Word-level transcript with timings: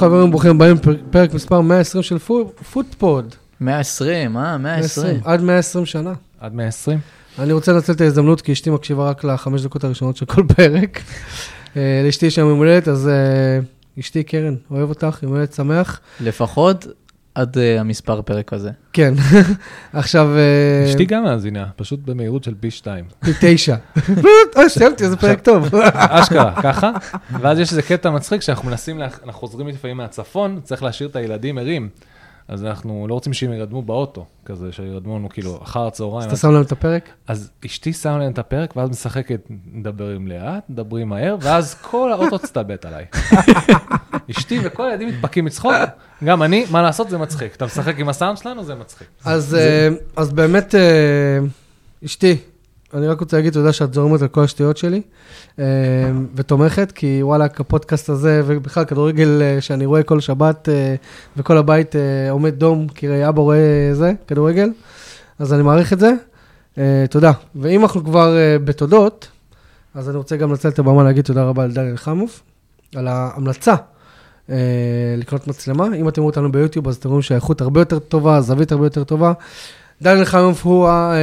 חברים, 0.00 0.30
ברוכים 0.30 0.50
הבאים, 0.50 0.78
פר- 0.78 0.96
פרק 1.10 1.34
מספר 1.34 1.60
120 1.60 2.02
של 2.02 2.18
פו- 2.18 2.52
פוטפוד. 2.72 3.34
120, 3.60 4.36
אה? 4.36 4.58
120. 4.58 5.20
עד 5.24 5.42
120 5.42 5.86
שנה. 5.86 6.12
עד 6.40 6.54
120? 6.54 6.98
אני 7.38 7.52
רוצה 7.52 7.72
לנצל 7.72 7.92
את 7.92 8.00
ההזדמנות, 8.00 8.40
כי 8.40 8.52
אשתי 8.52 8.70
מקשיבה 8.70 9.08
רק 9.10 9.24
לחמש 9.24 9.62
דקות 9.62 9.84
הראשונות 9.84 10.16
של 10.16 10.26
כל 10.26 10.42
פרק. 10.56 11.00
אה, 11.76 12.02
לאשתי 12.06 12.26
יש 12.26 12.38
היום 12.38 12.48
יום 12.50 12.58
הולדת, 12.58 12.88
אז 12.88 13.08
אה, 13.08 13.58
אשתי 14.00 14.22
קרן, 14.22 14.54
אוהב 14.70 14.88
אותך, 14.88 15.18
יום 15.22 15.32
הולדת 15.32 15.52
שמח. 15.52 16.00
לפחות 16.20 16.86
עד 17.40 17.58
אה, 17.58 17.80
המספר 17.80 18.22
פרק 18.22 18.52
הזה. 18.52 18.70
כן, 18.92 19.14
עכשיו... 19.92 20.28
אה, 20.36 20.90
אשתי 20.90 21.04
גם 21.04 21.22
מאזינה, 21.24 21.66
פשוט 21.76 22.00
במהירות 22.04 22.44
של 22.44 22.54
פי 22.60 22.70
שתיים. 22.70 23.04
פי 23.20 23.30
תשע. 23.40 23.76
אוי, 24.56 24.68
סיימתי, 24.68 25.04
איזה 25.04 25.16
פרק 25.16 25.40
טוב. 25.40 25.68
אשכרה, 25.94 26.62
ככה. 26.62 26.90
ואז 27.40 27.58
יש 27.58 27.70
איזה 27.70 27.82
קטע 27.82 28.10
מצחיק 28.10 28.42
שאנחנו 28.42 28.68
מנסים, 28.70 28.98
לה- 28.98 29.04
אנחנו 29.24 29.32
חוזרים 29.48 29.68
לפעמים 29.68 29.96
מהצפון, 29.96 30.60
צריך 30.64 30.82
להשאיר 30.82 31.08
את 31.08 31.16
הילדים 31.16 31.58
ערים. 31.58 31.88
אז 32.50 32.64
אנחנו 32.64 33.06
לא 33.08 33.14
רוצים 33.14 33.32
שהם 33.32 33.52
ירדמו 33.52 33.82
באוטו, 33.82 34.26
כזה 34.44 34.72
שירדמו 34.72 35.18
לנו 35.18 35.28
כאילו 35.28 35.58
אחר 35.62 35.86
הצהריים. 35.86 36.18
אז 36.18 36.26
אתה 36.26 36.36
שם 36.36 36.52
להם 36.52 36.62
את 36.62 36.72
הפרק? 36.72 37.08
אז 37.26 37.50
אשתי 37.66 37.92
שמה 37.92 38.18
להם 38.18 38.32
את 38.32 38.38
הפרק, 38.38 38.76
ואז 38.76 38.90
משחקת, 38.90 39.40
מדברים 39.72 40.28
לאט, 40.28 40.70
מדברים 40.70 41.08
מהר, 41.08 41.36
ואז 41.40 41.74
כל 41.74 42.12
האוטו 42.12 42.38
תסתבט 42.38 42.84
עליי. 42.84 43.04
אשתי 44.30 44.58
וכל 44.64 44.86
הילדים 44.86 45.08
מתפקים 45.08 45.44
מצחוק, 45.44 45.72
גם 46.24 46.42
אני, 46.42 46.66
מה 46.70 46.82
לעשות, 46.82 47.10
זה 47.10 47.18
מצחיק. 47.18 47.56
אתה 47.56 47.64
משחק 47.64 47.98
עם 47.98 48.08
הסאונד 48.08 48.38
שלנו, 48.38 48.64
זה 48.64 48.74
מצחיק. 48.74 49.08
אז, 49.24 49.54
אה, 49.54 50.24
באמת, 50.34 50.74
אה, 50.74 51.38
אשתי, 52.04 52.36
אני 52.94 53.06
רק 53.06 53.20
רוצה 53.20 53.36
להגיד 53.36 53.52
תודה 53.52 53.72
שאת 53.72 53.94
זורמת 53.94 54.22
על 54.22 54.28
כל 54.28 54.44
השטויות 54.44 54.76
שלי, 54.76 55.02
אה, 55.58 55.64
ותומכת, 56.34 56.92
כי 56.92 57.22
וואלכ, 57.22 57.60
הפודקאסט 57.60 58.08
הזה, 58.08 58.42
ובכלל 58.46 58.84
כדורגל 58.84 59.42
אה, 59.42 59.60
שאני 59.60 59.86
רואה 59.86 60.02
כל 60.02 60.20
שבת, 60.20 60.68
אה, 60.68 60.94
וכל 61.36 61.56
הבית 61.56 61.94
עומד 62.30 62.54
דום, 62.54 62.88
כי 62.88 63.28
אבא 63.28 63.40
רואה 63.42 63.90
זה, 63.92 64.12
כדורגל, 64.26 64.70
אז 65.38 65.52
אני 65.52 65.62
מעריך 65.62 65.92
את 65.92 65.98
זה. 66.00 66.12
תודה. 67.10 67.32
ואם 67.54 67.82
אנחנו 67.82 68.04
כבר 68.04 68.36
בתודות, 68.64 69.28
אז 69.94 70.08
אני 70.08 70.16
רוצה 70.16 70.36
גם 70.36 70.50
לנצל 70.50 70.68
את 70.68 70.78
הבמה 70.78 71.04
להגיד 71.04 71.24
תודה 71.24 71.44
רבה 71.44 71.66
לדניאל 71.66 71.96
חמוף, 71.96 72.42
על 72.94 73.08
ההמלצה. 73.08 73.74
לקנות 75.18 75.48
מצלמה. 75.48 75.84
אם 75.84 76.08
אתם 76.08 76.22
רואים 76.22 76.30
אותנו 76.30 76.52
ביוטיוב, 76.52 76.88
אז 76.88 76.96
אתם 76.96 77.08
רואים 77.08 77.22
שהאיכות 77.22 77.60
הרבה 77.60 77.80
יותר 77.80 77.98
טובה, 77.98 78.36
הזווית 78.36 78.72
הרבה 78.72 78.86
יותר 78.86 79.04
טובה. 79.04 79.32
דניאל 80.02 80.24
חיימוף 80.24 80.66
הוא 80.66 80.88
ה- 80.88 81.12
אה, 81.14 81.18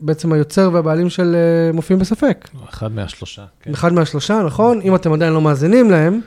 בעצם 0.00 0.32
היוצר 0.32 0.70
והבעלים 0.72 1.10
של 1.10 1.34
אה, 1.36 1.72
מופיעים 1.72 2.00
בספק. 2.00 2.48
אחד 2.70 2.92
מהשלושה, 2.92 3.42
כן. 3.62 3.70
אחד 3.70 3.92
מהשלושה, 3.92 4.42
נכון? 4.46 4.80
אם 4.84 4.94
אתם 4.94 5.12
עדיין 5.12 5.32
לא 5.32 5.40
מאזינים 5.40 5.90
להם, 5.90 6.20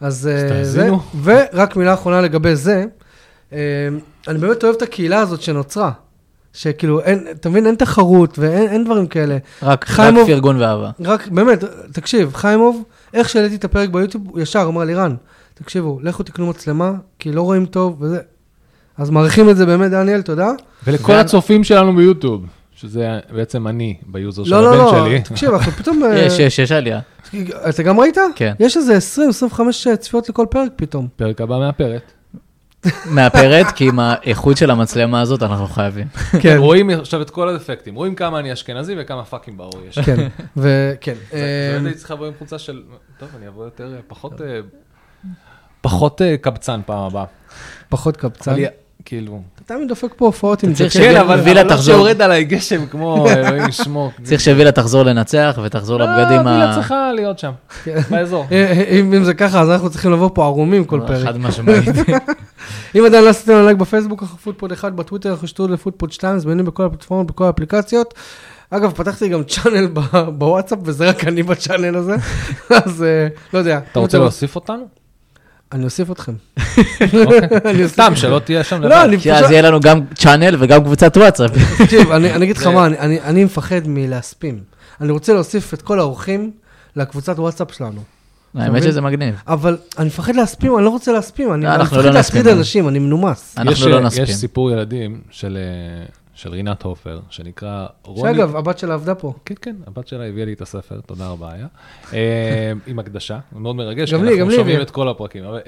אז 0.00 0.26
אה, 0.28 0.34
אז 0.34 0.40
זה. 0.42 0.48
תאזינו. 0.48 1.00
ורק 1.22 1.76
מילה 1.76 1.94
אחרונה 1.94 2.20
לגבי 2.20 2.56
זה, 2.56 2.84
אה, 3.52 3.58
אני 4.28 4.38
באמת 4.38 4.64
אוהב 4.64 4.74
את 4.76 4.82
הקהילה 4.82 5.18
הזאת 5.20 5.42
שנוצרה. 5.42 5.90
שכאילו, 6.54 7.00
אין, 7.00 7.26
אתה 7.30 7.48
מבין, 7.48 7.66
אין 7.66 7.74
תחרות 7.74 8.38
ואין 8.38 8.68
אין 8.68 8.84
דברים 8.84 9.06
כאלה. 9.06 9.38
רק 9.62 9.68
רק 9.82 9.84
חיימוב- 9.84 10.26
פרגון 10.26 10.60
ואהבה. 10.60 10.90
רק, 11.04 11.28
באמת, 11.28 11.64
תקשיב, 11.92 12.34
חיימוב, 12.34 12.82
איך 13.14 13.28
שהעליתי 13.28 13.54
את 13.56 13.64
הפרק 13.64 13.88
ביוטיוב, 13.88 14.24
הוא 14.28 14.40
ישר 14.40 14.64
אמר 14.68 14.84
לי, 14.84 14.94
רן, 14.94 15.14
תקשיבו, 15.54 15.98
לכו 16.02 16.22
תקנו 16.22 16.46
מצלמה, 16.46 16.92
כי 17.18 17.32
לא 17.32 17.42
רואים 17.42 17.66
טוב 17.66 17.96
וזה. 18.02 18.18
אז 18.98 19.10
מעריכים 19.10 19.50
את 19.50 19.56
זה 19.56 19.66
באמת, 19.66 19.90
דניאל, 19.90 20.22
תודה. 20.22 20.50
ולכל 20.86 21.12
הצופים 21.12 21.64
שלנו 21.64 21.96
ביוטיוב, 21.96 22.46
שזה 22.74 23.18
בעצם 23.30 23.68
אני 23.68 23.96
ב-user 24.06 24.44
של 24.44 24.50
לא, 24.50 24.62
לא, 24.62 24.68
הבן 24.68 24.98
לא, 24.98 25.06
שלי. 25.08 25.20
תקשיב, 25.20 25.50
אנחנו 25.50 25.72
פתאום... 25.72 26.02
אה, 26.04 26.18
יש, 26.18 26.38
יש, 26.38 26.58
יש 26.58 26.72
עלייה. 26.72 27.00
אתה 27.68 27.82
גם 27.82 28.00
ראית? 28.00 28.16
כן. 28.34 28.52
יש 28.60 28.76
איזה 28.76 28.98
20-25 29.52 29.60
צפיות 29.98 30.28
לכל 30.28 30.46
פרק 30.50 30.72
פתאום. 30.76 31.08
פרק 31.16 31.40
הבא 31.40 31.58
מהפרק. 31.58 32.02
מאפרת, 33.14 33.66
כי 33.66 33.88
עם 33.88 33.98
האיכות 33.98 34.56
של 34.56 34.70
המצלמה 34.70 35.20
הזאת 35.20 35.42
אנחנו 35.42 35.66
חייבים. 35.66 36.06
כן, 36.42 36.56
רואים 36.58 36.90
עכשיו 36.90 37.22
את 37.22 37.30
כל 37.30 37.48
האפקטים, 37.48 37.94
רואים 37.94 38.14
כמה 38.14 38.38
אני 38.38 38.52
אשכנזי 38.52 38.94
וכמה 38.98 39.24
fucking 39.24 39.58
ברור 39.58 39.80
יש. 39.88 39.98
כן, 39.98 40.28
וכן. 40.56 41.14
זה 41.30 41.76
אה, 41.76 41.78
הייתי 41.84 41.98
צריך 41.98 42.10
לבוא 42.10 42.26
עם 42.26 42.32
חולצה 42.38 42.58
של, 42.58 42.82
טוב, 43.18 43.28
אני 43.38 43.48
אבוא 43.48 43.64
יותר, 43.64 43.94
אה, 43.94 44.00
פחות, 44.06 44.40
אה, 44.40 44.60
פחות 45.80 46.22
אה, 46.22 46.36
קבצן 46.36 46.80
פעם 46.86 46.98
הבאה. 46.98 47.24
פחות 47.88 48.16
קבצן. 48.16 48.54
כאילו... 49.04 49.40
אתה 49.54 49.74
תמיד 49.74 49.88
דופק 49.88 50.12
פה 50.16 50.24
הופעות 50.26 50.62
עם 50.62 50.72
ג'קט. 50.72 50.90
ש-וילה- 50.92 51.12
כן, 51.14 51.20
אבל 51.20 51.40
וילה 51.40 51.60
אבל 51.60 51.70
לא 51.70 51.74
תחזור. 51.76 51.94
שיורד 51.94 52.22
עליי 52.22 52.44
גשם 52.44 52.86
כמו 52.86 53.26
אלוהים 53.30 53.68
ישמור. 53.68 54.10
צריך 54.22 54.40
שווילה 54.40 54.72
תחזור 54.72 55.02
לנצח 55.02 55.58
ותחזור 55.64 55.98
לבגדים 55.98 56.38
אה, 56.38 56.52
וילה 56.52 56.70
ה... 56.70 56.74
צריכה 56.74 57.12
להיות 57.12 57.38
שם, 57.38 57.50
כן. 57.84 58.00
באזור. 58.10 58.46
אה, 58.52 58.84
אם 59.00 59.14
אם 59.14 59.24
זה 59.24 59.34
ככה, 59.34 59.60
אז 59.60 59.70
אנחנו 59.70 59.90
צריכים 59.90 60.12
לבוא 60.12 60.30
פה 60.34 60.44
ערומים 60.44 60.84
כל 60.84 61.00
פרק. 61.06 61.24
חד 61.26 61.36
משמעית. 61.38 61.84
אם 62.96 63.04
עדיין 63.06 63.24
לא 63.24 63.28
עשיתם 63.30 63.64
לייק 63.64 63.76
בפייסבוק, 63.76 64.22
אנחנו 64.22 64.38
פודפוד 64.38 64.72
1, 64.72 64.92
בטוויטר 64.92 65.30
אנחנו 65.30 65.48
שטרודל 65.48 65.72
פודפוד 65.74 66.12
2, 66.12 66.38
זמינים 66.38 66.64
בכל 66.64 66.84
הפלטפורמות, 66.84 67.26
בכל 67.26 67.44
האפליקציות. 67.44 68.14
אגב, 68.70 68.92
פתחתי 68.92 69.28
גם 69.28 69.42
צ'אנל 69.44 69.86
בוואטסאפ, 70.38 70.78
וזה 70.84 71.08
רק 71.08 71.24
אני 71.24 71.42
בצ'אנל 71.42 71.96
הזה, 71.96 72.14
אז 72.84 73.02
אה, 73.02 73.28
לא 73.54 73.58
יודע. 73.58 73.80
אתה 73.92 73.98
רוצה 74.00 74.18
להוסיף 74.18 74.54
אותנו? 74.54 75.01
אני 75.72 75.84
אוסיף 75.84 76.10
אתכם. 76.10 76.32
אוקיי. 77.02 77.38
אני 77.64 77.82
אוסיף- 77.82 77.92
סתם, 77.92 78.12
שלא 78.16 78.38
תהיה 78.38 78.64
שם 78.64 78.82
לא, 78.82 78.88
לבד. 78.88 78.96
אני 79.04 79.18
כי 79.20 79.32
אז 79.32 79.38
פשוט... 79.38 79.50
יהיה 79.50 79.62
לנו 79.62 79.80
גם 79.80 80.00
צ'אנל 80.14 80.56
וגם 80.58 80.84
קבוצת 80.84 81.16
וואטסאפ. 81.16 81.50
תקשיב, 81.78 82.10
אני 82.10 82.32
אני 82.34 82.44
אגיד 82.44 82.56
לך 82.56 82.66
מה, 82.66 82.86
אני- 82.86 83.44
מפחד 83.44 83.80
מלהספים. 83.86 84.58
אני 85.00 85.12
רוצה 85.12 85.32
להוסיף 85.32 85.74
את 85.74 85.82
כל 85.82 85.98
האורחים 85.98 86.50
לקבוצת 86.96 87.38
וואטסאפ 87.38 87.72
שלנו. 87.74 88.00
האמת? 88.54 88.82
שזה 88.82 89.00
מגניב. 89.00 89.34
אבל 89.48 89.76
אני 89.98 90.06
מפחד 90.06 90.36
להספים, 90.36 90.76
אני 90.76 90.84
לא 90.84 90.90
רוצה 90.90 91.12
להספים, 91.12 91.54
אני 91.54 91.64
לא, 91.64 91.78
מפחד 91.78 91.96
לא 92.04 92.10
נספים. 92.12 92.48
אנשים, 92.48 92.88
אני 92.88 92.98
מנומס. 92.98 93.54
אנחנו 93.58 93.88
לא 93.88 93.96
אה, 93.96 94.00
נסכים. 94.00 94.22
יש 94.24 94.34
סיפור 94.34 94.70
ילדים 94.70 95.20
של 95.30 95.56
אה, 95.60 96.04
של 96.34 96.50
רינת 96.50 96.82
הופר, 96.82 97.20
שנקרא 97.30 97.86
רוני... 98.04 98.34
שאגב, 98.34 98.56
הבת 98.56 98.78
שלה 98.78 98.94
עבדה 98.94 99.14
פה. 99.14 99.32
כן, 99.44 99.54
כן, 99.62 99.76
הבת 99.86 100.08
שלה 100.08 100.24
הביאה 100.24 100.46
לי 100.46 100.52
את 100.52 100.60
הספר, 100.60 101.00
תודה 101.00 101.28
רבה, 101.28 101.52
היה. 101.52 101.66
אה, 102.12 102.72
עם 102.86 102.98
הקדשה, 102.98 103.38
מאוד 103.52 103.76
מרגש, 103.76 104.12
גם 104.12 104.24
לי, 104.24 104.30
גם 104.30 104.36
אנחנו 104.36 104.50
לי 104.50 104.56
שומעים 104.56 104.76
הביאה. 104.76 104.82
את 104.82 104.90
כל 104.90 105.08
הפרקים. 105.08 105.44
אה, 105.44 105.58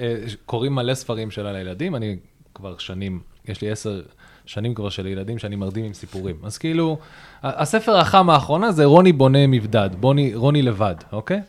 קוראים 0.46 0.74
מלא 0.74 0.94
ספרים 0.94 1.30
שלה 1.30 1.52
לילדים, 1.52 1.96
אני 1.96 2.16
כבר 2.54 2.78
שנים, 2.78 3.20
יש 3.48 3.62
לי 3.62 3.70
עשר 3.70 4.02
שנים 4.46 4.74
כבר 4.74 4.88
של 4.88 5.06
ילדים 5.06 5.38
שאני 5.38 5.56
מרדים 5.56 5.84
עם 5.84 5.94
סיפורים. 5.94 6.36
אז 6.42 6.58
כאילו, 6.58 6.98
הספר 7.42 7.96
החם 7.96 8.30
האחרונה 8.30 8.72
זה 8.72 8.84
רוני 8.84 9.12
בונה 9.12 9.46
מבדד, 9.46 9.90
בוני, 10.00 10.34
רוני 10.34 10.62
לבד, 10.62 10.94
אוקיי? 11.12 11.40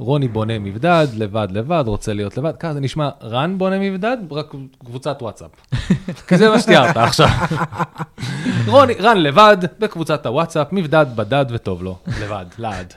רוני 0.00 0.28
בונה 0.28 0.58
מבדד, 0.58 1.06
לבד 1.16 1.48
לבד, 1.50 1.84
רוצה 1.86 2.12
להיות 2.12 2.36
לבד, 2.36 2.52
ככה 2.60 2.74
זה 2.74 2.80
נשמע 2.80 3.08
רן 3.22 3.58
בונה 3.58 3.78
מבדד, 3.78 4.16
רק 4.30 4.52
קבוצת 4.86 5.18
וואטסאפ. 5.22 5.50
כי 6.28 6.36
זה 6.38 6.48
מה 6.50 6.60
שתיארת 6.60 6.96
עכשיו. 6.96 7.28
רוני, 8.66 8.92
רן 9.00 9.16
לבד, 9.16 9.56
בקבוצת 9.78 10.26
הוואטסאפ, 10.26 10.66
מבדד, 10.72 11.06
בדד 11.16 11.44
וטוב 11.50 11.82
לו, 11.82 11.96
לבד, 12.22 12.44
לעד. 12.58 12.94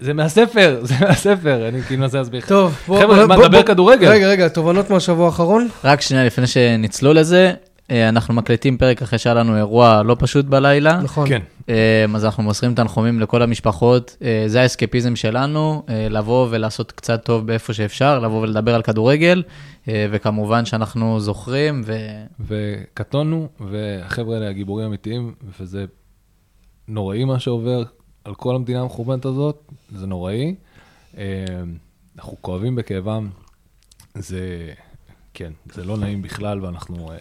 זה 0.00 0.14
מהספר, 0.14 0.78
זה 0.82 0.94
מהספר, 1.00 1.68
אני 1.68 1.82
כאילו 1.82 2.00
מנסה 2.02 2.18
להסביר 2.18 2.38
לך. 2.40 2.48
טוב, 2.48 2.78
בוא... 2.88 3.00
חבר'ה, 3.00 3.16
בוא- 3.16 3.26
מה, 3.26 3.36
בוא- 3.36 3.44
נדבר 3.44 3.58
בוא- 3.58 3.66
כדורגל? 3.66 4.08
רגע, 4.10 4.28
רגע, 4.28 4.48
תובנות 4.48 4.90
מהשבוע 4.90 5.26
האחרון? 5.26 5.68
רק 5.84 6.00
שנייה 6.00 6.24
לפני 6.24 6.46
שנצלול 6.46 7.18
לזה, 7.18 7.52
אנחנו 7.90 8.34
מקליטים 8.34 8.78
פרק 8.78 9.02
אחרי 9.02 9.18
שהיה 9.18 9.34
לנו 9.34 9.56
אירוע 9.56 10.02
לא 10.02 10.16
פשוט 10.18 10.44
בלילה. 10.44 11.00
נכון. 11.02 11.28
כן. 11.28 11.42
אה, 11.68 12.04
אז 12.14 12.24
אנחנו 12.24 12.42
מוסרים 12.42 12.74
תנחומים 12.74 13.20
לכל 13.20 13.42
המשפחות. 13.42 14.16
אה, 14.22 14.44
זה 14.46 14.60
האסקפיזם 14.62 15.16
שלנו, 15.16 15.82
אה, 15.88 16.08
לבוא 16.08 16.46
ולעשות 16.50 16.92
קצת 16.92 17.24
טוב 17.24 17.46
באיפה 17.46 17.72
שאפשר, 17.72 18.18
לבוא 18.18 18.42
ולדבר 18.42 18.74
על 18.74 18.82
כדורגל, 18.82 19.42
אה, 19.88 20.06
וכמובן 20.10 20.64
שאנחנו 20.64 21.20
זוכרים, 21.20 21.82
ו... 21.84 21.96
וקטונו, 22.40 23.48
והחבר'ה 23.60 24.34
האלה 24.34 24.48
הגיבורים 24.48 24.86
אמיתיים, 24.86 25.34
וזה 25.60 25.84
נוראי 26.88 27.24
מה 27.24 27.38
שעובר 27.38 27.82
על 28.24 28.34
כל 28.34 28.54
המדינה 28.54 28.80
המכוונת 28.80 29.24
הזאת, 29.24 29.72
זה 29.92 30.06
נוראי. 30.06 30.54
אה, 31.18 31.44
אנחנו 32.16 32.36
כואבים 32.40 32.74
בכאבם, 32.76 33.28
זה, 34.14 34.72
כן, 35.34 35.52
זה 35.72 35.84
לא 35.84 35.96
נעים 35.96 36.22
בכלל, 36.22 36.64
ואנחנו 36.64 37.12
אה, 37.12 37.16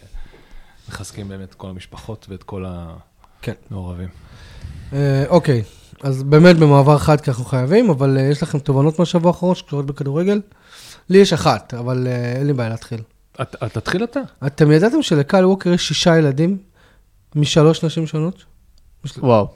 מחזקים 0.90 1.28
באמת 1.28 1.50
את 1.50 1.54
כל 1.56 1.70
המשפחות 1.70 2.26
ואת 2.30 2.44
כל 2.44 2.66
כן. 3.42 3.54
המעורבים. 3.72 4.08
אה, 4.94 5.24
אוקיי, 5.28 5.64
אז 6.04 6.24
באמת 6.24 6.58
במעבר 6.58 6.98
חד 6.98 7.22
כי 7.22 7.30
אנחנו 7.30 7.46
חייבים, 7.46 7.90
אבל 7.90 8.18
אה, 8.18 8.24
יש 8.24 8.44
לכם 8.44 8.60
תובנות 8.60 9.00
מהשבוע 9.00 9.32
האחרון 9.32 9.56
שקשורות 9.56 9.86
בכדורגל? 9.86 10.42
לי 11.10 11.18
יש 11.18 11.34
אחת, 11.34 11.74
אבל 11.74 12.08
אה, 12.08 12.32
אין 12.36 12.48
לי 12.48 12.54
בעיה 12.54 12.70
להתחיל. 12.70 13.00
את- 13.42 13.56
את 13.64 13.74
תתחיל 13.74 14.04
אתה. 14.04 14.20
אתם 14.48 14.72
ידעתם 14.72 15.02
שלקהל 15.02 15.46
ווקר 15.46 15.74
יש 15.74 15.88
שישה 15.88 16.18
ילדים 16.18 16.58
משלוש 17.36 17.84
נשים 17.86 18.08
שונות? 18.08 18.44
וואו. 19.18 19.48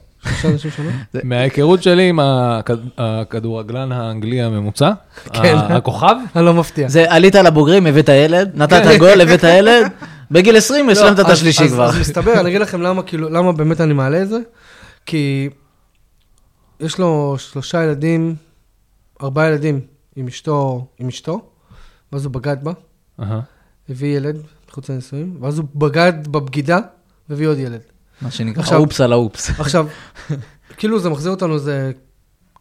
שונות? 0.76 0.92
מההיכרות 1.24 1.82
שלי 1.82 2.08
עם 2.08 2.20
הכד- 2.20 2.76
הכדורגלן 2.98 3.92
האנגלי 3.92 4.42
הממוצע, 4.42 4.90
כן. 5.32 5.56
הכוכב, 5.58 6.16
אני 6.36 6.44
לא 6.44 6.54
מפתיע. 6.54 6.88
זה 6.88 7.04
עלית 7.12 7.34
לבוגרים, 7.34 7.86
הבאת 7.86 8.08
ילד, 8.08 8.50
נתת 8.54 8.98
גול, 8.98 9.20
הבאת 9.20 9.44
ילד, 9.44 9.86
בגיל 10.32 10.56
20 10.56 10.88
השלמת 10.88 11.12
את 11.20 11.24
לא, 11.24 11.24
אז- 11.24 11.38
השלישי 11.38 11.64
אז- 11.64 11.72
כבר. 11.72 11.88
אז 11.88 11.98
מסתבר, 12.00 12.40
אני 12.40 12.48
אגיד 12.48 12.60
לכם 12.60 12.80
למה, 12.86 13.02
כאילו, 13.02 13.28
למה 13.28 13.52
באמת 13.52 13.80
אני 13.80 13.92
מעלה 13.92 14.22
את 14.22 14.28
זה, 14.28 14.38
כי 15.06 15.48
יש 16.80 16.98
לו 16.98 17.34
שלושה 17.38 17.84
ילדים, 17.84 18.34
ארבעה 19.22 19.48
ילדים 19.48 19.80
עם 20.16 20.26
אשתו, 20.26 20.86
עם 20.98 21.08
אשתו, 21.08 21.40
ואז 22.12 22.24
הוא 22.24 22.32
בגד 22.32 22.56
בה. 22.62 22.72
הביא 23.88 24.16
ילד 24.16 24.36
מחוץ 24.70 24.90
לנישואים, 24.90 25.36
ואז 25.40 25.58
הוא 25.58 25.66
בגד 25.74 26.12
בבגידה, 26.28 26.78
והביא 27.28 27.46
עוד 27.48 27.58
ילד. 27.58 27.80
מה 28.22 28.30
שנקרא 28.30 28.76
אופס 28.76 29.00
על 29.00 29.12
האופס. 29.12 29.50
עכשיו, 29.60 29.86
כאילו 30.78 30.98
זה 31.00 31.10
מחזיר 31.10 31.30
אותנו 31.30 31.54
איזה 31.54 31.92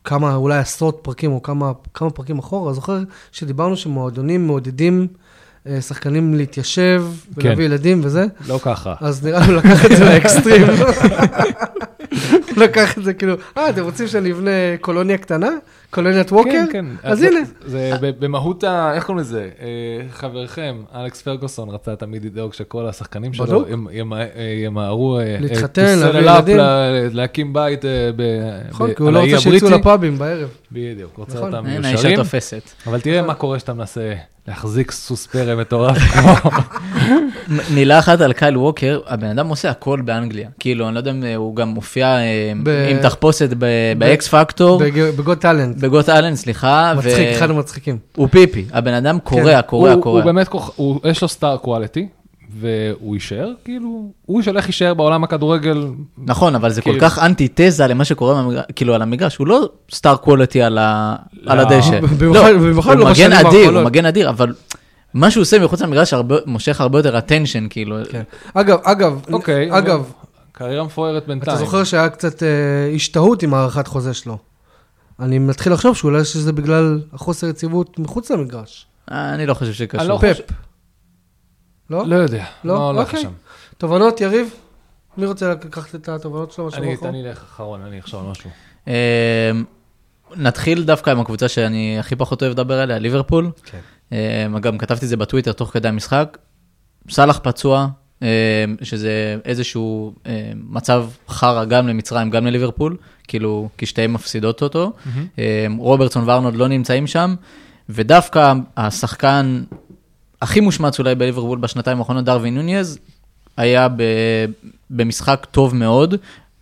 כמה, 0.03 0.35
אולי 0.35 0.57
עשרות 0.57 0.99
פרקים 1.01 1.31
או 1.31 1.41
כמה, 1.41 1.71
כמה 1.93 2.09
פרקים 2.09 2.39
אחורה. 2.39 2.73
זוכר 2.73 2.99
שדיברנו 3.31 3.77
שמועדונים 3.77 4.47
מעודדים 4.47 5.07
שחקנים 5.81 6.33
להתיישב 6.33 7.03
ולהביא 7.37 7.55
כן. 7.55 7.61
ילדים 7.61 8.01
וזה? 8.03 8.25
לא 8.47 8.59
ככה. 8.63 8.93
אז 9.01 9.25
נראה 9.25 9.39
לי 9.39 9.45
הוא 9.45 9.55
לקח 9.55 9.85
את 9.85 9.97
זה 9.97 10.05
לאקסטרים. 10.05 10.61
הוא 10.67 12.57
לקח 12.63 12.97
את 12.97 13.03
זה 13.03 13.13
כאילו, 13.13 13.35
אה, 13.57 13.69
אתם 13.69 13.83
רוצים 13.83 14.07
שאני 14.07 14.31
אבנה 14.31 14.51
קולוניה 14.81 15.17
קטנה? 15.17 15.49
קולוניית 15.91 16.31
ווקר? 16.31 16.49
כן, 16.51 16.65
כן. 16.71 16.85
אז 17.03 17.21
הנה. 17.23 17.39
זה 17.65 17.91
ב- 18.01 18.11
במהות 18.19 18.63
ה... 18.63 18.91
איך 18.93 19.03
קוראים 19.03 19.21
לזה? 19.21 19.49
אה, 19.61 19.67
חברכם, 20.11 20.75
אלכס 20.95 21.21
פרגוסון, 21.21 21.69
רצה 21.69 21.95
תמיד 21.95 22.25
לדאוג 22.25 22.53
שכל 22.53 22.87
השחקנים 22.87 23.33
שלו 23.33 23.65
אה, 23.65 23.73
ימהרו... 24.65 25.19
אה, 25.19 25.37
להתחתן, 25.39 25.99
להביא 25.99 26.19
ילדים. 26.19 26.57
לה- 26.57 26.89
להקים 27.11 27.53
בית 27.53 27.81
ב... 28.15 28.21
נכון, 28.69 28.93
כי 28.93 29.03
הוא 29.03 29.11
לא 29.11 29.19
רוצה 29.19 29.39
שיצאו. 29.39 29.69
לפאבים 29.69 30.17
בערב. 30.17 30.49
בדיוק, 30.71 31.17
רוצה 31.17 31.37
נכון. 31.37 31.53
אותם 31.53 31.65
הנה, 31.65 31.73
האישה 31.75 31.89
מיושרים. 31.89 32.15
תופסת. 32.15 32.61
אבל 32.87 32.99
תראה 33.01 33.21
מה 33.21 33.33
קורה 33.33 33.57
כשאתה 33.57 33.73
מנסה 33.73 34.13
להחזיק 34.47 34.91
סוס 34.91 35.27
פרא 35.27 35.55
מטורף. 35.55 35.97
מילה 37.73 37.99
אחת 37.99 38.21
על 38.21 38.33
קייל 38.33 38.57
ווקר, 38.57 38.99
הבן 39.07 39.27
אדם 39.27 39.47
עושה 39.47 39.69
הכל 39.69 40.01
באנגליה. 40.01 40.49
כאילו, 40.59 40.87
אני 40.87 40.93
לא 40.95 40.99
יודע 40.99 41.11
אם 41.11 41.23
הוא 41.35 41.55
גם 41.55 41.67
מופיע 41.67 42.17
ב- 42.63 42.87
עם 42.91 42.97
תחפושת 43.01 43.49
ב-X 43.97 44.27
Factor, 44.27 44.81
ב-Got 45.17 45.37
Talent. 45.37 45.80
ב-Got 45.81 46.09
Talent, 46.09 46.35
סליחה, 46.35 46.93
מצחיק, 46.97 47.27
אחד 47.37 47.49
המצחיקים. 47.49 47.97
והוא 48.17 48.27
פיפי. 48.31 48.65
הבן 48.73 48.93
אדם 48.93 49.19
קורע, 49.19 49.61
קורע, 49.61 49.91
הוא- 49.93 50.03
קורע. 50.03 50.19
הוא 50.19 50.25
באמת, 50.25 50.47
כוח- 50.47 50.71
הוא- 50.75 50.99
יש 51.09 51.21
לו 51.21 51.27
star 51.27 51.57
quality, 51.57 52.07
והוא 52.59 53.15
יישאר, 53.15 53.51
כאילו, 53.65 54.11
הוא 54.25 54.41
הולך 54.47 54.65
להישאר 54.65 54.93
בעולם 54.93 55.23
הכדורגל. 55.23 55.87
נכון, 56.25 56.55
אבל 56.55 56.69
זה 56.69 56.81
כל 56.81 56.89
כאילו- 56.89 57.01
כך 57.05 57.19
אנטי-תזה 57.19 57.87
למה 57.87 58.05
שקורה 58.05 58.43
כאילו 58.75 58.93
על 58.95 59.01
המגרש, 59.01 59.35
הוא 59.37 59.47
לא 59.47 59.69
star 59.91 60.15
quality 60.15 60.61
על 60.61 60.77
ה- 60.77 61.15
על 61.45 61.57
לא. 61.61 61.61
הדשא. 61.61 61.99
במיוחד- 62.19 62.53
במיוחד 62.53 62.97
לא 62.97 63.03
הוא 63.03 63.11
מגן 63.11 63.33
אדיר, 63.33 63.69
הוא. 63.71 63.81
מגן 63.83 64.05
אדיר, 64.05 64.29
אבל 64.29 64.53
מה 65.13 65.31
שהוא 65.31 65.41
עושה 65.41 65.59
מחוץ 65.59 65.81
למגרש 65.81 66.13
הרבה- 66.13 66.35
מושך 66.45 66.81
הרבה 66.81 66.99
יותר 66.99 67.17
attention, 67.17 67.69
כאילו. 67.69 67.95
כן. 68.11 68.21
אגב, 68.53 68.77
אגב, 68.83 69.19
אוקיי. 69.33 69.77
אגב, 69.77 70.11
קריירה 70.51 70.83
מפוארת 70.83 71.27
בינתיים. 71.27 71.57
אתה 71.57 71.65
זוכר 71.65 71.83
שהיה 71.83 72.09
קצת 72.09 72.43
אה, 72.43 72.47
השתהות 72.95 73.43
עם 73.43 73.53
הארכת 73.53 73.87
חוזה 73.87 74.13
שלו. 74.13 74.37
אני 75.21 75.39
מתחיל 75.39 75.73
לחשוב 75.73 75.95
שאולי 75.97 76.25
שזה 76.25 76.53
בגלל 76.53 77.01
החוסר 77.13 77.47
יציבות 77.47 77.99
מחוץ 77.99 78.31
למגרש. 78.31 78.85
אה, 79.11 79.33
אני 79.33 79.45
לא 79.45 79.53
חושב 79.53 79.65
אני 79.65 79.73
שקשור. 79.73 80.03
לא 80.07 80.17
פפ. 80.21 80.31
חושב- 80.31 80.43
לא? 81.89 82.05
לא 82.07 82.15
יודע, 82.15 82.45
לא? 82.63 82.73
לא 82.73 82.87
הולך 82.87 83.07
אוקיי. 83.13 83.29
תובנות, 83.77 84.21
יריב? 84.21 84.53
מי 85.17 85.25
רוצה 85.25 85.49
לקחת 85.49 85.95
את 85.95 86.09
התובנות 86.09 86.51
שלו 86.51 86.67
בשבוע 86.67 86.83
אני, 86.83 86.91
האחרון? 86.91 87.11
תן 87.11 87.17
לי 87.17 87.23
לך 87.23 87.37
אחרון, 87.37 87.81
אני 87.81 87.99
אחשוב 87.99 88.25
על 88.25 88.31
משהו. 88.31 88.49
אה, 88.87 89.51
נתחיל 90.35 90.83
דווקא 90.83 91.09
עם 91.09 91.19
הקבוצה 91.19 91.47
שאני 91.49 91.99
הכי 91.99 92.15
פחות 92.15 92.41
אוהב 92.43 92.51
לדבר 92.53 92.79
עליה, 92.79 92.99
ליברפול. 92.99 93.51
כן. 93.63 93.79
אה, 94.13 94.59
גם 94.61 94.77
כתבתי 94.77 95.05
את 95.05 95.09
זה 95.09 95.17
בטוויטר 95.17 95.51
תוך 95.51 95.69
כדי 95.73 95.87
המשחק. 95.87 96.37
סאלח 97.09 97.39
פצוע, 97.43 97.87
שזה 98.81 99.37
איזשהו 99.45 100.13
מצב 100.55 101.05
חרא 101.29 101.65
גם 101.65 101.87
למצרים, 101.87 102.29
גם 102.29 102.45
לליברפול, 102.45 102.97
כאילו, 103.31 103.69
כי 103.77 103.85
שתיהן 103.85 104.11
מפסידות 104.11 104.61
אותו. 104.61 104.91
אה, 105.39 105.65
רוברטסון 105.77 106.23
וארנולד 106.27 106.55
לא 106.55 106.67
נמצאים 106.67 107.07
שם, 107.07 107.35
ודווקא 107.89 108.53
השחקן 108.77 109.63
הכי 110.41 110.59
מושמץ 110.59 110.99
אולי 110.99 111.15
בליברפול 111.15 111.59
בשנתיים 111.59 111.99
האחרונות, 111.99 112.25
דרווין 112.25 112.55
נוניז, 112.55 112.99
היה 113.57 113.87
ב, 113.89 114.03
במשחק 114.89 115.47
טוב 115.51 115.75
מאוד. 115.75 116.15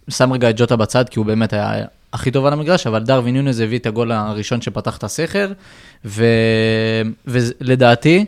שם 0.10 0.34
רגע 0.34 0.50
את 0.50 0.56
ג'וטה 0.58 0.76
בצד, 0.76 1.10
כי 1.10 1.20
הוא 1.20 1.26
באמת 1.26 1.54
היה 1.54 1.86
הכי 2.14 2.32
טוב 2.32 2.46
על 2.46 2.54
המגרש, 2.54 2.88
אבל 2.88 3.04
דרווין 3.04 3.36
נוניז 3.36 3.60
הביא 3.60 3.80
את 3.80 3.86
הגול 3.86 4.12
הראשון 4.12 4.62
שפתח 4.62 4.98
את 4.98 5.04
הסכר, 5.04 5.52
ו... 6.06 6.26
ולדעתי, 7.28 8.26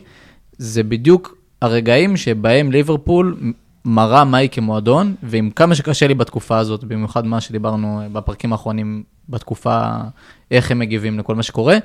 זה 0.57 0.83
בדיוק 0.83 1.37
הרגעים 1.61 2.17
שבהם 2.17 2.71
ליברפול 2.71 3.37
מראה 3.85 4.23
מהי 4.23 4.49
כמועדון, 4.49 5.15
ועם 5.23 5.49
כמה 5.49 5.75
שקשה 5.75 6.07
לי 6.07 6.13
בתקופה 6.13 6.57
הזאת, 6.57 6.83
במיוחד 6.83 7.25
מה 7.25 7.41
שדיברנו 7.41 8.01
בפרקים 8.13 8.51
האחרונים, 8.51 9.03
בתקופה, 9.29 9.91
איך 10.51 10.71
הם 10.71 10.79
מגיבים 10.79 11.19
לכל 11.19 11.35
מה 11.35 11.43
שקורה, 11.43 11.77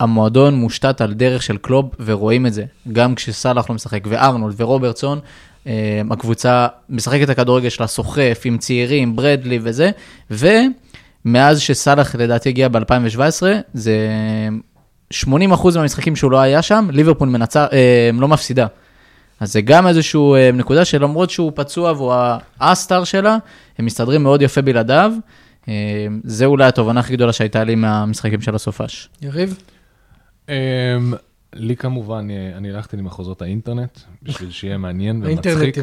המועדון 0.00 0.54
מושתת 0.54 1.00
על 1.00 1.14
דרך 1.14 1.42
של 1.42 1.56
קלוב, 1.56 1.90
ורואים 2.04 2.46
את 2.46 2.52
זה. 2.52 2.64
גם 2.92 3.14
כשסאלח 3.14 3.70
לא 3.70 3.74
משחק, 3.74 4.00
וארנולד 4.06 4.54
ורוברטסון, 4.60 5.18
אה, 5.66 6.02
הקבוצה 6.10 6.66
משחקת 6.88 7.22
את 7.22 7.28
הכדורגל 7.28 7.68
שלה, 7.68 7.86
סוחף 7.86 8.42
עם 8.44 8.58
צעירים, 8.58 9.16
ברדלי 9.16 9.58
וזה, 9.62 9.90
ומאז 10.30 11.60
שסאלח 11.60 12.14
לדעתי 12.14 12.48
הגיע 12.48 12.68
ב-2017, 12.68 13.42
זה 13.74 13.96
80% 15.12 15.76
מהמשחקים 15.76 16.16
שהוא 16.16 16.30
לא 16.30 16.40
היה 16.40 16.62
שם, 16.62 16.88
ליברפול 16.90 17.28
מנצח, 17.28 17.66
אה, 17.72 18.10
לא 18.12 18.28
מפסידה. 18.28 18.66
אז 19.40 19.52
זה 19.52 19.60
גם 19.60 19.86
איזושהי 19.86 20.20
אה, 20.34 20.50
נקודה 20.52 20.84
שלמרות 20.84 21.30
שהוא 21.30 21.52
פצוע 21.54 21.92
והוא 21.92 22.14
הסטאר 22.60 23.04
שלה, 23.04 23.36
הם 23.78 23.86
מסתדרים 23.86 24.22
מאוד 24.22 24.42
יפה 24.42 24.62
בלעדיו. 24.62 25.12
אה, 25.68 26.06
זה 26.24 26.44
אולי 26.44 26.64
התובנה 26.64 27.00
הכי 27.00 27.16
גדולה 27.16 27.32
שהייתה 27.32 27.64
לי 27.64 27.74
מהמשחקים 27.74 28.40
של 28.40 28.54
הסופש. 28.54 29.08
יריב? 29.22 29.58
אמ, 30.48 30.54
לי 31.54 31.76
כמובן, 31.76 32.28
אה, 32.30 32.56
אני 32.56 32.70
הלכתי 32.70 32.96
למחוזות 32.96 33.42
האינטרנט, 33.42 33.98
בשביל 34.22 34.50
שיהיה 34.50 34.78
מעניין 34.78 35.22
ומצחיק. 35.24 35.76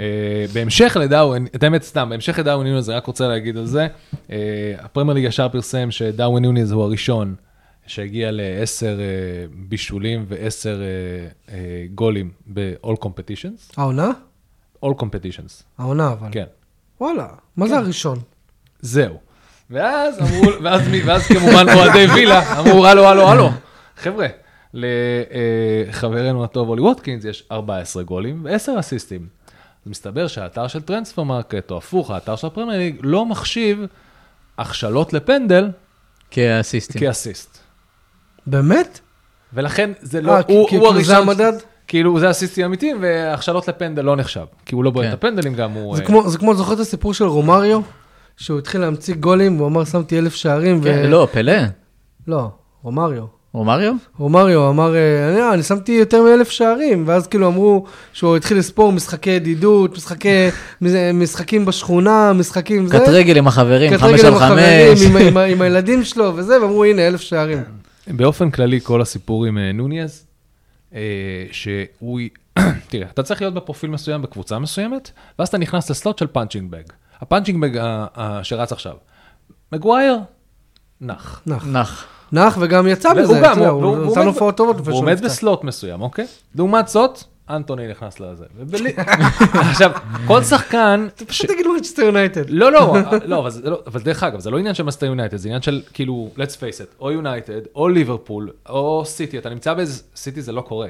אה, 0.00 0.44
בהמשך 0.52 0.96
לדארווין, 1.00 1.46
את 1.54 1.62
האמת 1.62 1.82
סתם, 1.82 2.08
בהמשך 2.10 2.38
לדארווין 2.38 2.66
נונייז, 2.66 2.90
אני 2.90 2.96
רק 2.96 3.06
רוצה 3.06 3.28
להגיד 3.28 3.56
על 3.56 3.66
זה, 3.66 3.86
אה, 4.30 4.74
הפרמייר 4.78 5.14
ליג 5.14 5.24
ישר 5.24 5.48
פרסם 5.48 5.90
שדארווין 5.90 6.44
נונייז 6.44 6.72
הוא 6.72 6.82
הראשון 6.82 7.34
שהגיע 7.86 8.30
לעשר 8.30 9.00
אה, 9.00 9.04
בישולים 9.68 10.24
ועשר 10.28 10.82
אה, 10.82 10.86
אה, 11.54 11.84
גולים 11.94 12.30
ב-all 12.46 12.96
competitions, 13.04 13.72
העונה? 13.76 14.10
all 14.84 14.88
competitions, 15.02 15.62
העונה 15.78 16.12
אבל. 16.12 16.28
כן. 16.32 16.44
וואלה, 17.00 17.26
מה 17.56 17.68
זה 17.68 17.76
הראשון? 17.78 18.18
זהו. 18.80 19.20
ואז 19.70 20.18
אמרו, 20.20 20.52
ואז, 20.62 20.88
מי- 20.88 21.02
ואז 21.02 21.22
כמובן 21.26 21.66
אוהדי 21.74 22.06
וילה 22.14 22.60
אמרו, 22.60 22.86
הלו, 22.86 23.04
הלו, 23.06 23.28
הלו, 23.28 23.48
חבר'ה, 23.96 24.26
לחברנו 24.74 26.44
הטוב 26.44 26.68
אולי 26.68 26.82
ווטקינס 26.82 27.24
יש 27.24 27.44
14 27.52 28.02
גולים 28.02 28.40
ו-10 28.44 28.80
אסיסטים. 28.80 29.26
אז 29.84 29.90
מסתבר 29.90 30.26
שהאתר 30.26 30.66
של 30.68 30.80
טרנספרמרקט, 30.82 31.70
או 31.70 31.78
הפוך, 31.78 32.10
האתר 32.10 32.36
של 32.36 32.46
הפרמייר 32.46 32.78
ליג, 32.78 32.96
לא 33.02 33.26
מחשיב 33.26 33.78
הכשלות 34.58 35.12
לפנדל 35.12 35.70
כאסיסטים. 36.30 37.00
כאסיסט. 37.00 37.58
באמת? 38.46 39.00
ולכן 39.54 39.90
זה 40.02 40.20
לא, 40.20 40.32
אה, 40.32 40.42
כי- 40.42 40.52
הוא, 40.52 40.68
כי- 40.68 40.76
הוא 40.76 40.88
כאילו 40.88 41.04
זה 41.04 41.16
הראשון, 41.16 41.28
המדד? 41.28 41.52
כאילו 41.86 42.20
זה 42.20 42.30
אסיסטים 42.30 42.64
אמיתיים, 42.64 42.96
והכשלות 43.00 43.68
לפנדל 43.68 44.02
לא 44.02 44.16
נחשב, 44.16 44.44
כי 44.66 44.74
הוא 44.74 44.84
לא 44.84 44.90
בועט 44.90 45.06
כן. 45.06 45.12
את 45.12 45.18
הפנדלים 45.18 45.54
גם, 45.54 45.72
הוא... 45.72 45.96
זה 45.96 46.02
אה, 46.02 46.06
כמו, 46.06 46.28
זה 46.30 46.38
כמו, 46.38 46.54
זוכר 46.54 46.72
את 46.74 46.80
הסיפור 46.80 47.14
של 47.14 47.24
רומריו? 47.24 47.80
שהוא 48.36 48.58
התחיל 48.58 48.80
להמציא 48.80 49.14
גולים, 49.14 49.56
והוא 49.56 49.68
אמר, 49.68 49.84
שמתי 49.84 50.18
אלף 50.18 50.34
שערים, 50.34 50.80
ו... 50.82 50.84
כן, 50.84 51.10
לא, 51.10 51.28
פלא. 51.32 51.52
לא, 52.28 52.48
רומריו. 52.82 53.24
רומריו? 53.54 53.92
רומריו 54.18 54.68
אמר, 54.70 54.94
אה, 54.94 55.28
אני, 55.32 55.54
אני 55.54 55.62
שמתי 55.62 55.92
יותר 55.92 56.22
מאלף 56.22 56.50
שערים, 56.50 57.04
ואז 57.06 57.26
כאילו 57.26 57.46
אמרו 57.46 57.84
שהוא 58.12 58.36
התחיל 58.36 58.58
לספור 58.58 58.92
משחקי 58.92 59.30
ידידות, 59.30 59.96
משחקי, 59.96 60.48
משחקים 61.14 61.64
בשכונה, 61.64 62.32
משחקים 62.32 62.86
זה. 62.86 62.98
קט 62.98 63.08
רגל 63.08 63.36
עם 63.36 63.46
החברים, 63.46 63.92
קט 63.92 64.00
חמש 64.00 64.10
רגל 64.12 64.26
על 64.26 64.32
עם 64.34 64.34
החברים, 64.42 64.96
חמש. 64.96 65.02
עם, 65.06 65.16
עם, 65.16 65.38
עם 65.38 65.62
הילדים 65.62 66.04
שלו 66.04 66.32
וזה, 66.36 66.62
ואמרו, 66.62 66.84
הנה, 66.84 67.06
אלף 67.06 67.20
שערים. 67.20 67.62
באופן 68.06 68.50
כללי, 68.50 68.80
כל 68.80 69.02
הסיפור 69.02 69.44
עם 69.44 69.58
אה, 69.58 69.72
נונייז, 69.72 70.26
אה, 70.94 71.00
שהוא... 71.52 72.20
תראה, 72.88 73.06
אתה 73.10 73.22
צריך 73.22 73.40
להיות 73.40 73.54
בפרופיל 73.54 73.90
מסוים 73.90 74.22
בקבוצה 74.22 74.58
מסוימת, 74.58 75.10
ואז 75.38 75.48
אתה 75.48 75.58
נכנס 75.58 75.90
ל-slot 75.90 76.18
של 76.18 76.26
punching 76.26 76.70
bag. 76.70 76.82
ה-punching 77.20 77.62
bag 77.62 78.04
שרץ 78.42 78.72
עכשיו. 78.72 78.94
מגווייר, 79.72 80.16
נח. 81.00 81.42
נח. 81.46 81.66
נח. 81.66 82.06
נח 82.32 82.56
וגם 82.60 82.86
יצא 82.88 83.14
בזה, 83.14 83.40
גם, 83.44 83.58
הוא- 83.58 83.66
הוא 83.68 83.82
והוא 83.82 83.96
נתן 83.96 84.20
עומד- 84.20 84.26
הופעות 84.26 84.56
טובות. 84.56 84.76
הוא 84.86 84.94
עומד. 84.98 85.24
ב-slot 85.24 85.64
מסוים, 85.64 86.00
אוקיי? 86.00 86.26
לעומת 86.54 86.88
זאת, 86.88 87.24
אנטוני 87.56 87.88
נכנס 87.88 88.20
לזה. 88.20 88.44
ובלי- 88.58 88.92
עכשיו, 89.70 89.90
כל 90.26 90.42
שחקן... 90.42 91.06
ש- 91.18 91.22
פשוט 91.22 91.50
תגיד 91.50 91.66
מנצ'סטר 91.66 92.02
יונייטד. 92.02 92.50
לא, 92.50 92.72
לא, 92.72 92.94
לא, 93.24 93.38
אבל, 93.38 93.50
זה 93.50 93.70
לא, 93.70 93.80
אבל 93.86 94.00
דרך 94.00 94.22
אגב, 94.22 94.40
זה 94.40 94.50
לא 94.50 94.58
עניין 94.58 94.74
של 94.74 94.82
מנצ'סטר 94.82 95.06
יונייטד, 95.06 95.36
זה 95.36 95.48
עניין 95.48 95.62
של 95.62 95.80
כאילו, 95.92 96.30
let's 96.36 96.52
face 96.56 96.80
it, 96.80 97.00
או 97.00 97.10
יונייטד, 97.12 97.60
או 97.74 97.88
ליברפול, 97.88 98.50
או 98.68 99.02
סיטי, 99.06 99.38
אתה 99.38 99.50
נמצא 99.50 99.74
באיזה, 99.74 100.02
סיטי 100.16 100.42
זה 100.42 100.52
לא 100.52 100.60
קורה, 100.60 100.88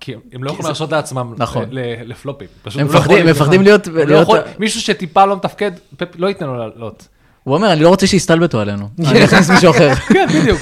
כי 0.00 0.12
הם, 0.12 0.20
לא, 0.32 0.46
לא 0.46 0.50
יכולים 0.50 0.64
להרשות 0.66 0.92
לעצמם 0.92 1.34
נכון. 1.38 1.64
ל-flop-ים. 2.04 2.48
הם 2.74 2.86
לא 2.88 3.24
מפחדים, 3.30 3.62
להיות... 3.62 3.86
לא 3.86 4.24
מישהו 4.58 4.80
שטיפה 4.80 5.24
לא 5.24 5.36
מתפקד, 5.36 5.70
לא 6.16 6.26
ייתן 6.28 6.46
לו 6.46 6.56
לעלות. 6.56 7.08
הוא 7.44 7.54
אומר, 7.54 7.72
אני 7.72 7.80
לא 7.82 7.88
רוצה 7.88 8.06
שיסתלבטו 8.06 8.60
עלינו, 8.60 8.88
אני 9.06 9.24
אכניס 9.24 9.50
מישהו 9.50 9.70
אחר. 9.70 9.94
כן, 9.94 10.26
בדיוק. 10.40 10.60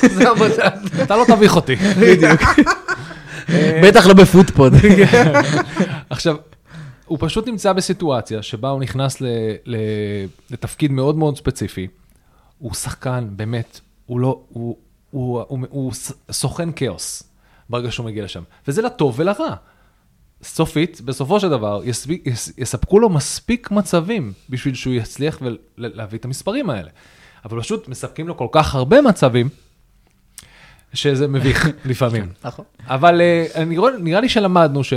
אתה 1.02 1.16
לא 1.16 1.24
תביך 1.26 1.56
אותי. 1.56 1.76
בדיוק. 1.76 2.40
בטח 3.82 4.06
לא 4.06 4.14
בפוטפוד. 4.14 4.72
עכשיו, 6.10 6.36
הוא 7.06 7.18
פשוט 7.20 7.48
נמצא 7.48 7.72
בסיטואציה 7.72 8.42
שבה 8.42 8.68
הוא 8.68 8.80
נכנס 8.80 9.20
ל, 9.20 9.26
ל, 9.66 9.76
לתפקיד 10.50 10.92
מאוד 10.92 11.16
מאוד 11.16 11.36
ספציפי. 11.36 11.86
הוא 12.58 12.74
שחקן, 12.74 13.28
באמת, 13.30 13.80
הוא 14.06 14.20
לא, 14.20 14.40
הוא, 14.48 14.76
הוא, 15.10 15.42
הוא, 15.48 15.66
הוא, 15.70 15.92
סוכן 16.30 16.68
כאוס 16.76 17.22
ברגע 17.70 17.90
שהוא 17.90 18.06
מגיע 18.06 18.24
לשם. 18.24 18.42
וזה 18.68 18.82
לטוב 18.82 19.14
ולרע. 19.18 19.54
סופית, 20.42 21.00
בסופו 21.00 21.40
של 21.40 21.48
דבר, 21.48 21.80
יספיק, 21.84 22.26
יס, 22.26 22.52
יספקו 22.58 22.98
לו 22.98 23.08
מספיק 23.08 23.70
מצבים 23.70 24.32
בשביל 24.50 24.74
שהוא 24.74 24.94
יצליח 24.94 25.38
ולהביא 25.78 26.18
את 26.18 26.24
המספרים 26.24 26.70
האלה. 26.70 26.90
אבל 27.44 27.60
פשוט 27.60 27.88
מספקים 27.88 28.28
לו 28.28 28.36
כל 28.36 28.48
כך 28.52 28.74
הרבה 28.74 29.00
מצבים, 29.00 29.48
שזה 30.96 31.28
מביך 31.28 31.68
לפעמים. 31.84 32.28
נכון. 32.44 32.64
אבל 32.86 33.20
אה, 33.20 33.46
רואה, 33.76 33.92
נראה 34.00 34.20
לי 34.20 34.28
שלמדנו 34.28 34.84
ש... 34.84 34.92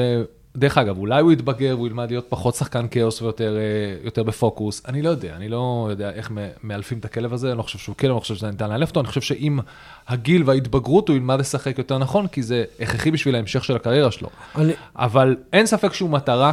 דרך 0.57 0.77
אגב, 0.77 0.97
אולי 0.97 1.21
הוא 1.21 1.31
יתבגר 1.31 1.73
והוא 1.75 1.87
ילמד 1.87 2.09
להיות 2.09 2.25
פחות 2.29 2.55
שחקן 2.55 2.85
כאוס 2.91 3.21
ויותר 3.21 3.57
אה, 3.57 3.61
יותר 4.03 4.23
בפוקוס. 4.23 4.81
אני 4.87 5.01
לא 5.01 5.09
יודע, 5.09 5.35
אני 5.35 5.49
לא 5.49 5.87
יודע 5.89 6.11
איך 6.11 6.31
מאלפים 6.63 6.97
את 6.99 7.05
הכלב 7.05 7.33
הזה, 7.33 7.49
אני 7.49 7.57
לא 7.57 7.63
חושב 7.63 7.79
שהוא 7.79 7.95
כלב, 7.95 8.09
אני 8.09 8.15
לא 8.15 8.19
חושב 8.19 8.35
שזה 8.35 8.51
ניתן 8.51 8.69
לאלף 8.69 8.89
אותו, 8.89 8.99
אני 8.99 9.07
חושב 9.07 9.21
שעם 9.21 9.59
הגיל 10.07 10.43
וההתבגרות 10.45 11.07
הוא 11.09 11.15
ילמד 11.17 11.39
לשחק 11.39 11.77
יותר 11.77 11.97
נכון, 11.97 12.27
כי 12.27 12.43
זה 12.43 12.63
הכרחי 12.79 13.11
בשביל 13.11 13.35
ההמשך 13.35 13.63
של 13.63 13.75
הקריירה 13.75 14.11
שלו. 14.11 14.29
אני- 14.55 14.73
אבל 14.95 15.35
אין 15.53 15.65
ספק 15.65 15.93
שהוא 15.93 16.09
מטרה, 16.09 16.51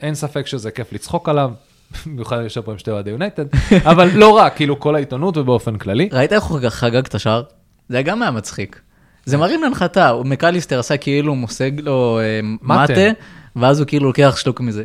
אין 0.00 0.14
ספק 0.14 0.46
שזה 0.46 0.70
כיף 0.70 0.92
לצחוק 0.92 1.28
עליו, 1.28 1.50
במיוחד 2.06 2.36
אני 2.36 2.44
יושב 2.44 2.60
פה 2.60 2.72
עם 2.72 2.78
שתי 2.78 2.90
אוהדי 2.90 3.10
יונייטד, 3.10 3.44
אבל 3.84 4.08
לא 4.14 4.28
רק, 4.30 4.56
כאילו 4.56 4.80
כל 4.80 4.94
העיתונות 4.94 5.36
ובאופן 5.36 5.78
כללי. 5.78 6.08
ראית 6.12 6.32
איך 6.32 6.44
הוא 6.44 6.60
חגג 6.68 6.96
את 7.06 7.14
השער? 7.14 7.42
זה 7.88 8.02
גם 8.02 8.22
היה 8.22 8.30
מצחיק. 8.30 8.80
זה 9.24 9.36
מרים 9.36 9.62
להנחתה, 9.62 10.12
מקליסטר 10.24 10.78
עשה 10.78 10.96
כאילו 10.96 11.32
הוא 11.32 11.38
מושג 11.38 11.80
לו 11.80 12.20
אה, 12.22 12.40
מטה. 12.62 13.10
ואז 13.56 13.80
הוא 13.80 13.86
כאילו 13.86 14.06
לוקח 14.06 14.36
שלוק 14.36 14.60
מזה. 14.60 14.84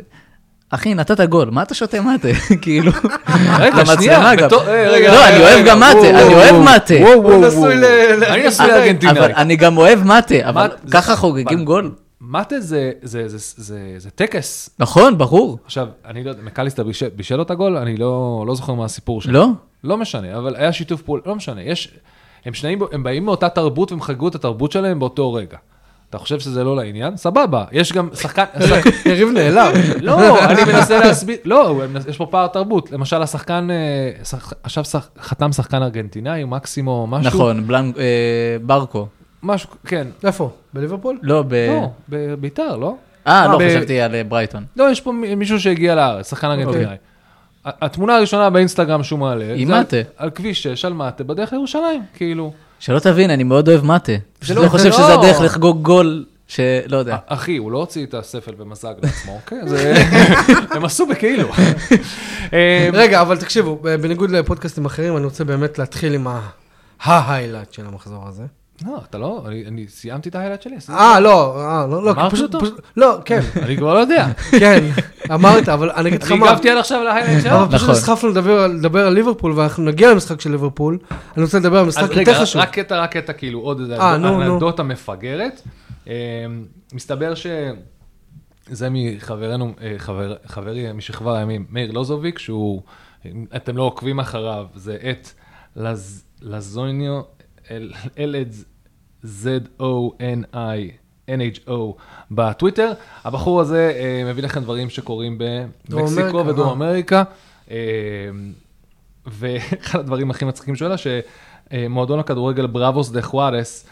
אחי, 0.70 0.94
נתת 0.94 1.20
גול, 1.20 1.50
מה 1.50 1.62
אתה 1.62 1.74
שותה 1.74 2.00
מטה? 2.00 2.28
כאילו, 2.62 2.92
רגע, 3.58 3.86
שנייה, 3.86 4.18
אה, 4.22 4.30
רגע, 4.88 5.12
לא, 5.12 5.28
אני 5.28 5.40
אוהב 5.40 5.66
גם 5.66 5.80
מטה, 5.80 6.10
אני 6.10 6.34
אוהב. 6.34 6.56
מטה. 6.56 6.94
וואו, 7.00 7.12
הוא 7.12 7.24
וואו, 7.24 7.48
נשוי 7.48 8.68
לארגנטינאי. 8.68 9.18
אבל 9.18 9.32
אני 9.32 9.56
גם 9.56 9.76
אוהב 9.76 10.04
מטה, 10.04 10.34
אבל 10.48 10.68
ככה 10.90 11.16
חוגגים 11.16 11.64
גול. 11.64 11.92
מטה 12.20 12.60
זה, 12.60 12.92
זה, 13.02 13.28
זה, 13.28 13.38
זה, 13.38 13.78
זה 13.98 14.10
טקס. 14.10 14.70
נכון, 14.78 15.18
ברור. 15.18 15.58
עכשיו, 15.64 15.88
אני 16.04 16.24
לא 16.24 16.30
יודע, 16.30 16.42
מקליסטר 16.42 16.82
בישל, 16.82 17.08
בישל 17.16 17.36
לו 17.36 17.42
את 17.42 17.50
הגול, 17.50 17.76
אני 17.76 17.96
לא, 17.96 18.44
לא 18.46 18.54
זוכר 18.54 18.74
מה 18.74 18.84
הסיפור 18.84 19.22
שלו. 19.22 19.32
לא? 19.32 19.48
לא 19.84 19.96
משנה, 19.96 20.38
אבל 20.38 20.56
היה 20.56 20.72
שיתוף 20.72 21.02
פעולה, 21.02 21.22
לא 21.26 21.34
משנה, 21.34 21.62
יש, 21.62 21.94
הם 22.44 22.54
שניים, 22.54 22.78
הם 22.92 23.02
באים 23.02 23.24
מאותה 23.24 23.48
תרבות 23.48 23.92
והם 23.92 24.00
חגגו 24.00 24.28
את 24.28 24.34
התרבות 24.34 24.72
שלהם 24.72 24.98
באותו 24.98 25.32
רגע. 25.32 25.56
אתה 26.10 26.18
חושב 26.18 26.40
שזה 26.40 26.64
לא 26.64 26.76
לעניין? 26.76 27.16
סבבה, 27.16 27.64
יש 27.72 27.92
גם 27.92 28.08
שחקן, 28.14 28.44
שחק- 28.68 29.06
יריב 29.06 29.28
נעלם. 29.28 29.72
לא, 30.00 30.44
אני 30.44 30.64
מנסה 30.72 30.98
להסביר, 30.98 31.36
לא, 31.44 31.82
יש 32.08 32.16
פה 32.16 32.26
פער 32.26 32.46
תרבות, 32.46 32.92
למשל 32.92 33.22
השחקן, 33.22 33.68
אה, 33.70 34.10
עכשיו 34.62 34.84
חתם 35.20 35.52
שחקן 35.52 35.82
ארגנטינאי, 35.82 36.44
מקסימו, 36.44 37.06
משהו, 37.06 37.28
נכון, 37.30 37.66
אה, 37.98 38.04
ברקו. 38.62 39.06
משהו, 39.42 39.70
כן, 39.86 40.06
איפה? 40.24 40.50
בליברפול? 40.74 41.18
לא, 41.22 41.44
ב... 41.48 41.54
לא, 41.54 41.88
בביתר, 42.08 42.76
לא? 42.76 42.94
אה, 43.26 43.48
לא 43.48 43.58
ב- 43.58 43.68
חשבתי 43.68 44.00
על 44.00 44.14
אה, 44.14 44.24
ברייטון. 44.24 44.64
לא, 44.76 44.90
יש 44.90 45.00
פה 45.00 45.12
מישהו 45.12 45.60
שהגיע 45.60 45.94
לארץ, 45.94 46.30
שחקן 46.30 46.46
ארגנטינאי. 46.46 46.96
התמונה 47.64 48.16
הראשונה 48.16 48.50
באינסטגרם 48.50 49.02
שהוא 49.02 49.18
מעלה, 49.18 49.54
עם 49.56 49.66
זה 49.68 49.74
על- 49.74 49.80
מטה. 49.80 49.96
על 50.16 50.30
כביש 50.30 50.62
6, 50.62 50.84
על 50.84 50.92
מטה, 50.92 51.24
בדרך 51.24 51.52
לירושלים, 51.52 52.02
כאילו. 52.14 52.52
שלא 52.78 52.98
תבין, 52.98 53.30
אני 53.30 53.44
מאוד 53.44 53.68
אוהב 53.68 53.84
מטה. 53.84 54.12
פשוט 54.38 54.56
לא- 54.56 54.62
לא 54.64 54.68
חושב 54.68 54.84
זה 54.84 54.92
שזה 54.92 55.02
לא- 55.02 55.24
הדרך 55.24 55.40
לחגוג 55.40 55.82
גול, 55.82 56.24
שלא 56.48 56.96
יודע. 56.96 57.14
א- 57.14 57.18
אחי, 57.26 57.56
הוא 57.56 57.72
לא 57.72 57.78
הוציא 57.78 58.06
את 58.06 58.14
הספל 58.14 58.52
ומזג 58.58 58.94
לעצמו, 59.02 59.32
אוקיי? 59.44 59.58
זה... 59.68 59.94
הם 60.74 60.84
עשו 60.84 61.06
בכאילו. 61.06 61.48
אה, 62.52 62.88
רגע, 62.92 63.20
אבל 63.20 63.36
תקשיבו, 63.38 63.76
בניגוד 63.82 64.30
לפודקאסטים 64.30 64.84
אחרים, 64.84 65.16
אני 65.16 65.24
רוצה 65.24 65.44
באמת 65.44 65.78
להתחיל 65.78 66.14
עם 66.14 66.26
ה-highlight 67.04 67.72
של 67.72 67.86
המחזור 67.86 68.28
הזה. 68.28 68.42
לא, 68.86 69.00
אתה 69.10 69.18
לא, 69.18 69.42
אני- 69.46 69.64
אני 69.66 69.88
סיימתי 69.88 70.28
את 70.28 70.34
ה-highlight 70.34 70.62
שלי. 70.62 70.76
אה, 70.90 71.20
לא, 71.20 71.60
אה, 71.60 71.86
לא, 71.86 72.02
לא, 72.04 72.10
אמרתי 72.10 72.34
פשוט, 72.36 72.54
אותו? 72.54 72.66
פשוט, 72.66 72.80
לא, 72.96 73.18
כן, 73.24 73.40
אני 73.64 73.76
כבר 73.76 73.94
לא 73.94 73.98
יודע. 73.98 74.26
כן, 74.60 74.84
אמרת, 75.34 75.68
אבל 75.68 75.90
אני 75.90 76.08
אגיד 76.08 76.22
לך 76.22 76.32
מה, 76.32 76.50
הגבתי 76.50 76.70
עד 76.70 76.78
עכשיו 76.78 77.02
ל-highlight 77.04 77.42
שלו. 77.42 77.52
אבל 77.56 77.66
פשוט 77.66 77.74
נכון. 77.82 77.90
נסחפנו 77.90 78.28
לדבר 78.28 78.60
על- 78.60 78.80
על 78.96 79.12
ליברפול, 79.12 79.52
ואנחנו 79.52 79.84
נגיע 79.84 80.10
למשחק 80.10 80.40
של 80.40 80.50
ליברפול, 80.50 80.98
אני 81.36 81.44
רוצה 81.44 81.58
לדבר 81.58 81.78
על 81.78 81.86
משחק 81.86 82.16
יותר 82.16 82.40
חשוב. 82.42 82.62
רק 82.62 82.70
קטע, 82.78 83.02
רק 83.02 83.12
קטע, 83.16 83.32
כאילו, 83.32 83.60
עוד 83.60 83.80
איזה 83.80 83.96
אה, 84.00 84.16
נו, 84.16 84.30
נו. 84.44 84.52
אנקדוטה 84.54 84.82
מפגרת. 84.82 85.62
אה, 86.08 86.14
מסתבר 86.92 87.34
ש... 87.34 87.46
זה 88.72 88.88
מחברנו, 88.90 89.72
אה, 89.82 89.94
חבר, 89.98 90.34
חברי 90.46 90.92
משכבר 90.92 91.34
הימים, 91.34 91.64
מאיר 91.70 91.90
לוזוביק, 91.92 92.38
שהוא, 92.38 92.82
אתם 93.56 93.76
לא 93.76 93.82
עוקבים 93.82 94.20
אחריו, 94.20 94.64
זה 94.74 94.96
את 95.10 95.28
לז, 95.76 96.24
לזוניו, 96.42 97.20
L-Z-O-N-I. 99.24 101.00
NHO 101.28 101.72
בטוויטר. 102.30 102.92
הבחור 103.24 103.60
הזה 103.60 103.92
אה, 103.94 104.30
מביא 104.30 104.42
לכם 104.42 104.60
דברים 104.60 104.90
שקורים 104.90 105.38
במקסיקו 105.88 106.46
ודרום 106.46 106.68
אה. 106.68 106.72
אמריקה. 106.72 107.22
אה, 107.70 107.76
ואחד 109.26 109.98
הדברים 109.98 110.30
הכי 110.30 110.44
מצחיקים 110.44 110.76
שהוא 110.76 110.86
העלה, 110.86 110.96
שמועדון 111.70 112.18
הכדורגל 112.18 112.66
בראבוס 112.66 113.10
דה 113.10 113.22
חוארס 113.22 113.86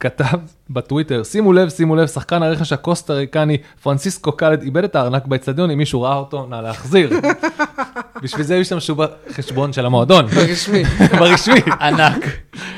כתב 0.00 0.38
בטוויטר, 0.70 1.22
שימו 1.22 1.52
לב, 1.52 1.68
שימו 1.68 1.96
לב, 1.96 2.06
שחקן 2.06 2.42
הרכש 2.42 2.72
הקוסטה 2.72 3.12
ריקני 3.12 3.58
פרנסיסקו 3.82 4.32
קלד 4.32 4.62
איבד 4.62 4.84
את 4.84 4.96
הארנק 4.96 5.26
באצטדיון, 5.26 5.70
אם 5.70 5.78
מישהו 5.78 6.02
ראה 6.02 6.16
אותו, 6.16 6.46
נא 6.46 6.56
להחזיר. 6.56 7.10
בשביל 8.22 8.42
זה 8.42 8.58
השתמשו 8.58 8.94
בחשבון 8.94 9.72
של 9.72 9.86
המועדון, 9.86 10.26
רשמי, 10.36 10.84
ברשמי. 11.18 11.60
ענק. 11.80 12.24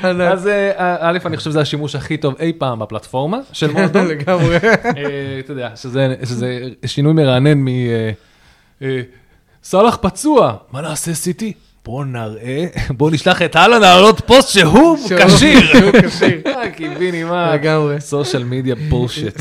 אז 0.03 0.47
אה, 0.47 0.95
א', 0.99 1.17
אני 1.25 1.37
חושב 1.37 1.49
שזה 1.49 1.61
השימוש 1.61 1.95
הכי 1.95 2.17
טוב 2.17 2.35
אי 2.39 2.53
פעם 2.57 2.79
בפלטפורמה 2.79 3.37
של 3.53 3.71
מועדון. 3.75 4.07
לגמרי. 4.07 4.55
אה, 4.55 5.39
אתה 5.39 5.51
יודע, 5.51 5.69
שזה, 5.75 6.15
שזה 6.23 6.59
שינוי 6.85 7.13
מרענן 7.13 7.57
מ... 7.57 7.67
אה, 8.81 9.01
סאלח 9.63 9.97
פצוע, 10.01 10.53
מה 10.71 10.81
נעשה 10.81 11.13
סיטי? 11.13 11.53
בוא 11.85 12.05
נראה, 12.05 12.65
בוא 12.97 13.11
נשלח 13.11 13.41
את 13.41 13.55
אהלן 13.55 13.81
להעלות 13.81 14.21
פוסט 14.25 14.49
שהוא 14.49 14.97
כשיר. 15.27 15.59
שהוא 15.59 15.91
כשיר. 16.07 16.41
קיביני, 16.75 17.23
מה? 17.23 17.53
לגמרי. 17.53 18.01
סושיאל 18.01 18.43
מדיה 18.43 18.75
בולשיט. 18.89 19.37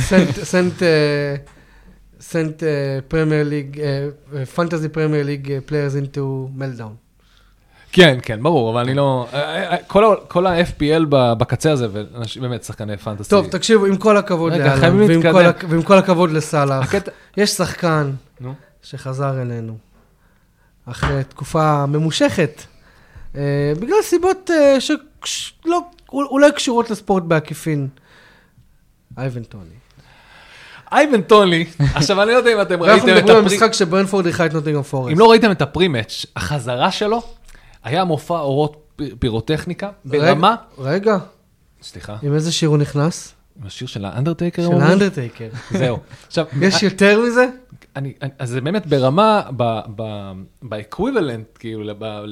sent 0.52 0.82
sent 2.30 2.34
uh, 2.62 2.64
uh, 2.64 3.12
Premier 3.12 3.44
League 3.52 3.78
uh, 3.78 4.56
fantasy 4.56 4.88
Premier 4.88 5.24
League 5.24 5.48
players 5.68 5.94
into 6.02 6.48
meltdown. 6.58 6.94
כן, 7.92 8.18
כן, 8.22 8.42
ברור, 8.42 8.70
אבל 8.72 8.80
אני 8.80 8.94
לא... 8.94 9.26
אה, 9.32 9.70
אה, 9.72 9.76
כל 10.28 10.46
ה-FPL 10.46 11.04
בקצה 11.10 11.72
הזה, 11.72 11.88
באמת 12.40 12.64
שחקני 12.64 12.96
פנטסי. 12.96 13.30
טוב, 13.30 13.46
תקשיבו, 13.50 13.86
עם 13.86 13.96
כל 13.96 14.16
הכבוד 14.16 14.52
לאלן, 14.52 14.96
ועם. 14.96 15.22
כל 15.22 15.44
הכ- 15.46 15.64
ועם 15.68 15.82
כל 15.82 15.98
הכבוד 15.98 16.30
לסאלח. 16.30 16.94
יש 17.36 17.50
שחקן 17.50 18.10
נו. 18.40 18.54
שחזר 18.82 19.42
אלינו 19.42 19.76
אחרי 20.86 21.24
תקופה 21.24 21.86
ממושכת, 21.86 22.62
אה, 23.36 23.72
בגלל 23.80 23.96
סיבות 24.02 24.50
אה, 24.50 24.76
שלא, 25.24 25.80
אולי 26.12 26.52
קשורות 26.52 26.90
לספורט 26.90 27.22
בעקיפין. 27.22 27.88
אייבן 29.18 29.42
טוני. 29.42 29.83
אייבן 30.94 31.22
טוני, 31.22 31.64
עכשיו 31.94 32.22
אני 32.22 32.30
לא 32.30 32.36
יודע 32.36 32.52
אם 32.52 32.60
אתם 32.60 32.82
אנחנו 32.82 32.92
ראיתם 32.92 33.08
את 33.08 33.14
מדברים 33.16 33.36
על 33.36 33.44
הפרי... 33.44 33.56
משחק 33.56 33.72
שברנטפורד 33.72 34.26
אירחה 34.26 34.46
את 34.46 34.52
נוטינגהאם 34.52 34.82
פורסט. 34.82 35.12
אם 35.12 35.18
לא 35.18 35.30
ראיתם 35.30 35.50
את 35.50 35.62
ה-pre-match, 35.62 36.26
החזרה 36.36 36.90
שלו 36.90 37.22
היה 37.84 38.04
מופע 38.04 38.38
אורות 38.38 39.00
פירוטכניקה 39.18 39.90
ברמה... 40.04 40.54
רגע, 40.78 41.16
סליחה, 41.82 42.16
עם 42.22 42.34
איזה 42.34 42.52
שיר 42.52 42.68
הוא 42.68 42.78
נכנס? 42.78 43.34
עם 43.60 43.66
השיר 43.66 43.88
של 43.88 44.04
האנדרטייקר? 44.04 44.62
של? 44.66 44.72
האנדרטייקר. 44.72 45.48
זהו. 45.70 45.98
עכשיו, 46.26 46.46
יש 46.62 46.82
יותר 46.82 47.20
מזה? 47.20 47.46
אני, 47.96 48.12
אז 48.38 48.50
זה 48.50 48.60
באמת 48.60 48.86
ברמה, 48.86 49.42
ב-equivalent, 50.62 51.46
כאילו, 51.58 51.82
למה, 51.82 52.22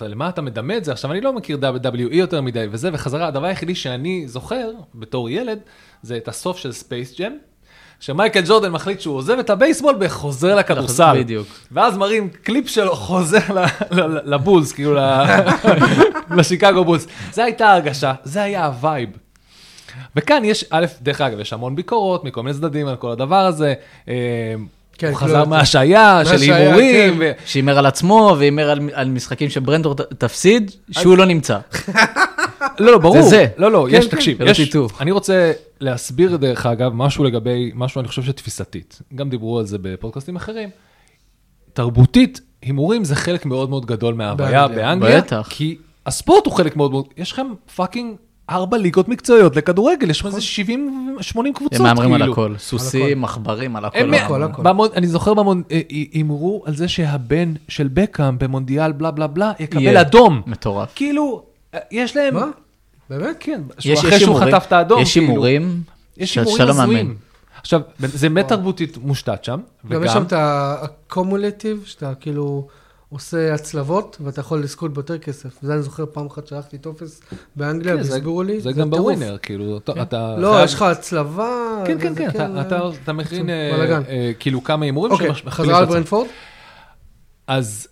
למה 0.00 0.28
אתה 0.28 0.42
מדמה 0.42 0.76
את 0.76 0.84
זה? 0.84 0.92
עכשיו, 0.92 1.12
אני 1.12 1.20
לא 1.20 1.32
מכיר 1.32 1.58
WWE 1.84 2.14
יותר 2.14 2.40
מדי 2.40 2.66
וזה, 2.70 2.90
וחזרה, 2.92 3.26
הדבר 3.26 3.46
היחידי 3.46 3.74
שאני 3.74 4.28
זוכר, 4.28 4.70
בתור 4.94 5.30
ילד, 5.30 5.58
זה 6.02 6.16
את 6.16 6.28
הסוף 6.28 6.56
של 6.56 6.72
ספייס 6.72 7.20
ג'ם, 7.20 7.32
שמייקל 8.00 8.40
ג'ורדן 8.46 8.68
מחליט 8.72 9.00
שהוא 9.00 9.16
עוזב 9.16 9.38
את 9.38 9.50
הבייסבול 9.50 9.96
וחוזר 10.00 10.54
לכדורסל. 10.54 11.12
בדיוק. 11.18 11.46
ואז 11.72 11.96
מראים 11.96 12.28
קליפ 12.42 12.68
שלו 12.68 12.96
חוזר 12.96 13.38
ל- 13.54 14.00
ל- 14.00 14.34
לבולס, 14.34 14.72
כאילו, 14.72 14.94
ל- 14.94 15.24
לשיקגו 16.36 16.84
בולס. 16.84 17.06
זה 17.32 17.44
הייתה 17.44 17.68
ההרגשה, 17.68 18.12
זה 18.24 18.42
היה 18.42 18.66
ה-vibe. 18.66 19.08
וכאן 20.16 20.44
יש, 20.44 20.64
א', 20.70 20.86
דרך 21.02 21.20
אגב, 21.20 21.40
יש 21.40 21.52
המון 21.52 21.76
ביקורות 21.76 22.24
מכל 22.24 22.42
מיני 22.42 22.54
צדדים 22.56 22.86
על 22.86 22.96
כל 22.96 23.10
הדבר 23.10 23.36
הזה. 23.46 23.74
אה, 24.08 24.14
כן, 24.98 25.06
הוא 25.08 25.16
כאילו, 25.16 25.30
חזר 25.30 25.44
מהשעיה 25.44 26.20
של 26.24 26.52
הימורים. 26.52 27.12
כן. 27.14 27.18
ו- 27.20 27.30
שהימר 27.46 27.78
על 27.78 27.86
עצמו 27.86 28.36
והימר 28.38 28.70
על, 28.70 28.80
על 28.92 29.08
משחקים 29.08 29.50
שברנטפורד 29.50 29.94
ת- 29.94 30.00
תפסיד, 30.00 30.70
שהוא 30.90 31.18
לא 31.18 31.24
נמצא. 31.24 31.58
לא, 32.78 32.92
לא, 32.92 32.98
ברור. 32.98 33.22
זה. 33.22 33.46
לא, 33.56 33.72
לא, 33.72 33.86
כן, 33.90 33.96
יש, 33.96 34.06
כן. 34.06 34.16
תקשיב, 34.16 34.40
יש. 34.42 34.76
אני 35.00 35.10
רוצה 35.10 35.52
להסביר 35.80 36.36
דרך 36.36 36.66
אגב 36.66 36.92
משהו 36.94 37.24
לגבי, 37.24 37.70
משהו 37.74 38.00
אני 38.00 38.08
חושב 38.08 38.22
שתפיסתית. 38.22 39.02
גם 39.14 39.30
דיברו 39.30 39.58
על 39.58 39.66
זה 39.66 39.78
בפודקאסטים 39.82 40.36
אחרים. 40.36 40.68
תרבותית, 41.72 42.40
הימורים 42.62 43.04
זה 43.04 43.14
חלק 43.16 43.46
מאוד 43.46 43.70
מאוד 43.70 43.86
גדול 43.86 44.14
מההוויה 44.14 44.68
באנגליה. 44.68 45.20
בטח. 45.20 45.48
כי 45.50 45.76
הספורט 46.06 46.46
הוא 46.46 46.54
חלק 46.54 46.76
מאוד 46.76 46.90
מאוד, 46.90 47.06
יש 47.16 47.32
לכם 47.32 47.46
fucking 47.76 48.16
ארבע 48.50 48.78
ליגות 48.78 49.08
מקצועיות 49.08 49.56
לכדורגל, 49.56 50.10
יש 50.10 50.20
לכם 50.20 50.28
איזה 50.28 50.40
70, 50.40 51.16
80 51.20 51.54
קבוצות, 51.54 51.80
הם 51.80 51.82
מהמרים 51.82 52.12
על 52.12 52.20
כאילו. 52.20 52.32
הכל, 52.32 52.54
סוסים, 52.58 53.24
עכברים, 53.24 53.76
על 53.76 53.84
הכל. 53.84 53.98
הם, 53.98 54.14
הכל. 54.14 54.42
הכל. 54.42 54.62
אני 54.96 55.06
זוכר 55.06 55.34
במונ... 55.34 55.62
אה, 55.70 55.80
אה, 55.92 56.02
הימרו 56.12 56.62
על 56.66 56.76
זה 56.76 56.88
שהבן 56.88 57.54
של 57.68 57.88
בקאם 57.92 58.38
במונדיאל 58.38 58.92
בלה 58.92 59.10
בלה 59.10 59.26
בלה 59.26 59.52
יקבל. 59.58 59.96
אדום. 59.96 60.42
מטורף. 60.46 60.92
כאילו, 60.94 61.42
יש 61.90 62.16
להם... 62.16 62.34
מה? 62.34 62.46
באמת? 63.10 63.36
כן, 63.40 63.62
יש 63.84 63.98
אחרי 63.98 64.18
שהוא 64.20 64.34
הימורים- 64.34 64.54
חטף 64.54 64.66
את 64.66 64.72
האדום. 64.72 65.02
יש 65.02 65.12
כאילו. 65.12 65.26
הימורים 65.26 65.82
יש 66.16 66.34
שאתה 66.34 66.46
הימורים. 66.50 66.70
הזויים. 66.70 67.16
עכשיו, 67.60 67.80
זה 67.98 68.28
באמת 68.28 68.48
תרבותית 68.48 68.96
מושתת 68.96 69.44
שם, 69.44 69.60
גם 69.88 70.04
יש 70.04 70.12
שם 70.12 70.22
את 70.22 70.32
ה-cumulative, 70.32 71.84
שאתה 71.86 72.12
כאילו 72.20 72.68
עושה 73.08 73.54
הצלבות, 73.54 74.16
ואתה 74.20 74.40
יכול 74.40 74.62
לזכות 74.62 74.94
ביותר 74.94 75.18
כסף. 75.18 75.48
זה 75.62 75.74
אני 75.74 75.82
זוכר 75.82 76.04
פעם 76.12 76.26
אחת 76.26 76.46
שלחתי 76.46 76.78
טופס 76.78 77.20
באנגליה, 77.56 77.96
כן, 77.96 78.02
זה- 78.02 78.12
והסבירו 78.12 78.42
לי, 78.42 78.60
זה 78.60 78.72
גם. 78.72 78.90
בווינר, 78.90 79.36
כאילו, 79.42 79.76
אתה- 79.76 80.02
אתה... 80.02 80.36
לא, 80.38 80.52
חייב- 80.52 80.64
יש 80.64 80.74
לך 80.74 80.82
הצלבה. 80.82 81.82
כן, 81.86 81.98
כן, 82.00 82.12
וזה 82.12 82.18
כן, 82.20 82.28
אתה- 82.28 82.60
אתה- 82.60 82.88
אתה 83.04 83.12
מכין 83.12 83.50
אה. 83.50 83.98
אה, 84.08 84.32
כאילו 84.38 84.64
כמה 84.64 84.84
הימורים 84.84 85.12
אוקיי, 85.12 85.34
חזרה 85.34 85.64
את 85.72 85.78
על 85.78 85.82
עצמם. 85.84 85.94
ברנפורד? 85.94 86.26
אז 87.46 87.88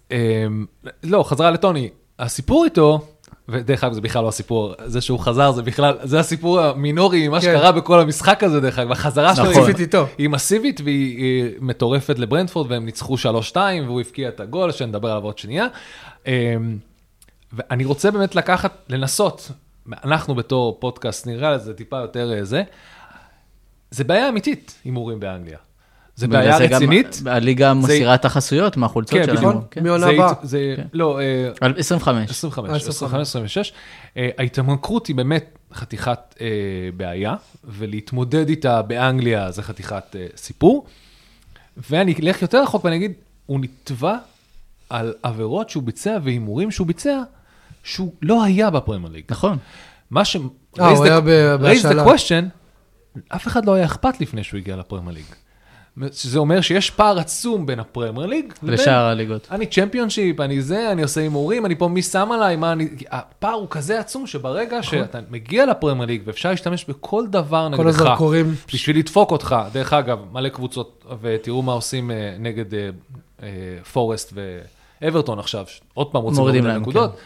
לא, 1.05 1.23
חזרה 1.23 1.51
לטוני. 1.51 1.89
הסיפור 2.19 2.65
איתו, 2.65 3.07
ודרך 3.49 3.85
אגב 3.85 3.93
זה 3.93 4.01
בכלל 4.01 4.23
לא 4.23 4.29
הסיפור, 4.29 4.75
זה 4.87 5.01
שהוא 5.01 5.19
חזר 5.21 5.53
זה 5.53 5.63
בכלל, 5.63 5.95
זה 6.03 6.21
הסיפור 6.21 6.61
המינורי, 6.61 7.29
מה 7.29 7.41
כן. 7.41 7.47
שקרה 7.47 7.73
בכל 7.73 8.01
המשחק 8.01 8.45
הזה 8.45 8.61
דרך 8.61 8.79
אגב, 8.79 8.93
החזרה 8.93 9.37
שלו 9.37 9.45
נכון. 9.45 9.57
היא- 9.57 9.63
ספציפית 9.65 9.81
איתו. 9.95 10.07
היא 10.19 10.29
מסיבית 10.29 10.81
והיא 10.85 11.17
היא 11.19 11.55
מטורפת 11.61 12.19
לברנדפורד 12.19 12.71
והם 12.73 12.85
ניצחו 12.85 13.17
3-2 13.53 13.57
והוא 13.87 14.01
הבקיע 14.01 14.29
את 14.29 14.41
הגול 14.41 14.73
שנדבר 14.73 15.11
עליו 15.11 15.25
עוד 15.25 15.39
שנייה. 15.39 15.67
אמ, 16.27 16.33
ואני 17.53 17.85
רוצה 17.85 18.11
באמת 18.11 18.35
לקחת, 18.35 18.73
לנסות, 18.89 19.51
אנחנו 20.05 20.35
בתור 20.35 20.77
פודקאסט 20.81 21.27
נראה 21.27 21.51
לזה 21.53 21.75
טיפה 21.75 21.99
יותר 21.99 22.33
אה, 22.33 22.45
זה, 22.45 22.63
זה 23.91 24.05
בעיה 24.05 24.29
אמיתית 24.29 24.75
הימורים 24.85 25.21
באנגליה. 25.21 25.59
זה 26.19 26.29
בעיה 26.29 26.59
זה 26.59 26.67
גם 26.67 26.77
רצינית. 26.77 27.23
הליגה 27.27 27.75
מסירה 27.75 28.15
את 28.15 28.25
החסויות 28.25 28.77
מהחולצות 28.77 29.19
כן, 29.19 29.25
שלנו. 29.25 29.49
נכון. 29.49 29.63
כן. 29.71 29.83
מעונה 29.83 30.07
הבאה. 30.07 30.33
זה, 30.43 30.75
כן. 30.77 30.87
לא, 30.93 31.21
אה, 31.21 31.51
על 31.61 31.75
25. 31.79 32.31
25, 32.31 32.71
אה, 32.71 32.89
25, 32.89 33.29
26. 33.29 33.73
אה, 34.17 34.29
ההתמכרות 34.39 35.07
היא 35.07 35.17
באמת 35.17 35.59
חתיכת 35.75 36.19
אה, 36.41 36.47
בעיה, 36.97 37.35
ולהתמודד 37.65 38.49
איתה 38.49 38.83
באנגליה 38.83 39.51
זה 39.51 39.63
חתיכת 39.63 40.17
אה, 40.17 40.27
סיפור. 40.37 40.87
ואני 41.91 42.15
אלך 42.23 42.43
יותר 42.43 42.63
רחוק 42.63 42.85
ואני 42.85 42.97
אגיד, 42.97 43.13
הוא 43.47 43.61
נתבע 43.61 44.17
על 44.91 45.15
עבירות 45.23 45.71
שהוא 45.71 45.83
ביצע 45.83 46.19
והימורים 46.23 46.71
שהוא 46.71 46.87
ביצע, 46.87 47.23
שהוא 47.85 48.13
לא 48.23 48.45
היה 48.45 48.71
בפרמייר 48.71 49.13
ליג. 49.13 49.25
נכון. 49.31 49.59
מה 50.11 50.25
ש... 50.25 50.37
אה, 50.81 50.89
הוא 50.89 51.05
היה 51.05 51.21
בהשאלה. 51.57 52.05
the 52.05 52.09
question, 52.09 52.45
אף 53.29 53.47
אחד 53.47 53.65
לא 53.65 53.75
היה 53.75 53.85
אכפת 53.85 54.21
לפני 54.21 54.45
שהוא 54.45 54.59
הגיע 54.59 54.77
לפרמייר 54.77 55.15
ליג. 55.15 55.25
שזה 56.13 56.39
אומר 56.39 56.61
שיש 56.61 56.91
פער 56.91 57.19
עצום 57.19 57.67
בין 57.67 57.81
הפרמייר 57.81 58.27
ליג 58.27 58.53
לשאר 58.63 59.05
הליגות. 59.05 59.49
אני 59.51 59.67
צ'מפיונשיפ, 59.67 60.41
אני 60.41 60.63
זה, 60.63 60.93
אני 60.93 61.03
עושה 61.03 61.21
הימורים, 61.21 61.67
אני 61.67 61.75
פה, 61.75 61.89
מי 61.89 62.03
שם 62.03 62.33
עליי, 62.33 62.57
מה 62.57 62.73
אני... 62.73 62.89
הפער 63.11 63.53
הוא 63.53 63.67
כזה 63.71 64.01
עצום 64.01 64.27
שברגע 64.27 64.83
שאתה 64.83 65.19
מגיע 65.31 65.67
לפרמייר 65.67 66.07
ליג 66.07 66.23
ואפשר 66.25 66.51
להשתמש 66.51 66.85
בכל 66.85 67.27
דבר 67.27 67.69
כל 67.77 67.83
נגדך, 67.83 68.01
הזרקורים. 68.01 68.55
בשביל 68.75 68.99
לדפוק 68.99 69.31
אותך, 69.31 69.57
דרך 69.73 69.93
אגב, 69.93 70.19
מלא 70.33 70.49
קבוצות, 70.49 71.05
ותראו 71.21 71.63
מה 71.63 71.73
עושים 71.73 72.11
אה, 72.11 72.37
נגד 72.39 72.75
אה, 72.75 72.89
אה, 73.43 73.49
פורסט 73.93 74.33
ואברטון 75.03 75.39
עכשיו, 75.39 75.65
עוד 75.95 76.07
פעם 76.07 76.23
רוצים 76.23 76.41
מורידים 76.41 76.65
להוריד 76.65 76.83
להם, 76.83 76.83
נקודות. 76.83 77.17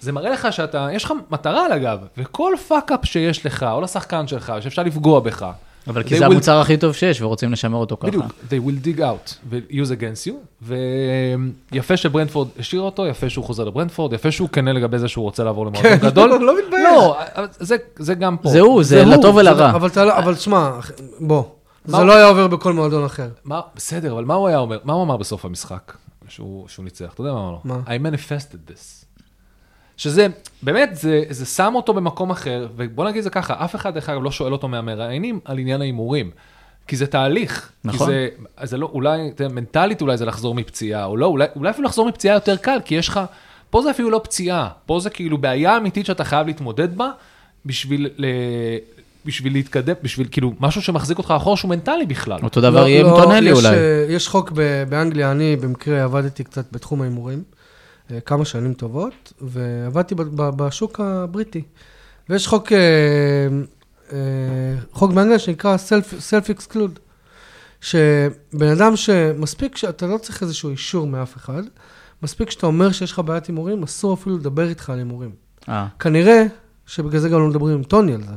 זה 0.00 0.12
מראה 0.12 0.30
לך 0.30 0.52
שאתה, 0.52 0.88
יש 0.92 1.04
לך 1.04 1.12
מטרה 1.30 1.66
על 1.66 1.72
הגב, 1.72 1.98
וכל 2.16 2.54
fuck-up 2.68 3.00
שיש 3.04 3.46
לך, 3.46 3.66
או 3.72 3.80
לשחקן 3.80 4.26
שלך, 4.26 4.52
שאפשר 4.60 4.82
לפגוע 4.82 5.20
בך. 5.20 5.46
אבל 5.88 6.02
כי 6.02 6.18
זה 6.18 6.26
will- 6.26 6.30
המוצר 6.30 6.60
הכי 6.60 6.76
טוב 6.76 6.92
שיש 6.92 7.22
ורוצים 7.22 7.52
לשמר 7.52 7.78
אותו 7.78 7.96
ככה. 7.96 8.06
בדיוק, 8.08 8.24
they 8.24 8.66
will 8.68 8.86
dig 8.86 8.98
out 9.00 9.34
ו-use 9.50 9.88
against 10.00 10.28
you, 10.28 10.64
ויפה 11.72 11.96
שברנטפורד 11.96 12.48
השאיר 12.58 12.80
אותו, 12.82 13.06
יפה 13.06 13.28
שהוא 13.28 13.44
חוזר 13.44 13.64
לברנטפורד, 13.64 14.12
יפה 14.12 14.30
שהוא 14.30 14.48
כן 14.48 14.72
לגבי 14.72 14.98
זה 14.98 15.08
שהוא 15.08 15.22
רוצה 15.22 15.44
לעבור 15.44 15.66
למועדון 15.66 15.90
כן, 15.98 16.06
גדול. 16.06 16.30
לא 16.46 16.54
מתבייש. 16.58 16.84
לא, 16.84 17.16
אבל 17.34 17.46
זה, 17.60 17.76
זה 17.98 18.14
גם 18.14 18.36
פה. 18.36 18.48
זה 18.50 18.60
הוא, 18.60 18.82
זה 18.82 19.02
הוא, 19.04 19.12
לטוב 19.12 19.34
זה- 19.34 19.40
ולרע. 19.40 19.70
אבל 19.70 19.88
אתה 19.88 20.04
לא- 20.04 20.18
אבל 20.18 20.34
תשמע, 20.34 20.70
אח- 20.78 20.90
בוא, 21.20 21.42
מה- 21.86 21.98
זה 21.98 22.04
לא 22.04 22.12
היה 22.16 22.26
עובר 22.28 22.46
בכל 22.46 22.72
מועדון 22.72 23.04
אחר. 23.04 23.28
מה, 23.44 23.60
בסדר, 23.76 24.12
אבל 24.12 24.24
מה 24.24 24.34
הוא 24.34 24.48
היה 24.48 24.58
אומר? 24.58 24.78
מה 24.84 24.92
הוא 24.92 25.02
אמר 25.02 25.16
בסוף 25.16 25.44
המשחק 25.44 25.92
שהוא, 26.28 26.68
שהוא 26.68 26.84
ניצח? 26.84 27.10
אתה 27.14 27.20
יודע 27.20 27.32
מה 27.32 27.38
הוא 27.40 27.48
אמר? 27.48 27.58
מה? 27.64 27.80
I 27.86 28.14
manifested 28.14 28.70
this. 28.70 29.01
שזה, 30.02 30.26
באמת, 30.62 30.90
זה, 30.92 31.22
זה 31.30 31.46
שם 31.46 31.72
אותו 31.74 31.94
במקום 31.94 32.30
אחר, 32.30 32.68
ובוא 32.76 33.04
נגיד 33.04 33.22
זה 33.22 33.30
ככה, 33.30 33.64
אף 33.64 33.74
אחד, 33.74 33.94
דרך 33.94 34.08
אגב, 34.08 34.22
לא 34.22 34.30
שואל 34.30 34.52
אותו 34.52 34.68
מהמראיינים 34.68 35.40
על 35.44 35.58
עניין 35.58 35.80
ההימורים. 35.80 36.30
כי 36.86 36.96
זה 36.96 37.06
תהליך. 37.06 37.72
נכון. 37.84 37.98
כי 37.98 38.12
זה, 38.12 38.28
זה 38.62 38.76
לא, 38.76 38.90
אולי, 38.92 39.28
אתה 39.34 39.44
יודע, 39.44 39.54
מנטלית 39.54 40.00
אולי 40.02 40.16
זה 40.16 40.26
לחזור 40.26 40.54
מפציעה, 40.54 41.04
או 41.04 41.16
לא, 41.16 41.26
אולי, 41.26 41.46
אולי 41.56 41.70
אפילו 41.70 41.88
לחזור 41.88 42.08
מפציעה 42.08 42.34
יותר 42.34 42.56
קל, 42.56 42.78
כי 42.84 42.94
יש 42.94 43.08
לך, 43.08 43.20
פה 43.70 43.82
זה 43.82 43.90
אפילו 43.90 44.10
לא 44.10 44.20
פציעה, 44.24 44.68
פה 44.86 45.00
זה 45.00 45.10
כאילו 45.10 45.38
בעיה 45.38 45.76
אמיתית 45.76 46.06
שאתה 46.06 46.24
חייב 46.24 46.46
להתמודד 46.46 46.96
בה, 46.96 47.10
בשביל, 47.66 48.08
ל, 48.16 48.26
בשביל 49.26 49.52
להתקדם, 49.52 49.94
בשביל 50.02 50.26
כאילו, 50.30 50.52
משהו 50.60 50.82
שמחזיק 50.82 51.18
אותך 51.18 51.34
אחורה 51.36 51.56
שהוא 51.56 51.68
מנטלי 51.68 52.06
בכלל. 52.06 52.38
אותו 52.42 52.60
דבר 52.60 52.80
לא- 52.82 52.88
יהיה 52.88 53.00
עם 53.00 53.06
לא, 53.06 53.20
טונלי 53.22 53.50
יש, 53.50 53.58
אולי. 53.58 53.76
אה, 53.76 54.06
יש 54.08 54.28
חוק 54.28 54.52
ב- 54.54 54.84
באנגליה, 54.88 55.30
אני 55.30 55.56
במקרה 55.56 56.04
עבדתי 56.04 56.44
קצת 56.44 56.64
בתחום 56.72 57.00
ההימורים, 57.02 57.42
כמה 58.20 58.44
שנים 58.44 58.74
טובות, 58.74 59.32
ועבדתי 59.40 60.14
בשוק 60.36 61.00
הבריטי. 61.00 61.62
ויש 62.28 62.48
חוק, 62.48 62.72
אה, 62.72 62.78
אה, 64.12 64.18
חוק 64.92 65.12
באנגליה 65.12 65.38
שנקרא 65.38 65.76
self 66.30 66.56
exclude, 66.56 66.98
שבן 67.80 68.68
אדם 68.76 68.96
שמספיק 68.96 69.76
שאתה 69.76 70.06
לא 70.06 70.18
צריך 70.18 70.42
איזשהו 70.42 70.70
אישור 70.70 71.06
מאף 71.06 71.36
אחד, 71.36 71.62
מספיק 72.22 72.50
שאתה 72.50 72.66
אומר 72.66 72.92
שיש 72.92 73.12
לך 73.12 73.18
בעיית 73.18 73.46
הימורים, 73.46 73.82
אסור 73.82 74.14
אפילו 74.14 74.36
לדבר 74.36 74.68
איתך 74.68 74.90
על 74.90 74.98
הימורים. 74.98 75.30
אה. 75.68 75.86
כנראה 75.98 76.44
שבגלל 76.86 77.20
זה 77.20 77.28
גם 77.28 77.40
לא 77.40 77.46
מדברים 77.46 77.74
עם 77.74 77.82
טוני 77.82 78.14
על 78.14 78.22
זה. 78.22 78.34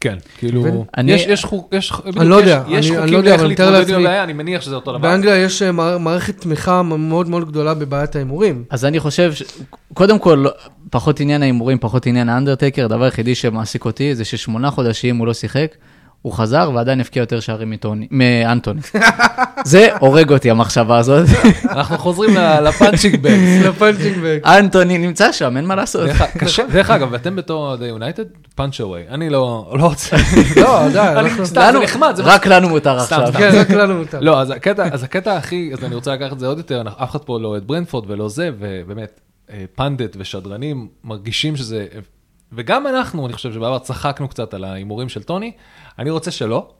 כן, 0.00 0.16
כאילו? 0.38 0.84
אני- 0.96 1.12
יש, 1.12 1.24
יש 1.26 1.44
חוק, 1.44 1.68
יש, 1.72 1.92
אני 2.16 2.28
לא 2.28 2.34
יודע, 2.34 2.62
יש, 2.68 2.86
אני- 2.90 2.96
אני 2.96 3.00
חוקים 3.00 3.12
לא 3.12 3.18
יודע, 3.18 3.30
לאיך 3.30 3.40
אבל 3.40 3.44
אני 3.46 3.52
מתאר 3.54 3.64
להתמודד 3.70 3.88
עם 3.88 3.94
לעצמי- 3.94 4.06
הבעיה, 4.06 4.24
אני 4.24 4.32
מניח 4.32 4.62
שזה 4.62 4.74
אותו 4.74 4.90
דבר. 4.92 4.98
באנגליה 4.98 5.36
יש 5.44 5.62
אה, 5.62 5.72
מער- 5.72 5.98
מערכת 5.98 6.40
תמיכה 6.40 6.82
מאוד 6.82 7.28
מאוד 7.28 7.48
גדולה 7.48 7.74
בבעיית 7.74 8.16
ההימורים. 8.16 8.64
אז 8.70 8.84
אני 8.84 9.00
חושב, 9.00 9.32
ש... 9.34 9.42
קודם 9.94 10.18
כל, 10.18 10.46
פחות 10.90 11.20
עניין 11.20 11.42
ההימורים, 11.42 11.78
פחות 11.80 12.06
עניין 12.06 12.28
ה 12.28 12.33
undertaker, 12.33 12.84
הדבר 12.84 13.04
היחידי 13.04 13.34
שמעסיק 13.34 13.84
אותי 13.84 14.14
זה 14.14 14.24
ששמונה 14.24 14.70
חודשים 14.70 15.16
הוא 15.16 15.26
לא 15.26 15.34
שיחק, 15.34 15.74
הוא 16.22 16.32
חזר 16.32 16.70
ועדיין 16.74 17.00
הבקיע 17.00 17.20
יותר 17.20 17.40
שערים 17.40 17.72
מאנטוני. 18.10 18.80
זה 19.64 19.88
הורג 20.00 20.32
אותי 20.32 20.50
המחשבה 20.50 20.98
הזאת. 20.98 21.26
אנחנו 21.70 21.98
חוזרים 21.98 22.30
ל 22.62 22.68
punching 22.68 23.16
bags. 23.22 23.64
ל 23.64 23.70
punching 23.70 24.16
bag. 24.24 24.42
אנטוני 24.44 24.98
נמצא 24.98 25.32
שם, 25.32 25.56
אין 25.56 25.64
מה 25.64 25.74
לעשות. 25.74 26.10
דרך 26.72 26.90
אגב, 26.90 27.08
ואתם 27.10 27.36
בתור 27.36 27.84
יונייטד, 27.84 28.24
פאנץ' 28.54 28.80
אווי. 28.80 29.02
אני 29.08 29.30
לא 29.30 29.72
לא 29.78 29.86
רוצה. 29.86 30.16
לא, 30.56 30.88
די, 30.92 30.98
אני. 30.98 31.30
סתם, 31.44 31.70
זה 31.72 31.78
נחמד. 31.78 32.20
רק 32.24 32.46
לנו 32.46 32.68
מותר 32.68 32.98
עכשיו. 32.98 33.32
כן, 33.38 33.50
רק 33.54 33.70
לנו 33.70 33.98
מותר. 33.98 34.20
לא, 34.20 34.40
אז 34.40 35.02
הקטע, 35.02 35.36
הכי, 35.36 35.70
אז 35.72 35.84
אני 35.84 35.94
רוצה 35.94 36.14
לקחת 36.14 36.32
את 36.32 36.38
זה 36.38 36.46
עוד 36.46 36.58
יותר, 36.58 36.82
אף 37.02 37.10
אחד 37.10 37.18
פה 37.18 37.38
לא 37.40 37.48
אוהד 37.48 37.66
ברנפורד 37.66 38.10
ולא 38.10 38.28
זה, 38.28 38.50
ובאמת, 38.58 39.20
אה, 39.50 39.64
פנדט 39.74 40.16
ושדרנים 40.18 40.88
מרגישים 41.04 41.56
שזה, 41.56 41.86
וגם 42.52 42.86
אנחנו, 42.86 43.26
אני 43.26 43.32
חושב 43.32 43.52
שבעבר 43.52 43.78
צחקנו 43.78 44.28
קצת 44.28 44.54
על 44.54 44.64
ההימורים 44.64 45.08
של 45.08 45.22
טוני, 45.22 45.52
אני 45.98 46.10
רוצה 46.10 46.30
שלא, 46.30 46.70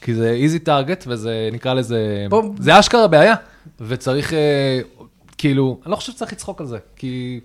כי 0.00 0.14
זה 0.14 0.30
איזי 0.30 0.58
טארגט, 0.58 1.04
וזה, 1.08 1.48
נקרא 1.52 1.74
לזה, 1.74 2.26
בוא- 2.30 2.42
זה 2.58 2.78
אשכרה 2.78 3.06
בעיה, 3.08 3.34
וצריך, 3.80 4.32
אה, 4.32 4.80
כאילו, 5.38 5.80
אני 5.84 5.90
לא 5.90 5.96
חושב 5.96 6.12
שצריך 6.12 6.32
לצחוק 6.32 6.60
על 6.60 6.66
זה, 6.66 6.78
כי 6.96 7.40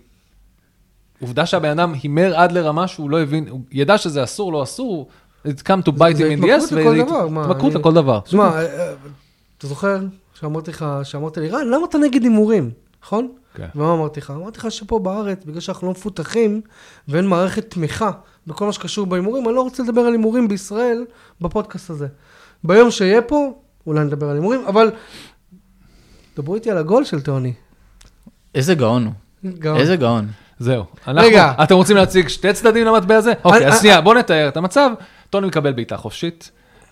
עובדה 1.20 1.46
שהבן 1.46 1.68
אדם 1.70 1.94
הימר 2.02 2.36
עד 2.36 2.52
לרמה 2.52 2.88
שהוא 2.88 3.10
לא 3.10 3.20
הבין, 3.22 3.48
הוא 3.48 3.60
ידע 3.72 3.98
שזה 3.98 4.24
אסור, 4.24 4.52
לא 4.52 4.62
אסור, 4.62 5.08
it 5.46 5.50
come 5.50 5.82
to 5.88 5.92
bite 5.98 6.16
זה 6.16 6.34
him 6.34 6.38
in 6.38 6.42
the 6.42 6.46
ass, 6.46 6.74
מה, 7.30 7.44
התמכרות 7.44 7.74
לכל 7.74 7.94
דבר. 7.94 8.20
תשמע, 8.20 8.44
אה, 8.44 8.60
אה, 8.80 8.92
אתה 9.58 9.66
זוכר 9.66 9.98
שאמרתי 10.34 10.70
לך, 10.70 10.86
שאמרת 11.02 11.38
לי, 11.38 11.48
רן, 11.50 11.66
למה 11.68 11.86
אתה 11.88 11.98
נגד 11.98 12.22
הימורים, 12.22 12.70
נכון? 13.02 13.28
כן. 13.54 13.66
ומה 13.74 13.92
אמרתי 13.94 14.20
לך? 14.20 14.30
אמרתי 14.30 14.58
לך 14.58 14.70
שפה 14.70 14.98
בארץ, 14.98 15.44
בגלל 15.44 15.60
שאנחנו 15.60 15.86
לא 15.86 15.90
מפותחים 15.92 16.60
ואין 17.08 17.26
מערכת 17.26 17.70
תמיכה 17.70 18.10
בכל 18.46 18.66
מה 18.66 18.72
שקשור 18.72 19.06
בהימורים, 19.06 19.48
אני 19.48 19.54
לא 19.54 19.62
רוצה 19.62 19.82
לדבר 19.82 20.00
על 20.00 20.12
הימורים 20.12 20.48
בישראל 20.48 21.04
בפודקאסט 21.40 21.90
הזה. 21.90 22.06
ביום 22.64 22.90
שיהיה 22.90 23.22
פה, 23.22 23.52
אולי 23.86 24.00
נדבר 24.04 24.28
על 24.28 24.36
הימורים, 24.36 24.64
אבל 24.66 24.90
דברו 26.36 26.54
איתי 26.54 26.70
על 26.70 26.78
הגול 26.78 27.04
של 27.04 27.20
טוני. 27.20 27.52
איזה 28.54 28.74
גאון 28.74 29.04
הוא. 29.04 29.12
גאון. 29.58 29.76
איזה 29.76 29.96
גאון. 29.96 30.26
זהו. 30.58 30.84
אנחנו, 31.06 31.28
רגע. 31.28 31.52
אתם 31.62 31.74
רוצים 31.74 31.96
להציג 31.96 32.28
שתי 32.28 32.52
צדדים 32.52 32.86
למטבע 32.86 33.16
הזה? 33.16 33.32
אוקיי, 33.44 33.60
אני- 33.66 33.72
אז 33.72 33.80
שנייה, 33.80 34.00
בוא 34.00 34.14
נתאר 34.14 34.48
את 34.48 34.56
המצב. 34.56 34.90
טוני 35.30 35.46
מקבל 35.46 35.72
בעיטה 35.72 35.96
חופשית. 35.96 36.50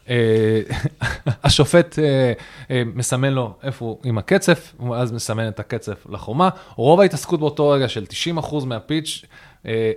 אה, 0.09 0.61
השופט 1.45 1.99
אה, 1.99 2.33
אה, 2.71 2.83
מסמן 2.95 3.33
לו 3.33 3.55
איפה 3.63 3.85
הוא 3.85 3.99
עם 4.05 4.19
הקצף, 4.19 4.75
הוא 4.77 4.97
אז 4.97 5.13
מסמן 5.13 5.49
את 5.49 5.61
הקצף 5.61 6.07
לחומה. 6.11 6.49
רוב 6.77 7.01
ההתעסקות 7.01 7.41
באותו 7.41 7.69
רגע 7.69 7.89
של 7.89 8.05
90% 8.39 8.65
מהפיץ' 8.65 9.25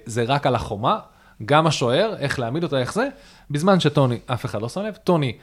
זה 0.05 0.23
רק 0.27 0.47
על 0.47 0.55
החומה, 0.55 0.99
גם 1.45 1.67
השוער, 1.67 2.15
איך 2.19 2.39
להעמיד 2.39 2.63
אותה, 2.63 2.79
איך 2.79 2.93
זה. 2.93 3.07
בזמן 3.51 3.79
שטוני, 3.79 4.19
אף 4.25 4.45
אחד 4.45 4.61
לא 4.61 4.69
שם 4.69 4.81
לב, 4.81 4.95
טוני 4.95 5.33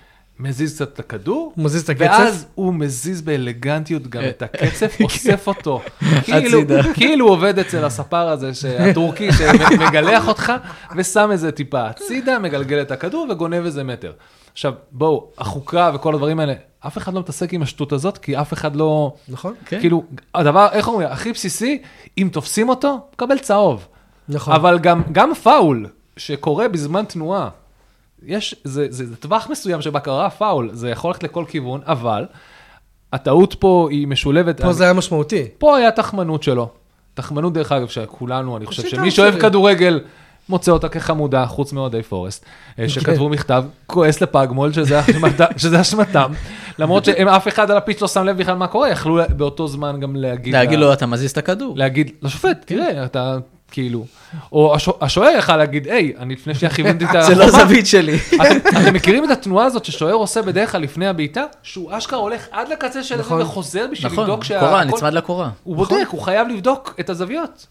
מזיז 0.41 0.75
קצת 0.75 0.93
את 0.93 0.99
הכדור, 0.99 1.53
הוא 1.57 1.65
מזיז 1.65 1.83
את 1.83 1.89
הקצף? 1.89 2.03
ואז 2.03 2.47
הוא 2.55 2.75
מזיז 2.75 3.23
באלגנטיות 3.23 4.07
גם 4.07 4.23
את 4.29 4.43
הקצף, 4.43 4.99
אוסף 5.05 5.47
אותו. 5.47 5.83
כאילו, 6.25 6.59
הצידה. 6.59 6.95
כאילו 6.95 7.25
הוא 7.27 7.35
עובד 7.35 7.59
אצל 7.59 7.85
הספר 7.85 8.29
הזה, 8.29 8.51
הטורקי, 8.79 9.33
שמגלח 9.33 10.29
אותך, 10.29 10.53
ושם 10.97 11.29
איזה 11.33 11.53
טיפה 11.53 11.87
הצידה, 11.87 12.39
מגלגל 12.39 12.83
את 12.83 12.91
הכדור 12.91 13.27
וגונב 13.31 13.65
איזה 13.65 13.85
מטר. 13.85 14.13
עכשיו, 14.53 14.75
בואו, 14.93 15.29
החוקה 15.39 15.91
וכל 15.95 16.15
הדברים 16.15 16.41
האלה, 16.41 16.55
אף 16.87 16.99
אחד 16.99 17.15
לא 17.15 17.21
מתעסק 17.21 17.53
עם 17.53 17.63
השטות 17.63 17.93
הזאת, 17.93 18.19
כי 18.19 18.41
אף 18.41 18.53
אחד 18.53 18.77
לא... 18.77 19.13
נכון? 19.29 19.55
כן. 19.65 19.81
כאילו, 19.81 20.05
הדבר, 20.35 20.69
איך 20.73 20.89
אומרים, 20.89 21.09
הכי 21.11 21.33
בסיסי, 21.33 21.83
אם 22.19 22.29
תופסים 22.33 22.69
אותו, 22.69 22.99
קבל 23.17 23.39
צהוב. 23.39 23.89
נכון. 24.29 24.55
אבל 24.55 24.79
גם, 24.79 25.03
גם 25.13 25.35
פאול 25.35 25.87
שקורה 26.17 26.69
בזמן 26.69 27.05
תנועה, 27.05 27.49
יש, 28.23 28.55
זה, 28.65 28.87
זה, 28.91 29.07
זה 29.07 29.17
טווח 29.17 29.51
מסוים 29.51 29.83
שבה 29.83 30.01
קרה 30.01 30.31
פאול, 30.31 30.71
זה 30.73 30.91
יכול 30.91 31.09
ללכת 31.11 31.23
לכל 31.23 31.45
כיוון, 31.49 31.81
אבל 31.87 32.27
הטעות 33.13 33.55
פה 33.55 33.89
היא 33.91 34.09
משולבת. 34.09 34.61
פה 34.61 34.73
זה 34.73 34.85
היה 34.85 34.93
משמעותי. 34.93 35.45
פה 35.59 35.77
היה 35.77 35.91
תחמנות 35.91 36.43
שלו. 36.43 36.69
תחמנות, 37.15 37.53
דרך 37.53 37.73
אגב, 37.73 37.89
שכולנו, 37.89 38.57
אני 38.57 38.67
חושב 38.67 38.89
שמי 38.89 39.11
שאוהב. 39.11 39.41
כדורגל, 39.41 40.01
מוצא 40.51 40.73
אותה 40.73 40.89
כחמודה, 40.89 41.47
חוץ 41.47 41.73
מאוהדי 41.73 42.03
פורסט, 42.03 42.45
אה, 42.79 42.89
שכתבו 42.89 43.29
מכתב, 43.29 43.65
כועס 43.87 44.21
לפגמול, 44.21 44.73
שזה 44.73 45.01
אשמת- 45.01 45.41
שזה 45.63 45.81
אשמתם, 45.81 46.33
למרות 46.79 47.05
שאם 47.05 47.29
אף 47.29 47.49
אחד 47.49 47.71
על 47.71 47.77
הפיץ 47.77 48.01
לא 48.01 48.09
שם 48.09 48.25
לב 48.25 48.39
בכלל 48.39 48.55
מה 48.55 48.67
קורה, 48.67 48.89
יכלו 48.89 49.21
באותו 49.37 49.69
זמן 49.69 50.01
גם 50.01 50.17
להגיד... 50.17 50.53
להגיד 50.55 50.79
לה- 50.79 50.87
לו, 50.87 50.93
אתה 50.93 51.07
מזיז 51.07 51.31
את 51.31 51.39
הכדור. 51.39 51.77
להגיד 51.77 52.11
לשופט, 52.23 52.57
תראה, 52.65 53.05
אתה 53.05 53.37
כאילו, 53.73 54.05
או 54.53 54.75
השו- 54.75 54.97
השוער 55.01 55.31
יכל 55.39 55.57
להגיד, 55.57 55.89
היי, 55.89 56.13
אני 56.19 56.35
לפני 56.35 56.55
שנייה 56.55 56.75
כיוונתי 56.75 57.05
את 57.05 57.11
זה 57.27 57.35
לא 57.35 57.45
החומה." 57.45 57.65
זווית 57.65 57.87
שלי. 57.87 58.19
אתם- 58.41 58.95
מכירים 58.95 59.25
את 59.25 59.31
התנועה 59.31 59.67
הזאת 59.67 59.85
ששוער 59.85 60.15
עושה 60.15 60.43
בדרך 60.43 60.73
כלל 60.73 60.81
לפני 60.83 61.07
הבעיטה? 61.09 61.45
שהוא 61.63 61.91
אשכרה 61.99 62.19
הולך 62.19 62.47
עד 62.51 62.69
לקצה 62.69 63.03
של 63.03 63.17
זה 63.17 63.23
נכון. 63.23 63.41
וחוזר 63.43 63.87
בשביל 63.93 64.13
נכון, 64.13 64.25
לבדוק 64.25 64.45
שה... 64.45 64.61
קורה, 64.61 64.81
הכל- 64.83 64.95
נצמד 64.97 65.13
לקורה. 65.13 65.51
הוא 65.65 65.77
בודק, 65.77 66.07
הוא 66.11 66.21
חייב 66.23 66.49
לבדוק 66.49 66.95
את 67.01 67.11
הזוויות. 67.11 67.67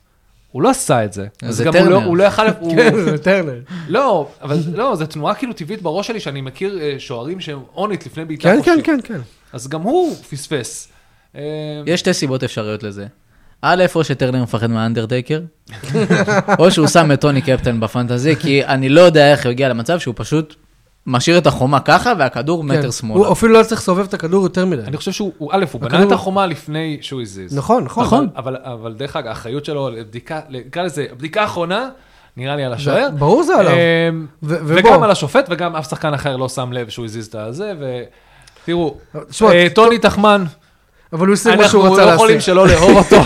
הוא 0.52 0.62
לא 0.62 0.70
עשה 0.70 1.06
את 1.06 1.14
זה. 1.14 1.28
אז 1.44 1.56
זה 1.56 1.64
גם 1.64 1.74
לא- 1.76 1.80
טרנר. 1.80 1.96
הוא 1.96 2.18
לא 2.18 2.24
יכל... 2.24 2.52
כן, 2.76 3.04
זה 3.04 3.18
טרנר. 3.18 3.60
לא, 3.88 4.30
אבל 4.42 4.58
לא, 4.74 4.96
זו 4.96 5.06
תנועה 5.06 5.36
כאילו 5.36 5.54
טבעית 5.54 5.82
בראש 5.82 6.08
שלי, 6.08 6.20
שאני 6.20 6.42
מכיר 6.42 6.80
אה, 6.82 6.96
שוערים 6.98 7.40
שהם 7.40 7.60
אונית 7.76 8.06
לפני 8.06 8.26
בעיטה 8.26 8.44
כן, 8.44 8.62
כן, 8.64 8.76
חופשית. 8.78 8.86
כן, 8.86 9.14
כן. 9.14 9.20
אז 9.54 9.68
גם 9.68 9.82
הוא 9.82 10.16
פספס. 10.16 10.88
אה, 11.36 11.42
יש 11.86 12.00
שתי 12.00 12.14
סיבות 12.14 12.44
אפשריות 12.44 12.84
לזה. 12.84 13.08
א', 13.62 13.86
או 13.96 14.04
שטרנר 14.04 14.44
מפחד 14.44 14.68
מהאנדרטייקר, 14.68 15.42
או 16.60 16.72
שהוא 16.72 16.88
שם 16.88 17.12
את 17.12 17.22
טוני 17.22 17.42
קפטן 17.42 17.80
בפנטזי, 17.80 18.36
כי 18.36 18.66
אני 18.66 18.90
לא 18.90 19.02
יודע 19.02 19.32
איך 19.32 19.44
הוא 19.44 19.50
הגיע 19.50 19.70
למצב 19.70 20.00
שהוא 20.00 20.14
פשוט 20.18 20.56
משאיר 21.08 21.38
את 21.38 21.48
החומה 21.48 21.80
ככה, 21.80 22.14
והכדור 22.20 22.62
כן. 22.62 22.68
מטר 22.68 22.84
הוא 22.84 22.92
שמאלה. 22.92 23.32
אפילו 23.32 23.54
לא 23.54 23.64
צריך 23.64 23.82
לסובב 23.82 24.04
את 24.08 24.14
הכדור 24.14 24.44
יותר 24.44 24.66
מדי. 24.66 24.82
אני 24.82 24.98
חושב 24.98 25.12
שהוא, 25.12 25.32
הוא- 25.38 25.50
א', 25.54 25.66
הוא 25.72 25.82
בנה 25.82 25.90
הכדור- 25.90 26.08
את 26.08 26.12
החומה 26.12 26.46
לפני 26.46 26.98
שהוא 27.02 27.22
הזיז. 27.22 27.58
נכון, 27.58 27.84
נכון. 27.84 28.28
אבל, 28.38 28.58
אבל, 28.66 28.74
אבל 28.74 28.94
דרך 28.94 29.16
אגב, 29.16 29.28
האחריות 29.28 29.66
שלו 29.66 29.90
לבדיקה, 29.90 30.40
נקרא 30.50 30.84
לזה, 30.84 31.06
הבדיקה 31.12 31.42
האחרונה, 31.42 31.90
נראה 32.38 32.56
לי 32.56 32.64
על 32.64 32.74
השוער. 32.74 33.10
ברור 33.18 33.44
זה 33.44 33.56
עליו. 33.56 33.72
אמ. 34.10 34.26
וגם 34.44 35.04
על 35.04 35.12
השופט, 35.12 35.46
וגם 35.50 35.76
אף 35.76 35.90
שחקן 35.90 36.14
אחר 36.14 36.36
לא 36.38 36.50
שם 36.50 36.74
לב 36.74 36.90
שהוא 36.90 37.06
הזיז 37.06 37.28
את 37.28 37.36
הזה, 37.36 37.74
ותראו, 38.64 38.98
אה, 39.42 39.68
טוני 39.76 39.98
תחמן, 40.00 40.44
אבל 41.14 41.28
הוא 41.28 41.34
עושה 41.34 41.50
מה 41.50 41.56
אנחנו 41.56 41.70
שהוא 41.70 41.94
רצה 41.94 42.06
לא 42.06 42.12
יכולים 42.12 42.36
לעשות. 42.36 42.46
שלא 42.46 42.68
לאהוב 42.68 42.98
אותו. 42.98 43.16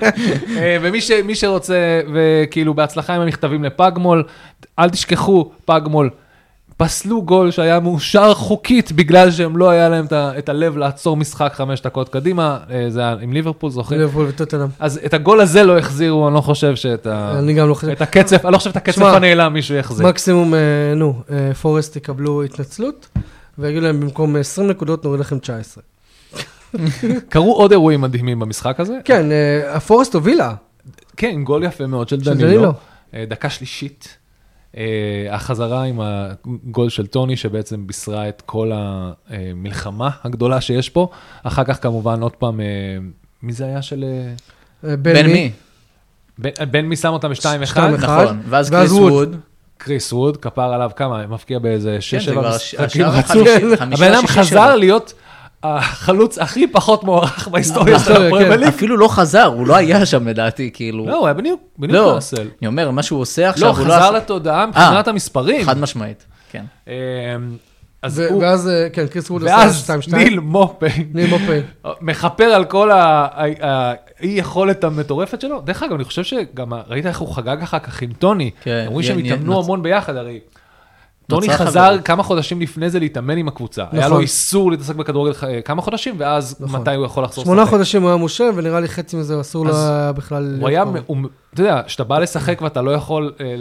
אה, 0.58 0.76
ומי 0.82 1.00
ש- 1.00 1.10
מי 1.10 1.34
שרוצה, 1.34 1.74
וכאילו 2.14 2.74
בהצלחה 2.74 3.14
עם 3.14 3.20
המכתבים 3.22 3.64
לפגמול, 3.64 4.24
אל 4.78 4.90
תשכחו, 4.90 5.50
פגמול, 5.64 6.10
פסלו 6.76 7.22
גול 7.22 7.50
שהיה 7.50 7.80
מאושר 7.80 8.34
חוקית 8.34 8.92
בגלל 8.92 9.30
שהם 9.30 9.56
לא 9.56 9.70
היה 9.70 9.88
להם 9.88 10.06
את 10.12 10.48
הלב 10.48 10.76
לעצור 10.76 11.16
משחק 11.16 11.52
חמש 11.54 11.80
דקות 11.80 12.08
קדימה, 12.08 12.58
אה, 12.70 12.86
זה 12.88 13.00
היה 13.00 13.16
עם 13.20 13.32
ליברפול, 13.32 13.70
זוכרים? 13.70 14.00
ליברפול 14.00 14.26
וטוטנאם. 14.28 14.68
אז 14.78 15.00
את 15.06 15.14
הגול 15.14 15.40
הזה 15.40 15.62
לא 15.62 15.78
החזירו, 15.78 16.28
אני 16.28 16.34
לא 16.34 16.40
חושב 16.40 16.76
שאת 16.76 17.06
ה... 17.06 17.38
אני 17.38 17.54
גם 17.54 17.68
לא 17.68 17.74
חושב. 17.74 17.88
את 17.88 18.02
הקצף, 18.02 18.44
אני 18.44 18.52
לא 18.52 18.58
חושב 18.58 18.70
את 18.70 18.76
הקצף 18.76 19.02
הנעלם 19.02 19.52
מישהו 19.52 19.74
יחזיר. 19.74 20.06
מקסימום, 20.06 20.54
אה, 20.54 20.58
נו, 20.96 21.22
אה, 21.30 21.54
פורסט 21.54 21.96
יקבלו 21.96 22.42
התנצלות, 22.42 23.08
ויגידו 23.58 23.86
להם 23.86 24.00
במקום 24.00 24.36
20 24.36 24.68
נקודות 24.68 25.04
נוריד 25.04 25.20
לכם 25.20 25.38
19. 25.38 25.82
קרו 27.28 27.54
עוד 27.54 27.70
אירועים 27.70 28.00
מדהימים 28.00 28.38
במשחק 28.38 28.80
הזה. 28.80 28.98
כן, 29.04 29.26
הפורסט 29.68 30.14
הובילה. 30.14 30.54
כן, 31.16 31.44
גול 31.44 31.64
יפה 31.64 31.86
מאוד 31.86 32.08
של 32.08 32.20
דנילו. 32.20 32.72
דקה 33.28 33.50
שלישית. 33.50 34.23
אה, 34.76 34.84
החזרה 35.34 35.82
עם 35.82 36.00
הגול 36.02 36.88
של 36.88 37.06
טוני, 37.06 37.36
שבעצם 37.36 37.86
בישרה 37.86 38.28
את 38.28 38.42
כל 38.46 38.70
המלחמה 38.74 40.10
הגדולה 40.24 40.60
שיש 40.60 40.88
פה. 40.90 41.08
אחר 41.42 41.64
כך 41.64 41.82
כמובן 41.82 42.22
עוד 42.22 42.32
פעם, 42.32 42.60
אה, 42.60 42.66
מי 43.42 43.52
זה 43.52 43.64
היה 43.66 43.82
של... 43.82 44.04
אה, 44.84 44.96
בין 44.96 45.26
מי? 45.26 45.50
בן- 46.38 46.70
בן 46.70 46.84
מי 46.86 46.96
שם 46.96 47.08
אותם 47.12 47.28
ב-2-1? 47.28 47.34
שתיים 47.34 47.62
אחד. 47.62 47.90
נכון. 47.98 48.40
ואז 48.48 48.70
קריס 48.70 48.92
ווד. 48.92 49.12
ווד. 49.12 49.36
קריס 49.78 50.12
ווד, 50.12 50.36
כפר 50.36 50.72
עליו 50.74 50.90
כמה, 50.96 51.26
מבקיע 51.26 51.58
באיזה 51.58 51.98
כן, 52.10 52.18
זה 52.20 52.30
6-7 52.30 52.32
כבר 52.32 52.54
משחקים 52.56 52.84
השער 52.84 53.18
רצוף. 53.18 53.30
החמישי- 53.48 53.76
חמישה, 53.76 54.04
הבן 54.06 54.14
אדם 54.14 54.26
חזר. 54.26 54.76
להיות 54.76 55.12
החלוץ 55.64 56.38
הכי 56.38 56.66
פחות 56.66 57.04
מוערך 57.04 57.48
בהיסטוריה 57.48 57.98
של 57.98 58.04
בהיסטוריה, 58.04 58.28
הפרמייר 58.28 58.52
כן. 58.54 58.60
ליג. 58.60 58.68
אפילו 58.68 58.96
לא 58.96 59.08
חזר, 59.08 59.44
הוא 59.44 59.66
לא 59.66 59.76
היה 59.76 60.06
שם 60.06 60.28
לדעתי, 60.28 60.70
כאילו. 60.74 61.06
לא, 61.06 61.16
הוא 61.16 61.26
היה 61.26 61.34
בניו 61.34 61.54
בניו 61.78 61.94
לא, 61.94 62.12
קאסל. 62.14 62.48
אני 62.60 62.66
אומר, 62.66 62.90
מה 62.90 63.02
שהוא 63.02 63.20
עושה 63.20 63.42
לא, 63.42 63.48
עכשיו, 63.48 63.68
הוא 63.68 63.78
לא 63.78 63.84
חזר 63.84 63.94
עשה... 63.94 64.10
לתודעה 64.10 64.66
מבחינת 64.66 65.08
המספרים. 65.08 65.66
חד 65.66 65.78
משמעית, 65.78 66.26
כן. 66.50 66.64
אמ, 66.88 66.92
אז 68.02 68.18
ו- 68.18 68.28
הוא, 68.28 68.42
ואז, 68.42 68.68
אה, 68.68 68.88
כן, 68.92 69.06
קריס 69.06 69.30
ווד 69.30 69.44
עשה 69.44 69.56
ואז 69.56 69.90
2-2. 70.10 70.16
ניל 70.16 70.40
מופי 70.40 70.86
ניל 71.14 71.30
מופי. 71.30 71.60
מכפר 72.00 72.44
על 72.44 72.64
כל 72.64 72.90
האי 72.92 73.54
יכולת 74.22 74.84
המטורפת 74.84 75.40
שלו. 75.40 75.60
דרך 75.60 75.82
אגב, 75.82 75.94
אני 75.94 76.04
חושב 76.04 76.24
שגם, 76.24 76.74
ראית 76.88 77.06
איך 77.06 77.18
הוא 77.18 77.34
חגג 77.34 77.56
אחר 77.62 77.78
כך 77.78 78.02
עם 78.02 78.12
טוני? 78.12 78.50
כן, 78.62 78.84
אומרים 78.86 79.06
שהם 79.06 79.18
התאמנו 79.18 79.58
המון 79.58 79.82
ביחד, 79.82 80.16
הרי. 80.16 80.40
טוני 81.26 81.48
חזר. 81.56 81.96
כמה 82.04 82.22
חודשים 82.22 82.60
לפני 82.60 82.90
זה 82.90 82.98
להתאמן 82.98 83.36
עם 83.38 83.48
הקבוצה. 83.48 83.84
היה 83.92 84.00
לו 84.02 84.08
נכון. 84.08 84.22
איסור 84.22 84.70
להתעסק 84.70 84.94
בכדורגל 84.94 85.32
ח- 85.34 85.44
כמה 85.64 85.82
חודשים, 85.82 86.14
ואז 86.18 86.56
נכון. 86.60 86.80
מתי 86.80 86.94
הוא 86.94 87.06
יכול 87.06 87.24
לחזור 87.24 87.44
שמונה 87.44 87.62
לשחק. 87.62 87.74
חודשים 87.74 88.02
הוא 88.02 88.08
היה 88.10 88.16
מושל, 88.16 88.44
ונראה 88.54 88.80
לי 88.80 88.88
חצי 88.88 89.16
מזה 89.16 89.40
אסור 89.40 89.66
לו 89.66 89.76
היה 89.76 90.12
בכלל... 90.12 90.56
הוא 90.60 90.68
היה, 90.68 90.84
הוא- 91.06 91.16
אתה 91.54 91.60
יודע, 91.62 91.82
כשאתה 91.86 92.04
בא 92.04 92.18
לשחק 92.18 92.58
ואתה 92.62 92.82
לא 92.82 92.90
יכול, 92.90 93.32
אה, 93.40 93.54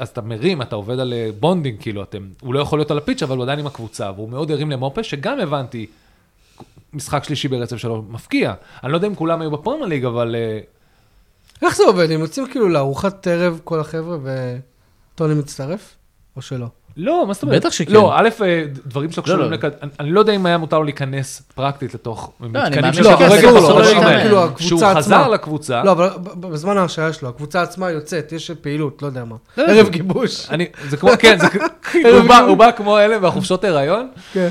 אז 0.00 0.08
אתה 0.08 0.20
מרים, 0.22 0.62
אתה 0.62 0.76
עובד 0.76 0.98
על 0.98 1.12
אה, 1.12 1.30
bonding, 1.40 1.80
כאילו, 1.80 2.02
אתם, 2.02 2.28
הוא 2.42 2.54
לא 2.54 2.60
יכול 2.60 2.78
להיות 2.78 2.90
על 2.90 2.98
ה 2.98 3.01
pitch, 3.01 3.22
אבל 3.22 3.36
הוא 3.36 3.42
עדיין 3.42 3.58
עם 3.58 3.66
הקבוצה, 3.66 4.10
והוא 4.16 4.28
מאוד 4.28 4.50
הרים 4.50 4.70
למופה, 4.70 5.02
שגם 5.02 5.40
הבנתי, 5.40 5.86
משחק 6.92 7.24
שלישי 7.24 7.48
ברצף 7.48 7.76
שלו, 7.76 8.04
מפקיע. 8.10 8.54
אני 8.84 8.92
לא 8.92 8.96
יודע 8.96 9.06
אם 9.08 9.14
כולם 9.14 9.40
היו 9.40 9.50
בפרמייר 9.50 9.86
ליג, 9.86 10.04
אבל 10.04 10.34
אה, 10.38 10.58
איך 11.62 11.76
זה 11.76 11.82
עובד? 11.86 12.10
הם 12.10 12.20
יוצאים 12.20 12.46
כאילו 12.50 12.68
לארוחת 12.68 13.26
ערב 13.26 13.60
כל 13.64 13.80
החבר'ה 13.80 14.16
וטוני 15.14 15.34
מצטרף? 15.34 15.94
או 16.36 16.42
שלא? 16.42 16.66
לא, 16.96 17.24
מה 17.28 17.34
זאת 17.34 17.42
אומרת? 17.42 17.56
בטח 17.60 17.72
שכן. 17.72 17.92
לא, 17.92 18.12
א', 18.16 18.28
אה, 18.44 18.62
דברים 18.86 19.10
שלא 19.10 19.20
לא, 19.20 19.24
קשורים 19.24 19.50
לא. 19.50 19.56
לכד... 19.56 19.70
אני- 20.00 20.10
לא 20.10 20.20
יודע 20.20 20.32
אם 20.32 20.46
היה 20.46 20.58
מותר 20.58 20.78
לו 20.78 20.84
להיכנס 20.84 21.42
פרקטית 21.54 21.94
לתוך 21.94 22.32
אני 22.42 22.48
מתקנים 22.48 22.92
של 22.92 23.02
כדורגל 23.02 23.26
אסור 23.38 23.50
לו, 23.50 23.56
בחודשים 23.60 23.96
אסור 23.98 24.02
לו 24.04 24.08
האלה. 24.08 24.24
להתאמן. 24.24 24.42
הקבוצה 24.44 24.62
שהוא. 24.68 24.94
חזר 24.94 25.28
לקבוצה, 25.28 25.82
לא, 25.84 25.92
אבל 25.92 26.08
בזמן 26.40 26.76
ההרשעה 26.76 27.12
שלו, 27.12 27.28
הקבוצה 27.28 27.62
עצמה 27.62 27.90
יוצאת, 27.90 28.32
יש 28.32 28.50
פעילות, 28.60 29.02
לא 29.02 29.06
יודע 29.06 29.24
מה. 29.24 29.36
לא, 29.58 29.64
ערב 29.64 29.88
גיבוש. 29.88 30.46
אני, 30.50 30.66
זה 30.88 30.96
כמו, 30.96 31.10
כן, 31.18 31.36
כאילו, 31.90 32.18
הוא 32.48 32.56
בא- 32.56 32.70
כמו 32.76 32.98
אלה 32.98 33.18
בחופשות 33.18 33.64
הריון, 33.64 34.08
כן. 34.32 34.48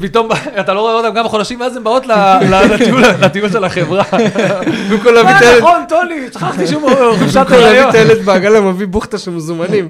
פתאום 0.00 0.28
אתה 0.60 0.72
לא 0.74 0.80
רואה 0.80 0.94
אותם 0.94 1.14
כמה 1.14 1.28
חודשים, 1.28 1.60
ואז 1.60 1.76
הן 1.76 1.84
באות 1.84 2.06
לטיול- 2.06 3.48
של 3.52 3.64
החברה. 3.64 4.04
במקום 4.90 5.14
להביא 5.14 5.30
את 5.36 5.42
אה, 5.42 5.48
הילד, 5.48 5.58
נכון, 5.62 5.82
טוני, 5.88 6.14
שכחתי 6.32 6.66
שהוא 6.66 6.82
בחופשת 6.90 7.36
במקום 7.36 7.52
להביא 7.52 7.66
הריון. 7.66 7.88
את 7.88 7.94
הילד 7.94 8.22
בעגלה, 8.24 8.60
מביא 8.60 8.86
בוכטה 8.86 9.18
של 9.18 9.30
מזומנים. 9.30 9.88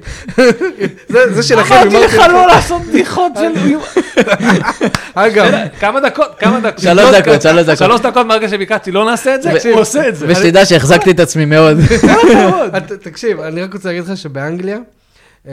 זה 1.09 1.35
זה 1.35 1.42
שלכם, 1.42 1.80
אמרתי 1.83 2.05
לך 2.07 2.14
לא 2.33 2.47
לעשות 2.47 2.83
בדיחות 2.83 3.33
של... 3.37 3.77
אגב, 5.14 5.53
כמה 5.81 6.01
דקות, 6.01 6.29
כמה 6.38 6.61
דקות. 6.61 6.79
שלוש 6.79 7.14
דקות, 7.14 7.43
שלוש 7.43 7.64
דקות. 7.64 7.79
שלוש 7.79 8.01
דקות 8.01 8.27
מהרגע 8.27 8.49
שביקשתי 8.49 8.93
לא 8.93 9.05
נעשה 9.05 9.35
את 9.35 9.43
זה, 9.43 9.51
הוא 9.73 9.81
עושה 9.81 10.09
את 10.09 10.16
זה. 10.16 10.27
ושתדע 10.29 10.64
שהחזקתי 10.66 11.11
את 11.11 11.21
עצמי 11.21 11.45
מאוד. 11.45 11.77
תקשיב, 13.03 13.40
אני 13.40 13.62
רק 13.62 13.75
רוצה 13.75 13.88
להגיד 13.88 14.05
לך 14.05 14.16
שבאנגליה, 14.16 14.79
אה, 15.49 15.53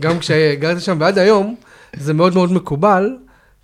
גם 0.00 0.18
כשגרתי 0.18 0.80
שם 0.80 0.96
ועד 1.00 1.18
היום, 1.18 1.54
זה 1.96 2.14
מאוד 2.14 2.34
מאוד 2.34 2.52
מקובל, 2.52 3.16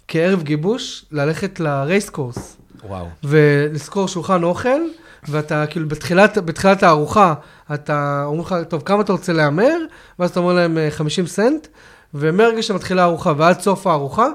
כערב 0.09 0.43
גיבוש, 0.43 1.05
ללכת 1.13 1.61
ל 1.61 1.69
racecourse, 1.69 2.57
וואו. 2.89 3.07
ולסגור 3.25 4.09
שולחן 4.09 4.43
אוכל, 4.43 4.81
ואתה 5.29 5.65
כאילו 5.71 5.89
בתחילת, 5.89 6.39
בתחילת 6.39 6.83
הארוחה, 6.83 7.35
אתה 7.75 8.23
אומר 8.27 8.41
לך, 8.43 8.55
טוב, 8.69 8.83
כמה 8.85 9.03
אתה 9.03 9.13
רוצה 9.13 9.33
להמר? 9.33 9.75
ואז 10.19 10.31
אתה 10.31 10.41
אומר 10.41 10.53
להם 10.53 10.79
"אה, 10.79 10.89
50 10.91 11.27
סנט, 11.27 11.67
ומהרגע 12.15 12.63
שמתחילה 12.63 13.03
הארוחה 13.03 13.33
ועד 13.37 13.61
סוף 13.61 13.87
הארוחה, 13.87 14.27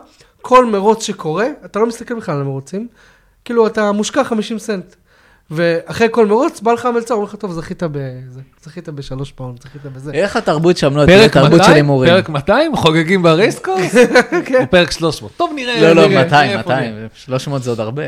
כל 0.42 0.66
מרוץ 0.66 1.04
שקורה, 1.04 1.48
אתה 1.66 1.80
לא 1.80 1.86
מסתכל 1.86 2.14
בכלל 2.14 2.36
על 2.36 2.42
המרוצים, 2.42 2.88
כאילו 3.46 3.68
אתה 3.68 3.92
מושקע 3.92 4.24
50 4.24 4.60
סנט. 4.60 4.96
ואחרי 5.52 6.08
כל 6.12 6.26
מרוץ, 6.26 6.62
בא 6.62 6.72
לך 6.72 6.86
המלצר, 6.86 7.14
אומר 7.14 7.26
לך, 7.26 7.36
טוב, 7.36 7.52
זכית 7.52 7.84
בזה, 7.84 8.42
זכית 8.64 8.90
בשלוש 8.90 9.32
פאונד, 9.32 9.62
זכית 9.62 9.82
בזה. 9.84 10.12
איך 10.12 10.36
התרבות 10.36 10.78
שם 10.78 10.98
לא 10.98 11.06
תהיה 11.06 11.18
פרק 11.20 11.34
תרבות 11.34 11.52
של 11.52 11.58
200? 11.58 11.76
הימורים? 11.76 12.10
פרק 12.10 12.30
200? 12.30 12.76
חוגגים 12.76 13.24
ברייסקורס? 13.24 13.96
כן. 14.46 14.62
או 14.62 14.70
פרק 14.70 14.92
300? 14.92 15.32
טוב, 15.38 15.52
נראה. 15.56 15.82
לא, 15.82 15.88
לא, 15.88 16.08
נראה, 16.08 16.24
200, 16.24 16.50
נראה 16.50 16.60
איפה 16.60 16.70
200, 16.70 16.96
נהיה. 16.96 17.08
300 17.14 17.64
זה 17.64 17.70
עוד 17.70 17.80
הרבה. 17.80 18.04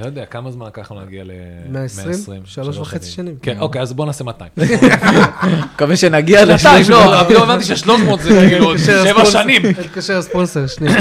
לא 0.00 0.06
יודע, 0.06 0.24
כמה 0.26 0.50
זמן 0.50 0.66
לקח 0.66 0.90
לנו 0.92 1.00
להגיע 1.00 1.24
ל... 1.24 1.30
120? 1.68 2.42
שלוש 2.44 2.78
וחצי 2.78 3.10
שנים. 3.10 3.34
כן, 3.42 3.56
אוקיי, 3.60 3.82
אז 3.82 3.92
בוא 3.92 4.06
נעשה 4.06 4.24
200. 4.24 4.50
מקווה 5.74 5.96
שנגיע 5.96 6.44
200, 6.44 6.82
ל-300. 6.82 6.90
לא, 6.90 7.24
פתאום 7.28 7.42
הבנתי 7.42 7.64
ש-300 7.64 7.90
זה 8.22 8.46
כאילו 8.48 8.78
שבע 8.78 9.24
שנים. 9.26 9.62
התקשר 9.80 10.18
הספונסר, 10.18 10.66
שנייה. 10.66 10.96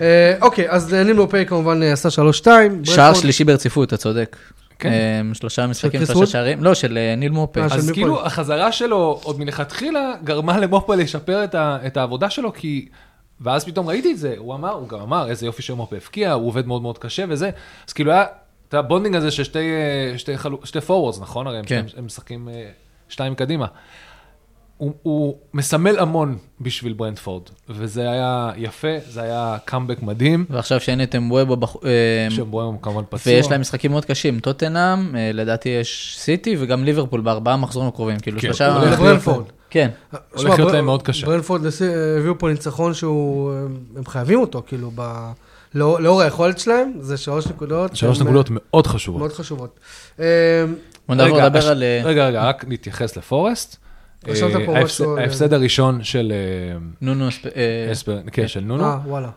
אה, 0.00 0.34
אוקיי, 0.42 0.70
אז 0.70 0.94
נימו 0.94 1.28
פיי 1.28 1.46
כמובן 1.46 1.82
אה, 1.82 1.92
עשה 1.92 2.10
שלוש 2.10 2.38
שתיים. 2.38 2.84
שער 2.84 3.14
שלישי 3.14 3.44
ברציפות, 3.44 3.88
אתה 3.88 3.96
צודק. 3.96 4.36
כן. 4.78 4.88
אה, 4.88 5.34
שלושה 5.34 5.66
משחקים, 5.66 6.06
שלושה? 6.06 6.26
שערים. 6.32 6.64
לא, 6.64 6.74
של 6.74 6.98
ניל 7.16 7.32
מופה. 7.32 7.60
אז 7.60 7.90
כאילו? 7.90 8.26
החזרה 8.26 8.72
שלו 8.72 9.20
עוד 9.22 9.38
מלכתחילה 9.40 10.12
גרמה 10.24 10.58
למופה 10.58 10.94
לשפר 10.94 11.44
את 11.44 11.54
ה- 11.54 11.78
את 11.86 11.96
העבודה 11.96 12.30
שלו, 12.30 12.52
כי... 12.52 12.88
ואז 13.40 13.64
פתאום 13.64 13.88
ראיתי 13.88 14.12
את 14.12 14.18
זה, 14.18 14.34
הוא 14.38 14.54
אמר, 14.54 14.72
הוא 14.72 14.88
גם 14.88 15.00
אמר, 15.00 15.28
איזה 15.30 15.46
יופי 15.46 15.62
שמופה 15.62 15.96
הבקיע, 15.96 16.32
הוא 16.32 16.46
עובד 16.48 16.66
מאוד 16.66 16.82
מאוד 16.82 16.98
קשה 16.98 17.24
וזה, 17.28 17.50
אז 17.88 17.92
כאילו 17.92 18.12
היה 18.12 18.24
את 18.68 18.74
ה 18.74 18.79
bonding 18.79 19.16
הזה 19.16 19.30
של 19.30 19.44
שתי, 19.44 19.58
אה, 20.12 20.18
שתי, 20.18 20.38
חלו, 20.38 20.58
שתי 20.64 20.80
forwards, 20.80 21.20
נכון? 21.20 21.46
הרי 21.46 21.58
הם, 21.58 21.64
כן. 21.64 21.78
הם, 21.78 21.98
הם 21.98 22.06
משחקים 22.06 22.48
אה, 22.48 22.68
שתיים 23.08 23.34
קדימה. 23.34 23.66
הוא, 24.76 24.92
הוא 25.02 25.36
מסמל 25.54 25.98
המון 25.98 26.38
בשביל 26.60 26.92
ברנטפורד, 26.92 27.42
וזה 27.68 28.10
היה 28.10 28.50
יפה, 28.56 28.88
זה 29.08 29.22
היה 29.22 29.56
קאמבק 29.64 30.02
מדהים, 30.02 30.44
ועכשיו 30.50 30.80
שאין 30.80 31.02
את 31.02 31.14
אמבואמו, 31.14 31.56
בח- 31.56 31.76
אה, 31.84 32.30
שבו 32.30 32.72
כמובן 32.82 33.02
פצוע. 33.08 33.32
ויש 33.32 33.50
להם 33.50 33.60
משחקים 33.60 33.90
מאוד 33.90 34.04
קשים. 34.04 34.40
טוטנהאם, 34.40 35.14
לדעתי 35.34 35.68
יש 35.68 36.14
סיטי 36.18 36.56
וגם 36.58 36.84
ליברפול 36.84 37.20
בארבעה 37.20 37.56
מחזורים 37.56 37.88
הקרובים. 37.88 38.18
כאילו 38.20 38.36
כן. 38.40 38.46
שלושה... 38.46 38.78
ברנטפורד. 38.98 39.44
כן. 39.70 39.90
הולך 40.34 40.58
להיות 40.58 40.72
להם 40.72 40.84
מאוד 40.84 41.02
קשה. 41.02 41.26
ברנפורד 41.26 41.62
הביאו 42.18 42.38
פה 42.38 42.48
ניצחון 42.48 42.94
שהוא, 42.94 43.52
הם 43.96 44.06
חייבים 44.06 44.40
אותו, 44.40 44.62
כאילו, 44.66 44.90
ב- 44.94 45.32
לאור 45.74 45.98
לאור 46.00 46.22
היכולת 46.22 46.58
שלהם, 46.58 46.92
זה 47.00 47.16
שלוש 47.16 47.46
נקודות. 47.46 47.96
שלוש 47.96 48.20
הם, 48.20 48.26
נקודות 48.26 48.48
מאוד 48.50 48.86
אה, 48.86 48.92
חשובות. 48.92 49.18
מאוד 49.18 49.32
חשובות. 49.32 49.80
אה, 50.20 50.24
בוא 51.08 51.14
נעבור 51.14 51.36
רגע, 51.36 51.46
לדבר 51.46 51.58
הש- 51.58 51.64
על... 51.64 51.82
אה, 51.82 52.00
רגע, 52.04 52.26
רגע, 52.26 52.42
רק 52.42 52.64
נתייחס 52.68 53.16
לפורסט. 53.16 53.76
ההפסד 55.18 55.52
הראשון 55.52 56.04
של 56.04 56.32
נונו, 57.00 57.28
אספר, 57.92 58.20
כן, 58.32 58.48
של 58.48 58.60
נונו. 58.60 58.84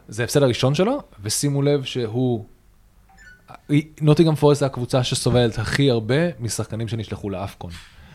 זה 0.08 0.24
ההפסד 0.24 0.44
הראשון 0.44 0.76
שלו, 0.76 1.02
ושימו 1.24 1.62
לב 1.62 1.84
שהוא... 1.84 2.46
נוטיגרם 4.02 4.36
פורסט 4.36 4.60
זה 4.60 4.66
הקבוצה 4.66 5.04
שסובלת 5.04 5.60
הכי 5.60 5.90
הרבה 5.92 6.16
משחקנים 6.40 6.88
שנשלחו 6.88 7.30
לאפקון. 7.30 7.72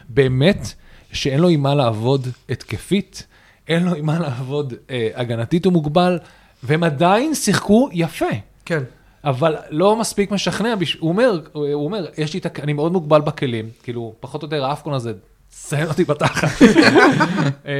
באמת 0.09 0.72
שאין 1.12 1.40
לו 1.40 1.49
עם 1.49 1.62
מה 1.62 1.75
לעבוד 1.75 2.29
התקפית, 2.49 3.27
אין 3.68 3.85
לו 3.85 3.94
עם 3.94 4.07
מה 4.07 4.18
לעבוד 4.18 4.75
אה, 4.90 5.09
הגנתית 5.14 5.66
ומוגבל, 5.66 6.18
והם 6.62 6.85
עדיין 6.85 7.35
שיחקו 7.35 7.88
יפה. 7.92 8.27
כן. 8.64 8.83
אבל 9.25 9.57
לא 9.71 9.97
מספיק 9.97 10.31
משכנע, 10.31 10.75
בש... 10.75 10.94
הוא 10.94 11.09
אומר, 11.09 11.40
הוא 11.53 11.85
אומר, 11.85 12.07
יש 12.18 12.35
לי 12.35 12.40
את, 12.40 12.47
הכ- 12.47 12.62
אני 12.62 12.73
מאוד 12.73 12.92
מוגבל 12.92 13.21
בכלים, 13.21 13.68
כאילו, 13.83 14.14
פחות 14.21 14.42
או 14.42 14.47
יותר 14.47 14.64
האפקון 14.64 14.94
הזה, 14.94 15.12
ציין 15.51 15.88
אותי 15.88 16.05
בתחת. 16.05 16.62
אה, 17.66 17.73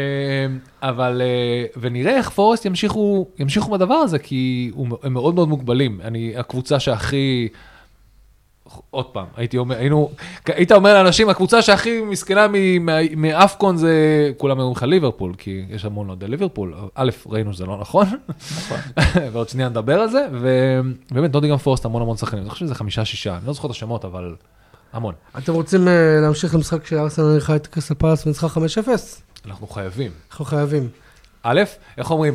אבל, 0.83 1.23
אה, 1.25 1.65
ונראה 1.81 2.17
איך 2.17 2.31
פורסט 2.31 2.65
ימשיכו, 2.65 3.27
ימשיכו 3.39 3.71
בדבר 3.71 3.95
הזה, 3.95 4.19
כי 4.19 4.71
הם 5.03 5.13
מאוד 5.13 5.35
מאוד 5.35 5.49
מוגבלים. 5.49 6.01
אני, 6.05 6.37
הקבוצה 6.37 6.81
שהכי, 6.81 7.49
עוד 8.91 9.07
פעם, 9.07 9.27
הייתי 9.37 9.59
אומר, 9.59 9.77
היינו, 9.77 10.11
היית 10.47 10.73
אומר 10.73 10.95
לאנשים, 10.95 11.29
הקבוצה 11.29 11.63
שהכי 11.63 12.01
מסכנה 12.01 12.47
מאפקון 13.17 13.77
זה, 13.77 13.93
כולם 14.37 14.59
אומרים 14.59 14.77
לך 14.77 14.83
ליברפול, 14.83 15.35
כי 15.39 15.65
יש 15.71 15.85
המון 15.85 16.09
אוהדי 16.09 16.29
ליברפול. 16.29 16.75
א', 16.95 17.11
ראינו 17.27 17.53
שזה 17.53 17.67
לא 17.67 17.79
נכון, 17.81 18.07
ועוד 19.33 19.49
שנייה 19.49 19.69
נדבר 19.69 20.01
על 20.01 20.11
זה, 20.11 20.27
ובאמת, 20.33 21.35
נוטיגרם 21.35 21.59
פורסט 21.59 21.85
המון 21.85 22.03
המון 22.03 22.17
שחקנים, 22.17 22.43
אני 22.43 22.51
חושב 22.51 22.67
שזה 22.67 22.75
חמישה-שישה, 22.75 23.37
אני 23.37 23.47
לא 23.47 23.53
זוכר 23.53 23.67
את 23.67 23.73
השמות, 23.73 24.05
אבל 24.05 24.35
המון. 24.93 25.15
אתם 25.39 25.53
רוצים 25.53 25.89
אה, 25.89 26.21
להמשיך 26.23 26.55
למשחק 26.55 26.87
שארסנל 26.87 27.35
ניחה 27.35 27.57
את 27.57 27.67
קריסטל 27.67 27.95
פלאס 27.95 28.27
וניצחה 28.27 28.47
5-0? 28.47 28.89
אנחנו 29.47 29.67
חייבים. 29.67 30.11
אנחנו 30.31 30.45
חייבים. 30.45 30.89
א', 31.43 31.63
איך 31.99 32.11
אומרים, 32.11 32.35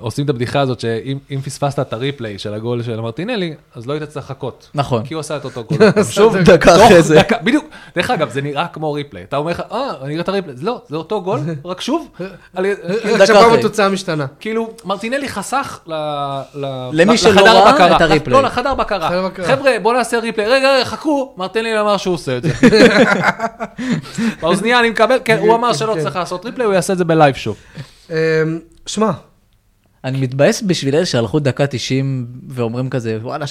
עושים 0.00 0.24
את 0.24 0.30
הבדיחה 0.30 0.60
הזאת 0.60 0.80
שאם 0.80 1.18
אם 1.30 1.40
פספסת 1.40 1.78
את 1.78 1.92
ה 1.92 1.99
replay 1.99 2.38
של 2.38 2.54
הגול 2.54 2.82
של 2.82 3.00
מרטינלי, 3.00 3.54
אז 3.74 3.86
לא 3.86 3.92
היית 3.92 4.02
צריך 4.02 4.26
לחכות. 4.30 4.70
נכון. 4.74 5.04
כי 5.06 5.14
הוא 5.14 5.20
עשה 5.20 5.36
את 5.36 5.44
אותו 5.44 5.64
גול. 5.68 5.78
שוב, 6.10 6.36
דקה 6.36 6.76
אחרי 6.86 7.02
זה. 7.02 7.20
בדיוק. 7.42 7.64
דרך 7.96 8.10
אגב, 8.10 8.30
זה 8.30 8.42
נראה 8.42 8.66
כמו 8.72 8.92
replay. 8.92 9.22
אתה 9.22 9.36
אומר 9.36 9.50
לך, 9.50 9.62
אה, 9.72 9.90
אני 10.02 10.12
אראה 10.12 10.20
את 10.22 10.28
ה 10.28 10.32
replay. 10.32 10.56
לא, 10.62 10.80
זה 10.88 10.96
אותו 10.96 11.22
גול, 11.22 11.40
רק 11.64 11.80
שוב. 11.80 12.08
על- 12.54 12.66
רק 13.20 13.30
אחרי. 13.30 13.58
התוצאה 13.58 13.88
משתנה. 13.88 14.26
כאילו, 14.40 14.70
מרטינלי 14.84 15.28
חסך 15.28 15.80
למי 16.92 17.18
שלא 17.18 17.30
לחדר 17.32 17.44
ראה 17.56 17.70
הבקרה. 17.70 17.96
את 17.96 18.00
ה 18.00 18.04
replay. 18.04 18.32
לא, 18.36 18.42
לחדר 18.42 18.62
חדר 18.64 18.74
בקרה. 18.74 19.46
חבר'ה, 19.46 19.70
בואו 19.82 19.94
נעשה 19.96 20.18
replay. 20.18 20.46
רגע, 20.48 20.84
חכו, 20.84 21.34
מרטינלי 21.36 21.80
אמר 21.80 21.96
שהוא 21.96 22.14
עושה 22.14 22.36
את 22.36 22.42
זה. 22.42 22.50
באוזנייה 24.40 24.80
אני 24.80 24.90
מקבל, 24.90 25.16
כן, 25.24 25.38
הוא 25.40 25.54
אמר 25.54 25.72
שלא 25.72 25.94
כן. 25.94 26.00
צריך 26.02 26.16
לעשות 26.16 26.44
replay, 26.44 26.66
הוא 26.66 26.74
יעשה 26.74 26.92
את 26.92 26.98
זה 26.98 27.04
ב 27.04 27.10
live 27.10 27.34
שוב. 27.34 27.56
אה, 28.10 28.16
שמע, 28.86 29.10
אני 30.04 30.20
מתבאס 30.20 30.62
בשביל 30.62 30.96
אלה 30.96 31.06
שהלכו 31.06 31.38
דקה 31.38 31.66
90 31.66 32.26
ואומרים 32.48 32.90
כזה, 32.90 33.18
וואלה, 33.22 33.44
3-0, 33.44 33.48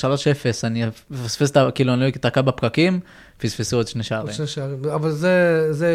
אני 0.64 0.84
אפספס 1.24 1.52
את 1.52 1.58
ה... 1.58 1.70
כאילו, 1.76 1.94
אני 1.94 2.02
לא 2.02 2.08
אתקע 2.08 2.42
בפקקים, 2.42 3.00
פספסו 3.38 3.78
עוד 3.78 3.88
שני 3.88 4.00
עוד 4.00 4.06
שערים. 4.06 4.34
שני 4.34 4.48
שערים. 4.48 4.78
אבל 4.94 5.12
זה... 5.12 5.68
זה... 5.74 5.90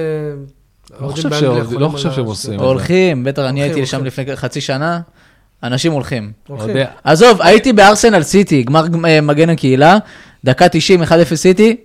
לא 1.00 1.08
חושב 1.08 1.28
לא 1.70 1.88
חושב 1.88 2.12
שהם 2.12 2.24
עושים. 2.24 2.60
הולכים, 2.60 3.24
בטח, 3.24 3.42
אני 3.42 3.62
הייתי 3.62 3.86
שם. 3.86 4.04
לפני 4.04 4.36
חצי 4.36 4.60
שנה, 4.60 5.00
אנשים 5.62 5.92
הולכים. 5.92 6.32
הולכים. 6.48 6.76
עזוב, 7.04 7.42
הייתי 7.42 7.72
בארסנל 7.72 8.22
סיטי, 8.22 8.62
גמר 8.62 8.84
אה, 9.06 9.20
מגן 9.20 9.50
הקהילה, 9.50 9.98
דקה 10.44 10.68
90, 10.68 11.02
1-0 11.02 11.06
סיטי, 11.34 11.76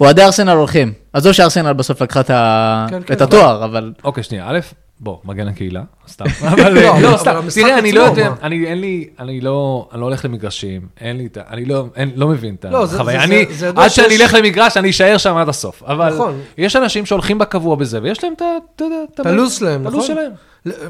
אוהדי 0.00 0.22
ארסנל 0.22 0.50
הולכים. 0.50 0.92
עזוב 1.12 1.32
שארסנל 1.32 1.72
בסוף 1.72 2.02
לקחה 2.02 2.20
את 2.20 2.26
כן, 2.26 3.02
כן, 3.06 3.14
את 3.14 3.20
התואר, 3.20 3.64
אבל 3.64 3.92
אוקיי, 4.04 4.22
שנייה, 4.22 4.46
א', 4.50 4.58
בוא, 5.00 5.18
מגן 5.24 5.48
הקהילה, 5.48 5.82
סתם. 6.08 6.24
אבל 6.48 6.72
לא, 6.74 7.00
לא, 7.00 7.16
סתם, 7.16 7.40
תראה, 7.54 7.78
אני 7.78 7.92
לא 7.92 8.00
יודע? 8.00 8.32
אני 8.42 8.66
אין 8.66 8.80
לי, 8.80 9.08
אני 9.18 9.40
לא, 9.40 9.88
אני 9.92 10.00
לא 10.00 10.06
הולך 10.06 10.24
למגרשים, 10.24 10.86
אין 11.00 11.16
לי 11.16 11.26
את 11.26 11.36
ה... 11.36 11.40
אני 11.50 11.64
לא, 11.64 11.86
לא 12.16 12.28
מבין 12.28 12.54
את 12.54 12.64
לא, 12.70 12.86
זה- 12.86 12.96
החוויה. 12.96 13.24
אני, 13.24 13.46
עד 13.76 13.88
שאני 13.90 14.16
אלך 14.16 14.34
למגרש, 14.34 14.76
אני 14.76 14.90
אשאר 14.90 15.16
שם 15.18 15.36
עד 15.36 15.48
הסוף. 15.48 15.82
אבל 15.82 16.14
נכון. 16.14 16.40
יש 16.58 16.76
אנשים 16.76 17.06
שהולכים 17.06 17.38
בקבוע 17.38 17.76
בזה, 17.76 17.98
ויש 18.02 18.24
להם 18.24 18.32
את 18.36 18.42
ה... 18.42 18.46
אתה 18.76 18.84
יודע, 18.84 18.96
את 19.14 19.26
הלו"ז 19.26 19.52
שלהם, 19.52 19.80
את 19.82 19.86
הלו"ז 19.86 20.04
נכון? 20.04 20.16
שלהם. 20.16 20.32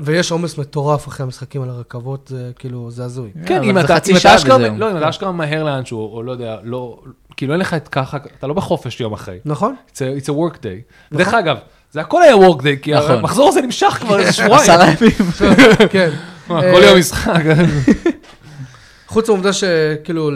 ויש 0.02 0.30
עומס 0.32 0.58
מטורף 0.58 1.08
אחרי 1.08 1.24
המשחקים 1.24 1.62
על 1.62 1.70
הרכבות, 1.70 2.28
זה 2.28 2.50
כאילו, 2.58 2.90
זה 2.90 3.04
הזוי. 3.04 3.30
כן, 3.46 3.62
אם 3.62 3.78
אתה 3.78 3.96
אשכרה. 4.36 4.58
לא, 4.58 4.90
אם 4.90 4.96
אתה 4.96 5.08
אשכרה 5.08 5.32
מהר 5.32 5.64
לאנשהו, 5.64 6.14
או 6.14 6.22
לא 6.22 6.32
יודע, 6.32 6.56
לא, 6.62 6.98
כאילו 7.36 7.52
אין 7.52 7.60
לך 7.60 7.74
את 7.74 7.88
ככה, 7.88 8.16
אתה 8.38 8.46
לא 8.46 8.54
בחופש 8.54 9.00
יום 9.00 9.12
אחרי. 9.12 9.38
נכון? 9.44 9.74
It's 9.88 9.96
a, 9.96 10.24
it's 10.24 10.26
a 10.26 10.32
work 10.32 10.56
day. 10.56 11.14
דרך 11.16 11.34
אגב, 11.34 11.56
זה 11.94 12.00
הכל 12.00 12.22
היה 12.22 12.34
work 12.34 12.60
day, 12.60 12.82
כי 12.82 12.94
נכון. 12.94 13.10
המחזור 13.10 13.48
הזה 13.48 13.60
נמשך 13.62 13.98
כבר 14.00 14.18
איזה 14.18 14.32
שבועיים. 14.32 14.70
עשרה 14.70 14.86
ימים. 14.86 15.30
כן. 15.90 16.10
מה, 16.48 16.62
אה, 16.62 16.72
כל 16.72 16.82
יום 16.82 16.98
משחק. 16.98 17.42
חוץ 19.06 19.28
מהעובדה 19.28 19.52
שכאילו 19.52 20.30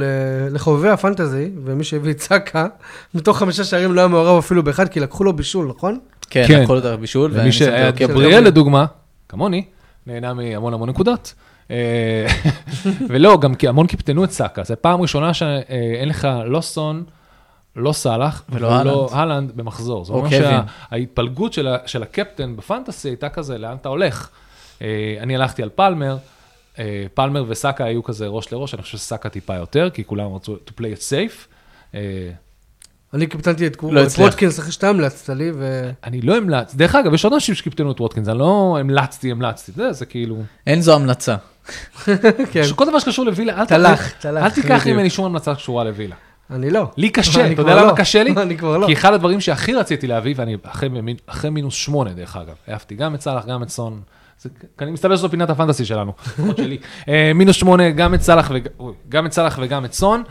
לחובבי 0.50 0.88
הפנטזי, 0.88 1.50
ומי 1.64 1.84
שהביא 1.84 2.12
את 2.12 2.20
סאקה, 2.20 2.66
מתוך 3.14 3.38
חמישה 3.38 3.64
שערים 3.64 3.92
לא 3.92 4.00
היה 4.00 4.08
מעורב 4.08 4.38
אפילו 4.38 4.62
באחד, 4.62 4.88
כי 4.88 5.00
לקחו 5.00 5.24
לו 5.24 5.32
בישול, 5.32 5.66
נכון? 5.76 5.98
כן, 6.30 6.44
כן. 6.48 6.62
הכל 6.62 6.74
יותר 6.74 6.96
בישול. 6.96 7.30
ומי 7.30 7.40
ואני 7.40 7.52
שהיה 7.52 7.86
לו 7.86 7.96
גבריאל 7.96 8.44
לדוגמה, 8.44 8.86
כמוני, 9.28 9.64
נהנה 10.06 10.34
מהמון 10.34 10.74
המון 10.74 10.88
נקודות. 10.88 11.34
אה, 11.70 12.26
ולא, 13.08 13.38
גם 13.40 13.54
כי 13.54 13.68
המון 13.68 13.86
קיפטנו 13.86 14.24
את 14.24 14.30
סאקה, 14.30 14.62
זו 14.64 14.74
פעם 14.80 15.00
ראשונה 15.00 15.34
שאין 15.34 16.08
לך 16.08 16.28
לא 16.46 16.60
סון, 16.60 17.04
לא 17.78 17.92
סאלח, 17.92 18.42
ולא 18.48 18.66
ולא 18.66 19.08
הלנד 19.12 19.52
במחזור. 19.56 20.04
זאת 20.04 20.14
או 20.14 20.18
אומרת. 20.18 20.64
שההתפלגות 20.90 21.52
של 21.52 21.68
של 21.86 22.02
הקפטן 22.02 22.56
בפנטסי 22.56 23.08
הייתה 23.08 23.28
כזה, 23.28 23.58
לאן 23.58 23.76
אתה 23.80 23.88
הולך? 23.88 24.28
אה, 24.82 25.16
אני 25.20 25.36
הלכתי 25.36 25.62
על 25.62 25.68
פלמר, 25.74 26.16
אה, 26.78 27.06
פלמר 27.14 27.44
וסאקה 27.48 27.84
היו 27.84 28.02
כזה 28.02 28.26
ראש 28.26 28.52
לראש, 28.52 28.74
אני 28.74 28.82
חושב 28.82 28.98
שסאקה 28.98 29.28
טיפה 29.28 29.54
יותר, 29.54 29.90
כי 29.90 30.04
כולם 30.04 30.34
רצו 30.34 30.56
to 30.66 30.70
play 30.70 30.98
it 30.98 31.00
safe. 31.10 31.46
אה, 31.94 32.00
אני 33.14 33.26
קיפטנתי 33.26 33.66
את 33.66 33.82
לא. 33.82 34.00
ווטקינס 34.18 34.58
אחרי 34.58 34.72
שאתה 34.72 34.88
המלצת 34.88 35.28
לי, 35.28 35.50
ו... 35.54 35.90
אני 36.04 36.20
לא 36.20 36.36
המלץ. 36.36 36.74
דרך 36.74 36.94
אגב, 36.94 37.14
יש 37.14 37.24
עוד 37.24 37.32
אנשים 37.32 37.54
שקיפטנו 37.54 37.92
את 37.92 38.00
ווטקינס, 38.00 38.28
אני 38.28 38.38
לא 38.38 38.76
המלצתי, 38.80 39.30
המלצתי. 39.30 39.72
זה, 39.90 40.06
כאילו... 40.06 40.42
אין 40.66 40.80
זו 40.80 40.94
המלצה. 40.94 41.36
כן, 42.52 42.62
כל 42.76 42.86
דבר 42.86 42.98
שקשור 42.98 43.24
לווילה, 43.24 43.58
אל 43.58 43.66
תיקח. 44.50 44.86
ממני 44.86 45.10
שום 45.10 45.24
המלצה 45.24 45.54
שקשורה 45.54 45.84
לווילה. 45.84 46.16
אני 46.50 46.70
לא. 46.70 46.90
לי 46.96 47.10
קשה, 47.10 47.52
אתה 47.52 47.62
יודע 47.62 47.74
למה 47.74 47.86
לא. 47.86 47.92
קשה 47.96 48.22
לי? 48.22 48.30
אני 48.36 48.56
כבר 48.58 48.76
לא. 48.78 48.86
כי 48.86 48.92
אחד 48.92 49.12
הדברים 49.14 49.40
שהכי 49.40 49.74
רציתי 49.74 50.06
להביא, 50.06 50.34
ואני 50.36 50.56
אחרי 50.62 50.88
אחרי 51.26 51.50
מינוס 51.50 51.74
שמונה, 51.74 52.10
דרך 52.12 52.36
אגב, 52.36 52.54
העפתי 52.68 52.94
גם 52.94 53.14
את 53.14 53.20
סאלח, 53.20 53.46
גם 53.46 53.62
את 53.62 53.68
סון. 53.68 54.00
אני 54.80 54.90
מסתבר 54.90 55.16
שזו 55.16 55.28
פינת 55.28 55.50
הפנטסי 55.50 55.84
שלנו, 55.84 56.12
לפחות 56.26 56.56
שלי. 56.56 56.78
אה, 57.08 57.32
מינוס 57.34 57.56
שמונה, 57.56 57.90
גם 57.90 58.14
את 58.14 58.22
סאלח 58.22 58.50
וג- 58.54 58.68
אוי, 58.80 58.92
גם 59.08 59.26
את 59.26 59.32
סאלח 59.32 59.58
וגם 59.62 59.84
את 59.84 59.92
סון, 59.92 60.22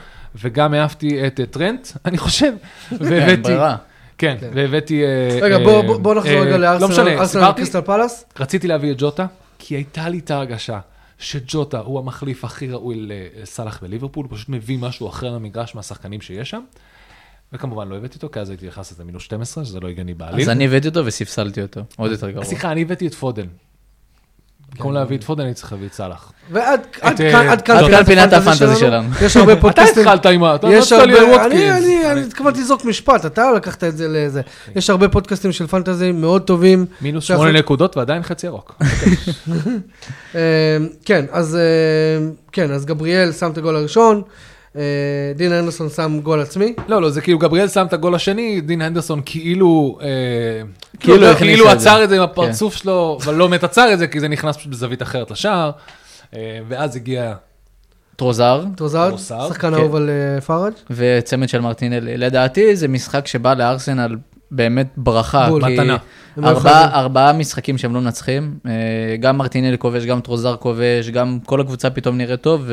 וגם 0.41 0.73
העפתי 0.73 1.27
את 1.27 1.39
אה, 1.39 1.45
טרנט, 1.45 1.87
אני 2.05 2.17
חושב, 2.17 2.53
אין 2.91 2.97
והבאתי... 3.01 3.41
ברירה. 3.41 3.75
כן, 4.17 4.35
והבאתי... 4.53 5.03
אה, 5.03 5.39
רגע, 5.41 5.57
בוא- 5.57 6.15
נחזור 6.15 6.31
רגע 6.31 6.57
לא 6.57 6.57
לארסנל, 6.57 7.25
סיפרתי, 7.25 7.51
וקריסטל 7.51 7.81
פלאס. 7.81 8.25
רציתי 8.39 8.67
להביא 8.67 8.91
את 8.91 8.95
ג'וטה, 8.99 9.25
כי 9.59 9.75
הייתה 9.75 10.09
לי 10.09 10.19
את 10.19 10.31
ההרגשה 10.31 10.79
שג'וטה 11.19 11.79
הוא 11.79 11.99
המחליף 11.99 12.45
הכי 12.45 12.67
ראוי 12.71 12.95
לסאלח 12.99 13.83
בליברפול, 13.83 14.25
הוא 14.29 14.37
פשוט 14.37 14.49
מביא 14.49 14.77
משהו 14.77 15.09
אחר 15.09 15.33
למגרש 15.33 15.75
מהשחקנים 15.75 16.21
שיש 16.21 16.49
שם. 16.49 16.61
וכמובן 17.53 17.87
לא 17.87 17.97
הבאתי 17.97 18.15
אותו, 18.15 18.29
כי 18.29 18.39
אז 18.39 18.49
הייתי 18.49 18.67
נכנס 18.67 18.91
לזה 18.91 19.03
מינוס 19.03 19.23
12, 19.23 19.65
שזה 19.65 19.79
לא 19.79 19.87
הגיוני 19.87 20.13
בעליל. 20.13 20.41
אז 20.41 20.49
אני 20.49 20.65
הבאתי 20.65 20.87
אותו 20.87 21.05
וספסלתי 21.05 21.61
אותו, 21.61 21.81
עוד 21.97 22.11
יותר 22.11 22.29
גרוע. 22.29 22.45
סליחה, 22.45 22.71
אני 22.71 22.81
הבאתי 22.81 23.07
את 23.07 23.13
פודן. 23.13 23.47
במקום 24.75 24.93
להביא 24.93 25.17
את 25.17 25.23
פודן, 25.23 25.43
אני 25.43 25.53
צריך 25.53 25.71
להביא 25.71 25.87
את 25.87 25.93
סאלח. 25.93 26.31
ועד 26.51 26.79
עד 27.01 27.21
אה, 27.21 27.57
כאן- 27.57 28.03
פינת 28.05 28.33
הפנטזי 28.33 28.75
שלנו. 28.75 29.09
יש 29.21 29.37
הרבה 29.37 29.53
אתה 29.53 29.61
פודקאסטים. 29.61 30.07
התחלת 30.07 30.25
עם 30.25 30.43
ה... 30.43 30.55
אתה 30.55 30.67
יש 30.67 30.93
נתת 30.93 31.05
לי 31.07 31.15
ווטקינס. 31.23 31.85
אני, 32.11 32.21
התכוונתי 32.21 32.59
לזרוק 32.61 32.85
משפט, 32.85 33.25
אתה 33.25 33.51
לקחת 33.51 33.83
את 33.83 33.97
זה 33.97 34.07
לזה. 34.09 34.41
יש 34.75 34.89
הרבה 34.89 35.09
פודקאסטים 35.09 35.51
של 35.51 35.67
fantasy 35.67 36.11
מאוד 36.11 36.41
טובים. 36.41 36.85
מינוס 37.01 37.23
שמונה 37.23 37.51
נקודות 37.51 37.97
ועדיין 37.97 38.23
חצי 38.23 38.47
ירוק. 38.47 38.75
אה, 40.35 40.39
כן, 41.05 41.25
אז 41.31 41.55
אה, 41.55 42.27
כן, 42.51 42.71
אז 42.71 42.85
גבריאל 42.85 43.31
שם 43.31 43.51
את 43.51 43.57
הגול 43.57 43.75
הראשון, 43.75 44.21
דין 45.35 45.51
הנדרסון 45.51 45.89
שם 45.89 46.19
גול 46.23 46.41
עצמי. 46.41 46.73
לא, 46.87 47.01
לא, 47.01 47.09
זה 47.09 47.21
כאילו 47.21 47.39
גבריאל 47.39 47.67
שם 47.67 47.85
את 47.85 47.93
הגול 47.93 48.15
השני, 48.15 48.61
דין 48.61 48.81
הנדרסון 48.81 49.21
כאילו... 49.25 49.99
אה, 50.01 50.07
כאילו 50.99 51.13
כאילו 51.13 51.27
הכניס 51.27 51.55
כאילו 51.55 51.71
את 51.71 51.79
זה. 51.79 51.91
עצר 51.91 52.03
את 52.03 52.09
זה 52.09 52.15
עם 52.15 52.21
הפרצוף 52.21 52.75
שלו, 52.75 53.17
אבל 53.23 53.33
לא 53.33 53.47
באמת 53.47 53.63
עצר 53.63 53.93
את 53.93 53.99
זה, 53.99 54.07
כי 54.07 54.19
זה 54.19 54.27
נכנס 54.27 54.57
פשוט 54.57 54.71
בזווית 54.71 55.01
אחרת 55.01 55.31
לשער. 55.31 55.71
אה, 56.35 56.59
ואז 56.67 56.95
הגיע... 56.95 57.33
טרוסארד, 58.15 58.63
טרוסארד, 58.75 59.17
שחקן 59.17 59.71
כן. 59.71 59.73
אהוב 59.73 59.95
על 59.95 60.09
אה, 60.09 60.41
פאראג'. 60.41 60.73
וצמד 60.89 61.49
של 61.49 61.61
מרטינלי. 61.61 62.17
לדעתי 62.17 62.75
זה 62.75 62.87
משחק 62.87 63.27
שבא 63.27 63.53
לארסנל 63.53 64.15
באמת 64.51 64.87
ברכה. 64.97 65.49
בול. 65.49 65.65
מתנה. 65.65 65.97
לא 66.37 66.47
ארבעה. 66.47 66.99
ארבעה 66.99 67.33
משחקים 67.33 67.77
שהם 67.77 67.93
לא 67.93 68.01
מנצחים, 68.01 68.57
אה, 68.65 68.71
גם 69.19 69.37
מרטינלי 69.37 69.77
כובש, 69.77 70.05
גם 70.05 70.21
טרוזר 70.21 70.55
כובש, 70.55 71.09
גם 71.09 71.39
כל 71.45 71.61
הקבוצה 71.61 71.89
פתאום 71.89 72.17
נראית 72.17 72.41
טוב, 72.41 72.69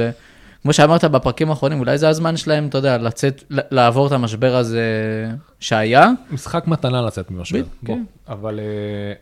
וכמו 0.64 0.72
שאמרת 0.72 1.04
בפרקים 1.04 1.50
האחרונים, 1.50 1.80
אולי 1.80 1.98
זה 1.98 2.08
הזמן 2.08 2.36
שלהם, 2.36 2.66
אתה 2.66 2.78
יודע, 2.78 2.98
לצאת, 2.98 3.44
לעבור 3.50 4.06
את 4.06 4.12
המשבר 4.12 4.56
הזה 4.56 4.80
שהיה. 5.60 6.10
משחק 6.30 6.64
מתנה 6.66 7.02
לצאת 7.02 7.30
ממשבר. 7.30 7.62
כן. 7.86 8.04
אבל 8.28 8.60
אה, 8.60 8.64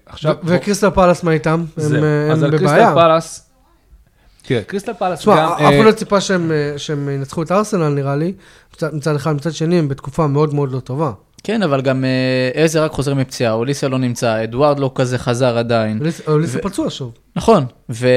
עכשיו... 0.07 0.37
וקריסטל 0.45 0.91
פלאס 0.91 1.23
מה 1.23 1.33
איתם? 1.33 1.61
הם 1.61 1.67
זהו. 1.77 2.05
אה, 2.05 2.33
אז 2.33 2.43
על 2.43 2.51
קריסטל 2.51 2.67
בבעיה. 2.67 2.95
פלאס... 2.95 3.51
תראה, 4.43 4.63
קריסטל 4.63 4.93
פלאס 4.93 5.19
תשמע, 5.19 5.37
גם... 5.37 5.53
אף 5.53 5.61
אה, 5.61 5.79
אחד 5.79 5.87
לא 5.87 5.93
ציפה 5.93 6.21
שהם 6.21 6.53
אה, 6.53 6.79
שהם 6.79 7.09
ינצחו 7.09 7.43
את 7.43 7.53
ארסנל 7.53 7.89
נראה 7.89 8.17
לי, 8.17 8.33
מצד 8.93 9.15
אחד, 9.15 9.33
מצד 9.33 9.53
שני 9.53 9.79
הם 9.79 9.89
בתקופה 9.89 10.27
מאוד 10.27 10.55
מאוד 10.55 10.73
לא 10.73 10.81
טובה. 10.81 11.13
כן, 11.45 11.63
אבל 11.63 11.81
גם 11.81 12.05
אה, 12.05 12.63
עזר 12.63 12.85
רק 12.85 12.93
חוזר 12.93 13.15
מפציעה, 13.15 13.53
אוליסיה 13.53 13.89
לא 13.89 13.99
נמצא, 13.99 14.45
אדוארד 14.45 14.79
לא 14.79 14.93
כזה 14.95 15.19
חזר 15.19 15.59
עדיין. 15.59 15.99
אוליס- 15.99 16.29
אוליסה 16.29 16.59
פצוע 16.59 16.91
שוב. 16.91 17.13
נכון, 17.37 17.65
ו... 17.91 18.09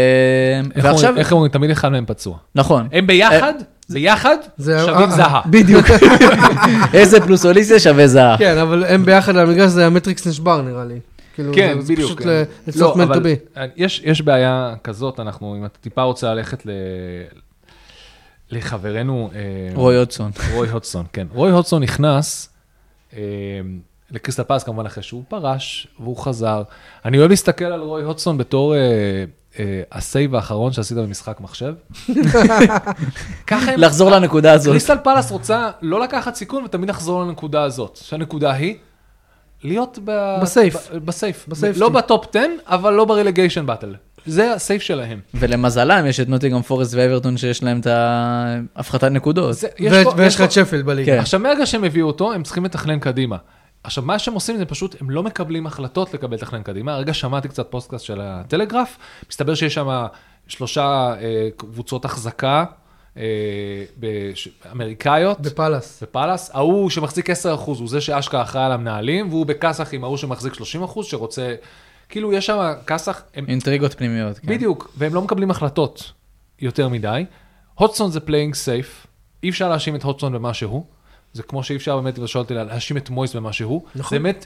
איך 0.76 0.86
ועכשיו, 0.86 1.08
אומרים- 1.10 1.18
איך 1.18 1.32
אומרים? 1.32 1.52
תמיד 1.52 1.70
אחד 1.70 1.90
מהם 1.90 2.06
פצוע. 2.08 2.38
נכון, 2.56 2.88
הם 2.92 3.08
ביחד, 3.08 3.54
זה 3.88 4.00
יחד, 4.00 4.36
זה- 4.58 4.80
שווים 4.86 5.10
אה, 5.10 5.16
זהה. 5.16 5.42
בדיוק. 5.50 5.86
איזה 6.94 7.22
פלוס 7.22 7.46
אוליסיה 7.46 7.80
שווה 7.80 8.08
זהה. 8.08 8.38
כן, 8.38 8.58
אבל 8.58 8.84
הם 8.88 9.06
ביחד 9.06 9.38
על 9.38 9.48
המגרש, 9.50 9.70
זה 9.72 9.86
המטריקס 9.86 10.28
נשבר 10.28 10.62
נראה 10.62 10.86
לי. 10.86 11.00
כאילו, 11.36 11.52
כן, 11.56 11.76
זה- 11.80 11.86
זה 11.86 11.94
בדיוק. 11.94 12.10
פשוט 12.12 12.22
כן. 12.24 12.30
ל- 12.30 12.44
it's 12.70 12.80
לא. 12.80 12.96
יש, 13.76 14.02
יש 14.06 14.22
בעיה 14.22 14.74
כזאת, 14.84 15.20
אנחנו, 15.20 15.56
אם 15.60 15.66
אתה 15.66 15.78
טיפה 15.82 16.02
רוצה 16.02 16.34
ללכת 16.34 16.66
ל... 16.66 16.70
לחברנו... 18.52 19.30
אה, 19.36 19.40
רוי 19.76 19.98
הודג'סון. 19.98 20.32
רוי 20.54 20.70
הודג'סון, 20.70 21.06
כן. 21.14 21.28
רוי 21.34 21.52
הודג'סון 21.52 21.84
נכנס 21.84 22.50
אה, 22.50 22.55
לקריסטל 24.12 24.44
פלס 24.44 24.64
כמובן 24.64 24.86
אחרי 24.86 25.04
שהוא 25.04 25.24
פרש 25.28 25.88
והוא 26.00 26.18
חזר. 26.18 26.64
אני 27.06 27.18
אוהב 27.18 27.30
להסתכל 27.30 27.66
על 27.66 27.82
רוי 27.82 28.04
הודג'סון 28.04 28.38
בתור 28.38 28.76
אה, 28.76 28.80
אה, 29.60 29.82
ה 29.92 30.00
save 30.00 30.36
האחרון 30.36 30.74
שעשית 30.74 30.98
במשחק 30.98 31.42
מחשב. 31.42 31.74
ככה 33.48 33.72
הם... 33.72 33.80
לחזור 33.80 34.12
לנקודה 34.12 34.54
הזאת. 34.54 34.72
קריסטל 34.72 34.98
פלס 35.04 35.32
רוצה 35.32 35.72
לא 35.82 36.00
לקחת 36.00 36.36
סיכון 36.36 36.64
ותמיד 36.64 36.90
לחזור 36.90 37.24
לנקודה 37.24 37.64
הזאת. 37.64 37.96
שהנקודה 37.96 38.52
היא 38.52 38.78
להיות 39.64 40.00
ב... 40.06 40.38
ב 40.42 40.50
safe. 40.50 40.92
ב- 40.92 41.06
ב 41.06 41.13
safe. 41.13 41.48
לא 41.78 41.90
ב 41.90 41.99
top 41.99 42.26
10, 42.30 42.40
אבל 42.66 42.94
לא 42.94 43.06
ב 43.06 43.11
relegation 43.11 43.66
battle. 43.66 43.96
זה 44.26 44.54
ה 44.54 44.59
safe 44.59 44.82
שלהם. 44.82 45.20
ולמזלם 45.34 46.06
יש 46.06 46.20
את 46.20 46.30
נוטינגהאם 46.30 46.62
פורסט 46.62 46.94
ואברטון 46.98 47.38
שיש 47.38 47.64
להם 47.64 47.80
את 47.80 47.88
ההפחתת 47.88 49.04
נקודות. 49.12 49.54
זה- 49.54 49.68
יש 49.80 49.94
ו- 49.94 50.04
פה- 50.04 50.14
ויש 50.18 50.28
יש 50.34 50.36
לך 50.36 50.42
את 50.42 50.52
שפילד 50.52 50.86
בליגה. 50.86 51.12
כן. 51.14 51.20
עכשיו, 51.20 51.40
מהרגע 51.40 51.66
שהם 51.66 51.84
הביאו 51.84 52.08
אותו, 52.08 52.34
הם 52.34 52.44
צריכים 52.44 52.66
לתכנן 52.66 53.00
קדימה. 53.00 53.38
עכשיו, 53.84 54.04
מה 54.04 54.20
שהם 54.20 54.34
עושים 54.34 54.58
זה 54.58 54.66
פשוט, 54.66 54.96
הם 55.02 55.10
לא 55.10 55.24
מקבלים 55.24 55.68
החלטות 55.68 56.14
לקבל 56.14 56.38
תכנן 56.38 56.64
קדימה. 56.64 56.94
הרגע 56.94 57.14
שמעתי 57.14 57.48
קצת 57.48 57.68
פודקאסט 57.72 58.06
של 58.06 58.20
הטלגרף, 58.24 58.98
מסתבר 59.30 59.56
שיש 59.56 59.74
שם 59.74 60.06
שלושה 60.48 60.84
אה, 61.22 61.48
קבוצות 61.58 62.06
החזקה 62.06 62.66
אה. 63.18 63.24
אמריקאיות. 64.72 65.40
בפאלאס. 65.42 66.04
בפאלאס, 66.04 66.52
ההוא 66.54 66.90
שמחזיק 66.90 67.30
10% 67.30 67.34
הוא 67.66 67.88
זה 67.90 68.02
שאשכרה 68.02 68.42
אחראי 68.42 68.64
על 68.66 68.72
המנהלים, 68.72 69.30
והוא 69.30 69.46
בכסח 69.46 69.94
עם 69.94 70.04
ההוא 70.04 70.18
שמחזיק 70.18 70.54
30% 70.54 70.62
שרוצה, 71.04 71.56
כאילו 72.10 72.34
יש 72.34 72.46
שם 72.46 72.74
כסח, 72.88 73.22
הם, 73.36 73.46
אינטריגות 73.48 73.94
פנימיות. 73.94 74.40
כן. 74.40 74.48
בדיוק, 74.48 74.92
והם 74.98 75.14
לא 75.14 75.22
מקבלים 75.22 75.52
החלטות 75.52 76.12
יותר 76.60 76.90
מדי. 76.90 77.26
הודג'סון 77.76 78.12
זה 78.12 78.20
playing 78.20 78.56
safe, 78.56 79.08
אי 79.44 79.50
אפשר 79.50 79.70
להאשים 79.70 79.96
את 79.96 80.04
הודג'סון 80.04 80.34
במה 80.34 80.54
שהוא, 80.54 80.86
זה 81.34 81.44
כמו 81.44 81.64
שאי 81.64 81.76
אפשר 81.76 81.96
באמת, 82.02 82.20
ושואל 82.20 82.44
אותי, 82.44 82.54
להאשים 82.54 82.98
את 82.98 83.10
מויס 83.10 83.36
במה 83.36 83.54
שהוא. 83.54 83.82
נכון. 83.96 84.18
זה 84.18 84.24
באמת, 84.24 84.46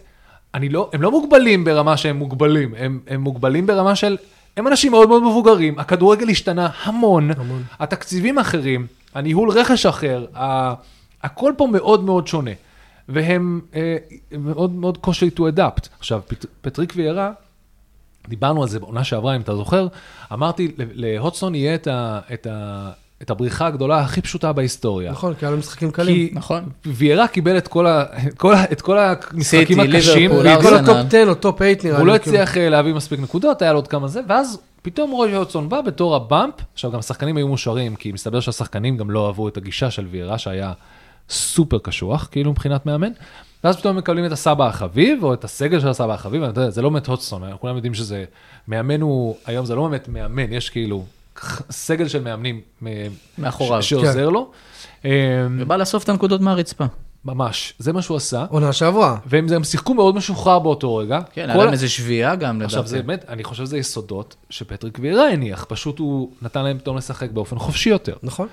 אני 0.54 0.70
לא, 0.70 0.90
הם 0.94 1.02
לא 1.02 1.12
מוגבלים 1.12 1.64
ברמה 1.64 1.98
שהם 1.98 2.16
מוגבלים, 2.16 2.76
הם, 2.78 3.00
הם 3.08 3.22
מוגבלים 3.22 3.68
ברמה 3.68 3.96
של, 3.96 4.18
הם 4.58 4.68
אנשים 4.68 4.92
מאוד 4.92 5.10
מאוד 5.10 5.24
מבוגרים, 5.24 5.80
הכדורגל 5.80 6.30
השתנה 6.30 6.70
המון, 6.84 7.32
המון. 7.38 7.64
התקציבים 7.80 8.40
אחרים, 8.40 8.88
הניהול 9.14 9.50
רכש 9.50 9.86
אחר, 9.86 10.26
ה, 10.36 10.74
הכל 11.24 11.54
פה 11.58 11.68
מאוד 11.68 12.04
מאוד 12.04 12.28
שונה. 12.28 12.52
והם 13.10 13.62
אה, 13.76 13.98
מאוד 14.40 14.72
מאוד 14.72 14.98
קושי 14.98 15.30
to 15.36 15.40
adapt. 15.40 15.88
עכשיו, 16.00 16.22
פט, 16.28 16.46
פטריק 16.62 16.94
ויארה, 16.96 17.32
דיברנו 18.30 18.62
על 18.64 18.70
זה 18.70 18.80
בעונה 18.80 19.04
שעברה, 19.04 19.36
אם 19.36 19.42
אתה 19.42 19.56
זוכר, 19.56 19.88
אמרתי, 20.34 20.68
ל- 20.78 21.16
להודג'סון 21.16 21.56
יהיה 21.56 21.76
את, 21.76 21.88
ה, 21.88 22.20
את, 22.34 22.48
ה, 22.52 22.90
את 23.22 23.30
הבריחה 23.30 23.68
הגדולה 23.68 24.00
הכי 24.00 24.22
פשוטה 24.22 24.54
בהיסטוריה. 24.54 25.12
נכון, 25.12 25.34
כי 25.34 25.46
היה 25.46 25.52
לו 25.52 25.58
משחקים 25.58 25.92
קלים. 25.92 26.16
כי 26.30 26.36
נכון. 26.36 26.64
ויארה 26.86 27.28
קיבל 27.28 27.58
את 27.58 27.68
כל, 27.68 27.88
ה, 27.88 28.04
את 28.28 28.38
כל, 28.38 28.54
ה, 28.54 28.64
את 28.72 28.82
כל 28.82 28.98
המשחקים 29.00 29.82
סיטי, 29.82 29.98
הקשים, 29.98 30.32
ליברפול, 30.32 30.48
והוא 30.48 30.62
כל 30.62 30.74
ארסנל. 30.74 30.98
ה 30.98 31.00
top 31.00 31.08
10 31.08 31.26
או 31.30 31.36
top 31.36 31.58
8 31.58 31.72
נראה 31.84 31.94
לי. 31.94 32.00
הוא 32.00 32.08
לא 32.08 32.18
כאילו. 32.18 32.38
הצליח 32.38 32.58
אה, 32.58 32.70
להביא 32.70 32.94
מספיק 32.94 33.20
נקודות, 33.20 33.62
היה 33.62 33.72
לו 33.74 33.78
עוד 33.78 33.88
כמה 33.88 34.08
זה, 34.08 34.22
ואז 34.28 34.60
פתאום 34.82 35.12
רוי 35.12 35.36
הודג'סון 35.36 35.70
בא 35.70 35.82
בתור 35.82 36.16
ה 36.16 36.22
bump, 36.22 36.54
עכשיו 36.74 36.92
גם 36.92 37.00
השחקנים 37.00 37.38
היו 37.38 37.48
מאושרים, 37.48 37.96
כי 37.96 38.12
מסתבר 38.12 38.40
שהשחקנים 38.40 38.98
גם 38.98 39.12
לא 39.12 39.28
אהבו 39.28 39.48
את 39.48 39.58
הגישה 39.58 39.92
של 39.92 40.08
ויארה, 40.12 40.38
שהיה 40.38 40.74
סופר 41.30 41.78
קשוח, 41.80 42.28
כאילו 42.32 42.52
מבחינת 42.52 42.86
מאמן, 42.86 43.12
ואז 43.64 43.78
פתאום 43.78 43.98
מקבלים 43.98 44.26
את 44.26 44.32
הסבא 44.32 44.68
החביב, 44.68 45.24
או 45.24 45.34
את 45.34 45.44
הסגל 45.44 45.80
של 45.80 45.88
הסבא 45.88 46.14
החביב, 46.14 46.42
ואתה 46.42 46.62
יודע, 46.62 46.70
זה 46.72 46.82
לא 46.82 46.90
באמת 46.90 47.08
הודסון, 47.08 47.44
אנחנו 47.44 47.60
כולם 47.60 47.76
יודעים 47.76 47.94
שזה, 47.94 48.26
מאמן 48.68 49.02
הוא, 49.02 49.36
היום 49.46 49.66
זה 49.66 49.76
לא 49.76 49.88
באמת 49.88 50.08
מאמן, 50.08 50.54
יש 50.54 50.70
כאילו 50.70 51.06
סגל 51.72 52.08
של 52.08 52.24
מאמנים 52.24 52.62
מאחוריו. 53.38 53.84
ש- 53.84 53.90
שעוזר 53.90 54.30
לו. 54.30 54.52
אה, 55.06 55.12
ובא 55.60 55.76
לאסוף 55.76 56.04
את 56.04 56.10
הנקודות 56.10 56.42
מהרצפה. 56.42 56.86
ממש, 57.26 57.74
זה 57.80 57.94
מה 57.94 58.02
שהוא 58.02 58.18
עשה, 58.18 58.46
עונה 58.50 58.74
שעברה. 58.74 59.18
והם 59.26 59.48
גם 59.48 59.64
שיחקו 59.64 59.94
מאוד 59.94 60.16
משוחרר 60.16 60.60
באותו 60.60 60.96
רגע. 60.96 61.20
כן, 61.34 61.46
כל 61.46 61.52
היה 61.52 61.64
להם 61.64 61.74
איזה 61.74 61.90
שביעייה 61.90 62.36
גם, 62.36 62.62
עכשיו 62.62 62.80
לדעתי. 62.80 62.90
זה 62.90 63.02
באמת, 63.02 63.26
אני 63.30 63.44
חושב 63.44 63.66
שזה 63.66 63.78
יסודות 63.78 64.36
שפטריק 64.50 64.98
וירה 65.02 65.30
הניח, 65.30 65.66
פשוט 65.70 66.00
הוא 66.00 66.32
נתן 66.42 66.64
להם 66.64 66.78
פתאום 66.78 66.98
לשחק 66.98 67.32
באופן 67.32 67.60
חופשי 67.60 67.90
יותר. 67.90 68.16
נכון. 68.24 68.48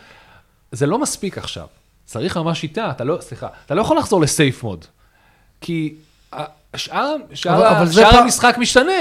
זה 0.72 0.86
לא 0.86 0.98
מספיק 0.98 1.38
עכשיו, 1.38 1.66
צריך 2.07 2.36
ממש 2.36 2.61
שיטה, 2.61 2.90
אתה 2.90 3.04
לא, 3.04 3.18
סליחה, 3.20 3.46
אתה 3.66 3.74
לא 3.74 3.80
יכול 3.80 3.98
לחזור 3.98 4.20
ל 4.20 4.29
safe 4.29 4.62
mode, 4.64 4.84
כי 5.61 5.94
ה- 6.34 6.44
שאר, 6.76 7.14
שאר, 7.34 7.57
אבל- 7.57 7.66
אבל 7.66 7.92
שאר 7.92 8.16
המשחק 8.16 8.57
משתנה. 8.59 8.92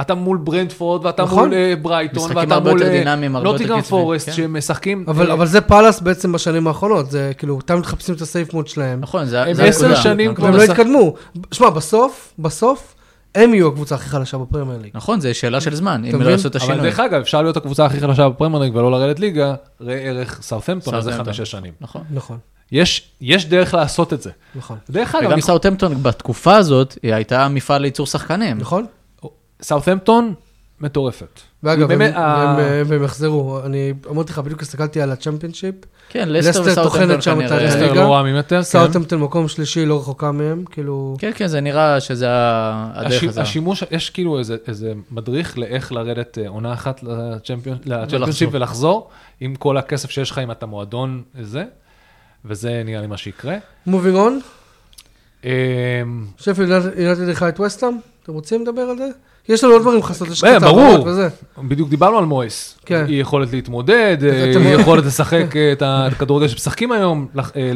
אתה 0.00 0.14
מול 0.14 0.36
ברנטפורד, 0.36 1.06
ואתה 1.06 1.22
נכון. 1.22 1.44
מול 1.48 1.54
אה, 1.54 1.74
ברייטון, 1.82 2.36
ואתה 2.36 2.60
מול 2.60 2.82
אה, 2.82 3.16
נוטינגהאם 3.28 3.80
פורסט, 3.80 4.26
כן. 4.26 4.32
שהם 4.32 4.56
משחקים... 4.58 5.04
אבל, 5.08 5.28
אה, 5.28 5.32
אבל 5.32 5.46
זה 5.46 5.60
פאלאס 5.60 6.00
בעצם 6.00 6.32
בשנים 6.32 6.66
האחרונות, 6.66 7.10
זה 7.10 7.32
כאילו, 7.38 7.60
תמיד 7.60 7.80
מחפשים 7.80 8.14
את 8.14 8.20
ה 8.20 8.27
safe 8.27 8.54
mode 8.54 8.68
שלהם. 8.68 9.00
נכון, 9.00 9.24
זה 9.24 9.42
הם 9.42 9.54
זה 9.54 9.64
עשר 9.64 9.84
הנקודה. 9.86 10.02
שנים 10.02 10.34
כבר 10.34 10.44
והם 10.44 10.54
לא 10.56 10.62
התקדמו. 10.62 11.14
שמע, 11.52 11.70
בסוף, 11.70 12.32
בסוף, 12.38 12.94
הם 13.34 13.54
יהיו 13.54 13.68
הקבוצה 13.68 13.94
הכי 13.94 14.08
חלשה 14.08 14.38
בפרמייר 14.38 14.78
ליג. 14.82 14.90
נכון, 14.94 15.20
זה 15.20 15.34
שאלה 15.34 15.60
של 15.60 15.74
זמן, 15.74 16.04
אם? 16.04 16.22
לא 16.22 16.30
יעשו 16.30 16.48
את 16.48 16.56
אבל 16.56 16.64
השינוי. 16.64 16.82
דרך 16.82 17.00
אגב, 17.00 17.20
אפשר 17.20 17.42
להיות 17.42 17.56
הקבוצה 17.56 17.84
הכי 17.86 18.00
חלשה 18.00 18.28
בפרמייר 18.28 18.62
ליג 18.62 18.76
ולא 18.76 18.90
לרדת 18.90 19.20
ליגה, 19.20 19.54
ראה 19.80 19.94
ערך 19.94 20.42
סאות'מפטון, 20.42 20.94
אז 20.94 21.04
זה. 21.04 21.12
חמש-שש 21.12 21.50
שנים. 21.50 21.72
נכון. 21.80 22.02
נכון, 22.10 22.38
יש, 22.72 23.08
יש 23.20 23.46
דרך 23.46 23.74
לעשות 23.74 24.12
את 24.12 24.22
זה. 24.22 24.30
נכון. 24.54 24.78
דרך 24.90 25.14
אגב, 25.14 25.28
וגם 25.28 25.40
סאוטהמפטון 25.40 26.02
בתקופה 26.02 26.56
הזאת, 26.56 26.98
היא 27.02 27.14
הייתה 27.14 27.48
מפעל 27.48 27.82
לייצור 27.82 28.06
שחקנים. 28.06 28.58
נכון? 28.58 28.86
סאות'מפטון 29.62 30.34
מטורפת. 30.82 31.40
ואגב, 31.62 31.78
היא 31.78 31.92
הם- 31.92 31.98
באמת, 31.98 32.14
ה- 32.16 32.54
והם- 32.58 32.86
והם 32.88 33.04
יחזרו. 33.04 33.60
אני 33.64 33.92
אמרתי 34.10 34.32
לך, 34.32 34.38
בדיוק 34.38 34.62
הסתכלתי 34.62 35.00
על 35.02 35.10
הצ'מפיונשיפ. 35.12 35.74
כן, 36.08 36.28
לסטר 36.28 36.50
וסאוטהמפטון 36.50 36.84
טוחנת 36.84 37.22
שם 37.22 37.40
את 37.40 37.48
כנראה. 37.48 37.56
הליגה. 37.56 37.68
לסטר 37.86 37.92
לא 37.92 38.12
רע 38.14 38.22
ממטר, 38.22 38.56
כן. 38.56 38.62
סאוטהמפטון 38.62 39.20
מקום 39.20 39.48
שלישי, 39.48 39.86
לא 39.86 39.98
רחוקה 40.00 40.32
מהם, 40.32 40.64
כאילו... 40.70 41.16
כן, 41.18 41.30
כן, 41.34 41.46
זה 41.46 41.60
נראה 41.60 42.00
שזה 42.00 42.26
הדרך 42.30 43.12
הש- 43.22 43.24
הזה. 43.24 43.42
השימוש, 43.42 43.84
יש 43.90 44.10
כאילו 44.10 44.38
איזה, 44.38 44.56
איזה 44.68 44.92
מדריך 45.10 45.58
לאיך 45.58 45.92
לרדת 45.92 46.38
אה, 46.38 46.48
עונה 46.48 46.72
אחת. 46.72 47.00
לצ'מפיונשיפ 47.02 48.48
ולחזור, 48.52 49.08
עם 49.40 49.54
כל 49.54 49.76
הכסף 49.76 50.10
שיש 50.10 50.30
לך, 50.30 50.38
אם 50.38 50.50
אתה 50.50 50.66
מועדון 50.66 51.22
זה, 51.40 51.64
וזה 52.44 52.82
נראה 52.84 53.00
לי 53.00 53.06
מה 53.06 53.16
שיקרה. 53.16 53.56
מובינג 53.86 54.16
און, 54.16 54.40
אמ, 55.44 55.50
שפילד 56.38 56.82
יונתן 56.96 57.28
איתך 57.28 57.46
את 57.48 57.60
וסטאם, 57.60 57.88
אתם 58.22 58.32
רוצים 58.32 58.62
לדבר 58.62 58.82
על 58.82 58.98
זה? 58.98 59.08
יש 59.48 59.64
לנו 59.64 59.72
עוד 59.72 59.82
דברים 59.82 60.00
לעשות, 60.08 60.28
יש 60.28 60.44
קצת 60.44 60.62
ברור. 60.62 61.06
בדיוק 61.58 61.88
דיברנו 61.88 62.18
על 62.18 62.24
מויס. 62.24 62.78
כן. 62.86 63.04
היא 63.08 63.20
יכולת 63.20 63.52
להתמודד, 63.52 64.16
אה, 64.24 64.44
היא 64.44 64.78
יכולת 64.80 65.04
לשחק 65.04 65.44
אה, 65.56 65.72
את 65.72 65.82
הכדורגל 65.86 66.48
שמשחקים 66.48 66.92
היום, 66.92 67.26
אה, 67.56 67.72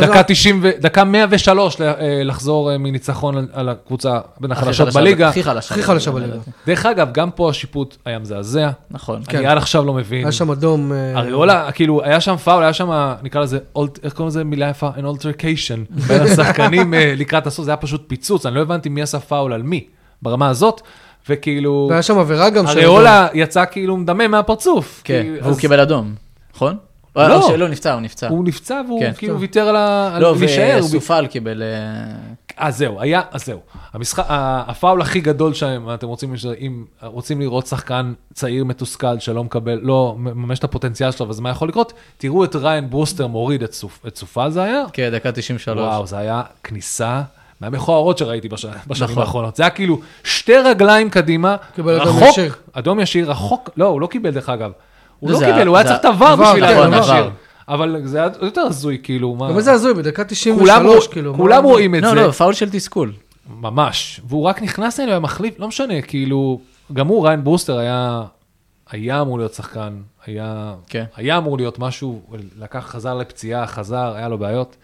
דקה 0.00 0.12
זה- 0.16 0.22
90, 0.26 0.60
ו- 0.62 0.70
דקה 0.80 1.04
103 1.04 1.80
ל- 1.80 1.84
אה, 1.84 1.94
לחזור 2.24 2.76
מניצחון 2.78 3.46
על- 3.52 3.68
הקבוצה 3.68 4.18
בין 4.40 4.52
החלשות 4.52 4.92
בליגה. 4.94 5.28
הכי 5.28 5.42
חלשה. 5.42 5.74
הכי 5.74 5.82
חלשה 5.82 6.10
בליגה. 6.10 6.32
דרך 6.66 6.86
אגב, 6.86 7.08
גם 7.12 7.30
פה 7.30 7.50
השיפוט 7.50 7.96
היה 8.04 8.18
מזעזע. 8.18 8.70
נכון. 8.90 9.22
כן. 9.28 9.38
אני 9.38 9.46
עד 9.46 9.56
עכשיו 9.58 9.84
לא 9.84 9.92
מבין. 9.94 10.24
היה 10.24 10.32
שם 10.32 10.50
אדום. 10.50 10.92
אריולה, 11.16 11.72
כאילו, 11.72 12.02
היה 12.04 12.20
שם 12.20 12.36
פאול, 12.36 12.62
היה 12.62 12.72
שם, 12.72 12.90
נקרא 13.22 13.40
לזה, 13.40 13.58
איך 14.02 14.12
קוראים 14.12 14.28
לזה 14.28 14.44
מילה 14.44 14.68
יפה? 14.68 14.88
an 14.96 15.16
altercation 15.16 16.06
בין 16.08 16.22
השחקנים 16.26 16.94
לקראת 17.16 17.46
הסוף, 17.46 17.64
זה 17.64 17.70
היה 17.70 17.76
פשוט 17.76 18.04
פיצוץ, 18.06 18.46
אני 18.46 18.54
לא 18.54 18.60
הבנתי 18.60 18.88
מי 18.88 19.02
עשה 19.02 19.18
פאול 19.20 19.52
על 19.52 19.62
מי, 19.62 19.84
ברמה 20.22 20.48
הזאת, 20.48 20.80
וכאילו, 21.28 21.86
והיה 21.90 22.02
שם 22.02 22.18
עבירה 22.18 22.50
גם 22.50 22.66
של... 22.66 22.78
אריולה 22.78 23.28
יצא 23.34 23.64
כאילו 23.70 23.96
מדמם 23.96 24.30
מהפרצוף. 24.30 25.00
כן, 25.04 25.22
כי- 25.22 25.40
והוא 25.40 25.52
אז 25.52 25.58
קיבל 25.58 25.80
אדום, 25.80 26.14
נכון? 26.54 26.76
לא. 27.16 27.42
או 27.42 27.48
שלא, 27.48 27.68
נפצע, 27.68 27.92
הוא 27.92 28.00
נפצע. 28.00 28.28
הוא 28.28 28.44
נפצע 28.44 28.80
והוא 28.86 29.00
כן. 29.00 29.12
כאילו 29.18 29.40
ויתר 29.40 29.68
על 29.68 29.76
ה... 29.76 30.18
לא, 30.20 30.34
וסופל 30.38 31.26
קיבל... 31.26 31.62
אה, 31.62 32.16
אז 32.56 32.78
זהו, 32.78 33.00
היה, 33.00 33.20
אז 33.30 33.44
זהו. 33.44 33.60
המשחק, 33.92 34.24
הפאול 34.28 35.00
הכי 35.00 35.20
גדול 35.20 35.54
שלהם, 35.54 35.94
אתם 35.94 36.06
רוצים, 36.06 36.34
אם 36.60 36.84
רוצים 37.02 37.40
לראות 37.40 37.66
שחקן 37.66 38.12
צעיר 38.34 38.64
מתוסכל 38.64 39.18
שלא 39.18 39.44
מקבל, 39.44 39.78
לא 39.82 40.14
מממש 40.18 40.58
את 40.58 40.64
הפוטנציאל 40.64 41.10
שלו, 41.10 41.30
אז 41.30 41.40
מה 41.40 41.50
יכול 41.50 41.68
לקרות? 41.68 41.92
תראו 42.18 42.44
את 42.44 42.56
ריין 42.56 42.90
ברוסטר 42.90 43.26
מוריד 43.26 43.62
את 44.06 44.16
סופה 44.16 44.50
זה 44.50 44.62
היה. 44.62 44.82
כן, 44.92 45.10
דקה 45.12 45.32
93. 45.32 45.78
וואו, 45.78 46.06
זה 46.06 46.18
היה 46.18 46.42
כניסה 46.64 47.22
מהמכוערות 47.60 48.18
שראיתי 48.18 48.48
בש... 48.48 48.66
בשנים 48.86 49.10
נכון. 49.10 49.22
האחרונות. 49.22 49.56
זה 49.56 49.62
היה 49.62 49.70
כאילו 49.70 50.00
שתי 50.24 50.56
רגליים 50.56 51.10
קדימה, 51.10 51.56
קיבל 51.74 52.00
אדום 52.00 52.16
רחוק, 52.16 52.28
ישיר. 52.28 52.54
אדום 52.72 53.00
ישיר, 53.00 53.30
רחוק, 53.30 53.70
לא, 53.76 53.86
הוא 53.86 54.00
לא 54.00 54.06
קיבל 54.06 54.30
דרך 54.30 54.48
אגב. 54.48 54.70
הוא 55.20 55.30
לא 55.30 55.38
זה 55.38 55.44
קיבל, 55.44 55.66
הוא 55.66 55.76
היה 55.76 55.82
זה 55.84 55.88
צריך 55.88 56.00
את 56.00 56.04
עבר, 56.04 56.36
בשביל 56.36 56.66
כן, 56.66 56.76
האדום. 56.76 56.94
ישיר. 57.02 57.30
אבל 57.68 58.00
זה 58.04 58.18
היה 58.18 58.28
יותר 58.42 58.60
הזוי, 58.60 58.98
כאילו, 59.02 59.34
מה... 59.34 59.52
גם 59.52 59.60
זה 59.60 59.72
הזוי, 59.72 59.94
בדקה 59.94 60.22
כולם, 60.24 60.26
93, 60.28 61.08
כאילו. 61.08 61.32
מה- 61.32 61.38
כולם 61.38 61.64
רואים 61.64 61.94
את 61.94 62.02
לא, 62.02 62.08
זה. 62.08 62.14
לא, 62.14 62.30
פאול 62.30 62.54
של 62.54 62.70
תסכול. 62.70 63.12
ממש. 63.60 64.20
והוא 64.28 64.42
רק 64.44 64.62
נכנס 64.62 65.00
אליו, 65.00 65.10
היה 65.10 65.20
מחליף, 65.20 65.54
לא 65.58 65.68
משנה, 65.68 66.02
כאילו, 66.02 66.60
גם 66.92 67.06
הוא, 67.06 67.26
ריאן 67.26 67.44
ברוסטר 67.44 67.78
היה, 67.78 68.22
היה 68.90 69.20
אמור 69.20 69.38
להיות 69.38 69.54
שחקן, 69.54 69.92
היה, 70.26 70.74
כן. 70.88 71.04
היה 71.16 71.38
אמור 71.38 71.56
להיות 71.56 71.78
משהו, 71.78 72.22
לקח, 72.58 72.86
חזר 72.88 73.14
לפציעה, 73.14 73.66
חזר, 73.66 74.12
היה 74.16 74.28
לו 74.28 74.38
בעיות. 74.38 74.76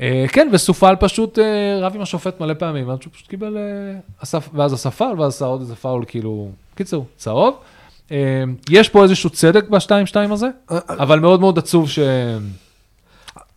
אה, 0.00 0.24
כן, 0.32 0.48
וסופל 0.52 0.94
פשוט 1.00 1.38
אה, 1.38 1.44
רב 1.80 1.94
עם 1.94 2.00
השופט 2.02 2.40
מלא 2.40 2.54
פעמים, 2.54 2.88
ואז 2.88 2.98
הוא 3.04 3.12
פשוט 3.12 3.26
קיבל, 3.28 3.56
אה, 3.56 4.42
ואז 4.54 4.72
עשה 4.72 4.90
פאול, 4.90 5.20
ואז 5.20 5.34
עשה 5.34 5.44
עוד 5.44 5.60
איזה 5.60 5.76
פאול, 5.76 6.04
כאילו, 6.08 6.48
קיצור, 6.74 7.06
צהוב. 7.16 7.54
אה, 8.12 8.42
יש 8.70 8.88
פה 8.88 9.02
איזשהו 9.02 9.30
צדק 9.30 9.68
ב-2-2 9.68 10.32
הזה, 10.32 10.46
אה, 10.70 10.78
אבל 10.88 11.18
מאוד 11.20 11.40
מאוד 11.40 11.58
עצוב 11.58 11.90
ש... 11.90 11.98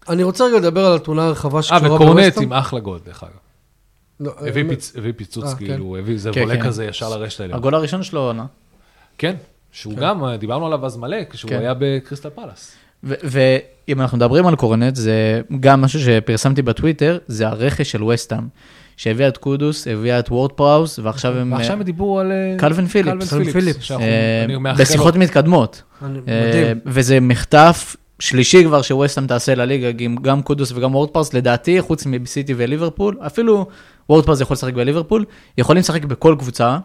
אני 0.09 0.23
רוצה 0.23 0.45
רגע 0.45 0.57
לדבר 0.57 0.85
על 0.85 0.95
התמונה 0.95 1.25
הרחבה 1.25 1.57
אה, 1.57 1.63
שקשורה 1.63 1.93
וקורנט 1.95 2.15
בווסטהאם. 2.19 2.45
עם 2.45 2.53
אחלה 2.53 2.79
גול, 2.79 2.99
דרך 3.05 3.23
אגב. 3.23 3.31
לא, 4.19 4.31
הביא 4.39 4.63
אה, 4.63 4.69
פיצ- 4.69 4.97
הביא 4.97 5.13
פיצוץ, 5.15 5.45
אה, 5.45 5.55
כן. 5.55 5.57
כאילו, 5.65 5.97
הביא 5.97 6.13
איזה 6.13 6.31
כן, 6.33 6.41
וולה 6.41 6.55
כן. 6.55 6.61
כזה 6.63 6.85
ישר 6.85 7.09
לרשת 7.09 7.39
העליון. 7.39 7.59
הגול 7.59 7.75
הראשון 7.75 8.03
שלו 8.03 8.21
עונה. 8.21 8.45
כן, 9.17 9.35
שהוא 9.71 9.93
גם, 9.95 10.25
אה, 10.25 10.37
דיברנו 10.37 10.65
עליו 10.65 10.85
אז 10.85 10.97
מלא, 10.97 11.17
כשהוא 11.29 11.49
כן. 11.49 11.59
היה 11.59 11.73
בקריסטל 11.79 12.29
פלאס. 12.29 12.75
ואם 13.03 14.01
אנחנו 14.01 14.17
מדברים 14.17 14.47
על 14.47 14.55
קורנט, 14.55 14.95
זה 14.95 15.41
גם 15.59 15.81
משהו 15.81 15.99
שפרסמתי 15.99 16.61
בטוויטר, 16.61 17.17
זה 17.27 17.47
הרכש 17.47 17.91
של 17.91 18.03
ווסטהאם, 18.03 18.47
שהביאה 18.97 19.27
את 19.27 19.37
קודוס, 19.37 19.87
הביאה 19.87 20.19
את 20.19 20.29
וורד 20.31 20.51
פראוס, 20.51 20.99
ועכשיו 20.99 21.37
הם... 21.37 21.51
ועכשיו 21.51 21.73
הם 21.73 21.83
דיברו 21.83 22.19
על... 22.19 22.31
אה, 22.31 22.55
קלווין 22.57 22.87
פיליפס. 22.87 23.29
קלווין 23.29 23.51
פיליפס. 23.51 23.91
אה, 23.91 24.45
בשיחות 24.77 25.15
לו. 25.15 25.21
מתקדמות. 25.21 25.81
אה. 26.27 26.73
וזה 26.85 27.19
מחטף 27.19 27.95
שלישי 28.19 28.63
כבר 28.63 28.81
שווסטהאם 28.81 29.27
תעשה 29.27 29.55
לליגה, 29.55 29.91
גם 30.21 30.41
קודוס 30.41 30.71
וגם 30.71 30.95
וורדפרס, 30.95 31.33
לדעתי, 31.33 31.81
חוץ 31.81 32.05
מסיטי 32.05 32.53
וליברפול, 32.57 33.17
אפילו 33.25 33.67
וורדפרס 34.09 34.41
יכול 34.41 34.53
לשחק 34.53 34.73
בליברפול, 34.73 35.25
יכולים 35.57 35.79
לשחק 35.79 36.05
בכל 36.05 36.35
קבוצה, 36.39 36.77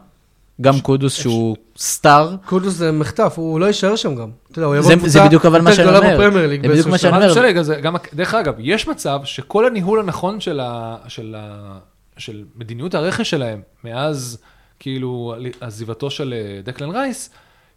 גם 0.61 0.79
קודוס 0.79 1.13
שהוא 1.13 1.55
סטאר, 1.77 2.35
קודוס 2.45 2.73
זה 2.73 2.91
מחטף, 2.91 3.33
הוא 3.35 3.59
לא 3.59 3.65
יישאר 3.65 3.95
שם 3.95 4.15
גם. 4.15 4.29
אתה 4.51 4.59
יודע, 4.59 4.67
הוא 4.67 4.75
יבוא 4.75 4.87
זה- 4.87 4.93
לקבוצה 4.95 5.11
זה 5.11 5.23
בדיוק 5.25 5.45
אבל 5.45 5.61
מה 5.61 5.69
יותר 5.69 5.83
שאני 5.83 5.97
גדולה 5.97 6.13
אומר. 6.13 6.27
בפרמייר 6.27 6.47
ליג 6.49 6.61
זה 6.61 6.71
בדיוק 6.73 6.87
מה 6.87 6.97
שאני 6.97 7.29
אומר. 7.31 7.51
גם, 7.81 7.95
דרך 8.13 8.33
אגב, 8.33 8.53
יש 8.59 8.87
מצב 8.87 9.19
שכל 9.23 9.65
הניהול 9.67 9.99
הנכון 9.99 10.39
של, 10.39 10.59
ה, 10.59 10.95
של, 11.07 11.35
ה, 11.37 11.77
של 12.17 12.43
מדיניות 12.55 12.95
הרכש 12.95 13.29
שלהם, 13.29 13.61
מאז 13.83 14.37
כאילו 14.79 15.35
עזיבתו 15.61 16.11
של 16.11 16.33
אה, 16.37 16.61
דקלן 16.63 16.89
רייס, 16.89 17.29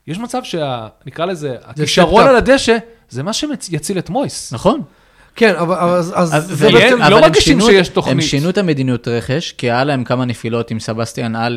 יש 0.06 0.18
מצב 0.18 0.40
שנקרא 0.44 1.24
לזה, 1.24 1.56
הכישרון. 1.64 2.26
על 2.26 2.36
הדשא, 2.36 2.76
זה 3.08 3.22
מה 3.22 3.32
שיציל 3.32 3.98
את 3.98 4.10
מויס. 4.10 4.52
נכון? 4.52 4.80
כן, 5.36 5.54
אבל 5.58 5.74
אז- 5.76 6.12
אז 6.16 6.34
אז- 6.34 6.58
זה 6.58 6.70
בעצם... 6.72 6.98
לא 7.10 7.20
מרגישים 7.20 7.60
שינו- 7.60 7.70
שיש 7.72 7.88
תוכנית. 7.88 8.14
הם 8.14 8.20
שינו 8.20 8.50
את 8.50 8.58
המדיניות 8.58 9.08
רכש, 9.08 9.52
כי 9.52 9.70
היה 9.70 9.84
להם 9.84 10.04
כמה 10.04 10.24
נפילות 10.24 10.70
עם 10.70 10.80
סבסטיאן 10.80 11.36
אה, 11.36 11.48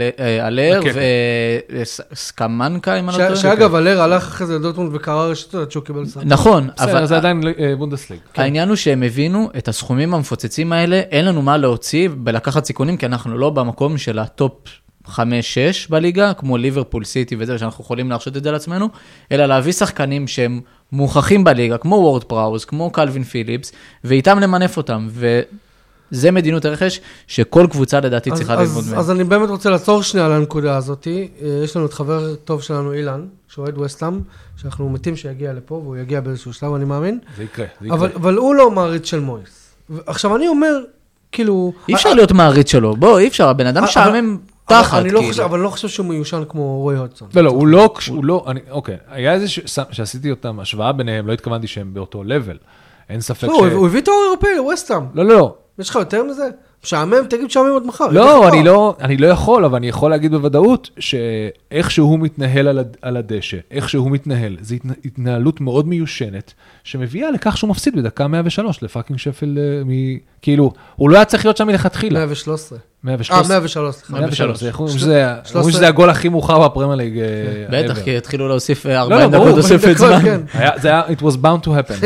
אלר 0.47 0.79
כן. 0.83 0.91
וסקמאקה, 2.11 2.99
אם 2.99 3.09
אני 3.09 3.17
לא 3.17 3.23
טועה. 3.23 3.35
שאגב, 3.35 3.75
אלר 3.75 4.01
הלך 4.01 4.23
אחרי 4.23 4.47
זה 4.47 4.55
לדורטמונד 4.55 4.95
וקרע 4.95 5.23
רשתות 5.25 5.61
עד 5.61 5.71
שהוא 5.71 5.83
קיבל 5.83 6.05
סרטן. 6.05 6.23
נכון, 6.25 6.69
בסדר, 6.77 6.91
אבל 6.91 7.05
זה 7.05 7.17
עדיין 7.17 7.41
אה, 7.59 7.75
בונדסליגה. 7.77 8.19
העניין 8.35 8.67
הוא 8.69 8.75
שהם 8.75 9.03
הבינו 9.03 9.49
את 9.57 9.67
הסכומים 9.67 10.13
המפוצצים 10.13 10.73
האלה, 10.73 10.95
אין 11.11 11.25
לנו 11.25 11.41
מה 11.41 11.57
להוציא 11.57 12.09
בלקחת 12.17 12.65
סיכונים, 12.65 12.97
כי 12.97 13.05
אנחנו 13.05 13.37
לא 13.37 13.49
במקום 13.49 13.97
של 13.97 14.19
הטופ 14.19 14.53
5-6 15.07 15.17
בליגה, 15.89 16.33
כמו 16.33 16.57
ליברפול 16.57 17.03
סיטי 17.03 17.35
וזה, 17.39 17.57
שאנחנו 17.57 17.83
יכולים 17.83 18.09
להרשות 18.09 18.37
את 18.37 18.43
זה 18.43 18.51
לעצמנו, 18.51 18.89
אלא 19.31 19.45
להביא 19.45 19.71
שחקנים 19.71 20.27
שהם 20.27 20.61
מוכחים 20.91 21.43
בליגה, 21.43 21.77
כמו 21.77 21.95
וורד 21.95 22.23
פראוס, 22.23 22.65
כמו 22.65 22.89
קלווין 22.89 23.23
פיליפס, 23.23 23.71
ואיתם 24.03 24.39
למנף 24.39 24.77
אותם. 24.77 25.07
וזה 26.11 26.31
מדיניות 26.31 26.65
הרכש 26.65 26.99
שכל 27.27 27.67
קבוצה 27.71 27.99
לדעתי 27.99 28.31
אז- 28.31 28.37
צריכה 28.37 28.55
ללמוד 28.55 28.83
מהם. 28.89 28.99
אז 28.99 29.11
אני 29.11 29.23
באמת 29.23 29.49
רוצה 29.49 29.69
לעצור 29.69 30.03
שנייה 30.03 30.25
על 30.25 30.31
הנקודה 30.31 30.77
הזאת. 30.77 31.07
אה, 31.07 31.25
יש 31.63 31.75
לנו 31.75 31.85
את 31.85 31.93
חבר 31.93 32.35
טוב 32.35 32.61
שלנו, 32.61 32.93
אילן, 32.93 33.25
שאוהד 33.47 33.77
וסטאם, 33.77 34.19
שאנחנו 34.57 34.89
מתים 34.89 35.15
שיגיע 35.15 35.53
לפה, 35.53 35.75
והוא 35.75 35.97
יגיע 35.97 36.21
באיזשהו 36.21 36.53
שלב, 36.53 36.73
אני 36.73 36.85
מאמין. 36.85 37.19
זה 37.37 37.43
יקרה, 37.43 37.65
זה 37.81 37.87
יקרה. 37.87 37.97
אבל 37.97 38.09
אבל 38.15 38.35
הוא 38.35 38.55
לא 38.55 38.71
מעריץ 38.71 39.05
של 39.05 39.19
מויס. 39.19 39.75
עכשיו, 40.05 40.35
אני 40.35 40.47
אומר, 40.47 40.79
כאילו... 41.31 41.73
אי 41.89 41.95
אפשר 41.95 42.13
להיות 42.13 42.31
מעריץ 42.31 42.71
שלו, 42.71 42.95
בוא, 42.95 43.19
אי 43.19 43.27
אפשר, 43.27 43.49
הבן 43.49 43.67
אדם 43.67 43.83
משעמם 43.83 44.37
תחת, 44.67 44.97
אני 44.99 45.09
לא 45.09 45.19
כאילו. 45.19 45.31
חושב- 45.31 45.43
אבל 45.43 45.59
לא 45.59 45.69
חושב 45.69 45.87
שהוא 45.87 46.05
מיושן 46.05 46.43
כמו 46.49 46.79
רוי 46.81 46.97
הודסון. 46.97 47.27
לא, 47.35 47.43
לא, 47.43 47.49
הוא 47.51 47.67
לא, 47.67 47.93
הוא 48.09 48.25
לא, 48.25 48.45
אני, 48.47 48.59
אוקיי, 48.71 48.97
היה 49.07 49.33
איזה, 49.33 49.47
ש- 49.47 49.59
שעשיתי 49.91 50.31
אותם, 50.31 50.59
השוואה 50.59 50.91
ביניהם, 50.91 51.27
לא 51.27 51.33
התכוונתי 51.33 51.67
שהם 51.67 51.93
באותו 51.93 52.23
לבל. 52.23 52.57
אין 53.09 53.21
ספק 53.21 53.47
לא, 53.47 53.53
ש... 53.55 53.57
הוא 53.59 53.67
הוא 53.67 53.87
הביא 53.87 54.01
תואר 54.01 54.15
אירופאי 54.27 54.49
לווסטאם. 54.57 55.01
לא, 55.13 55.25
לא, 55.25 55.35
לא. 55.37 55.55
יש 55.79 55.89
לך 55.89 55.95
יותר 55.95 56.23
מזה? 56.23 56.49
משעמם, 56.83 57.15
תגיד 57.29 57.45
משעמם 57.45 57.75
עד 57.75 57.85
מחר. 57.85 58.07
לא, 58.07 58.47
אני 58.49 58.63
לא, 58.63 58.95
אני 59.01 59.17
לא 59.17 59.27
יכול, 59.27 59.65
אבל 59.65 59.75
אני 59.75 59.87
יכול 59.87 60.11
להגיד 60.11 60.31
בוודאות 60.31 60.89
שאיך 60.99 61.91
שהוא 61.91 62.19
מתנהל 62.19 62.67
על, 62.67 62.79
הד- 62.79 62.97
על 63.01 63.17
הדשא, 63.17 63.57
איך 63.71 63.89
שהוא 63.89 64.11
מתנהל, 64.11 64.57
זו 64.61 64.75
התנה- 64.75 64.93
התנהלות 65.05 65.61
מאוד 65.61 65.87
מיושנת, 65.87 66.53
שמביאה 66.83 67.31
לכך 67.31 67.57
שהוא 67.57 67.69
מפסיד 67.69 67.95
בדקה 67.95 68.27
103 68.27 68.83
לפאקינג 68.83 69.19
שפילד, 69.19 69.57
אה, 69.57 69.81
מ... 69.85 69.89
כאילו, 70.45 70.71
הוא 70.95 71.09
לא 71.09 71.15
היה 71.15 71.25
צריך 71.25 71.45
להיות 71.45 71.57
שם 71.57 71.67
מלכתחילה. 71.67 72.19
113. 72.19 72.77
113. 73.03 73.37
אה, 73.55 73.59
103, 73.59 73.95
סליחה. 73.95 74.13
103, 74.13 74.39
103. 74.39 74.63
איך 74.63 74.79
אומרים 75.55 75.71
שזה- 75.71 75.87
הגול 75.87 76.09
הכי 76.09 76.29
מאוחר 76.29 76.67
בפרמייר 76.67 76.95
ליג. 76.95 77.19
אה, 77.19 77.23
בטח, 77.83 77.97
ever. 77.97 78.03
כי 78.03 78.17
התחילו 78.17 78.47
להוסיף 78.47 78.85
אה, 78.85 78.91
לא, 78.93 78.99
40 78.99 79.31
ברור, 79.31 79.45
דקות 79.49 79.61
תוספת 79.61 79.97
זמן. 79.97 80.19
כן. 80.23 80.41
היה- 80.59 80.71
זה 80.81 80.87
היה, 80.87 81.01
it 81.07 81.21
was 81.21 81.35
bound 81.43 81.67
to 81.67 81.69
happen. 81.69 82.05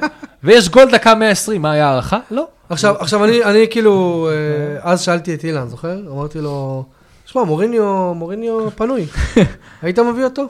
ויש 0.44 0.68
גול 0.68 0.90
דקה 0.92 1.14
120, 1.14 1.62
מה 1.62 1.72
היה 1.72 1.86
ההערכה? 1.86 2.18
לא. 2.30 2.46
עכשיו, 2.68 2.94
עכשיו 2.98 3.24
אני, 3.24 3.44
אני 3.44 3.66
כאילו, 3.70 4.28
אה, 4.30 4.90
אז 4.92 5.00
שאלתי 5.02 5.34
את 5.34 5.44
אילן, 5.44 5.68
זוכר? 5.68 5.98
אמרתי 6.12 6.38
לו, 6.40 6.84
שמע, 7.26 7.42
מוריניו, 7.44 8.12
מוריניו 8.14 8.70
פנוי. 8.76 9.06
היית 9.82 9.98
מביא 9.98 10.24
אותו? 10.24 10.46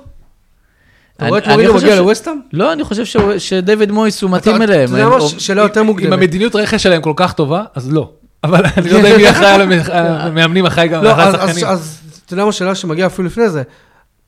אתה 1.20 1.28
רואה 1.28 1.38
את 1.66 1.72
חושב 1.72 1.86
מגיע 1.86 2.00
לווסטאם? 2.00 2.40
לא, 2.52 2.72
אני 2.72 2.84
חושב 2.84 3.04
שדייוויד 3.38 3.92
מויס 3.92 4.22
הוא 4.22 4.30
מתאים 4.30 4.62
אליהם. 4.62 4.88
אתה 4.88 4.98
יודע 4.98 5.08
מה, 5.08 5.20
שאלה 5.20 5.62
יותר 5.62 5.80
אם 5.80 5.86
מוקדמת. 5.86 6.12
המדיניות 6.12 6.56
רכש 6.56 6.82
שלהם 6.82 7.02
כל 7.02 7.12
כך 7.16 7.32
טובה, 7.32 7.62
אז 7.74 7.92
לא. 7.92 8.10
אבל 8.44 8.62
אני 8.76 8.90
לא 8.90 8.96
יודע 8.98 9.10
אם 9.12 9.16
מי 9.16 9.30
אחראי 9.30 9.46
על 9.50 9.60
המ- 9.60 9.72
המאמנים 9.92 10.66
אחראי 10.66 10.88
גם 10.88 11.04
לא, 11.04 11.14
על 11.14 11.20
אז- 11.20 11.34
השחקנים. 11.34 11.64
אז 11.66 11.98
אתה 12.26 12.34
יודע 12.34 12.42
מה 12.44 12.48
השאלה 12.48 12.74
שמגיעה 12.74 13.06
אפילו 13.06 13.28
לפני 13.28 13.48
זה? 13.48 13.62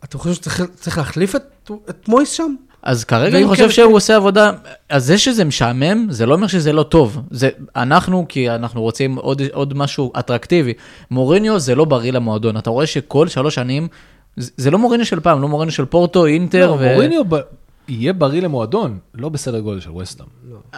אתה 0.04 0.18
חושב 0.18 0.34
שצריך 0.34 0.62
צריך 0.74 0.98
להחליף 0.98 1.34
את 1.36 1.68
מויס 2.08 2.30
שם? 2.32 2.54
אז 2.82 3.04
כרגע 3.04 3.38
אני 3.38 3.46
חושב 3.46 3.62
כן, 3.66 3.70
שהוא 3.70 3.96
עושה 3.96 4.16
עבודה, 4.16 4.50
אז 4.90 5.04
זה 5.06 5.18
שזה 5.18 5.44
משעמם, 5.44 6.06
זה 6.10 6.26
לא 6.26 6.34
אומר 6.34 6.46
שזה 6.46 6.72
לא 6.72 6.82
טוב. 6.82 7.18
זה 7.30 7.48
אנחנו, 7.76 8.26
כי 8.28 8.50
אנחנו 8.50 8.82
רוצים 8.82 9.14
עוד, 9.16 9.42
עוד 9.52 9.74
משהו 9.76 10.12
אטרקטיבי. 10.18 10.72
מוריניו 11.10 11.58
זה 11.58 11.74
לא 11.74 11.84
בריא 11.84 12.12
למועדון. 12.12 12.56
אתה 12.56 12.70
רואה 12.70 12.86
שכל 12.86 13.28
שלוש 13.28 13.54
שנים, 13.54 13.88
זה, 14.36 14.70
לא 14.70 14.78
מוריניו 14.78 15.06
של 15.06 15.20
פעם, 15.20 15.42
לא 15.42 15.48
מוריניו 15.48 15.72
של 15.72 15.84
פורטו, 15.84 16.26
אינטר, 16.26 16.70
לא, 16.70 16.76
מוריניו 16.92 17.22
ב- 17.28 17.40
יהיה 17.88 18.12
בריא 18.12 18.42
למועדון, 18.42 18.98
לא 19.14 19.28
בסדר 19.28 19.60
גודל 19.60 19.80
של 19.80 19.90
וסטאם. 19.90 20.26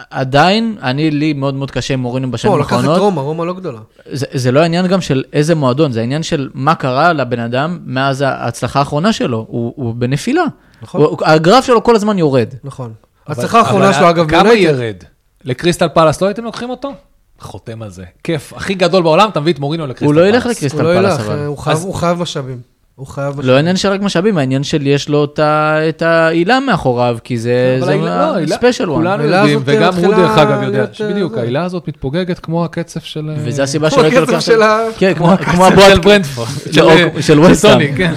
עדיין, 0.09 0.77
אני, 0.81 1.11
לי 1.11 1.33
מאוד 1.33 1.53
מאוד 1.53 1.71
קשה 1.71 1.93
עם 1.93 1.99
מוריניו 1.99 2.31
בשנים 2.31 2.51
הוא 2.53 2.59
לקח 2.59 2.67
את 2.69 2.73
האחרונות. 2.73 2.99
רומא, 2.99 3.21
רומא 3.21 3.43
לא 3.43 3.53
גדולה. 3.53 3.79
זה, 4.11 4.25
זה 4.33 4.51
לא 4.51 4.59
העניין 4.59 4.87
גם 4.87 5.01
של 5.01 5.23
איזה 5.33 5.55
מועדון, 5.55 5.91
זה 5.91 5.99
העניין 5.99 6.23
של 6.23 6.49
מה 6.53 6.75
קרה 6.75 7.13
לבן 7.13 7.39
אדם 7.39 7.79
מאז 7.85 8.21
ההצלחה 8.21 8.79
האחרונה 8.79 9.13
שלו. 9.13 9.45
הוא, 9.49 9.73
הוא 9.75 9.95
בנפילה. 9.95 10.43
נכון. 10.81 11.01
הוא, 11.01 11.17
הגרף 11.25 11.65
שלו 11.65 11.83
כל 11.83 11.95
הזמן 11.95 12.17
יורד. 12.17 12.49
נכון. 12.63 12.93
ההצלחה 13.27 13.59
האחרונה 13.59 13.93
שלו, 13.93 14.09
אגב, 14.09 14.29
כמה. 14.29 14.53
ירד? 14.53 14.95
לקריסטל 15.43 15.87
פלאס 15.87 16.21
לא 16.21 16.27
הייתם 16.27 16.43
לוקחים 16.43 16.69
אותו? 16.69 16.91
חותם 17.39 17.81
על 17.81 17.89
זה. 17.89 18.03
כיף. 18.23 18.53
הכי 18.53 18.73
גדול 18.73 19.03
בעולם, 19.03 19.29
אתה 19.29 19.39
מביא 19.39 19.53
את 19.53 19.59
מוריניו 19.59 19.87
לקריסטל 19.87 20.05
הוא 20.05 20.13
פלאס. 20.13 20.23
לא 20.23 20.35
ילך 20.35 20.43
הוא 20.45 20.51
לקריסטל 20.51 20.81
לא 20.83 20.99
פלאס, 20.99 21.19
אבל. 21.19 21.45
הוא 21.45 21.57
חייב- 21.57 21.77
אז- 21.77 21.83
הוא 21.85 21.93
חייב 21.93 22.19
משאבים. 22.21 22.57
הוא 22.95 23.07
חייב 23.07 23.29
משאבים. 23.29 23.49
לא 23.49 23.57
עניין 23.57 23.75
של 23.75 23.89
רק 23.89 24.01
משאבים, 24.01 24.37
העניין 24.37 24.63
של 24.63 24.87
יש 24.87 25.09
לו 25.09 25.23
את 25.25 25.39
ה- 25.39 25.89
את 25.89 26.01
ההילה 26.01 26.59
מאחוריו, 26.59 27.17
כי 27.23 27.37
זה 27.37 27.77
אבל 27.81 27.89
ההילה- 27.89 28.05
לא, 28.27 28.35
ההילה- 28.35 28.55
Special 28.55 28.89
One. 28.89 29.01
כולנו 29.01 29.23
יודעים, 29.23 29.59
וגם 29.65 29.93
הוא 29.95 30.15
דרך 30.15 30.37
אגב 30.37 30.63
יודע, 30.63 30.85
שבדיוק, 30.93 31.33
אה, 31.37 31.41
ההילה 31.41 31.63
הזאת 31.63 31.87
מתפוגגת 31.87 32.39
כמו 32.39 32.65
הקצף 32.65 33.03
של... 33.03 33.29
אה, 33.29 33.35
וזה 33.37 33.63
הסיבה 33.63 33.87
כמו 33.89 33.97
שלא 33.99 34.03
הייתי 34.05 34.19
לוקח... 34.19 34.39
של 34.39 34.61
ה- 34.61 34.79
כן, 34.97 35.13
כמו- 35.13 35.31
כמו 35.37 35.65
של 35.67 35.73
הבועות 35.73 36.05
ברנטפורד. 36.05 36.47
של- 36.71 36.81
של 37.21 37.39
ווסטהאם. 37.39 37.73
טוני, 37.73 37.93
כן. 37.97 38.13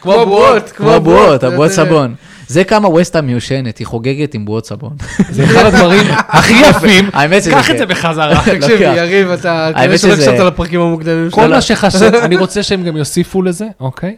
כמו 0.00 0.12
הבועות, 0.12 0.70
כמו 0.70 0.90
הבועות, 0.90 1.40
זה- 1.40 1.46
הבועות 1.46 1.68
זה- 1.70 1.76
סבון. 1.76 2.14
זה 2.48 2.64
כמה 2.64 2.88
ווסטהאם 2.88 3.26
מיושנת, 3.26 3.78
היא 3.78 3.86
חוגגת 3.86 4.34
עם 4.34 4.44
בועות 4.44 4.66
סבון. 4.66 4.96
זה 5.30 5.44
אחד 5.44 5.64
הדברים 5.66 6.02
הכי 6.10 6.54
יפים. 6.70 7.10
האמת 7.12 7.42
שזה 7.42 7.50
קח 7.50 7.66
כן. 7.66 7.72
את 7.72 7.78
זה 7.78 7.86
בחזרה. 7.86 8.42
תקשיב. 8.60 8.80
יריב, 8.80 9.30
אתה 9.30 9.40
כנראה 9.74 9.82
האמת 9.82 10.00
שלא 10.00 10.16
שזה- 10.16 10.30
הקשבת 10.30 10.46
לפרקים 10.52 10.80
המוקדמים 10.80 11.30
כל 11.30 11.40
שלנו. 11.40 11.54
מה 11.54 11.60
שחסר, 11.60 12.24
אני 12.24 12.36
רוצה 12.36 12.62
שהם 12.62 12.84
גם 12.84 12.96
יוסיפו 12.96 13.42
לזה, 13.42 13.66
אוקיי? 13.80 14.16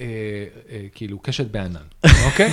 אה, 0.00 0.04
אה, 0.72 0.78
כאילו 0.94 1.18
קשת 1.22 1.46
בענן, 1.50 1.76
אוקיי? 2.24 2.50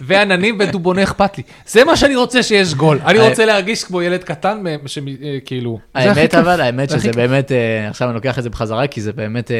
ועננים 0.00 0.56
ודובוני 0.60 1.02
אכפת 1.02 1.38
לי. 1.38 1.42
זה 1.66 1.84
מה 1.84 1.96
שאני 1.96 2.16
רוצה 2.16 2.42
שיש 2.42 2.74
גול. 2.74 2.98
אני 3.06 3.18
אה, 3.18 3.28
רוצה 3.28 3.44
להרגיש 3.44 3.84
כמו 3.84 4.02
ילד 4.02 4.24
קטן, 4.24 4.62
שכאילו... 4.86 5.78
האמת 5.94 6.34
אבל, 6.34 6.60
האמת 6.60 6.90
שזה. 6.90 7.10
באמת, 7.16 7.52
עכשיו 7.90 8.08
אני 8.08 8.14
לוקח 8.14 8.38
את 8.38 8.42
זה 8.42 8.50
בחזרה, 8.50 8.86
כי 8.86 9.00
זה 9.00 9.12
באמת 9.12 9.50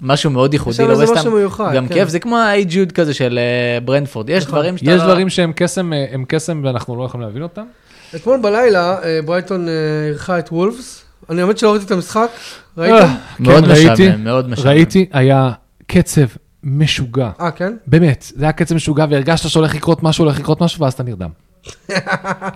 משהו 0.00 0.30
מאוד 0.30 0.52
ייחודי 0.52 0.76
שם 0.76 0.82
איזה 0.82 0.92
לווסטהאם. 0.92 1.18
משהו 1.18 1.38
מיוחד, 1.38 1.74
גם 1.74 1.88
כן. 1.88 1.94
כיף, 1.94 2.08
זה 2.08 2.18
כמו 2.18 2.36
ה-A 2.38 2.64
ג'וד 2.68 2.92
כזה 2.92 3.14
של 3.14 3.38
אה, 3.38 3.80
ברנטפורד. 3.80 4.30
יש 4.30 4.42
נכון. 4.42 4.54
דברים 4.54 4.78
שאתה... 4.78 4.90
יש 4.90 5.02
דברים 5.02 5.28
שהם 5.28 5.52
קסם, 5.56 5.92
אה, 5.92 6.06
הם 6.10 6.24
קסם 6.28 6.60
ואנחנו 6.64 6.96
לא 6.96 7.04
יכולים 7.04 7.26
להבין 7.26 7.42
אותם. 7.42 7.64
אתמול 8.14 8.40
בלילה 8.40 9.02
אה, 9.02 9.20
ברייטון 9.24 9.66
אירחה 10.08 10.38
את 10.38 10.48
וולפס. 10.52 11.02
אני 11.30 11.42
האמת 11.42 11.58
שלא 11.58 11.70
ראיתי 11.70 11.86
את 11.86 11.90
המשחק, 11.90 12.28
ראית? 12.78 12.92
אה, 12.92 13.14
מאוד 13.38 13.64
כן, 13.64 13.70
ראיתי, 13.70 14.08
משעמם, 14.08 14.24
מאוד 14.24 14.48
משעמם. 14.48 14.68
ראיתי, 14.68 15.06
היה 15.12 15.50
קצב 15.86 16.26
משוגע. 16.64 17.30
אה, 17.40 17.50
כן? 17.50 17.76
באמת, 17.86 18.32
זה 18.36 18.44
היה 18.44 18.52
קצב 18.52 18.74
משוגע 18.74 19.06
והרגשת 19.10 19.48
שהולך 19.48 19.74
לקרות 19.74 20.02
משהו, 20.02 20.24
הולך 20.24 20.40
לקרות 20.40 20.60
משהו, 20.60 20.80
ואז 20.82 20.92
אתה 20.92 21.02
נרדם. 21.02 21.30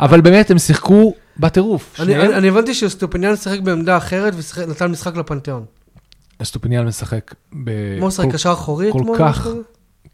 אבל 0.04 0.20
באמת, 0.20 0.50
הם 0.50 0.58
שיחקו 0.58 1.14
בטירוף. 1.38 2.00
אני-. 2.00 2.16
אני 2.16 2.34
אני 2.34 2.48
הבנתי 2.48 2.74
שאסטופיניאן 2.74 3.36
שיחק 3.36 3.60
בעמדה 3.60 3.96
אחרת 3.96 4.34
ונתן 4.56 4.86
משחק 4.86 5.16
לפנתיאון. 5.16 5.64
אסטופיניאן 6.44 6.86
משחק 6.86 7.34
ב... 7.64 7.70
הוא 8.00 8.08
משחק 8.08 8.24
כל- 8.26 8.32
קשר 8.32 8.52
אחורי 8.52 8.92
כל 8.92 8.98
אתמול? 9.00 9.18
כך. 9.18 9.38
משהו 9.40 9.50
כזה? 9.52 9.60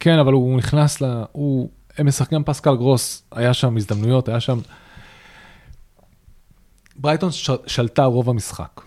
כן, 0.01 0.19
אבל 0.19 0.33
הוא 0.33 0.57
נכנס 0.59 1.01
ל... 1.01 1.23
הוא... 1.33 1.69
הם 1.99 2.07
משחקים 2.07 2.45
פסקל 2.45 2.77
גרוס, 2.77 3.23
היה 3.33 3.55
שם 3.55 3.77
הזדמנויות, 3.77 4.29
היה 4.29 4.41
שם... 4.41 4.59
ברייטון. 6.97 7.31
שלטה 7.67 8.05
רוב 8.05 8.31
המשחק. 8.31 8.81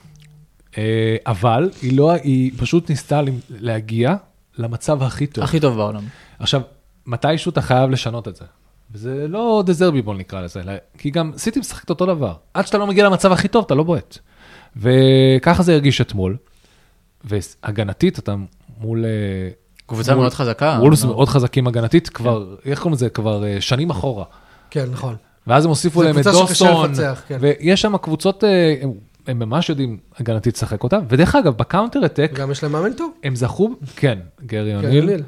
אה, 0.77 1.15
אבל 1.27 1.69
היא 1.81 1.97
לא, 1.97 2.11
היא 2.11 2.51
פשוט 2.57 2.89
ניסתה 2.89 3.21
ל- 3.21 3.29
להגיע 3.49 4.15
למצב 4.57 5.03
הכי 5.03 5.27
טוב. 5.27 5.43
הכי 5.43 5.59
טוב 5.59 5.75
בעולם. 5.75 6.03
עכשיו, 6.39 6.61
מתישהו 7.05 7.49
אתה 7.49 7.61
חייב 7.61 7.89
לשנות 7.89 8.27
את 8.27 8.35
זה. 8.35 8.45
וזה 8.91 9.25
לא 9.27 9.63
דה 9.65 9.76
זרבי 9.76 9.96
ball 9.96 10.17
נקרא 10.17 10.41
לזה, 10.41 10.59
אלא- 10.61 10.73
כי 10.97 11.09
גם 11.09 11.31
סיטי 11.37 11.59
משחקת 11.59 11.89
אותו 11.89 12.05
דבר. 12.05 12.33
עד 12.53 12.65
שאתה 12.67 12.77
לא 12.77 12.87
מגיע 12.87 13.05
למצב 13.05 13.31
הכי 13.31 13.47
טוב, 13.47 13.63
אתה 13.65 13.75
לא 13.75 13.83
בועט. 13.83 14.17
וככה 14.77 15.63
זה 15.63 15.73
הרגיש 15.73 16.01
אתמול. 16.01 16.37
והגנתית, 17.23 18.19
אתה 18.19 18.35
מול... 18.79 19.05
אה, 19.05 19.09
קבוצה 19.85 20.11
מול- 20.13 20.21
מאוד 20.21 20.33
חזקה. 20.33 20.77
וולפס 20.81 21.03
לא- 21.03 21.09
מאוד 21.09 21.27
חזקים 21.29 21.67
הגנתית, 21.67 22.09
כבר, 22.09 22.55
איך 22.65 22.79
קוראים 22.79 22.93
לזה? 22.93 23.09
כבר 23.09 23.43
אה, 23.45 23.61
שנים 23.61 23.89
אחורה. 23.89 24.25
כן, 24.69 24.85
נכון. 24.91 25.15
ואז 25.47 25.65
הם 25.65 25.69
הוסיפו 25.69 26.03
להם 26.03 26.19
את 26.19 26.25
לפצח, 26.25 27.21
כן. 27.27 27.37
ויש 27.41 27.81
שם 27.81 27.97
קבוצות, 27.97 28.43
אה, 28.43 28.75
הם- 28.81 28.91
הם 29.27 29.39
ממש 29.39 29.69
יודעים 29.69 29.97
הגנתית 30.17 30.55
לשחק 30.55 30.83
אותה, 30.83 30.99
ודרך 31.09 31.35
אגב, 31.35 31.57
ב 31.57 31.63
counter 31.63 32.05
attack, 32.05 32.31
גם 32.35 32.51
יש 32.51 32.63
להם 32.63 32.71
מאמן 32.71 32.93
טוב. 32.93 33.11
הם 33.23 33.35
זכו, 33.35 33.69
כן, 33.95 34.19
גרי 34.45 34.71
כן, 34.71 34.85
אוניל, 34.85 35.05
ניל. 35.05 35.23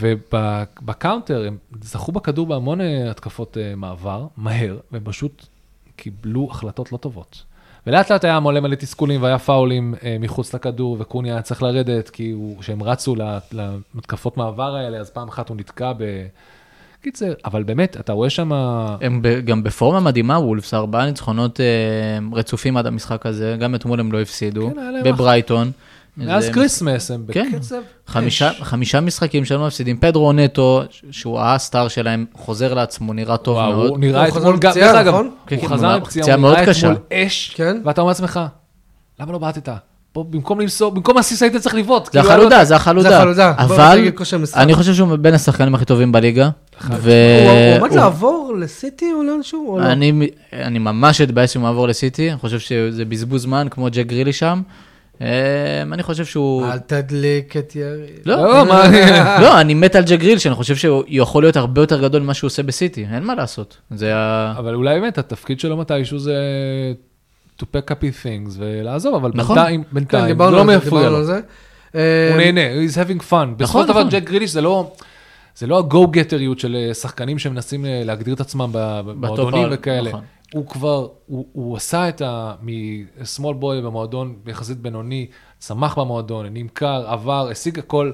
וב 0.00 0.32
counter 0.32 1.44
הם 1.46 1.56
זכו 1.82 2.12
בכדור 2.12 2.46
בהמון 2.46 2.80
התקפות 3.10 3.56
מעבר, 3.76 4.26
מהר, 4.36 4.78
והם 4.92 5.02
פשוט 5.04 5.46
קיבלו 5.96 6.48
החלטות 6.50 6.92
לא 6.92 6.96
טובות. 6.96 7.42
ולאט 7.86 8.10
לאט 8.12 8.24
היה 8.24 8.40
מלא 8.40 8.60
מלא 8.60 8.74
תסכולים 8.74 9.22
והיה 9.22 9.38
פאולים 9.38 9.94
אה, 10.04 10.16
מחוץ 10.20 10.54
לכדור, 10.54 10.96
וקוניה 11.00 11.32
היה 11.32 11.42
צריך 11.42 11.62
לרדת, 11.62 12.10
כי 12.10 12.30
הוא, 12.30 12.58
כשהם 12.58 12.82
רצו 12.82 13.14
למתקפות 13.52 14.36
מעבר 14.36 14.76
האלה, 14.76 14.98
אז 14.98 15.10
פעם 15.10 15.28
אחת 15.28 15.48
הוא 15.48 15.56
נתקע 15.56 15.92
ב... 15.98 16.26
קיצר, 17.02 17.32
אבל 17.44 17.62
באמת, 17.62 17.96
אתה 17.96 18.12
רואה 18.12 18.30
שם... 18.30 18.52
הם 19.00 19.22
ב- 19.22 19.40
גם 19.44 19.62
בפורמה 19.62 20.00
מדהימה, 20.00 20.38
וולפס, 20.38 20.74
ארבעה 20.74 21.06
ניצחונות 21.06 21.60
אה, 21.60 21.66
רצופים 22.32 22.76
עד 22.76 22.86
המשחק 22.86 23.26
הזה, 23.26 23.56
גם 23.60 23.74
אתמול 23.74 24.00
הם 24.00 24.12
לא 24.12 24.20
הפסידו, 24.20 24.70
כן, 24.74 25.02
בברייטון. 25.04 25.70
מאז 26.16 26.48
כריסמס 26.48 27.10
הם 27.10 27.24
כן. 27.32 27.52
בקצב. 27.52 27.76
חמישה, 28.62 29.00
משחקים 29.00 29.44
שלא 29.44 29.66
מפסידים. 29.66 29.96
פדרו 29.96 30.32
נטו, 30.32 30.82
שהוא 31.10 31.40
הסטאר 31.40 31.88
שלהם, 31.88 32.24
חוזר 32.34 32.74
לעצמו, 32.74 33.12
נראה 33.12 33.36
טוב 33.36 33.58
מאוד. 33.58 33.90
הוא 33.90 33.98
נראה 33.98 34.20
הוא 34.24 34.30
חזר 34.30 34.38
אתמול 34.40 34.56
גם, 34.58 34.72
דרך 34.74 34.94
אגב, 34.94 35.08
נכון? 35.14 35.30
כן, 35.46 35.56
הוא 35.56 35.62
כן, 35.62 35.68
חזר 35.74 35.92
הוא 35.92 36.00
מפציעה, 36.00 36.22
פציעה 36.22 36.36
הוא 36.36 36.42
מאוד 36.42 36.54
נראה 36.54 36.66
קשה. 36.66 36.92
אתמול 36.92 37.02
אש. 37.26 37.60
ואתה 37.84 38.00
אומר 38.00 38.10
לעצמך, 38.10 38.40
למה 39.20 39.32
לא 39.32 39.38
בעטת? 39.38 39.68
פה 40.12 40.24
במקום 40.30 40.60
למסור, 40.60 40.90
במקום 40.90 41.18
הסיס 41.18 41.42
היית 41.42 41.56
צריך 41.56 41.74
לבעוט. 41.74 42.04
זה 42.04 42.10
כאילו, 42.10 42.26
החלודה, 42.32 42.64
זה 42.64 42.76
החלודה. 42.76 43.54
אבל. 43.58 43.98
אני 44.54 44.74
חושב 44.74 44.94
שהוא 44.94 45.16
בין 45.16 45.34
השחקנים 45.34 45.74
הכי 45.74 45.84
טובים 45.84 46.12
בליגה. 46.12 46.50
ו- 46.90 47.10
הוא 47.48 47.78
עומד 47.78 47.90
הוא- 47.90 47.96
לעבור 47.96 48.54
לסיטי 48.58 49.12
או 49.12 49.22
לאנשהו? 49.22 49.66
או 49.72 49.78
לא? 49.78 49.84
אני, 49.84 50.30
אני 50.52 50.78
ממש 50.78 51.20
אתבאס 51.20 51.56
אם 51.56 51.60
הוא 51.60 51.68
יעבור 51.68 51.88
לסיטי, 51.88 52.30
אני 52.30 52.38
חושב 52.38 52.58
שזה 52.58 53.04
בזבוז 53.04 53.42
זמן, 53.42 53.66
כמו 53.70 53.88
ג'ק 53.92 54.06
גרילי 54.06 54.32
שם. 54.32 54.62
אה, 55.22 55.82
אני 55.82 56.02
חושב 56.02 56.24
שהוא... 56.24 56.66
אל 56.66 56.78
תדליק 56.78 57.56
את 57.56 57.76
ירי. 57.76 58.06
לא, 58.26 58.36
לא. 58.36 58.64
לא, 59.40 59.60
אני 59.60 59.74
מת 59.74 59.96
על 59.96 60.04
ג'ק 60.04 60.20
גריל, 60.20 60.38
שאני 60.38 60.54
חושב 60.54 60.76
שהוא 60.76 61.04
יכול 61.08 61.42
להיות 61.42 61.56
הרבה 61.56 61.80
יותר 61.80 62.02
גדול 62.02 62.22
ממה 62.22 62.34
שהוא 62.34 62.48
עושה 62.48 62.62
בסיטי, 62.62 63.06
אין 63.12 63.24
מה 63.24 63.34
לעשות. 63.34 63.76
זה 63.90 64.16
ה... 64.16 64.54
אבל 64.58 64.74
אולי 64.74 65.00
באמת, 65.00 65.18
התפקיד 65.18 65.60
שלו 65.60 65.76
מתישהו 65.76 66.18
זה 66.18 66.34
to 67.60 67.62
pack 67.62 67.90
up 67.90 68.02
his 68.02 68.24
things 68.24 68.54
ולעזוב, 68.58 69.14
אבל 69.14 69.30
נכון. 69.34 69.56
בינתיים, 69.56 69.82
כן, 69.82 69.88
בינתיים, 69.92 70.22
זה 70.22 70.28
דיברנו 70.28 70.56
לא 70.56 70.66
זה, 70.66 70.76
מפריע 70.76 71.02
דיברנו 71.02 71.28
לו. 71.28 71.34
הוא 71.92 72.00
אה, 72.00 72.34
נהנה, 72.36 72.60
he's 72.60 72.94
having 72.94 73.30
fun. 73.30 73.46
בסופו 73.56 73.82
של 73.82 73.88
דבר. 73.88 74.02
ג'ק 74.10 74.24
גריליש 74.24 74.50
זה 74.50 74.60
לא... 74.60 74.92
זה 75.56 75.66
לא 75.66 75.78
הגו-גטריות 75.78 76.58
של 76.58 76.76
אה, 76.76 76.94
שחקנים 76.94 77.38
שמנסים 77.38 77.86
אה, 77.86 78.02
להגדיר 78.04 78.34
את 78.34 78.40
עצמם 78.40 78.70
במועדונים 78.72 79.68
וכאלה. 79.70 80.10
נכון. 80.10 80.20
הוא 80.54 80.66
כבר, 80.66 81.08
הוא, 81.26 81.46
הוא 81.52 81.76
עשה 81.76 82.08
את 82.08 82.22
ה... 82.22 82.54
מ-small 82.62 83.40
boy 83.62 83.84
במועדון 83.84 84.34
יחסית 84.46 84.78
בינוני, 84.78 85.26
צמח 85.58 85.98
במועדון, 85.98 86.46
נמכר, 86.50 87.04
עבר, 87.06 87.48
השיג 87.50 87.78
הכל. 87.78 88.12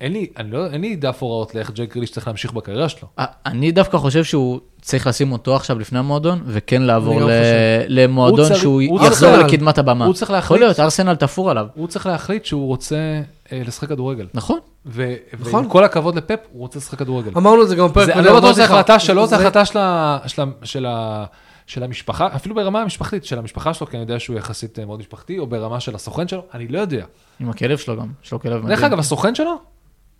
אין 0.00 0.12
לי, 0.12 0.26
אני 0.36 0.50
לא, 0.50 0.66
אין 0.66 0.80
לי 0.80 0.96
דף 0.96 1.22
הוראות 1.22 1.54
לאיך 1.54 1.70
ג'ק 1.70 1.90
גריליש 1.92 2.10
צריך 2.10 2.26
להמשיך 2.26 2.52
בקריירה 2.52 2.88
שלו. 2.88 3.08
א- 3.16 3.24
אני 3.46 3.72
דווקא 3.72 3.98
חושב 3.98 4.24
שהוא 4.24 4.60
צריך 4.82 5.06
לשים 5.06 5.32
אותו 5.32 5.56
עכשיו 5.56 5.78
לפני 5.78 5.98
המועדון, 5.98 6.42
וכן 6.46 6.82
לעבור 6.82 7.20
ל-. 7.20 7.30
למועדון 7.88 8.48
צריך- 8.48 8.60
שהוא 8.60 8.82
הוא 8.88 9.00
יחזור 9.06 9.36
לקדמת 9.36 9.78
הבמה. 9.78 10.04
הוא 10.04 10.14
צריך 10.14 10.22
יכול 10.30 10.36
להחליט- 10.36 10.60
להיות, 10.60 10.80
ארסנל 10.80 11.16
תפור 11.16 11.50
עליו. 11.50 11.66
הוא 11.74 11.86
צריך 11.86 12.06
להחליט 12.06 12.44
שהוא 12.44 12.66
רוצה 12.66 12.96
אה, 12.96 13.22
לשחק 13.52 13.88
כדורגל. 13.88 14.26
נכון. 14.34 14.58
ו- 14.86 15.14
נכון. 15.40 15.54
ועם 15.54 15.68
כל 15.68 15.84
הכבוד 15.84 16.14
לפפ, 16.14 16.38
הוא 16.52 16.60
רוצה 16.60 16.78
לשחק 16.78 16.98
כדורגל. 16.98 17.30
אמרנו 17.36 17.62
את 17.62 17.68
זה 17.68 17.76
גם 17.76 17.88
בפרק 17.88 18.08
אני 18.08 18.24
לא 18.24 18.36
בטוח 18.36 18.52
שזו 18.52 18.62
החלטה 18.62 18.98
שלו, 18.98 19.26
זו 19.26 19.36
החלטה 19.36 19.64
של 19.64 19.78
ה- 19.78 20.18
של 20.26 20.42
ה- 20.42 20.64
של 20.64 20.86
ה- 20.86 21.24
של 21.66 21.82
המשפחה, 21.82 22.28
אפילו 22.36 22.54
ברמה 22.54 22.82
המשפחתית, 22.82 23.24
של 23.24 23.38
המשפחה 23.38 23.74
שלו, 23.74 23.86
כי 23.86 23.96
אני 23.96 24.02
יודע 24.02 24.18
שהוא 24.18 24.36
יחסית 24.36 24.78
אה, 24.78 24.84
מאוד 24.84 24.98
משפחתי, 25.00 25.38
או 25.38 25.46
ברמה 25.46 25.80
של 25.80 25.94
הסוכן 25.94 26.28
שלו, 26.28 26.42
אני 26.54 26.68
לא 26.68 26.78
יודע. 26.78 27.04
עם 27.40 27.50
הכלב 27.50 27.78
שלו 27.78 27.96
גם, 27.96 28.06
יש 28.24 28.32
לו 28.32 28.40
כלב 28.40 28.52
מדהים. 28.52 28.68
דרך 28.68 28.82
אגב, 28.84 28.98
הסוכן 28.98 29.34
שלו, 29.34 29.58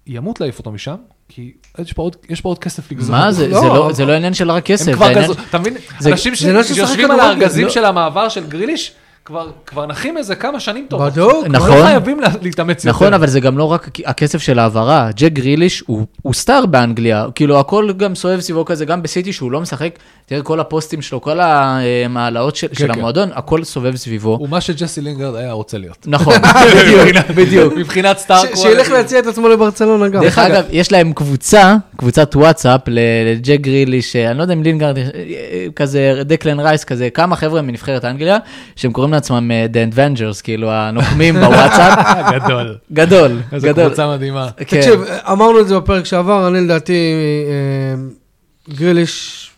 ימות 0.07 0.41
להעיף 0.41 0.59
אותו 0.59 0.71
משם, 0.73 0.95
כי 1.29 1.53
יש 1.79 1.93
פה 1.93 2.03
עוד, 2.03 2.17
יש 2.29 2.41
פה 2.41 2.49
עוד 2.49 2.59
כסף 2.59 2.93
לגזור. 2.93 3.17
מה 3.17 3.33
זה, 3.33 3.49
לא, 3.49 3.61
זה 3.61 3.67
לא- 3.67 3.93
זה 3.93 4.05
לא 4.05 4.13
עניין 4.13 4.35
של 4.35 4.51
רק 4.51 4.65
כסף, 4.65 4.89
הם 4.89 4.95
כבר. 4.95 5.13
גזרו, 5.13 5.35
אתה 5.51 5.59
מבין? 5.59 5.75
זה- 5.99 6.11
אנשים 6.11 6.33
לשחק 6.33 6.63
שיושבים 6.75 7.11
על 7.11 7.21
הארגזים 7.21 7.65
לא- 7.65 7.71
של 7.71 7.85
המעבר 7.85 8.29
של 8.29 8.47
גריליש, 8.47 8.93
כבר 9.29 9.51
כבר 9.67 9.87
נחים 9.87 10.17
איזה 10.17 10.35
כמה 10.35 10.61
שנים 10.61 10.87
טובות. 10.91 11.13
בדיוק. 11.13 11.47
נכון. 11.51 11.71
לא 11.71 11.83
חייבים 11.85 12.21
לה- 12.21 12.29
להתאמץ 12.43 12.85
יותר. 12.85 12.89
נכון, 12.97 13.15
אבל 13.15 13.27
זה 13.27 13.41
גם 13.41 13.59
לא 13.59 13.65
רק 13.65 13.89
הכסף 14.07 14.43
של 14.43 14.59
ההעברה. 14.59 15.09
ג'ק 15.17 15.33
גריליש 15.33 15.83
הוא, 15.87 16.07
הוא 16.23 16.35
סטאר 16.35 16.67
באנגליה, 16.67 17.27
כאילו 17.35 17.61
הכל 17.61 17.93
גם 17.97 18.15
סובב 18.15 18.41
סביבו 18.41 18.65
כזה, 18.65 18.85
גם 18.85 19.03
בסיטי 19.03 19.33
שהוא 19.33 19.53
לא 19.53 19.61
משחק, 19.61 19.91
תראה 20.27 20.43
כל 20.43 20.61
הפוסטים 20.61 21.03
שלו, 21.03 21.21
כל 21.21 21.39
ההעלאות 21.41 22.57
של, 22.57 22.67
של 22.73 22.87
כן. 22.87 22.99
המועדון, 22.99 23.29
הכל 23.35 23.65
סובב 23.65 23.97
סביבו. 23.97 24.37
הוא 24.41 24.49
מה 24.49 24.61
שג'סי 24.61 25.01
לינגארד 25.01 25.35
היה 25.35 25.53
רוצה 25.53 25.79
להיות. 25.79 26.07
נכון, 26.07 26.35
בדיוק, 26.77 27.31
בדיוק. 27.37 27.75
מבחינת 27.77 28.19
star 28.19 28.43
ש- 28.55 28.59
שילך 28.63 28.91
להציע 28.91 29.19
את 29.19 29.27
עצמו 29.27 29.49
לברצלונה 29.49 30.09
גם. 30.09 30.23
דרך 30.23 30.39
אגב, 30.39 30.65
יש 30.71 30.93
להם 30.93 31.13
קבוצה, 31.13 31.75
קבוצת 31.97 32.37
וואטסאפ 32.37 32.81
ל- 32.89 32.99
לג'ק 33.33 33.61
גריליש, 33.61 34.17
אני 34.17 34.39
לא 34.39 34.43
יודע 34.43 34.55
אם 34.55 34.63
לינגארד, 34.63 34.99
אה, 34.99 35.05
אה, 35.05 35.67
כזה 35.77 36.23
דקלן 36.25 36.61
רייס, 36.61 36.85
כזה 36.85 37.11
כמה 37.11 37.37
חבר'ה 37.37 37.63
מנבחרת 37.63 38.05
אנגליה, 38.05 38.39
שהם 38.77 38.93
קוראים 38.93 39.15
לעצמם 39.19 39.51
אה, 39.51 39.67
The 39.73 39.95
Avengers, 39.95 40.43
כאילו 40.43 40.71
הנוקמים 40.71 41.35
בוואטסאפ, 41.35 41.99
גדול. 42.35 42.77
גדול, 42.93 43.41
איזה 43.53 43.69
גדול. 43.69 43.87
קבוצה 43.87 44.09
מדהימה. 44.15 44.51
כן. 44.57 44.65
תקשיב, 44.65 45.01
אמרנו 45.33 45.61
את 45.61 45.69
זה 45.69 45.77
בפרק 45.77 46.05
שעבר, 46.05 46.49
אני 46.49 46.61
לדעתי, 46.61 47.13
אה, 47.49 48.75
גריליש 48.75 49.51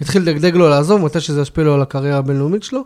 התחיל 0.00 0.22
לדגדג 0.22 0.56
לו 0.56 0.68
לעזוב, 0.68 1.04
מתי 1.04 1.20
שזה 1.20 1.40
ישפיע 1.40 1.64
לו 1.64 1.74
על 1.74 1.82
הקריירה 1.82 2.18
הבינלאומית 2.18 2.62
שלו. 2.62 2.84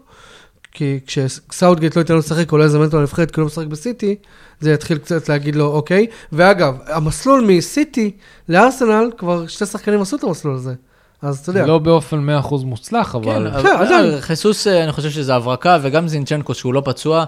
כי 0.73 1.01
כשסאוטגייט 1.07 1.97
לא 1.97 2.01
ייתן 2.01 2.15
לו 2.15 2.19
לשחק, 2.19 2.53
או 2.53 2.59
לא 2.59 2.65
יזמן 2.65 2.85
אותו 2.85 2.99
לנבחרת 2.99 3.31
כי 3.31 3.41
הוא 3.41 3.43
לא 3.43 3.47
משחק 3.47 3.67
בסיטי, 3.67 4.17
זה 4.61 4.73
יתחיל 4.73 4.99
קצת 4.99 5.29
להגיד 5.29 5.57
לו, 5.57 5.67
אוקיי. 5.67 6.07
ואגב, 6.33 6.75
המסלול 6.87 7.41
מסיטי 7.41 8.11
לארסנל, 8.49 9.11
כבר 9.19 9.47
שתי 9.47 9.67
שחקנים 9.67 10.01
עשו 10.01 10.17
את 10.17 10.25
המסלול 10.25 10.55
הזה. 10.55 10.75
אז 11.23 11.39
אתה 11.39 11.51
יודע. 11.51 11.67
לא 11.67 11.79
באופן 11.79 12.27
100% 12.43 12.55
מוצלח, 12.65 13.13
כן, 13.13 13.19
אבל... 13.19 13.47
אבל- 13.47 13.87
כן. 13.89 14.05
אה, 14.15 14.21
חיסוס, 14.21 14.67
אה, 14.67 14.85
אני 14.85 14.93
חושב 14.93 15.11
שזה 15.11 15.35
הברקה, 15.35 15.79
וגם 15.83 16.09
זינצ'נקו 16.09 16.55
שהוא 16.55 16.75
לא 16.75 16.83
פצוע. 16.85 17.25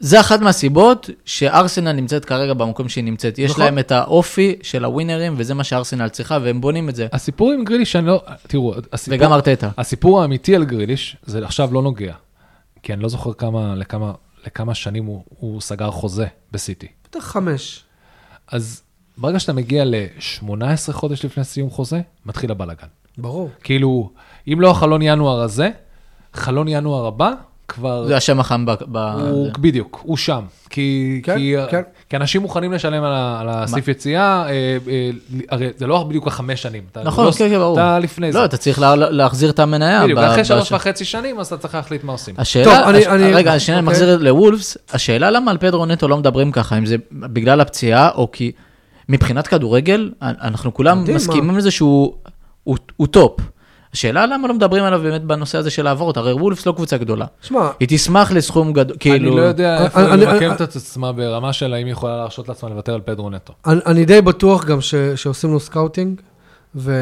זה 0.00 0.20
אחת 0.20 0.40
מהסיבות 0.40 1.10
שארסנל 1.24 1.92
נמצאת 1.92 2.24
כרגע 2.24 2.54
במקום 2.54 2.88
שהיא 2.88 3.04
נמצאת. 3.04 3.38
יש 3.38 3.50
נכון. 3.50 3.64
להם 3.64 3.78
את 3.78 3.92
האופי 3.92 4.56
של 4.62 4.84
הווינרים, 4.84 5.34
וזה 5.36 5.54
מה 5.54 5.64
שארסנל 5.64 6.08
צריכה, 6.08 6.38
והם 6.42 6.60
בונים 6.60 6.88
את 6.88 6.96
זה. 6.96 7.06
הסיפור 7.12 7.52
עם 7.52 7.64
גריליש, 7.64 7.96
אני 7.96 8.06
לא... 8.06 8.22
תראו, 8.46 8.74
הסיפור... 8.92 9.18
וגם 9.18 9.32
ארטטה. 9.32 9.70
הסיפור 9.78 10.22
האמיתי 10.22 10.56
על 10.56 10.64
גריליש, 10.64 11.16
זה 11.26 11.44
עכשיו 11.44 11.74
לא 11.74 11.82
נוגע. 11.82 12.14
כי 12.82 12.92
אני 12.92 13.02
לא 13.02 13.08
זוכר 13.08 13.32
כמה, 13.32 13.74
לכמה, 13.74 14.12
לכמה 14.46 14.74
שנים 14.74 15.04
הוא, 15.04 15.22
הוא 15.28 15.60
סגר 15.60 15.90
חוזה 15.90 16.26
בסיטי. 16.52 16.86
בטח 17.10 17.24
חמש. 17.24 17.84
אז 18.52 18.82
ברגע 19.18 19.38
שאתה 19.38 19.52
מגיע 19.52 19.84
ל-18 19.84 20.52
חודש 20.92 21.24
לפני 21.24 21.44
סיום 21.44 21.70
חוזה, 21.70 22.00
מתחיל 22.26 22.50
הבלאגן. 22.50 22.86
ברור. 23.18 23.50
כאילו, 23.64 24.10
אם 24.52 24.60
לא 24.60 24.70
החלון 24.70 25.02
ינואר 25.02 25.40
הזה, 25.40 25.70
חלון 26.34 26.68
ינואר 26.68 27.06
הבא, 27.06 27.30
כבר... 27.68 28.06
זה 28.06 28.16
השם 28.16 28.40
החם 28.40 28.66
ב... 28.66 28.70
ב- 28.92 28.96
הוא, 28.96 29.46
זה. 29.46 29.52
בדיוק, 29.60 30.00
הוא 30.02 30.16
שם. 30.16 30.40
כי, 30.70 31.20
כן, 31.24 31.36
כי, 31.36 31.54
כן. 31.70 31.80
כי 32.08 32.16
אנשים 32.16 32.42
מוכנים 32.42 32.72
לשלם 32.72 33.02
על, 33.04 33.12
ה- 33.14 33.40
על 33.40 33.48
הסעיף 33.48 33.88
יציאה, 33.88 34.46
אה, 34.48 34.50
אה, 34.88 35.10
הרי 35.50 35.68
זה 35.76 35.86
לא 35.86 36.02
בדיוק 36.08 36.26
החמש 36.26 36.62
שנים. 36.62 36.82
אתה 36.92 37.02
נכון, 37.02 37.26
לא, 37.26 37.30
כן, 37.30 37.48
כן, 37.48 37.58
ברור. 37.58 37.78
אתה 37.78 37.98
לפני 37.98 38.32
זה. 38.32 38.38
לא, 38.38 38.44
אתה 38.44 38.56
צריך 38.56 38.78
לה- 38.78 38.94
להחזיר 38.96 39.50
את 39.50 39.58
המניה. 39.58 40.02
בדיוק, 40.04 40.18
ב- 40.18 40.22
ואחרי 40.22 40.42
בש- 40.42 40.48
שלוש 40.48 40.72
וחצי 40.72 41.04
שנים, 41.04 41.40
אז 41.40 41.46
אתה 41.46 41.56
צריך 41.58 41.74
להחליט 41.74 42.04
מה 42.04 42.12
עושים. 42.12 42.34
השאלה, 42.38 42.64
טוב, 42.64 42.74
אני- 42.88 42.98
הש... 42.98 43.06
אני- 43.06 43.32
רגע, 43.32 43.60
שנייה, 43.60 43.78
אני 43.78 43.86
אוקיי. 43.86 44.00
מחזיר 44.02 44.18
לוולפס, 44.18 44.76
השאלה 44.92 45.30
למה 45.30 45.50
על 45.50 45.58
פדרו 45.58 45.86
נטו 45.86 46.08
לא 46.08 46.16
מדברים 46.16 46.52
ככה, 46.52 46.78
אם 46.78 46.86
זה 46.86 46.96
בגלל 47.12 47.60
הפציעה, 47.60 48.10
או 48.14 48.28
כי 48.32 48.52
מבחינת 49.08 49.46
כדורגל, 49.46 50.10
אנחנו 50.22 50.74
כולם 50.74 51.02
מדהים, 51.02 51.16
מסכימים 51.16 51.46
מה? 51.52 51.58
לזה 51.58 51.70
שהוא 51.70 52.14
הוא, 52.64 52.76
הוא 52.96 53.06
טופ. 53.06 53.40
השאלה 53.92 54.26
למה 54.26 54.48
לא 54.48 54.54
מדברים 54.54 54.84
עליו 54.84 55.00
באמת 55.02 55.22
בנושא 55.24 55.58
הזה 55.58 55.70
של 55.70 55.86
העברות, 55.86 56.16
הרי 56.16 56.32
וולפס 56.32 56.66
לא 56.66 56.72
קבוצה 56.72 56.96
גדולה. 56.96 57.26
שמע, 57.42 57.68
היא 57.80 57.88
תשמח 57.90 58.32
לסכום 58.32 58.72
גדול, 58.72 58.96
כאילו... 59.00 59.28
אני 59.30 59.36
לא 59.36 59.42
יודע 59.42 59.84
איפה 59.84 60.00
היא 60.00 60.08
ממקמת 60.08 60.42
אני- 60.42 60.54
את 60.54 60.76
עצמה 60.76 61.12
ברמה 61.12 61.52
של 61.52 61.74
האם 61.74 61.86
היא 61.86 61.92
יכולה 61.92 62.16
להרשות 62.16 62.48
לעצמה 62.48 62.68
לוותר 62.70 62.94
על 62.94 63.00
פדרו 63.00 63.30
נטו. 63.30 63.52
אני, 63.66 63.80
אני 63.86 64.04
די 64.04 64.20
בטוח 64.20 64.64
גם 64.64 64.80
ש, 64.80 64.94
שעושים 64.94 65.52
לו 65.52 65.60
scouting, 65.60 66.20
ו, 66.76 66.92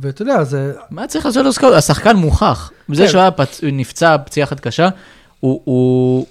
ואתה 0.00 0.22
יודע, 0.22 0.44
זה... 0.44 0.72
מה 0.90 1.06
צריך 1.06 1.26
לעשות 1.26 1.44
לו 1.44 1.52
scout? 1.52 1.72
השחקן 1.74 2.16
מוכח. 2.16 2.70
זה 2.88 3.02
כן. 3.02 3.08
שהוא 3.10 3.20
היה 3.20 3.30
פצ... 3.30 3.60
נפצע 3.72 4.16
פציעה 4.18 4.44
אחת 4.44 4.60
קשה, 4.60 4.88
הוא... 5.40 5.60
הוא... 5.64 6.26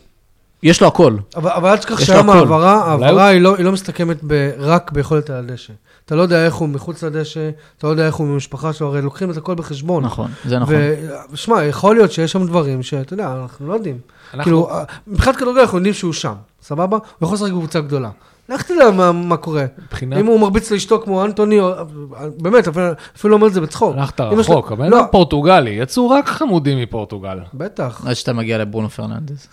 יש 0.64 0.82
לו 0.82 0.88
הכל. 0.88 1.16
אבל, 1.36 1.49
אבל 1.51 1.70
אל 1.70 1.78
תשכח 1.78 1.99
שהיום. 1.99 2.30
העברה, 2.30 2.74
העברה 2.86 3.28
היא 3.28 3.41
לא, 3.41 3.55
היא 3.55 3.66
לא 3.66 3.72
מסתכמת 3.72 4.18
ב, 4.28 4.51
רק 4.57 4.91
ביכולת 4.91 5.30
על 5.30 5.36
הדשא. 5.36 5.74
אתה 6.05 6.16
לא 6.16 6.22
יודע 6.22 6.45
איך 6.45 6.55
הוא 6.55 6.70
מחוץ 6.70 7.03
לדשא, 7.03 7.49
אתה 7.78 7.88
לא 7.88 7.91
יודע 7.91 8.05
איך 8.07 8.16
הוא 8.16 8.28
במשפחה 8.28 8.74
שלו, 8.74 8.88
הרי 8.88 9.01
לוקחים 9.01 9.32
את 9.32 9.38
הכל 9.38 9.55
בחשבון. 9.55 10.03
נכון, 10.03 10.32
זה 10.45 10.59
נכון. 10.59 10.76
ושמע, 11.32 11.64
יכול 11.64 11.95
להיות 11.95 12.11
שיש 12.11 12.32
שם 12.32 12.45
דברים 12.47 12.84
שאתה 12.84 13.14
יודע, 13.14 13.34
אנחנו 13.41 13.68
לא 13.68 13.74
יודעים. 13.74 13.97
אנחנו- 14.34 14.43
כאילו, 14.43 14.70
מבחינת 15.07 15.36
כדורגל 15.36 15.59
אנחנו 15.61 15.78
יודעים 15.78 15.93
שהוא 15.93 16.14
שם, 16.14 16.34
סבבה? 16.61 16.97
הוא 16.97 17.26
יכול 17.26 17.36
לשחק 17.36 17.51
בקבוצה 17.51 17.82
גדולה. 17.82 18.09
לך 18.49 18.61
תדע 18.64 18.91
מה, 18.91 19.11
מה 19.11 19.38
קורה. 19.38 19.66
מבחינת... 19.88 20.20
אם 20.20 20.26
הוא 20.26 20.39
מרביץ 20.39 20.72
לאשתו 20.72 21.01
כמו 21.01 21.26
אנטוני, 21.26 21.59
או, 21.59 21.72
באמת, 22.38 22.68
אפילו, 22.68 22.86
אפילו 23.18 23.32
לא 23.32 23.36
אומר 23.36 23.47
את 23.47 23.53
זה 23.53 23.61
בצחוק. 23.61 23.95
הלכת 23.97 24.22
רחוק, 24.22 24.72
הבן 24.72 24.89
לא, 24.89 25.01
פורטוגלי, 25.11 25.70
יצאו 25.70 26.09
רק 26.09 26.28
חמודים 26.28 26.78
מפורטוגל. 26.82 27.38
בטח. 27.53 28.01
עד 28.05 28.14
שאתה 28.14 28.34
מגיע 28.34 28.57
לברונו 28.57 28.89
פרננדס. 28.89 29.47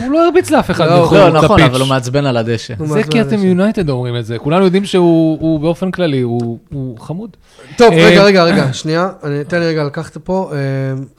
הוא 0.00 0.10
לא 0.12 0.26
הרביץ 0.26 0.50
לאף 0.50 0.70
אחד 0.70 0.86
לא, 0.88 1.02
מחוץ 1.02 1.12
לא, 1.18 1.28
ל 1.28 1.30
פיץ'. 1.30 1.42
נכון, 1.44 1.60
אבל 1.60 1.80
הוא 1.80 1.88
מעצבן 1.88 2.26
על 2.26 2.36
הדשא. 2.36 2.74
זה 2.84 3.02
כי 3.02 3.20
אתם. 3.20 3.38
יונייטד 3.44 3.88
אומרים 3.90 4.16
את 4.16 4.26
זה, 4.26 4.38
כולנו 4.38 4.64
יודעים 4.64 4.84
שהוא 4.84 5.38
הוא 5.40 5.60
באופן 5.60 5.90
כללי, 5.90 6.20
הוא 6.20 6.58
הוא 6.72 6.98
חמוד. 6.98 7.30
טוב, 7.76 7.92
אה, 7.92 8.06
רגע, 8.06 8.22
רגע, 8.24 8.44
רגע, 8.44 8.72
שנייה, 8.72 9.08
אני- 9.24 9.44
תן 9.44 9.60
לי 9.60 9.66
רגע 9.66 9.84
לקחת 9.84 10.16
פה, 10.16 10.50
אה, 10.52 10.58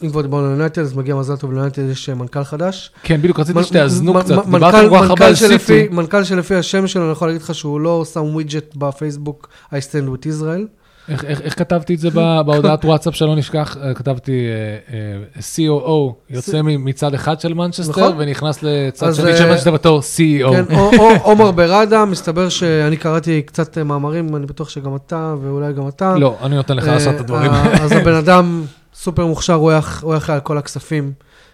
אם 0.03 0.09
כבר 0.09 0.21
דיברנו 0.21 0.45
על 0.45 0.51
יונייטד, 0.51 0.81
אז 0.81 0.93
מגיע 0.97 1.15
מזל 1.15 1.35
טוב 1.35 1.51
ליונייטד, 1.53 1.89
יש 1.89 2.09
אה, 2.09 2.15
מנכ"ל 2.15 2.43
חדש. 2.43 2.91
כן, 3.03 3.17
בדיוק 3.21 3.39
רציתי 3.39 3.63
שתאזנו 3.63 4.13
קצת, 4.13 4.27
דיברתם 4.27 4.51
מנכ"ל- 4.51 4.59
כל 4.89 4.95
כך 4.99 5.09
הרבה 5.09 5.25
על 5.25 5.31
מנכ"ל 5.33 5.57
סיטי. 5.57 5.87
מנכ"ל 5.91 6.23
שלפי 6.23 6.55
השם 6.55 6.87
שלו, 6.87 7.03
אני 7.03 7.11
יכול 7.11 7.27
להגיד 7.27 7.41
לך 7.41 7.55
שהוא 7.55 7.79
לא 7.81 8.05
שם 8.13 8.21
widget 8.23 8.75
בפייסבוק, 8.75 9.49
I 9.71 9.75
stand 9.75 10.07
with 10.09 10.41
Israel. 10.41 10.84
איך- 11.09 11.25
איך 11.25 11.41
איך 11.41 11.59
כתבתי 11.59 11.93
את 11.93 11.99
זה 11.99 12.09
בהודעת 12.45 12.85
וואטסאפ 12.85 13.15
שלא 13.15 13.35
נשכח? 13.35 13.77
אה, 13.81 13.93
כתבתי 13.93 14.45
אה, 14.91 14.97
אה, 14.97 15.41
COO, 15.55 16.13
יוצא 16.29 16.61
מצד 16.63 17.13
אחד 17.13 17.39
של 17.39 17.53
מנצ'סטר 17.53 17.91
נכון. 17.91 18.13
ונכנס 18.17 18.63
לצד 18.63 19.13
שני 19.13 19.37
של 19.37 19.49
מנצ'סטר 19.49 19.71
בתור 19.71 19.99
CEO. 19.99 20.51
כן, 20.51 20.75
עומר 21.21 21.51
בראדה, 21.51 22.05
מסתבר 22.05 22.49
שאני 22.49 22.97
קראתי 22.97 23.41
קצת 23.41 23.77
מאמרים, 23.77 24.35
אני 24.35 24.45
בטוח 24.45 24.69
שגם 24.69 24.95
אתה, 24.95 25.35
ואולי 25.41 25.73
גם 25.73 25.87
אתה. 25.87 26.15
לא, 26.17 26.37
אני 26.43 26.55
נותן 26.55 26.75
לך 26.77 26.87
לעשות 26.87 27.15
את 27.15 27.19
הדברים. 27.19 27.51
אז 27.51 27.91
הבן 27.91 28.13
אדם 28.13 28.63
סופר 28.95 29.25
מוכשר, 29.25 29.53
הוא 29.53 29.69
היה 29.69 29.79
אחראי 29.79 30.19
על 30.35 30.39
כל 30.39 30.57
הכספים, 30.57 31.11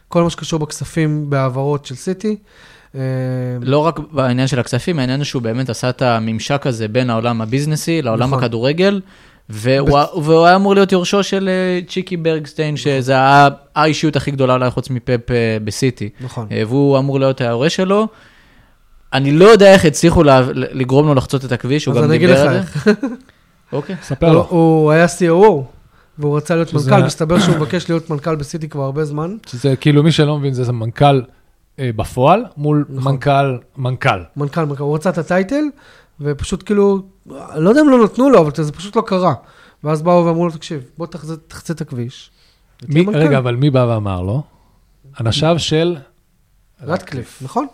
כל 0.08 0.24
מה 0.24 0.30
שקשור 0.30 0.60
בכספים 0.60 1.30
בהעברות 1.30 1.86
של 1.86 1.96
סיטי. 1.96 2.36
לא 3.62 3.78
רק 3.78 4.00
בעניין 4.12 4.48
של 4.48 4.60
הכספים, 4.60 5.00
העניין 5.00 5.20
הוא 5.20 5.26
שהוא 5.26 5.42
באמת 5.42 5.70
עשה 5.70 5.90
את 5.90 6.02
הממשק 6.02 6.68
הזה 6.68 6.88
בין 6.88 7.10
העולם 7.10 7.42
ה 7.42 7.47
business־י 7.47 8.02
לעולם 8.02 8.28
נכון. 8.28 8.40
הכדורגל, 8.44 9.02
והוא 9.54 10.00
והוא 10.24 10.46
היה 10.46 10.56
אמור 10.56 10.74
להיות 10.74 10.92
יורשו 10.92 11.24
של 11.24 11.50
אה, 11.50 11.80
צ'יקי 11.88 12.18
ברגסטיין, 12.18 12.78
שזה 12.78 13.18
ה- 13.20 13.48
האישיות 13.76 14.16
הכי 14.16 14.32
גדולה 14.32 14.54
אולי 14.54 14.70
חוץ 14.72 14.90
מפפ 14.90 15.10
אה, 15.32 15.58
בסיטי. 15.64 16.10
נכון. 16.22 16.48
אה, 16.52 16.64
והוא 16.68 16.98
אמור 16.98 17.20
להיות 17.20 17.42
ההורה 17.42 17.70
שלו. 17.70 18.08
אני 19.14 19.32
לא 19.32 19.46
יודע 19.46 19.74
איך 19.74 19.86
הצליחו 19.86 20.24
לגרום 20.54 21.08
לו 21.08 21.14
לחצות 21.14 21.46
את 21.46 21.52
הכביש, 21.52 21.86
הוא 21.86 21.92
אז 21.92 21.98
גם 21.98 22.04
אני 22.04 22.16
אגיד 22.16 22.30
דיבר 22.30 22.44
לך 22.44 22.48
על 22.48 22.54
זה. 22.54 22.60
איך. 22.60 22.88
אוקיי. 23.74 23.96
ספר 24.04 24.34
לו. 24.34 24.48
הוא 24.50 24.92
היה 24.92 25.06
COO, 25.06 25.62
והוא 26.18 26.38
רצה 26.38 26.56
להיות 26.56 26.70
שזה- 26.70 26.92
מנכ"ל, 26.92 27.06
מסתבר 27.06 27.40
שהוא 27.40 27.56
מבקש 27.56 27.90
להיות 27.90 28.10
מנכ"ל 28.10 28.36
בסיטי 28.36 28.70
כבר 28.70 28.84
הרבה 28.84 29.06
זמן. 29.06 29.36
שזה 29.52 29.76
כאילו 29.76 30.04
מי 30.04 30.12
שלא 30.12 30.38
מבין 30.40 30.54
זה 30.54 30.64
זה 30.64 30.72
מנכ"ל 30.72 31.22
בפועל 31.82 32.44
מול 32.58 32.86
נכון. 32.90 33.12
מנכ"ל, 33.14 33.58
מנכ"ל. 33.78 34.20
מנכ"ל, 34.38 34.66
מנכ"ל, 34.66 34.84
הוא 34.84 34.96
רצה 34.96 35.10
את 35.10 35.18
הטייטל, 35.18 35.64
ופשוט 36.22 36.64
כאילו, 36.66 37.02
לא 37.56 37.70
יודע 37.70 37.82
אם 37.82 37.90
לא 37.90 38.04
נתנו 38.04 38.30
לו, 38.30 38.40
אבל 38.42 38.52
זה 38.56 38.72
פשוט 38.72 38.96
לא 38.96 39.02
קרה. 39.06 39.34
ואז 39.84 40.02
באו 40.02 40.26
ואמרו 40.26 40.46
לו, 40.46 40.52
תקשיב, 40.52 40.84
בוא 40.98 41.08
תחצה- 41.08 41.36
תחצה 41.48 41.74
את 41.74 41.82
הכביש. 41.82 42.32
מי. 42.88 43.06
רגע, 43.14 43.38
אבל 43.38 43.56
מי 43.56 43.70
בא 43.70 43.86
ואמר 43.90 44.22
לו? 44.22 44.44
אנשיו 45.22 45.60
של... 45.60 45.96
רטקליף, 46.84 47.40
נכון? 47.42 47.68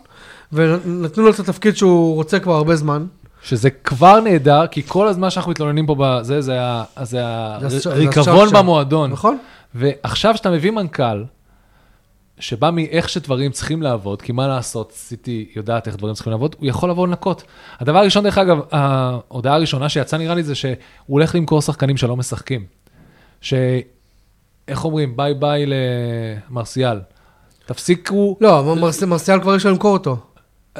ונתנו 0.52 1.22
לו 1.24 1.30
את 1.30 1.38
התפקיד 1.38 1.76
שהוא 1.76 2.14
רוצה 2.14 2.38
כבר 2.40 2.54
הרבה 2.54 2.76
זמן. 2.76 3.06
שזה 3.42 3.70
כבר 3.70 4.20
נהדר, 4.20 4.66
כי 4.66 4.82
כל 4.86 5.08
הזמן 5.08 5.30
שאנחנו 5.30 5.50
מתלוננים 5.50 5.86
פה 5.86 5.96
בזה, 5.98 6.40
זה 6.40 6.58
הריקבון 7.90 8.48
במועדון. 8.52 9.10
נכון? 9.10 9.38
ועכשיו 9.74 10.36
שאתה 10.36 10.50
מביא 10.50 10.70
מנכ"ל, 10.70 11.24
שבא 12.40 12.70
מאיך 12.70 13.08
שדברים 13.08 13.50
צריכים 13.50 13.82
לעבוד, 13.82 14.22
כי 14.22 14.32
מה 14.32 14.48
לעשות, 14.48 14.92
סיטי 14.92 15.48
יודעת 15.56 15.86
איך 15.86 15.96
דברים 15.96 16.14
צריכים 16.14 16.30
לעבוד, 16.30 16.56
הוא 16.58 16.66
יכול 16.66 16.90
לבוא 16.90 17.06
לנקות. 17.06 17.42
הדבר 17.78 17.98
הראשון, 17.98 18.24
דרך 18.24 18.38
אגב, 18.38 18.58
ההודעה 18.70 19.54
הראשונה 19.54 19.88
שיצאה 19.88 20.18
נראה 20.18 20.34
לי 20.34 20.42
זה 20.42 20.54
שהוא 20.54 20.74
הולך 21.06 21.34
למכור 21.34 21.62
שחקנים 21.62 21.96
שלא 21.96 22.16
משחקים. 22.16 22.64
ש... 23.40 23.54
איך 24.68 24.84
אומרים? 24.84 25.16
bye 25.16 25.34
bye 25.34 25.64
למרסיאל. 26.50 27.00
תפסיקו, 27.66 28.36
לא, 28.40 28.76
מרס- 28.76 29.02
מרסיאל 29.02 29.40
כבר 29.40 29.54
יש 29.56 29.64
לו 29.66 29.70
למכור 29.72 29.92
אותו. 29.92 30.16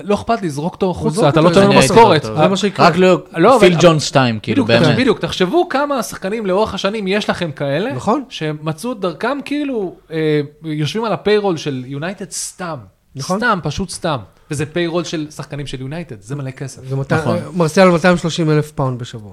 לא 0.03 0.15
אכפת 0.15 0.43
לי, 0.43 0.51
זרוק 0.51 0.75
אותו 0.75 0.91
החוצה, 0.91 1.29
אתה 1.29 1.41
לא 1.41 1.51
תשלם 1.51 1.73
לו 1.73 1.79
משכורת. 1.79 2.23
זה 2.23 2.49
מה 2.49 2.57
שיקרה. 2.57 2.87
רק 2.87 2.97
לא, 2.97 3.23
לא, 3.37 3.57
פיל 3.61 3.77
ג'ונס 3.81 4.03
2, 4.03 4.39
כאילו, 4.43 4.65
באמת. 4.65 4.97
בדיוק, 4.99 5.19
תחשבו 5.19 5.69
כמה 5.69 6.03
שחקנים 6.03 6.47
לאורך 6.47 6.75
השנים 6.75 7.07
יש 7.07 7.31
לכם 7.31 7.53
כאלה, 7.53 7.93
נכון. 7.93 8.25
שמצאו 8.29 8.93
את 8.93 9.01
דרכם 9.01 9.39
כאילו, 9.45 9.95
אה, 10.11 10.41
יושבים 10.65 11.05
על 11.05 11.13
ה 11.13 11.18
payroll 11.18 11.57
של 11.57 11.85
יונייטד 11.87 12.31
סתם. 12.31 12.77
נכון. 13.17 13.39
סתם, 13.39 13.59
פשוט 13.63 13.91
סתם. 13.91 14.19
וזה 14.51 14.67
payroll 14.67 15.05
של 15.05 15.27
שחקנים 15.31 15.67
של 15.67 15.81
יונייטד, 15.81 16.21
זה 16.21 16.37
מלא 16.37 16.51
כסף. 16.51 16.83
זה 16.89 16.97
נכון. 17.11 17.39
מרסיאל 17.55 17.89
230 17.89 18.51
אלף 18.51 18.71
פאונד 18.71 18.99
בשבוע. 18.99 19.33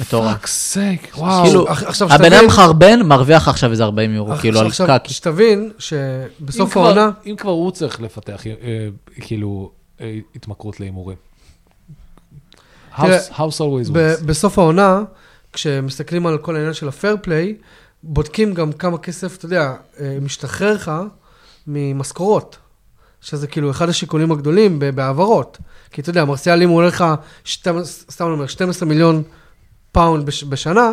מטורף. 0.00 0.32
fuck 0.32 0.46
sake, 0.46 1.12
וואו. 1.16 1.44
כאילו, 1.44 1.68
עכשיו, 1.68 2.12
הבן 2.12 2.32
אדם 2.32 2.46
מחרבן, 2.46 3.02
מרוויח 3.02 3.48
עכשיו 3.48 3.70
איזה 3.70 3.84
40 3.84 4.14
יורו, 4.14 4.36
כאילו, 4.36 4.60
על 4.60 4.66
עכשיו, 4.66 4.86
קקי. 4.86 5.12
שתבין 5.12 5.58
אם 5.58 5.70
שבסוף 5.78 6.76
העונה, 6.76 7.10
אם 7.26 7.34
כבר 7.36 7.50
הוא 7.50 7.70
צריך 7.70 8.00
לפתח, 8.00 8.46
אה, 8.46 8.52
כאילו, 9.20 9.70
אה, 10.00 10.18
התמכרות 10.36 10.80
להימורים. 10.80 11.16
House 12.96 13.58
always 13.58 13.88
wins. 13.88 14.24
בסוף 14.26 14.58
העונה, 14.58 15.02
כשמסתכלים 15.52 16.26
על 16.26 16.38
כל 16.38 16.56
העניין 16.56 16.74
של 16.74 16.88
ה 16.88 16.94
fair 16.94 17.16
play, 17.22 17.54
בודקים 18.02 18.54
גם 18.54 18.72
כמה 18.72 18.98
כסף, 18.98 19.36
אתה 19.36 19.46
יודע, 19.46 19.74
אה, 20.00 20.18
משתחרר 20.20 20.74
לך 20.74 20.92
ממשכורות. 21.66 22.56
שזה 23.20 23.46
כאילו 23.46 23.70
אחד 23.70 23.88
השיקולים 23.88 24.32
הגדולים 24.32 24.78
בהעברות. 24.94 25.58
כי 25.90 26.00
אתה 26.00 26.10
יודע, 26.10 26.24
מרסיאל, 26.24 26.62
אם 26.62 26.68
הוא 26.68 26.76
עולה 26.76 26.88
לך, 26.88 27.04
סתם 28.10 28.26
אני 28.26 28.32
אומר, 28.32 28.46
12 28.46 28.88
מיליון 28.88 29.22
פאונד 29.96 30.26
בש- 30.26 30.44
בשנה, 30.44 30.90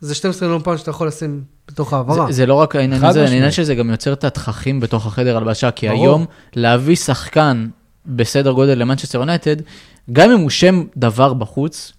זה 0.00 0.14
12 0.14 0.48
מיליון 0.48 0.62
פאונד 0.62 0.78
שאתה 0.78 0.90
יכול 0.90 1.06
לשים 1.08 1.42
בתוך 1.68 1.92
ההעברה. 1.92 2.26
זה, 2.26 2.32
זה 2.32 2.46
לא 2.46 2.54
רק 2.54 2.76
העניין 2.76 3.04
הזה, 3.04 3.24
העניין. 3.24 3.50
שזה 3.50 3.74
גם 3.74 3.90
יוצר 3.90 4.12
את 4.12 4.24
התככים 4.24 4.80
בתוך 4.80 5.06
החדר 5.06 5.36
הלבשה, 5.36 5.70
כי 5.70 5.88
ברור. 5.88 6.02
היום 6.02 6.24
להביא 6.56 6.96
שחקן 6.96 7.66
בסדר 8.06 8.52
גודל 8.52 8.78
למנצ'סטר 8.78 9.18
יונייטד, 9.18 9.56
גם 10.12 10.30
אם 10.30 10.38
הוא 10.38 10.50
שם 10.50 10.84
דבר 10.96 11.32
בחוץ, 11.34 11.92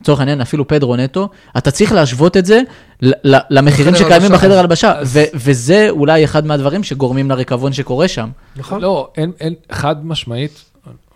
לצורך 0.00 0.20
העניין 0.20 0.40
אפילו 0.40 0.68
פדרו 0.68 0.96
נטו, 0.96 1.28
אתה 1.58 1.70
צריך 1.70 1.92
להשוות 1.92 2.36
את 2.36 2.46
זה 2.46 2.60
ל- 3.02 3.34
ל- 3.34 3.40
למחירים 3.50 3.94
שקיימים. 3.94 4.32
בחדר 4.32 4.58
הלבשה, 4.58 4.98
אז- 4.98 5.16
ו- 5.16 5.24
וזה 5.34 5.86
אולי 5.90 6.24
אחד 6.24 6.46
מהדברים 6.46 6.82
שגורמים 6.82 7.30
לריקבון 7.30 7.72
שקורה 7.72 8.08
שם. 8.08 8.28
נכון? 8.56 8.80
לא, 8.80 9.10
אין, 9.16 9.32
אין, 9.40 9.54
חד 9.72 10.06
משמעית, 10.06 10.64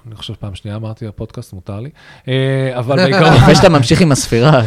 אני 0.07 0.15
חושב 0.15 0.35
פעם 0.35 0.55
שנייה 0.55 0.77
אמרתי 0.77 1.07
בפודקאסט, 1.07 1.53
מותר 1.53 1.81
לי, 1.81 1.91
אה, 2.29 2.35
אבל 2.79 2.97
בעיקרון, 2.97 3.35
לפני 3.43 3.55
שאתה 3.55 3.69
ממשיך 3.69 4.01
עם 4.01 4.13
הספירה, 4.13 4.63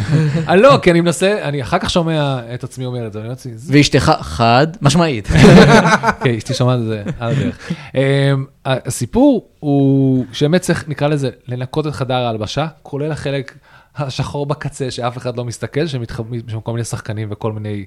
אה, 0.48 0.56
לא, 0.56 0.78
כי 0.82 0.90
אני 0.90 1.00
מנסה, 1.00 1.38
אני 1.42 1.62
אחר 1.62 1.78
כך 1.78 1.90
שומע 1.90 2.40
את 2.54 2.64
עצמי 2.64 2.84
אומר 2.86 3.06
את 3.06 3.12
זה, 3.12 3.20
אני 3.20 3.28
יוצא, 3.28 3.50
זה- 3.54 3.72
ואשתך 3.76 4.12
חד 4.20 4.66
משמעית. 4.82 5.28
כן, 6.24 6.34
אשתי 6.38 6.54
שומעת 6.54 6.78
את 6.80 6.84
זה 6.86 7.02
על 7.18 7.32
הדרך. 7.32 7.72
אה, 7.94 8.32
הסיפור 8.66 9.48
הוא 9.60 10.24
שבאמת 10.32 10.60
צריך, 10.60 10.84
נקרא 10.88 11.08
לזה, 11.08 11.30
לנקות 11.48 11.86
את 11.86 11.92
חדר 11.92 12.14
ההלבשה, 12.14 12.66
כולל 12.82 13.12
החלק 13.12 13.54
החור 13.96 14.46
בקצה, 14.46 14.90
שאף 14.90 15.16
אחד 15.18 15.36
לא 15.36 15.44
מסתכל, 15.44 15.86
שמתח- 15.86 16.20
שם 16.48 16.60
כל 16.60 16.72
מיני 16.72 16.84
שחקנים 16.84 17.28
וכל 17.30 17.52
מיני 17.52 17.84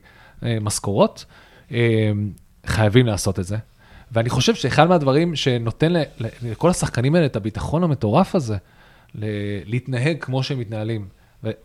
משכורות. 0.61 1.25
חייבים 2.65 3.05
לעשות 3.05 3.39
את 3.39 3.45
זה. 3.45 3.57
ואני 4.11 4.29
חושב 4.29 4.55
שאחד 4.55 4.89
מהדברים 4.89 5.35
שנותן 5.35 5.93
לכל 6.41 6.69
השחקנים 6.69 7.15
האלה 7.15 7.25
את 7.25 7.35
הביטחון 7.35 7.83
המטורף 7.83 8.35
הזה, 8.35 8.57
להתנהג 9.65 10.17
כמו 10.19 10.43
שהם 10.43 10.59
מתנהלים, 10.59 11.07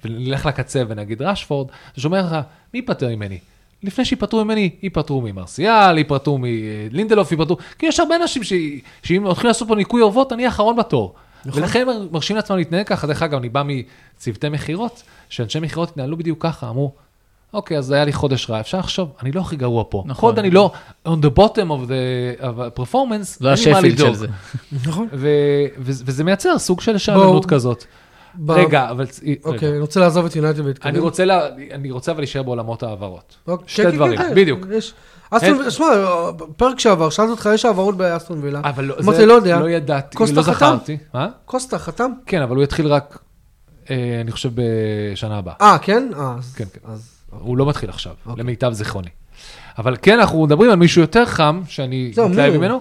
ונלך 0.04 0.46
לקצה 0.46 0.82
ונגיד 0.88 1.22
רשפורד, 1.22 1.68
זה 1.94 2.02
שאומר 2.02 2.26
לך, 2.26 2.32
מי 2.74 2.78
ייפטר 2.78 3.08
ממני? 3.08 3.38
לפני 3.82 4.04
שיפטרו 4.04 4.44
ממני, 4.44 4.70
ייפטרו 4.82 5.20
ממרסיאל, 5.20 5.98
ייפטרו 5.98 6.38
מלינדלוף, 6.40 7.32
ייפטרו, 7.32 7.56
כי 7.78 7.86
יש 7.86 8.00
הרבה 8.00 8.16
אנשים. 8.16 8.42
שאם 9.02 9.24
הולכים 9.24 9.46
לעשות 9.46 9.68
פה 9.68 9.74
ניקוי 9.74 10.02
אורוות, 10.02 10.32
אני 10.32 10.46
האחרון 10.46 10.76
בתור. 10.76 11.14
נכון. 11.44 11.62
ולכן 11.62 11.88
הם 11.88 12.08
מרשים 12.12 12.36
לעצמם 12.36 12.56
להתנהג 12.56 12.86
ככה. 12.86 13.06
דרך 13.06 13.22
אגב, 13.22 13.38
אני 13.38 13.48
בא 13.48 13.62
מצוותי 13.66 14.48
מכירות, 14.48 15.02
שאנשי 15.28 15.60
מכירות 15.60 15.88
התנהלו 15.88 16.16
בדיוק 16.16 16.42
ככה, 16.42 16.68
אמרו, 16.68 16.92
אוקיי, 17.56 17.78
אז 17.78 17.90
היה 17.90 18.04
לי 18.04 18.12
חודש 18.12 18.50
רע, 18.50 18.60
אפשר 18.60 18.78
לחשוב, 18.78 19.12
אני 19.22 19.32
לא 19.32 19.40
הכי 19.40 19.56
גרוע 19.56 19.84
פה. 19.88 20.02
נכון. 20.06 20.28
עוד 20.30 20.38
אני 20.38 20.50
לא 20.50 20.72
on 21.08 21.10
the 21.10 21.38
bottom 21.38 21.68
of 21.70 21.88
the 21.88 22.42
of 22.42 22.80
performance, 22.80 23.36
לא 23.40 23.50
אין 23.50 23.58
לי 23.64 23.70
מה 23.72 23.78
השפילד 23.78 23.84
לדאוג. 24.00 24.12
של 24.14 24.18
זה. 24.18 24.26
נכון. 24.88 25.08
ו- 25.12 25.28
ו- 25.78 26.02
וזה 26.06 26.24
מייצר 26.24 26.58
סוג 26.58 26.80
של 26.80 26.98
שאננות 26.98 27.46
כזאת. 27.46 27.84
ב- 28.34 28.50
רגע, 28.50 28.90
אבל... 28.90 29.06
אוקיי. 29.44 29.68
אני 29.70 29.78
רוצה 29.78 30.00
לעזוב 30.00 30.24
את 30.26 30.36
יונייטד 30.36 30.60
ולהתקדם. 30.60 30.88
אני 30.90 30.98
רוצה 30.98 31.24
לה- 31.24 31.46
אני 31.72 31.90
רוצה 31.90 32.12
אבל 32.12 32.20
להישאר 32.20 32.42
בעולמות 32.42 32.82
ההעברות. 32.82 33.36
אוקיי, 33.48 33.68
שתי 33.68 33.82
כן, 33.82 33.90
כן, 33.90 33.96
דברים, 33.96 34.18
כן, 34.18 34.34
בדיוק. 34.34 34.66
יש. 34.72 34.94
אסטון, 35.30 35.70
שמע, 35.70 35.86
פרק 36.56 36.78
שעבר, 36.78 37.10
שאלתי 37.10 37.30
אותך, 37.30 37.48
יש 37.54 37.64
העברות 37.64 37.96
באסטון 37.96 38.38
וילה? 38.42 38.60
אבל 38.64 38.84
לא, 38.84 38.94
אמרתי, 39.02 39.16
זה 39.18 39.26
לא 39.26 39.32
יודע. 39.34 39.60
לא 39.60 39.70
ידעתי, 39.70 40.16
קוסטה 40.16 40.36
לא? 40.36 40.42
זכרתי. 40.42 40.96
מה? 41.14 41.28
קוסטה 41.44 41.78
חתם? 41.78 42.10
כן, 42.26 42.42
אבל 42.42 42.56
הוא 42.56 42.64
יתחיל 42.64 42.86
רק, 42.86 43.18
אה, 43.90 44.18
אני 44.20 44.32
חושב, 44.32 44.50
בשנה 44.54 45.38
הבאה. 45.38 45.54
אה, 45.60 45.78
כן? 45.82 46.08
אה, 46.18 46.34
אז... 46.38 46.54
כן, 46.54 46.64
כן. 46.72 46.80
הוא 47.40 47.56
לא 47.56 47.66
מתחיל 47.66 47.90
עכשיו, 47.90 48.14
אוקיי. 48.26 48.44
למיטב 48.44 48.72
זיכרוני. 48.72 49.08
אבל 49.78 49.96
כן, 50.02 50.18
אנחנו 50.18 50.46
מדברים 50.46 50.70
על 50.70 50.76
מישהו 50.76 51.00
יותר 51.00 51.24
חם, 51.24 51.62
שאני 51.68 52.12
מתלהב? 52.30 52.56
ממנו. 52.56 52.80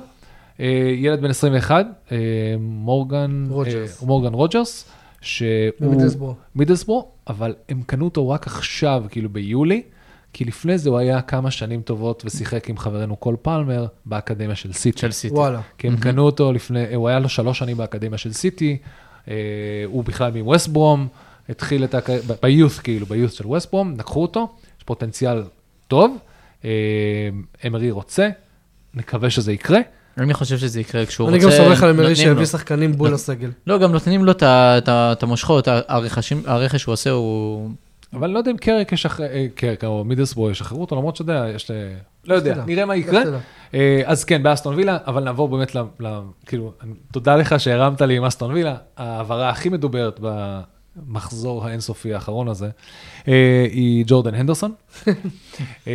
אה, 0.60 0.92
ילד 0.96 1.22
בן 1.22 1.30
21, 1.30 1.86
אה, 2.12 2.18
מורגן 2.60 3.46
רוג'רס. 3.50 4.02
אה, 4.02 4.08
מורגן 4.08 4.34
רוג'רס, 4.34 4.86
שהוא... 5.22 5.92
מידלסבורו, 6.56 7.08
אבל 7.28 7.56
הם 7.70 7.82
קנו 7.86 8.06
אותו 8.06 8.30
רק 8.30 8.48
עכשיו, 8.48 9.04
כאילו 9.10 9.30
ביולי, 9.30 9.82
כי 10.34 10.46
לפני 10.46 10.78
זה 10.78 10.90
הוא 10.90 10.98
היה 10.98 11.22
כמה 11.22 11.52
שנים 11.52 11.82
טובות 11.82 12.24
ושיחק 12.26 12.70
עם 12.70 12.78
חברנו 12.78 13.16
קול 13.16 13.36
פלמר 13.42 13.86
באקדמיה 14.06 14.56
של 14.56 14.74
סיטי. 14.74 15.00
של 15.00 15.12
סיטי. 15.12 15.36
וואלה. 15.36 15.62
כי 15.78 15.88
הם 15.88 15.98
קנו 15.98 16.22
אותו 16.24 16.54
לפני, 16.54 16.96
הוא 16.96 17.08
היה 17.08 17.20
לו 17.20 17.30
שלוש 17.30 17.60
שנים 17.60 17.78
באקדמיה 17.78 18.18
של 18.18 18.34
סיטי, 18.34 18.78
הוא 19.86 20.04
בכלל 20.04 20.32
מווסט 20.32 20.68
ברום, 20.68 21.08
התחיל 21.50 21.84
את, 21.84 21.96
הק- 21.96 22.10
ב- 22.10 22.46
ביוth 22.46 22.82
כאילו, 22.84 23.06
ביוth 23.06 23.32
של 23.32 23.48
ווסט 23.48 23.72
ברום, 23.72 23.96
לקחו 24.00 24.22
אותו, 24.22 24.48
יש 24.78 24.84
פוטנציאל 24.84 25.44
טוב, 25.88 26.18
אה, 26.66 26.70
אמרי 27.68 27.92
רוצה, 27.92 28.30
נקווה 28.94 29.30
שזה 29.30 29.52
יקרה. 29.54 29.80
אני 30.18 30.34
חושב 30.34 30.58
שזה 30.58 30.80
יקרה 30.82 31.06
כשהוא 31.06 31.30
אני 31.30 31.46
רוצה... 31.46 31.58
גם 31.58 31.64
סומך 31.66 31.84
על 31.84 31.90
אמרי 31.90 32.16
שיביא. 32.16 32.46
שחקנים 32.46 32.92
בול 32.92 33.14
לסגל. 33.14 33.52
לא, 33.68 33.78
גם 33.78 33.92
נותנים 33.92 34.26
לו 34.26 34.32
את 34.32 34.44
ה- 34.44 34.80
ה- 34.88 35.14
המושכות, 35.22 35.68
הרכשים- 35.88 36.44
הרכש 36.46 36.82
שהוא 36.82 36.94
עושה 36.94 37.10
הוא... 37.10 37.70
אבל 38.14 38.30
לא 38.30 38.38
יודע 38.38 38.52
אם 38.52 38.58
קרק 38.58 38.92
ישחרר, 38.92 39.26
אה, 39.26 39.46
קרק 39.56 39.84
או 39.84 40.04
מידלסבורו 40.04 40.50
ישחררו 40.50 40.82
אותו, 40.82 40.96
למרות 40.96 41.16
שאתה 41.16 41.32
יודע, 41.32 41.50
יש 41.56 41.72
ל... 41.72 41.74
לא 42.28 42.36
יודע. 42.36 42.64
נראה 42.68 42.86
מה 42.86 42.96
יקרה. 42.96 43.24
תדע. 43.24 43.38
אה, 43.74 44.02
אז 44.06 44.24
כן, 44.24 44.44
באסטון 44.44 44.76
וילה, 44.76 44.98
אבל 45.08 45.24
נעבור 45.24 45.48
באמת 45.50 45.76
ל... 45.76 45.80
ל- 46.00 46.20
כאילו, 46.46 46.72
אני- 46.84 46.94
תודה 47.12 47.36
לך 47.36 47.60
שהרמת 47.60 48.02
לי 48.02 48.18
עם 48.18 48.24
אסטון 48.26 48.52
וילה, 48.54 48.76
ההעברה 48.98 49.50
הכי 49.50 49.70
מדוברת 49.70 50.20
במחזור 50.96 51.68
האינסופי 51.68 52.14
האחרון 52.14 52.48
הזה, 52.48 52.70
אה, 53.28 53.66
היא 53.72 54.04
ג'ורדן 54.08 54.36
הנדרסון. 54.36 54.72
אה, 55.88 55.94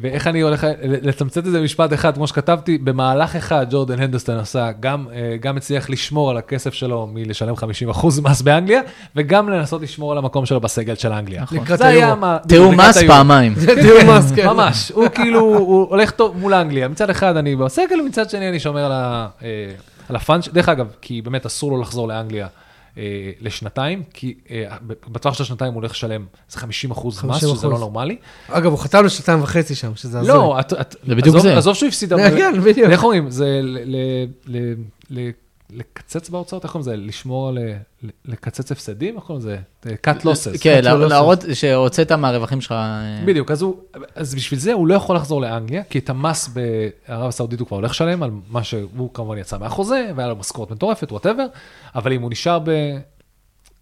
ואיך 0.00 0.26
אני 0.26 0.40
הולך 0.40 0.66
לתמצת 0.82 1.38
את 1.38 1.44
זה 1.44 1.60
במשפט 1.60 1.92
אחד, 1.92 2.14
כמו 2.14 2.26
שכתבתי, 2.26 2.78
במהלך 2.78 3.36
אחד 3.36 3.66
ג'ורדן 3.70 4.00
הנדרסון 4.00 4.38
עשה, 4.38 4.70
גם, 4.80 5.06
אה, 5.12 5.36
גם 5.40 5.56
הצליח 5.56 5.90
לשמור 5.90 6.30
על 6.30 6.36
הכסף 6.36 6.74
שלו 6.74 7.08
מלשלם 7.12 7.54
50% 7.54 8.20
מס 8.22 8.42
באנגליה, 8.42 8.80
וגם 9.16 9.48
לנסות 9.48 9.82
לשמור 9.82 10.12
על 10.12 10.18
המקום 10.18 10.46
שלו 10.46 10.60
בסגל 10.60 10.94
של 10.94 11.12
אנגליה. 11.12 11.44
לקראת 11.52 11.78
זה 11.78 11.86
היה 11.86 12.06
היורו. 12.06 12.20
מה... 12.20 12.38
תיאום 12.48 12.80
מס. 12.80 12.98
פעמיים. 13.06 13.54
תיאום 13.82 14.10
מס, 14.10 14.32
כן. 14.32 14.46
ממש, 14.46 14.92
הוא 14.94 15.08
כאילו, 15.08 15.40
הוא 15.40 15.88
הולך 15.88 16.10
טוב 16.10 16.36
מול 16.36 16.54
אנגליה. 16.54 16.88
מצד 16.88 17.10
אחד 17.10 17.36
אני 17.36 17.56
בסגל, 17.56 18.00
ומצד 18.00 18.30
שני 18.30 18.48
אני 18.48 18.60
שומר 18.60 18.84
על 20.08 20.16
הפאנץ'. 20.16 20.48
דרך 20.48 20.68
אגב, 20.68 20.86
כי 21.00 21.22
באמת 21.22 21.46
אסור 21.46 21.70
לו 21.70 21.80
לחזור 21.80 22.08
לאנגליה 22.08 22.46
אה, 22.98 23.02
לשנתיים, 23.40 24.02
כי 24.14 24.34
אה, 24.50 24.76
בטווח 25.08 25.34
של 25.34 25.42
השנתיים 25.42 25.72
הוא 25.72 25.80
הולך 25.80 25.90
לשלם 25.92 26.26
איזה 26.48 26.58
50 26.58 26.90
אחוז 26.90 27.24
מס, 27.24 27.36
50%. 27.36 27.38
שזה 27.40 27.68
לא 27.68 27.78
נורמלי. 27.78 28.16
אגב, 28.48 28.70
הוא 28.70 28.78
חתם 28.78 29.04
לשנתיים 29.04 29.42
וחצי 29.42 29.74
שם, 29.74 29.92
שזה 29.96 30.18
הזוי. 30.18 30.34
לא, 30.34 30.60
את, 30.60 30.72
את, 30.72 30.96
זה 31.06 31.14
בדיוק 31.14 31.36
עזוב, 31.36 31.50
זה. 31.50 31.58
עזוב 31.58 31.74
שהוא 31.74 31.88
הפסיד, 31.88 32.08
כן, 32.16 32.26
אבל- 32.26 32.36
כן, 32.38 32.60
בדיוק. 32.60 32.90
איך 32.90 33.02
אומרים? 33.02 33.30
זה 33.30 33.60
ל... 33.62 33.78
ל, 33.84 33.96
ל, 34.46 34.74
ל 35.10 35.30
לקצץ 35.72 36.28
בהוצאות, 36.28 36.64
איך 36.64 36.72
קוראים 36.72 36.90
לזה? 36.90 36.96
לשמור 37.06 37.48
על... 37.48 37.58
לקצץ 38.24 38.72
הפסדים? 38.72 39.16
איך 39.16 39.24
קוראים 39.24 39.46
לזה? 39.46 39.58
cut 39.86 40.22
losses. 40.22 40.58
כן. 40.60 40.80
להראות 40.84 41.44
שהוצאת 41.52 42.12
מהרווחים 42.12 42.60
שלך. 42.60 42.72
אה, 42.72 43.22
בדיוק, 43.24 43.50
אז, 43.50 43.62
הוא, 43.62 43.76
אז 44.14 44.34
בשביל 44.34 44.60
זה 44.60 44.72
הוא 44.72 44.86
לא 44.86 44.94
יכול 44.94 45.16
לחזור 45.16 45.40
לאנגליה, 45.40 45.82
כי 45.90 45.98
את 45.98 46.10
המס 46.10 46.48
בערב 46.48 47.28
הסעודית 47.28 47.60
הוא 47.60 47.66
כבר 47.68 47.76
הולך 47.76 47.90
לשלם 47.90 48.22
על 48.22 48.30
מה 48.50 48.64
שהוא 48.64 49.10
כמובן 49.14 49.38
יצא 49.38 49.58
מהחוזה, 49.58 50.10
והיה 50.16 50.28
לו 50.28 50.36
משכורת 50.36 50.70
מטורפת, 50.70 51.12
וואטאבר, 51.12 51.46
אבל 51.94 52.12
אם 52.12 52.22
הוא 52.22 52.30
נשאר 52.30 52.58
ב... 52.64 52.70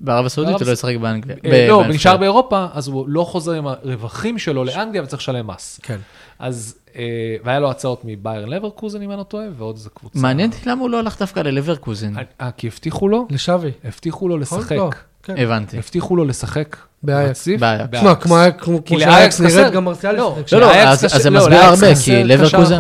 בערב 0.01 0.27
הסעודית 0.27 0.61
הוא 0.61 0.67
לא 0.67 0.73
ישחק 0.73 0.97
באנגליה. 0.97 1.37
אה, 1.45 1.67
לא, 1.69 1.77
בנבחרת. 1.77 1.95
נשאר 1.95 2.17
באירופה, 2.17 2.67
אז 2.73 2.89
הוא 2.89 3.09
לא 3.09 3.25
חוזר 3.25 3.53
עם 3.53 3.67
הרווחים 3.67 4.39
שלו 4.39 4.65
לאנגליה 4.65 5.03
וצריך 5.03 5.23
לשלם 5.23 5.47
מס. 5.47 5.81
כן. 5.83 5.99
אז, 6.39 6.75
אה, 6.97 7.37
והיה 7.45 7.61
לו 7.61 7.71
הצעות 7.71 8.01
מביירן 8.05 8.49
לברקוזן, 8.49 9.03
אם 9.03 9.11
אני 9.11 9.19
לא 9.19 9.23
טועה, 9.23 9.47
ועוד 9.57 9.77
איזה 9.77 9.91
קבוצה. 9.91 10.19
מעניין 10.19 10.51
אותי 10.51 10.69
למה 10.69 10.81
הוא 10.81 10.91
לא 10.91 10.99
הלך 10.99 11.19
דווקא 11.19 11.41
ללברקוזן. 11.41 12.15
אה, 12.41 12.51
כי 12.57 12.67
הבטיחו 12.67 13.09
לו, 13.09 13.27
לשווי. 13.31 13.71
הבטיחו 13.85 14.29
לו? 14.29 14.39
לשחק. 14.39 14.73
לא, 14.73 14.91
כן. 15.23 15.35
הבנתי. 15.39 15.79
הבטיחו 15.79 16.17
לו 16.17 16.25
לשחק 16.25 16.77
באייקס. 17.03 17.49
באייקס. 17.49 17.99
תשמע, 17.99 18.15
כמו 18.15 18.79
חסר. 18.87 19.45
נראית, 19.45 19.73
גם 19.73 19.85
מרסיאל 19.85 20.17
לא, 20.17 20.37
ישחק 20.45 20.53
לא, 20.53 20.61
לא, 20.61 20.67
לאייקס 20.67 21.05
אז 21.05 21.23
זה 21.23 21.31
לא, 21.31 21.41
מסביר 21.41 21.59
הרבה, 21.59 21.95
כי 22.05 22.25
לברקוזן... 22.25 22.77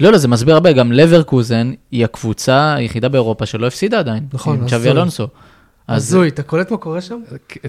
לא, 0.00 0.12
לא, 0.12 0.18
זה 0.18 0.28
מסביר 0.28 0.54
הרבה, 0.54 0.72
גם 0.72 0.92
לברקוזן 0.92 1.72
היא 1.90 2.04
הקבוצה 2.04 2.74
היחידה 2.74 3.08
באירופה 3.08 3.46
שלא 3.46 3.66
הפסידה 3.66 3.98
עדיין. 3.98 4.26
נכון, 4.32 4.56
עם 4.56 4.64
אז 4.64 4.70
צ'אבי 4.70 4.90
אלונסו. 4.90 5.28
אז 5.88 6.02
הזוי, 6.02 6.28
אתה 6.28 6.42
קולט 6.42 6.70
מה 6.70 6.76
קורה 6.76 7.00
שם? 7.00 7.20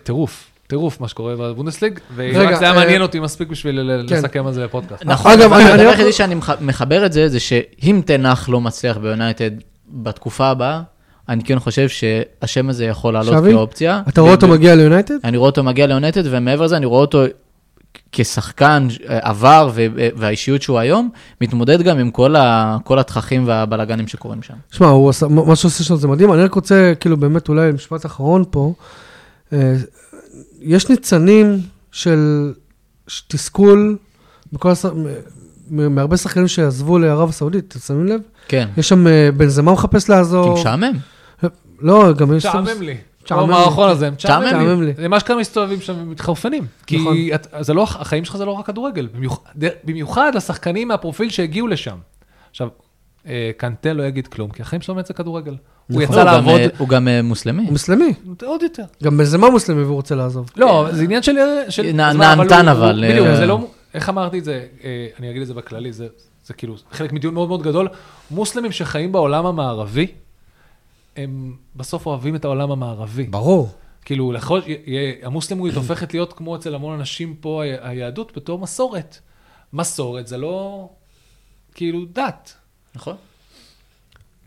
טירוף, 0.03 0.47
טירוף 0.67 1.01
מה 1.01 1.07
שקורה 1.07 1.35
בבונדסליג, 1.35 1.99
ורק 2.15 2.33
זה 2.55 2.65
היה 2.65 2.73
אה, 2.73 2.75
מעניין 2.79 3.01
אותי 3.01 3.19
מספיק 3.19 3.47
בשביל 3.47 3.81
ל- 3.81 4.05
כן. 4.09 4.15
לסכם 4.15 4.47
על 4.47 4.53
זה 4.53 4.63
בפודקאסט. 4.63 5.03
נכון, 5.05 5.31
אגב, 5.31 5.53
הדבר 5.53 5.89
היחידי 5.89 6.11
שאני 6.13 6.35
מח- 6.35 6.61
מחבר 6.61 7.05
את 7.05 7.13
זה, 7.13 7.29
זה 7.29 7.39
שאם 7.39 8.01
תנח 8.05 8.49
לא 8.49 8.61
מצליח 8.61 8.97
ביונייטד 8.97 9.51
בתקופה 9.89 10.47
הבאה, 10.47 10.81
אני 11.29 11.43
כן 11.43 11.59
חושב 11.59 11.87
שהשם 11.89 12.69
הזה 12.69 12.85
יכול 12.85 13.13
לעלות? 13.13 13.43
כאופציה. 13.51 14.01
אתה 14.09 14.21
רואה 14.21 14.31
אותו 14.33 14.47
מגיע 14.47 14.75
ליונייטד? 14.75 15.15
אני 15.23 15.37
רואה 15.37 15.49
אותו 15.49 15.63
מגיע 15.63 15.87
ליונייטד, 15.87 16.21
ומעבר 16.25 16.63
לזה 16.65 16.77
אני 16.77 16.85
רואה 16.85 17.01
אותו 17.01 17.23
כשחקן 18.11 18.87
אה, 19.09 19.19
עבר 19.21 19.69
ו- 19.73 19.85
והאישיות 20.15 20.61
שהוא 20.61 20.79
היום, 20.79 21.09
מתמודד 21.41 21.81
גם 21.81 21.97
עם 21.97 22.11
כל 22.11 22.35
ה- 22.35 22.77
כל 22.83 22.99
התככים 22.99 23.43
והבלגנים 23.47 24.07
שקורים 24.07 24.41
שם. 24.43 24.53
שמע, 24.71 24.87
מה 25.29 25.55
שהוא 25.55 25.69
עושה 25.69 25.83
שם 25.83 25.95
זה 25.95 26.07
מדהים. 26.07 26.33
אני 26.33 26.41
רק 26.43 26.53
רוצה, 26.53 26.93
כאילו, 26.99 27.17
באמת, 27.17 27.49
אולי 27.49 27.71
משפט 27.71 28.05
אחרון 28.05 28.43
פה. 28.49 28.73
אה, 30.65 30.75
יש 30.75 30.89
ניצנים 30.89 31.59
של 31.91 32.53
תסכול 33.27 33.97
בכל. 34.53 34.71
מ- 35.69 35.95
מהרבה 35.95 36.17
שחקנים 36.17 36.47
שעזבו 36.47 36.99
לערב 36.99 37.29
הסעודית, 37.29 37.65
אתם 37.67 37.79
שמים 37.79 38.05
לב? 38.05 38.21
כן, 38.47 38.69
יש 38.77 38.89
שם 38.89 39.07
אה, 39.07 39.29
בנזמה 39.37 39.71
מחפש 39.73 40.05
כי 40.05 40.11
לעזור. 40.11 40.53
משעמם. 40.53 40.91
לא, 41.79 42.13
גם 42.13 42.33
יש... 42.37 42.45
משעמם 42.45 42.81
לי. 42.81 42.97
משעמם 43.25 43.41
כמו 43.41 43.47
לי. 43.51 43.53
המערכון 43.57 43.89
הזה, 43.89 44.09
משעמם 44.11 44.45
משעמם 44.45 44.83
לי. 44.83 44.93
זה 44.97 45.07
מה 45.07 45.19
שקרה 45.19 45.37
מסתובבים 45.37 45.81
שם 45.81 45.93
ומתחרפנים. 46.01 46.65
כי 46.87 46.97
נכון. 46.97 47.17
את- 47.35 47.47
זה 47.59 47.73
לא, 47.73 47.83
החיים 47.83 48.25
שלך 48.25 48.37
זה 48.37 48.45
לא 48.45 48.51
רק 48.51 48.65
כדורגל, 48.65 49.07
במיוחד- 49.13 49.49
במיוחד 49.83 50.31
לשחקנים 50.35 50.87
מהפרופיל 50.87 51.29
שהגיעו 51.29 51.67
לשם. 51.67 51.95
עכשיו, 52.49 52.67
אה, 53.27 53.51
קנטה 53.57 53.93
לא 53.93 54.03
יגיד 54.03 54.27
כלום, 54.27 54.49
כי 54.51 54.61
החיים 54.61 54.81
שלו 54.81 54.95
באמת 54.95 55.05
זה 55.05 55.13
כדורגל. 55.13 55.55
הוא 55.91 56.01
נכון. 56.01 56.15
יצא 56.15 56.23
לא, 56.25 56.31
הוא 56.31 56.39
גם, 56.39 56.45
לעבוד 56.45 56.59
אה, 56.61 56.67
הוא 56.77 56.87
גם 56.89 57.07
אה, 57.07 57.21
מוסלמי. 57.21 57.63
הוא 57.63 57.71
מוסלמי. 57.71 58.13
עוד 58.45 58.63
יותר. 58.63 58.83
גם 59.03 59.17
בנזמה 59.17 59.49
מוסלמי 59.49 59.83
והוא 59.83 59.95
רוצה 59.95 60.15
לעזוב. 60.15 60.49
לא, 60.57 60.87
זה 60.91 61.03
עניין 61.03 61.23
של... 61.23 61.35
של- 61.69 61.91
נ- 61.91 61.99
אז 61.99 62.15
מה, 62.15 62.35
נהנתן 62.35 62.67
הוא- 62.67 62.71
אבל, 62.77 63.03
בדיוק, 63.11 63.27
אה, 63.27 63.35
זה 63.35 63.45
לא... 63.45 63.59
איך 63.93 64.09
אמרתי 64.09 64.39
את 64.39 64.43
זה? 64.43 64.65
אה, 64.83 65.07
אני 65.19 65.31
אגיד 65.31 65.41
את 65.41 65.47
זה 65.47 65.53
בכללי, 65.53 65.93
זה 65.93 66.07
זה 66.45 66.53
כאילו 66.53 66.75
חלק 66.91 67.13
מדיון 67.13 67.33
מאוד 67.33 67.47
מאוד 67.47 67.61
גדול. 67.63 67.87
מוסלמים 68.31 68.71
שחיים 68.71 69.11
בעולם 69.11 69.45
המערבי, 69.45 70.07
הם 71.17 71.55
בסוף 71.75 72.05
אוהבים 72.05 72.35
את 72.35 72.45
העולם 72.45 72.71
המערבי. 72.71 73.23
ברור. 73.23 73.69
כאילו, 74.05 74.31
לכל, 74.31 74.61
המוסלמיות 75.23 75.75
הופכת 75.75 76.13
להיות 76.13 76.33
כמו 76.33 76.55
אצל 76.55 76.75
המון 76.75 76.99
אנשים 76.99 77.35
פה, 77.39 77.63
ה- 77.63 77.89
היהדות, 77.89 78.31
בתור 78.35 78.59
מסורת. 78.59 79.17
מסורת 79.73 80.27
זה 80.27 80.37
לא, 80.37 80.89
כאילו, 81.75 82.05
דת. 82.13 82.53
נכון. 82.95 83.15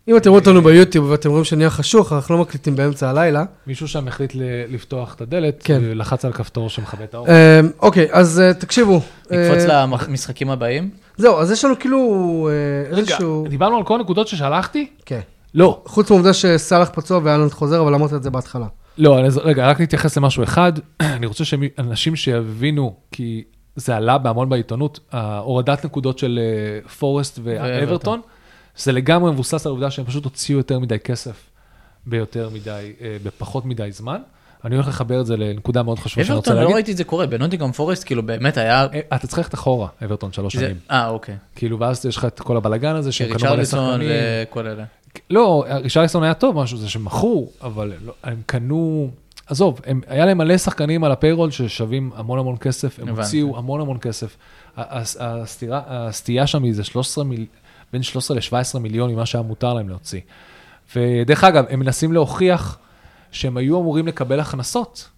אם 0.09 0.16
אתם 0.16 0.30
רואים 0.30 0.46
אותנו 0.46 0.62
ביוטיוב 0.62 1.11
ואתם 1.11 1.30
רואים 1.30 1.44
שנהיה 1.44 1.70
חשוך, 1.70 2.12
אנחנו 2.12 2.34
לא 2.34 2.40
מקליטים 2.40 2.76
באמצע 2.76 3.11
הלילה. 3.11 3.44
מישהו 3.66 3.88
שם 3.88 4.09
החליט 4.09 4.32
לפתוח 4.68 5.14
את 5.14 5.20
הדלת, 5.20 5.61
כן. 5.64 5.80
ולחץ 5.82 6.24
על 6.24 6.32
כפתור 6.32 6.70
שמכבה 6.70 7.04
את 7.04 7.14
האור. 7.14 7.28
אה, 7.28 7.61
אוקיי, 7.80 8.09
אז 8.12 8.40
אה, 8.40 8.54
תקשיבו. 8.54 9.00
נקפוץ 9.30 9.70
אה, 9.70 9.86
למשחקים 10.09 10.50
הבאים. 10.50 10.90
זהו, 11.16 11.38
אז 11.38 11.50
יש 11.50 11.64
לנו 11.64 11.78
כאילו 11.78 12.48
אה, 12.50 12.90
רגע, 12.90 13.00
איזשהו... 13.00 13.46
דיברנו 13.48 13.76
על 13.76 13.84
כל 13.84 13.94
הנקודות 14.00 14.28
ששלחתי? 14.28 14.86
כן. 15.06 15.20
לא. 15.54 15.82
חוץ 15.86 16.11
מהעובדה 16.11 16.32
שסאלח 16.32 16.90
פצוע 16.94 17.20
ואלנד 17.24 17.50
חוזר, 17.50 17.80
אבל 17.80 17.94
אמרת 17.94 18.12
את 18.12 18.22
זה 18.22 18.30
בהתחלה. 18.30 18.66
לא, 18.98 19.20
אז 19.20 19.38
רגע, 19.38 19.66
רק 19.66 19.80
נתייחס 19.80 20.16
למשהו 20.16 20.42
אחד. 20.42 20.72
אני 21.00 21.26
רוצה 21.26 21.44
שאנשים 21.44 22.16
שיבינו, 22.16 22.94
כי 23.12 23.44
זה 23.76 23.96
עלה 23.96 24.18
בהמון 24.18 24.48
בעיתונות, 24.48 25.00
ההורדת 25.12 25.84
נקודות 25.84 26.18
של 26.18 26.40
פורסט 26.98 27.38
ואברטון. 27.42 28.20
ואברטון, 28.79 28.85
זה 28.85 28.93
לגמרי 28.93 29.33
מבוסס 29.33 29.66
על 29.66 29.70
העובדה 29.70 29.91
שהם 29.91 30.05
פשוט 30.05 30.24
הוציאו 30.24 30.59
יותר 30.59 30.79
מדי 30.79 30.99
כסף 30.99 31.51
ביותר 32.07 32.49
מדי, 32.53 32.93
אה, 33.01 33.16
בפחות 33.22 33.66
מדי 33.66 33.93
זמן. 33.93 34.20
אני 34.64 34.74
הולך 34.74 34.89
לחבר 34.89 35.20
את 35.20 35.26
זה 35.26 35.37
לנקודה 35.37 35.83
מאוד 35.83 35.99
חשובה 35.99 36.26
שאני 36.26 36.37
רוצה 36.37 36.51
אברטון, 36.51 36.57
לא 36.57 36.62
להגיד. 36.62 36.74
ראיתי 36.74 36.93
את 36.93 36.97
זה 36.97 37.05
קורה, 37.05 37.26
בנוטינגרם 37.26 37.72
פורסט, 37.72 38.05
כאילו 38.05 38.22
באמת 38.22 38.57
היה... 38.57 38.87
אה, 38.95 39.01
אתה 39.16 39.26
צריך 39.26 39.39
ללכת 39.39 39.55
אחורה, 39.55 39.89
אברטון, 40.05 40.33
שלוש 40.33 40.53
שנים. 40.53 40.76
אה, 40.91 41.09
אוקיי. 41.09 41.37
כאילו, 41.57 41.79
ואז 41.79 42.07
יש 42.07 42.16
לך 42.16 42.24
את 42.24 42.41
כל 42.41 42.57
הבלגן 42.57 42.95
הזה 42.95 43.12
שהם 43.12 43.29
קנו 43.29 43.39
מלא 43.39 43.49
ריצ'רליסון 43.49 43.93
שחקנים. 43.93 44.11
וכל 44.51 44.66
אלה. 44.66 44.85
לא, 45.31 45.64
רישרליסון 45.83 46.22
היה 46.22 46.35
טוב, 46.35 46.62
משהו 46.62 46.79
זה 46.79 46.89
שמכרו, 46.89 47.51
אבל 47.62 47.93
לא, 48.05 48.12
הם 48.22 48.43
קנו, 48.47 49.11
עזוב, 49.47 49.81
הם, 49.87 50.01
היה 50.09 50.26
להם 50.26 50.39
מלא 50.39 50.59
שחקנים 50.59 51.05
על 51.05 51.12
הפיירול 51.12 51.51
ששווים 51.51 52.11
המון 52.16 52.39
המון 52.39 52.57
כסף, 52.57 52.99
הם. 53.01 53.09
הוציאו 53.09 53.59
המון 53.59 53.81
המון 53.81 53.99
כסף. 53.99 54.37
הסטייה 54.76 56.47
שם 56.47 56.62
היא 56.62 56.74
זה 56.74 56.85
13 56.85 57.24
מיל, 57.24 57.47
בין 57.93 58.03
13 58.03 58.36
ל-17 58.36 58.78
מיליון 58.78 59.11
ממה 59.11 59.26
שהיה 59.26 59.43
מותר 59.43 59.74
להם 59.74 59.89
להוציא. 59.89 60.20
ודרך 60.97 61.45
אגב, 61.45 61.64
הם 61.70 61.80
מנסים 61.80 62.12
להוכיח 62.12 62.78
שהם 63.30 63.57
היו 63.57 63.80
אמורים 63.80 64.07
לקבל 64.07 64.41
הכנסות 64.41 65.09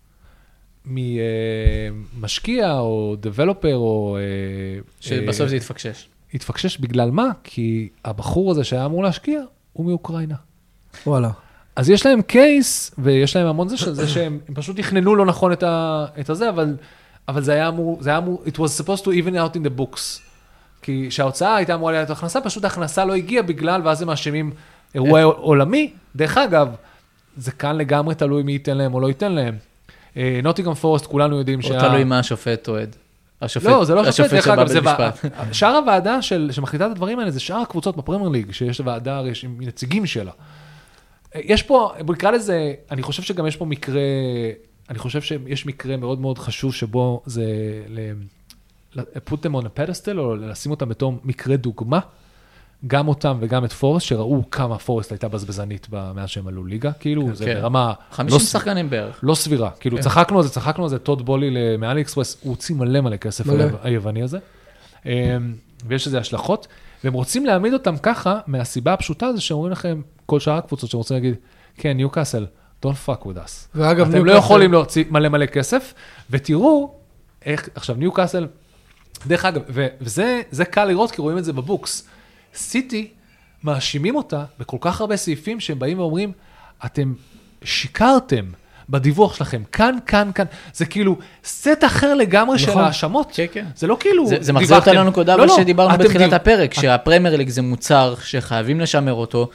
ממשקיע 0.85 2.79
או 2.79 3.17
דבלופר 3.21 3.77
או... 3.77 4.17
אה, 4.21 4.81
שבסוף 5.01 5.41
אה, 5.41 5.49
זה 5.49 5.57
יתפקשש. 5.57 6.09
התפקשש 6.35 6.79
בגלל 6.79 7.11
מה? 7.11 7.29
כי 7.45 7.89
הבחור 8.05 8.51
הזה 8.51 8.65
שהיה 8.65 8.87
אמור 8.87 9.03
להשקיע, 9.03 9.41
הוא 9.73 9.87
מאוקראינה. 9.87 10.35
וואלה. 11.07 11.31
אז 11.77 11.91
יש 11.91 12.07
להם 12.07 12.23
קייס, 12.23 12.95
ויש 12.99 13.37
להם 13.37 13.47
המון 13.47 13.69
זה 13.69 13.77
של 13.77 13.95
זה 13.95 14.09
שהם 14.09 14.39
הם 14.49 14.55
פשוט 14.55 14.77
תכננו 14.77 15.17
לא 15.17 15.27
נכון 15.27 15.53
את, 15.53 15.63
ה, 15.63 16.07
את 16.21 16.31
הזה, 16.31 16.49
אבל, 16.49 16.77
אבל 17.29 17.43
זה 17.43 17.53
היה 17.53 17.69
אמור, 17.69 17.99
זה 18.01 18.11
היה 18.11 18.19
אמור, 18.19 18.43
it 18.47 18.57
was 18.57 18.83
supposed 18.83 19.03
to 19.03 19.07
even 19.07 19.35
out 19.35 19.57
in 19.57 19.67
the 19.67 19.81
books. 19.81 20.30
כי 20.83 21.11
שההוצאה 21.11 21.57
הייתה 21.57 21.75
אמורה 21.75 21.93
להיות 21.93 22.11
הכנסה, 22.11 22.41
פשוט 22.41 22.65
ההכנסה 22.65 23.05
לא 23.05 23.15
הגיעה 23.15 23.43
בגלל, 23.43 23.81
ואז 23.85 24.03
הם 24.03 24.09
מאשימים 24.09 24.51
אירוע 24.95 25.23
עולמי. 25.23 25.93
דרך 26.17 26.39
אגב, 26.39 26.69
זה 27.37 27.53
כאן 27.53 27.77
לגמרי 27.77 28.15
תלוי 28.15 28.43
מי 28.43 28.53
ייתן 28.53 28.77
להם 28.77 28.95
או 28.95 29.01
לא 29.01 29.07
ייתן 29.09 29.33
להם. 29.33 29.55
נוטיגרם 30.43 30.75
פורסט, 30.75 31.07
כולנו 31.07 31.39
יודעים 31.39 31.59
או 31.59 31.65
שה... 31.65 31.81
תלוי 31.81 32.05
מה 32.05 32.19
השופט 32.19 32.69
אוהד. 32.69 32.97
השופט- 33.43 33.65
לא, 33.71 33.85
זה 33.85 33.95
לא 33.95 34.05
שופט, 34.05 34.09
השופט 34.21 34.33
דרך 34.33 34.49
אגב, 34.49 34.67
זה. 34.67 34.81
שאר 35.53 35.77
הוועדה 35.77 36.23
של- 36.23 36.49
שמחליטה 36.53 36.87
את 36.87 36.91
הדברים 36.91 37.19
האלה, 37.19 37.31
זה 37.31 37.41
שאר 37.41 37.57
הקבוצות 37.57 37.97
בפרמייר 37.97 38.29
ליג, 38.29 38.53
שיש 38.53 38.81
ועדה 38.85 39.17
הרי 39.17 39.33
עם 39.45 39.57
נציגים 39.61 40.07
שלה. 40.07 40.33
יש 41.35 41.63
פה, 41.63 41.93
בוא 42.01 42.15
נקרא 42.15 42.31
לזה, 42.31 42.73
אני 42.91 43.03
חושב 43.03 43.23
שגם 43.23 43.47
יש 43.47 43.57
פה 43.57 43.65
מקרה, 43.65 44.01
אני 44.91 44.99
חושב 44.99 45.21
שיש 45.23 45.67
מקרה 45.67 45.97
מאוד 45.97 46.21
מאוד 46.21 46.39
חשוב 46.39 46.75
שבו 46.75 47.23
זה 47.27 47.45
put 48.99 49.37
them 49.43 49.55
on 49.55 49.65
a 49.65 49.79
pedestal, 49.79 50.19
או 50.19 50.37
לשים 50.37 50.71
אותם 50.71 50.89
בתור 50.89 51.15
מקרה 51.25 51.57
דוגמה, 51.57 52.01
גם 52.87 53.09
אותם 53.09 53.39
וגם 53.41 53.65
את 53.65 53.73
פורסט, 53.73 54.07
שראו 54.07 54.51
כמה 54.51 54.79
פורסט 54.79 55.13
הייתה 55.13 55.29
בזבזנית 55.29 55.87
מאז 55.91 56.29
שהם 56.29 56.47
עלו 56.49 56.65
ליגה, 56.65 56.93
כאילו, 56.93 57.35
זה 57.35 57.45
כן. 57.45 57.61
ברמה... 57.61 57.93
50 58.11 58.39
לא 58.39 58.45
שחקנים 58.45 58.91
בערך. 58.91 59.21
לא 59.23 59.35
סבירה. 59.35 59.71
כאילו, 59.81 59.97
כן. 59.97 60.03
צחקנו 60.03 60.39
על 60.39 60.45
זה, 60.45 60.51
צחקנו 60.51 60.85
על 60.85 60.91
זה, 60.91 60.99
טוד 60.99 61.25
בולי 61.25 61.77
מאלי 61.77 62.01
אקספרס, 62.01 62.37
הוא 62.41 62.51
הוציא 62.51 62.75
מלא 62.75 63.01
מלא 63.01 63.17
כסף 63.17 63.47
מלא. 63.47 63.65
היווני 63.83 64.23
הזה. 64.23 64.39
אמ, 65.07 65.11
ויש 65.87 66.07
לזה 66.07 66.19
השלכות, 66.19 66.69
והם 67.05 67.13
רוצים 67.13 67.47
להעמיד 67.47 67.73
אותם 67.73 67.97
ככה, 67.97 68.41
מהסיבה 68.47 68.93
הפשוטה 68.93 69.33
זה 69.33 69.41
שאומרים 69.41 69.73
לכם, 69.73 70.01
כל 70.27 70.41
שאר 70.41 70.55
הקבוצות 70.55 70.91
שרוצים 70.91 71.17
להגיד, 71.17 71.35
כן, 71.77 71.97
ניו 71.97 72.11
קאסל, 72.11 72.47
don't 72.87 73.09
fuck 73.09 73.23
with 73.23 73.37
us. 73.37 73.69
ואגב, 73.75 74.09
אתם 74.09 74.25
לא 74.25 74.33
יכולים 74.33 74.73
להוציא 74.73 75.05
מלא 75.11 75.29
מלא 75.29 75.47
כסף, 75.47 75.95
ותראו 76.31 76.95
איך, 77.45 77.69
עכשיו, 77.75 77.97
ניו 77.97 78.13
קאסל, 78.13 78.47
דרך 79.27 79.45
אגב, 79.45 79.63
וזה 80.01 80.43
זה 80.51 80.65
קל 80.65 80.85
לראות, 80.85 81.11
כי 81.11 81.21
רואים 81.21 81.39
את 81.39 81.45
זה 81.45 81.53
בבוקס. 81.53 82.09
סיטי, 82.55 83.09
מאשימים 83.65 84.17
אותה 84.17 84.45
בכל 84.59 84.77
כך 84.81 85.01
הרבה 85.01 85.17
סעיפים 85.17 85.61
שהם 85.61 85.79
באים 85.79 85.99
ואומרים, 85.99 86.33
אתם 86.85 87.13
שיקרתם. 87.65 88.45
בדיווח 88.91 89.35
שלכם. 89.35 89.63
כאן, 89.73 89.95
כאן, 90.07 90.31
כאן. 90.35 90.45
זה 90.75 90.87
כאילו 90.87 91.17
סט 91.45 91.85
אחר 91.87 92.15
לגמרי 92.15 92.59
של 92.59 92.71
נכון. 92.71 92.85
האשמות. 92.85 93.31
כן, 93.35 93.45
כן. 93.53 93.65
זה 93.77 93.87
לא 93.87 93.97
כאילו 94.01 94.27
זה, 94.27 94.37
זה 94.41 94.53
מחזיר 94.53 94.77
אותנו 94.77 94.95
לנקודה 94.95 95.37
לא, 95.37 95.47
לא, 95.47 95.57
שדיברנו 95.57 95.99
בתחילת 95.99 96.25
דיב- 96.25 96.35
הפרק, 96.35 96.75
שהפרמייר 96.75 97.37
ליג 97.37 97.49
זה 97.49 97.63
מוצר 97.63 98.15
שחייבים 98.25 98.81
לשמר 98.81 99.13
אותו, 99.15 99.49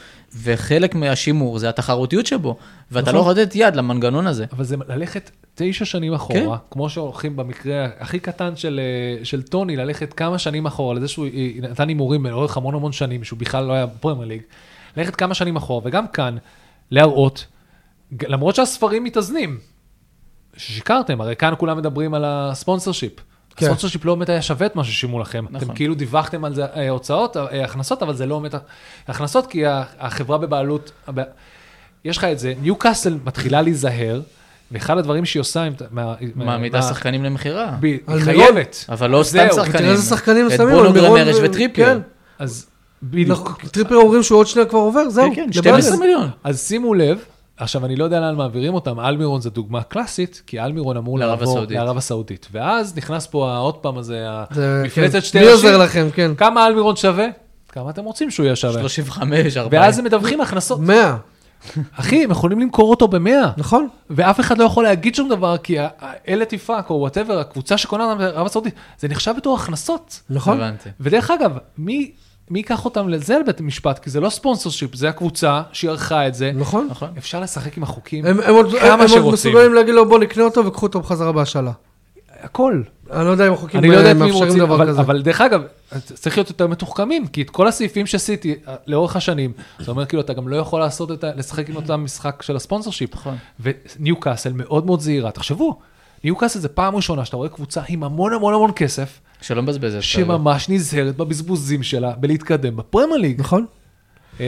וחלק 0.43 0.95
מהשימור 0.95 1.59
זה 1.59 1.69
התחרותיות 1.69 2.25
שבו, 2.25 2.57
ואתה 2.91 3.01
נכון. 3.01 3.15
לא 3.15 3.19
יכול 3.19 3.41
לתת 3.41 3.55
יד 3.55 3.75
למנגנון 3.75 4.27
הזה. 4.27 4.45
אבל 4.51 4.63
זה 4.63 4.75
ללכת 4.87 5.31
תשע 5.55 5.85
שנים 5.85 6.13
אחורה, 6.13 6.57
כן. 6.57 6.63
כמו 6.71 6.89
שהולכים 6.89 7.35
במקרה 7.35 7.87
הכי 7.99 8.19
קטן 8.19 8.55
של, 8.55 8.79
אה, 9.19 9.25
של 9.25 9.43
טוני, 9.43 9.75
ללכת 9.75 10.13
כמה 10.13 10.39
שנים 10.39 10.65
אחורה, 10.65 10.95
לזה 10.95 11.07
שהוא 11.07 11.25
אה, 11.25 11.49
נתן 11.61 11.87
הימורים 11.87 12.25
לאורך 12.25 12.57
המון 12.57 12.75
המון 12.75 12.91
שנים, 12.91 13.23
שהוא 13.23 13.39
בכלל 13.39 13.65
לא 13.65 13.73
היה 13.73 13.85
בפרמייר 13.85 14.27
ליג, 14.27 14.41
ללכת 14.97 15.15
כמה 15.15 15.33
שנים 15.33 15.55
אחורה, 15.55 15.81
וגם 15.85 16.07
כאן, 16.07 16.37
להראות, 16.91 17.45
למרות 18.27 18.55
שהספרים 18.55 19.03
מתאזנים, 19.03 19.57
ששיקרתם, 20.57 21.21
הרי 21.21 21.35
כאן 21.35 21.53
כולם 21.57 21.77
מדברים 21.77 22.13
על 22.13 22.23
הספונסר 22.25 22.91
שיפ. 22.91 23.13
כן. 23.55 23.65
הספונסר 23.65 23.87
שיפ 23.87 24.05
לא 24.05 24.15
באמת 24.15 24.29
היה 24.29 24.41
שווה 24.41 24.65
את 24.65 24.75
מה 24.75 24.83
ששילמו 24.83 25.19
לכם. 25.19 25.45
נכון. 25.49 25.67
אתם 25.67 25.75
כאילו 25.75 25.95
דיווחתם 25.95 26.45
על 26.45 26.55
זה 26.55 26.65
אה, 26.65 26.89
הוצאות, 26.89 27.37
אה, 27.37 27.63
הכנסות, 27.63 28.03
אבל 28.03 28.15
זה 28.15 28.25
לא 28.25 28.39
באמת 28.39 28.55
הכנסות, 29.07 29.47
כי 29.47 29.63
החברה 29.99 30.37
בבעלות, 30.37 30.91
יש 32.05 32.17
לך 32.17 32.23
את 32.23 32.39
זה, 32.39 32.53
ניו 32.61 32.75
קאסל 32.75 33.17
מתחילה 33.25 33.61
להיזהר, 33.61 34.21
ואחד 34.71 34.97
הדברים 34.97 35.25
שהיא 35.25 35.41
עושה, 35.41 35.67
מעמידה 36.35 36.81
שחקנים 36.81 37.23
למכירה. 37.23 37.71
ב- 37.79 37.83
היא 37.85 37.99
חייבת. 38.23 38.85
אבל 38.89 39.09
לא 39.09 39.23
סתם 39.23 39.47
שחקנים. 39.55 39.71
תראה 39.77 39.91
איזה 39.91 40.09
שחקנים 40.09 40.47
את 40.47 40.51
שמים, 40.57 40.69
בונו 40.75 40.79
על 40.87 40.93
מירון 40.93 41.19
גרמרש 41.19 41.35
ו- 41.35 41.43
וטריפייר. 41.43 41.87
כן. 41.87 41.97
אז 42.39 42.65
בדיוק. 43.03 43.29
נכון, 43.39 43.69
טריפר 43.71 43.95
אומרים 43.95 44.23
שהוא 44.23 44.39
עוד 44.39 44.47
שנייה 44.47 44.67
כבר 44.67 44.79
עובר, 44.79 45.09
זהו. 45.09 45.29
כן, 45.29 45.35
כן, 45.35 45.41
לבאזל. 45.41 45.81
12 45.81 45.97
מיליון. 45.97 46.29
אז 46.43 46.67
שימו 46.67 46.93
לב, 46.93 47.19
עכשיו 47.57 47.85
אני 47.85 47.95
לא 47.95 48.03
יודע 48.03 48.19
לאן 48.19 48.35
מעבירים 48.35 48.73
אותם, 48.73 48.99
אלמירון 48.99 49.41
זה 49.41 49.49
דוגמה 49.49 49.83
קלאסית, 49.83 50.41
כי 50.47 50.59
אלמירון 50.59 50.97
אמור 50.97 51.19
לערב 51.19 51.39
לעבור 51.39 51.53
הסעודית. 51.53 51.77
לערב 51.77 51.97
הסעודית. 51.97 52.47
ואז 52.51 52.97
נכנס 52.97 53.27
פה 53.27 53.57
עוד 53.57 53.75
פעם 53.75 53.97
הזה, 53.97 54.27
זה- 54.51 54.81
המפלצת 54.81 55.13
כן. 55.13 55.21
שתי 55.21 55.39
מי. 55.39 55.45
עוזר 55.47 55.77
לכם, 55.77 56.07
כן. 56.13 56.31
כמה 56.37 56.67
אלמירון 56.67 56.95
שווה? 56.95 57.25
כמה 57.69 57.89
אתם 57.89 58.03
רוצים 58.03 58.31
שהוא 58.31 58.43
יהיה 58.45 58.55
שווה? 58.55 58.79
35, 58.81 59.57
40. 59.57 59.81
ואז 59.81 59.99
הם 59.99 60.05
מדווחים 60.05 60.41
הכנסות. 60.41 60.79
100, 60.79 61.17
אחי, 61.95 62.23
הם 62.23 62.31
יכולים 62.31 62.59
למכור 62.59 62.89
אותו 62.89 63.07
במאה. 63.07 63.51
נכון? 63.57 63.87
ואף 64.09 64.39
אחד 64.39 64.57
לא 64.57 64.63
יכול 64.63 64.83
להגיד 64.83 65.15
שום 65.15 65.29
דבר, 65.29 65.57
כי 65.57 65.77
אלה 66.27 66.45
תפאק, 66.45 66.89
או 66.89 66.95
וואטאבר, 66.95 67.39
הקבוצה 67.39 67.77
שקונה 67.77 68.03
אותם 68.05 68.17
בערב 68.17 68.45
הסעודית, 68.45 68.73
זה 68.99 69.07
נחשב 69.07 69.33
בתור 69.37 69.55
הכנסות. 69.57 70.21
נכון? 70.29 70.57
הבנתי. 70.61 70.89
ודרך 70.99 71.31
אגב, 71.31 71.51
מי, 71.77 72.11
מי 72.49 72.59
ייקח 72.59 72.85
אותם 72.85 73.09
לזה 73.09 73.37
לבית 73.39 73.59
המשפט? 73.59 73.99
כי 73.99 74.09
זה 74.09 74.19
לא 74.19 74.29
ספונסר 74.29 74.69
שיפ, 74.69 74.95
זה 74.95 75.09
הקבוצה 75.09 75.61
שהיא 75.71 75.89
ערכה 75.89 76.27
את 76.27 76.35
זה. 76.35 76.51
נכון. 76.55 76.87
נכון. 76.91 77.09
אפשר 77.17 77.39
לשחק 77.39 77.77
עם 77.77 77.83
החוקים, 77.83 78.25
הם 78.25 78.39
הם 78.39 78.55
עוד 78.55 78.71
כמה 78.79 78.93
הם 78.93 78.99
עוד 78.99 79.07
שרוצים. 79.09 79.51
מסוגלים 79.51 79.73
להגיד 79.73 79.93
לו 79.93 80.09
בוא 80.09 80.19
נקנה 80.19 80.43
אותו 80.43 80.65
וקחו 80.65 80.85
אותו 80.85 80.99
בחזרה 80.99 81.31
בהשאלה. 81.31 81.71
הכל. 82.39 82.81
אני 83.11 83.25
לא 83.25 83.29
יודע 83.29 83.47
אם 83.47 83.53
החוקים 83.53 83.79
אני 83.79 83.87
לא 83.87 83.93
יודע 83.93 84.05
אה, 84.05 84.11
הם 84.11 84.19
מאפשרים 84.19 84.43
רוצים, 84.43 84.59
דבר 84.59 84.75
אבל, 84.75 84.87
כזה. 84.87 85.01
אבל 85.01 85.21
דרך 85.21 85.41
אגב, 85.41 85.61
צריך 86.03 86.37
להיות 86.37 86.49
יותר 86.49 86.67
מתוחכמים, 86.67 87.27
כי 87.27 87.41
את 87.41 87.49
כל 87.49 87.67
הסעיפים 87.67 88.05
שעשיתי 88.05 88.55
אה, 88.67 88.75
לאורך 88.87 89.15
השנים, 89.15 89.51
זה 89.79 89.91
אומר 89.91 90.05
כאילו 90.05 90.21
אתה 90.21 90.33
גם 90.33 90.47
לא 90.47 90.55
יכול 90.55 90.79
לעשות 90.79 91.11
את 91.11 91.23
ה... 91.23 91.31
לשחק 91.35 91.69
עם 91.69 91.75
אותם 91.75 92.03
משחק 92.03 92.41
של 92.41 92.55
הספונסר 92.55 92.91
שיפ. 92.91 93.13
נכון. 93.13 93.35
וניו 93.59 94.19
קאסל 94.19 94.53
מאוד 94.53 94.85
מאוד 94.85 95.01
זהירה, 95.01 95.31
תחשבו, 95.31 95.79
ניו 96.25 96.35
קאסל 96.35 96.59
זה 96.59 96.69
פעם 96.69 96.95
ראשונה 96.95 97.25
שאתה 97.25 97.37
רואה 97.37 97.49
קבוצה 97.49 97.81
עם 97.89 98.03
המון 98.03 98.33
המון 98.33 98.53
המון 98.53 98.71
כסף, 98.75 99.19
שלא 99.41 99.61
מבזבז 99.61 99.85
את 99.85 99.91
זה. 99.91 100.01
שממש 100.01 100.69
נזהרת 100.69 101.17
בבזבוזים 101.17 101.83
שלה 101.83 102.11
בלהתקדם 102.17 102.75
בפרמייר 102.75 103.17
ליג. 103.17 103.39
נכון? 103.39 103.65
אה, 104.39 104.45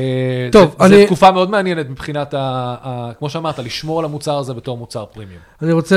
טוב, 0.52 0.76
זה, 0.80 0.86
אני- 0.86 1.00
זו 1.02 1.06
תקופה 1.06 1.32
מאוד 1.32 1.50
מעניינת 1.50 1.90
מבחינת, 1.90 2.34
ה, 2.34 2.38
ה, 2.84 3.12
כמו 3.20 3.30
שאמרת, 3.30 3.60
לשמור 3.60 4.00
על 4.00 4.06
המוצר 4.06 4.38
הזה 4.38 4.54
בתור 4.54 4.78
מוצר 4.78 5.06
פרימיום. 5.06 5.40
אני 5.62 5.72
רוצה 5.72 5.96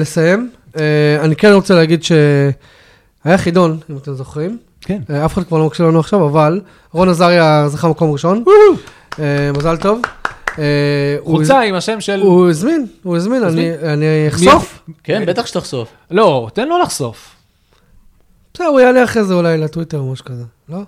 לסיים. 0.00 0.50
אה, 0.76 0.82
אני 1.20 1.36
כן 1.36 1.52
רוצה 1.52 1.74
להגיד 1.74 2.02
שהיה 2.02 2.52
חידון, 3.38 3.78
אם 3.90 3.96
אתם 3.96 4.12
זוכרים. 4.14 4.58
כן. 4.80 4.98
אה, 5.10 5.24
אף 5.24 5.32
אחד 5.34 5.44
כבר 5.44 5.58
לא 5.58 5.66
מקשיב 5.66 5.86
לנו 5.86 6.00
עכשיו, 6.00 6.26
אבל 6.26 6.60
רון 6.92 7.08
עזריה 7.08 7.64
זכה 7.68 7.88
מקום 7.88 8.12
ראשון. 8.12 8.44
אה, 9.18 9.50
מזל 9.58 9.76
טוב. 9.76 10.00
אה, 10.58 11.16
חולצה 11.24 11.60
עם 11.60 11.74
השם 11.74 12.00
של... 12.00 12.20
הוא 12.20 12.50
הזמין, 12.50 12.86
הוא 13.02 13.16
הזמין, 13.16 13.44
אני 13.44 13.74
אני 13.92 14.28
אחשוף. 14.28 14.82
כן, 15.04 15.26
בטח 15.26 15.46
שתחשוף. 15.46 15.88
לא, 16.10 16.48
תן 16.54 16.68
לו 16.68 16.78
לחשוף. 16.78 17.34
בסדר, 18.54 18.66
הוא 18.66 18.80
יעלה 18.80 19.04
אחרי 19.04 19.24
זה 19.24 19.34
אולי 19.34 19.58
לטוויטר 19.58 19.98
או 19.98 20.12
משהו 20.12 20.24
כזה, 20.24 20.44
לא? 20.68 20.82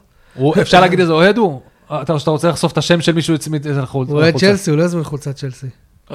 אפשר 0.61 0.81
להגיד 0.81 1.01
איזה 1.01 1.13
אוהד 1.13 1.39
הוא? 1.39 1.61
אתה 2.03 2.19
שאתה 2.19 2.31
רוצה 2.31 2.49
לחשוף 2.49 2.73
את 2.73 2.79
השם 2.79 3.01
של 3.01 3.13
מישהו 3.13 3.35
הצמיד 3.35 3.67
את 3.67 3.77
החולצה. 3.77 4.13
הוא 4.13 4.21
אוהד 4.21 4.37
צ'לסי, 4.37 4.71
הוא 4.71 4.79
לא 4.79 4.83
הזמין 4.83 5.05
חולצת 5.05 5.37
צ'לסי. 5.37 5.67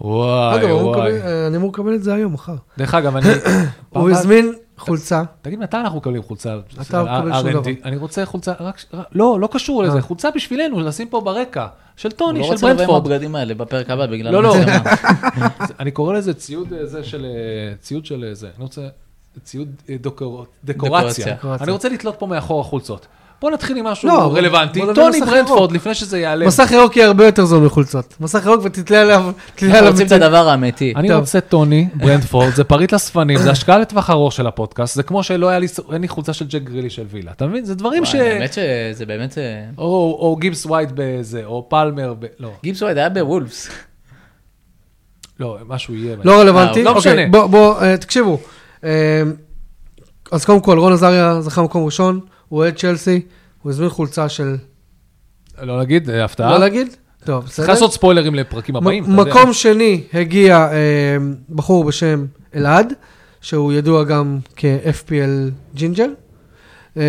וואי 0.00 0.72
וואי. 0.72 1.12
אני 1.46 1.56
אמור 1.56 1.70
לקבל 1.70 1.94
את 1.94 2.02
זה 2.02 2.14
היום, 2.14 2.32
מחר. 2.32 2.54
דרך 2.78 2.94
אגב, 2.94 3.16
אני... 3.16 3.28
הוא 3.90 4.10
הזמין 4.10 4.52
חולצה. 4.82 5.22
תגיד, 5.42 5.58
מתי 5.58 5.76
אנחנו 5.76 5.98
מקבלים 5.98 6.22
חולצה? 6.22 6.58
אתה 6.80 7.02
מקבל 7.02 7.32
שום? 7.40 7.50
דבר. 7.50 7.70
אני 7.84 7.96
רוצה 7.96 8.26
חולצה, 8.26 8.52
רק... 8.60 8.84
לא, 9.12 9.40
לא 9.40 9.48
קשור 9.52 9.82
לזה, 9.82 9.96
אה. 9.96 10.02
חולצה 10.02 10.30
בשבילנו, 10.30 10.80
לשים 10.80 11.08
פה 11.08 11.20
ברקע. 11.20 11.66
של 11.96 12.10
טוני, 12.10 12.38
הוא 12.38 12.48
לא 12.50 12.56
של 12.56 12.66
רוצה 12.66 12.66
לבוא 12.66 12.70
עם 12.70 12.76
ברנדפורד. 12.76 13.12
הבגדים 13.12 13.34
האלה 13.34 13.54
בפרק 13.54 13.90
הבא 13.90 14.06
בגלל 14.06 14.32
לא, 14.32 14.42
לא. 14.42 14.54
אני 15.80 15.90
קורא 15.90 16.14
לזה 16.14 16.34
ציוד 16.34 16.72
אה, 16.72 16.86
זה 16.86 17.04
של... 17.04 17.24
אה, 17.24 17.74
ציוד 17.80 18.06
של 18.06 18.30
זה. 18.32 18.46
אני 18.56 18.62
רוצה... 18.62 18.88
ציוד 19.42 19.68
דקורציה. 20.64 21.36
אני 21.60 21.72
רוצה 21.72 21.88
לתלות 21.88 22.16
פה 22.18 22.26
מאחורה 22.26 22.64
חולצות. 22.64 23.06
בוא 23.42 23.50
נתחיל 23.50 23.76
עם 23.76 23.84
משהו 23.84 24.08
לא, 24.08 24.34
רלוונטי. 24.36 24.80
טוני 24.94 25.20
ברנדפורד, 25.20 25.58
ירוק. 25.60 25.72
לפני 25.72 25.94
שזה 25.94 26.18
ייעלם. 26.18 26.46
מסך 26.46 26.70
ירוק 26.72 26.96
יהיה 26.96 27.06
הרבה 27.06 27.26
יותר 27.26 27.44
זול 27.44 27.64
מחולצות. 27.64 28.14
מסך 28.20 28.42
ירוק 28.46 28.60
ותתלה 28.64 29.00
עליו, 29.00 29.32
תתלה 29.54 29.68
אנחנו 29.68 29.78
עליו. 29.78 29.90
רוצים 29.92 30.06
את 30.06 30.12
הדבר 30.12 30.48
האמיתי. 30.48 30.92
אני 30.96 31.08
טוב. 31.08 31.20
רוצה 31.20 31.40
טוני 31.40 31.88
ברנדפורד, 31.94 32.54
זה 32.54 32.64
פריט 32.64 32.92
לספנים, 32.92 33.38
זה 33.38 33.50
השקעה 33.50 33.78
לטווח 33.78 34.10
ארוך 34.10 34.32
של 34.32 34.46
הפודקאסט, 34.46 34.94
זה 34.94 35.02
כמו 35.02 35.22
שלא 35.22 35.48
היה 35.48 35.58
לי, 35.58 35.66
אין 35.92 36.02
לי 36.02 36.08
חולצה 36.08 36.32
של 36.32 36.46
ג'ק 36.48 36.62
גרילי 36.62 36.90
של 36.90 37.04
וילה, 37.10 37.30
אתה 37.30 37.46
מבין? 37.46 37.64
זה 37.64 37.74
דברים 37.74 38.04
ש... 38.04 38.14
האמת 38.14 38.52
שזה 38.52 39.06
באמת... 39.06 39.38
אה, 39.38 39.64
או 39.78 40.16
או 40.20 40.36
גיבס 40.40 40.66
ווייט 40.66 40.90
בזה, 40.94 41.42
או 41.44 41.66
פלמר, 41.68 42.14
ב- 42.18 42.26
לא, 42.38 42.50
גיבס 42.62 42.82
ווייד 42.82 42.98
היה 42.98 43.08
בוולפס. 43.08 43.68
לא, 45.40 45.58
משהו 45.68 45.94
יהיה. 45.94 46.16
לא 46.24 46.40
רלוונטי. 46.40 46.82
לא 46.82 46.90
אוקיי, 46.90 47.12
משנה. 47.12 47.26
בוא, 47.30 47.46
בוא, 47.46 47.80
אה, 47.82 47.96
תקשיבו. 47.96 48.38
אה, 48.84 49.22
אז 50.32 50.44
קודם 50.44 50.60
כל, 50.60 50.78
רון 50.78 50.92
עזריה 50.92 51.40
זכה 51.40 51.62
מקום 51.62 51.84
ראשון, 51.84 52.20
הוא 52.52 52.58
אוהד 52.60 52.76
צ'לסי, 52.76 53.20
הוא 53.62 53.70
הזמין 53.70 53.88
חולצה 53.88 54.28
של... 54.28 54.56
לא 55.62 55.78
להגיד, 55.78 56.10
אה, 56.10 56.24
הפתעה. 56.24 56.50
לא 56.50 56.58
להגיד? 56.58 56.88
טוב, 57.24 57.44
צריך 57.44 57.58
בסדר. 57.58 57.68
לעשות 57.68 57.92
ספוילרים 57.92 58.34
לפרקים 58.34 58.76
הבאים. 58.76 59.04
מקום 59.08 59.52
שני 59.52 60.02
הגיע 60.14 60.68
אה, 60.72 61.16
בחור 61.50 61.84
בשם 61.84 62.24
אלעד, 62.54 62.92
שהוא 63.40 63.72
ידוע 63.72 64.04
גם 64.04 64.38
כ-FPL 64.56 65.50
ג'ינג'ר. 65.74 66.06
אה, 66.96 67.02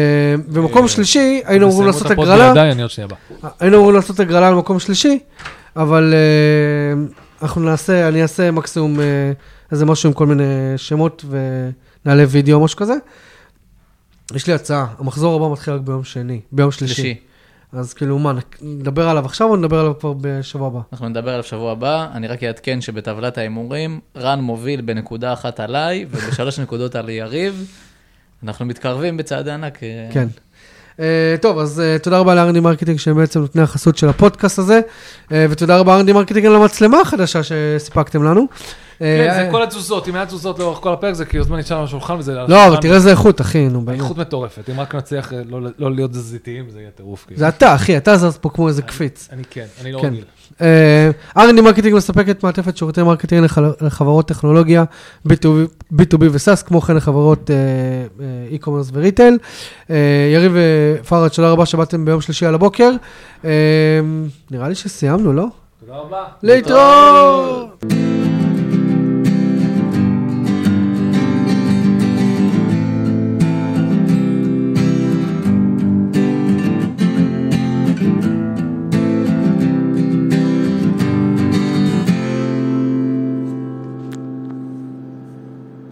במקום 0.47 0.83
אה, 0.83 0.87
שלישי 0.87 1.41
היינו 1.45 1.67
אמורים 1.67 1.87
לעשות 1.87 2.11
הגרלה. 2.11 2.53
היינו 3.59 3.77
אמורים 3.77 3.95
לעשות 3.95 4.19
הגרלה 4.19 4.47
על 4.47 4.55
מקום 4.55 4.79
שלישי, 4.79 5.19
אבל 5.75 6.13
אה, 6.13 7.03
אנחנו 7.41 7.61
נעשה, 7.61 8.07
אני 8.07 8.21
אעשה 8.21 8.51
מקסימום 8.51 8.99
אה, 8.99 9.05
איזה 9.71 9.85
משהו 9.85 10.07
עם 10.09 10.13
כל 10.13 10.25
מיני 10.25 10.43
שמות 10.77 11.25
ונעלה 11.29 12.23
וידאו 12.27 12.55
או 12.57 12.63
משהו 12.63 12.77
כזה. 12.77 12.95
יש 14.35 14.47
לי 14.47 14.53
הצעה, 14.53 14.85
המחזור 14.99 15.35
הבא 15.35 15.53
מתחיל 15.53 15.73
רק 15.73 15.81
ביום 15.81 16.03
שני, 16.03 16.41
ביום 16.51 16.71
שלישי. 16.71 16.95
שלישי. 16.95 17.19
אז 17.73 17.93
כאילו 17.93 18.19
מה, 18.19 18.33
נדבר 18.61 19.09
עליו 19.09 19.25
עכשיו 19.25 19.47
או 19.47 19.55
נדבר 19.55 19.79
עליו 19.79 19.99
כבר 19.99 20.13
בשבוע 20.21 20.67
הבא? 20.67 20.79
אנחנו 20.93 21.09
נדבר 21.09 21.29
עליו 21.29 21.43
שבוע 21.43 21.71
הבא, 21.71 22.07
אני 22.13 22.27
רק 22.27 22.43
אעדכן 22.43 22.81
שבטבלת 22.81 23.37
ההימורים, 23.37 23.99
רן 24.17 24.41
מוביל 24.41 24.81
בנקודה 24.81 25.33
אחת 25.33 25.59
עליי 25.59 26.05
ובשלוש 26.11 26.59
נקודות 26.63 26.95
על 26.95 27.09
יריב. 27.09 27.67
אנחנו 28.43 28.65
מתקרבים 28.65 29.17
בצעדי 29.17 29.51
ענק. 29.51 29.79
כן. 30.11 30.27
אה, 30.97 31.01
טוב, 31.41 31.59
אז 31.59 31.81
אה, 31.81 32.03
תודה 32.03 32.19
רבה 32.19 32.35
ל-R&D 32.35 32.59
Marketing 32.59 32.99
שהם 32.99 33.15
בעצם 33.15 33.39
נותני 33.39 33.61
החסות 33.61 33.97
של 33.97 34.09
הפודקאסט 34.09 34.59
הזה, 34.59 34.81
אה, 35.29 35.31
ותודה 35.49 35.77
רבה 35.77 35.97
ל-R&D 36.01 36.13
Marketing 36.13 36.45
על 36.45 36.55
המצלמה 36.55 37.01
החדשה 37.01 37.41
שסיפקתם 37.43 38.23
לנו. 38.23 38.47
כן, 39.03 39.29
אה, 39.29 39.45
זה 39.45 39.47
כל 39.51 39.63
התזוזות, 39.63 40.07
אם 40.07 40.15
היה 40.15 40.25
תזוזות 40.25 40.59
לאורך 40.59 40.79
כל 40.79 40.93
הפרק 40.93 41.13
זה 41.13 41.25
כי 41.25 41.39
הזמן 41.39 41.57
נשאר 41.59 41.77
על 41.77 41.83
השולחן 41.83 42.15
וזה... 42.19 42.33
לא, 42.47 42.67
אבל. 42.67 42.77
תראה 42.77 42.95
איזה 42.95 43.11
איכות, 43.11 43.41
אחי, 43.41 43.67
נו 43.69 43.81
באמת. 43.81 43.99
איכות 43.99 44.17
מטורפת, 44.17 44.69
אם 44.69 44.79
רק 44.79 44.95
נצליח 44.95 45.33
אה, 45.33 45.41
לא- 45.49 45.59
לא 45.79 45.91
להיות 45.91 46.11
תזזיתיים 46.11 46.69
זה 46.69 46.79
יהיה 46.79 46.89
טירוף. 46.91 47.25
כאילו. 47.27 47.39
זה 47.39 47.47
אתה, 47.47 47.75
אחי, 47.75 47.97
אתה 47.97 48.17
זז 48.17 48.37
פה 48.41 48.49
כמו 48.49 48.67
איזה 48.67 48.81
קפיץ. 48.81 49.29
אני 49.31 49.43
כן, 49.49 49.65
אני 49.81 49.91
לא 49.91 49.99
כן. 50.01 50.07
רגיל. 50.07 50.23
אה, 50.61 51.09
R&D 51.37 51.61
Marketing 51.61 51.95
מספקת 51.95 52.43
מעטפת 52.43 52.77
שירותי 52.77 53.03
marketing 53.03 53.45
לחברות 53.81 54.27
טכנולוגיה, 54.27 54.83
B2B 55.29 55.47
B2B 55.93 56.23
ו 56.31 56.37
SaaS, 56.37 56.63
כמו 56.63 56.81
כן 56.81 56.95
לחברות 56.95 57.51
אה, 57.51 57.55
אה, 58.25 58.57
e-commerce 58.57 58.89
ו 58.93 58.99
retail. 58.99 59.37
אה, 59.89 59.95
יריב 60.33 60.55
ופראג', 60.55 61.31
תודה 61.31 61.49
רבה 61.51 61.65
שבאתם 61.65 62.05
ביום 62.05 62.21
שלישי 62.21 62.45
על 62.45 62.55
הבוקר. 62.55 62.91
אה, 63.45 63.49
נראה 64.51 64.69
לי 64.69 64.75
שסיימנו, 64.75 65.33
לא? 65.33 65.45
תודה 65.79 65.93
רבה. 65.97 66.23
להתראות! 66.43 68.12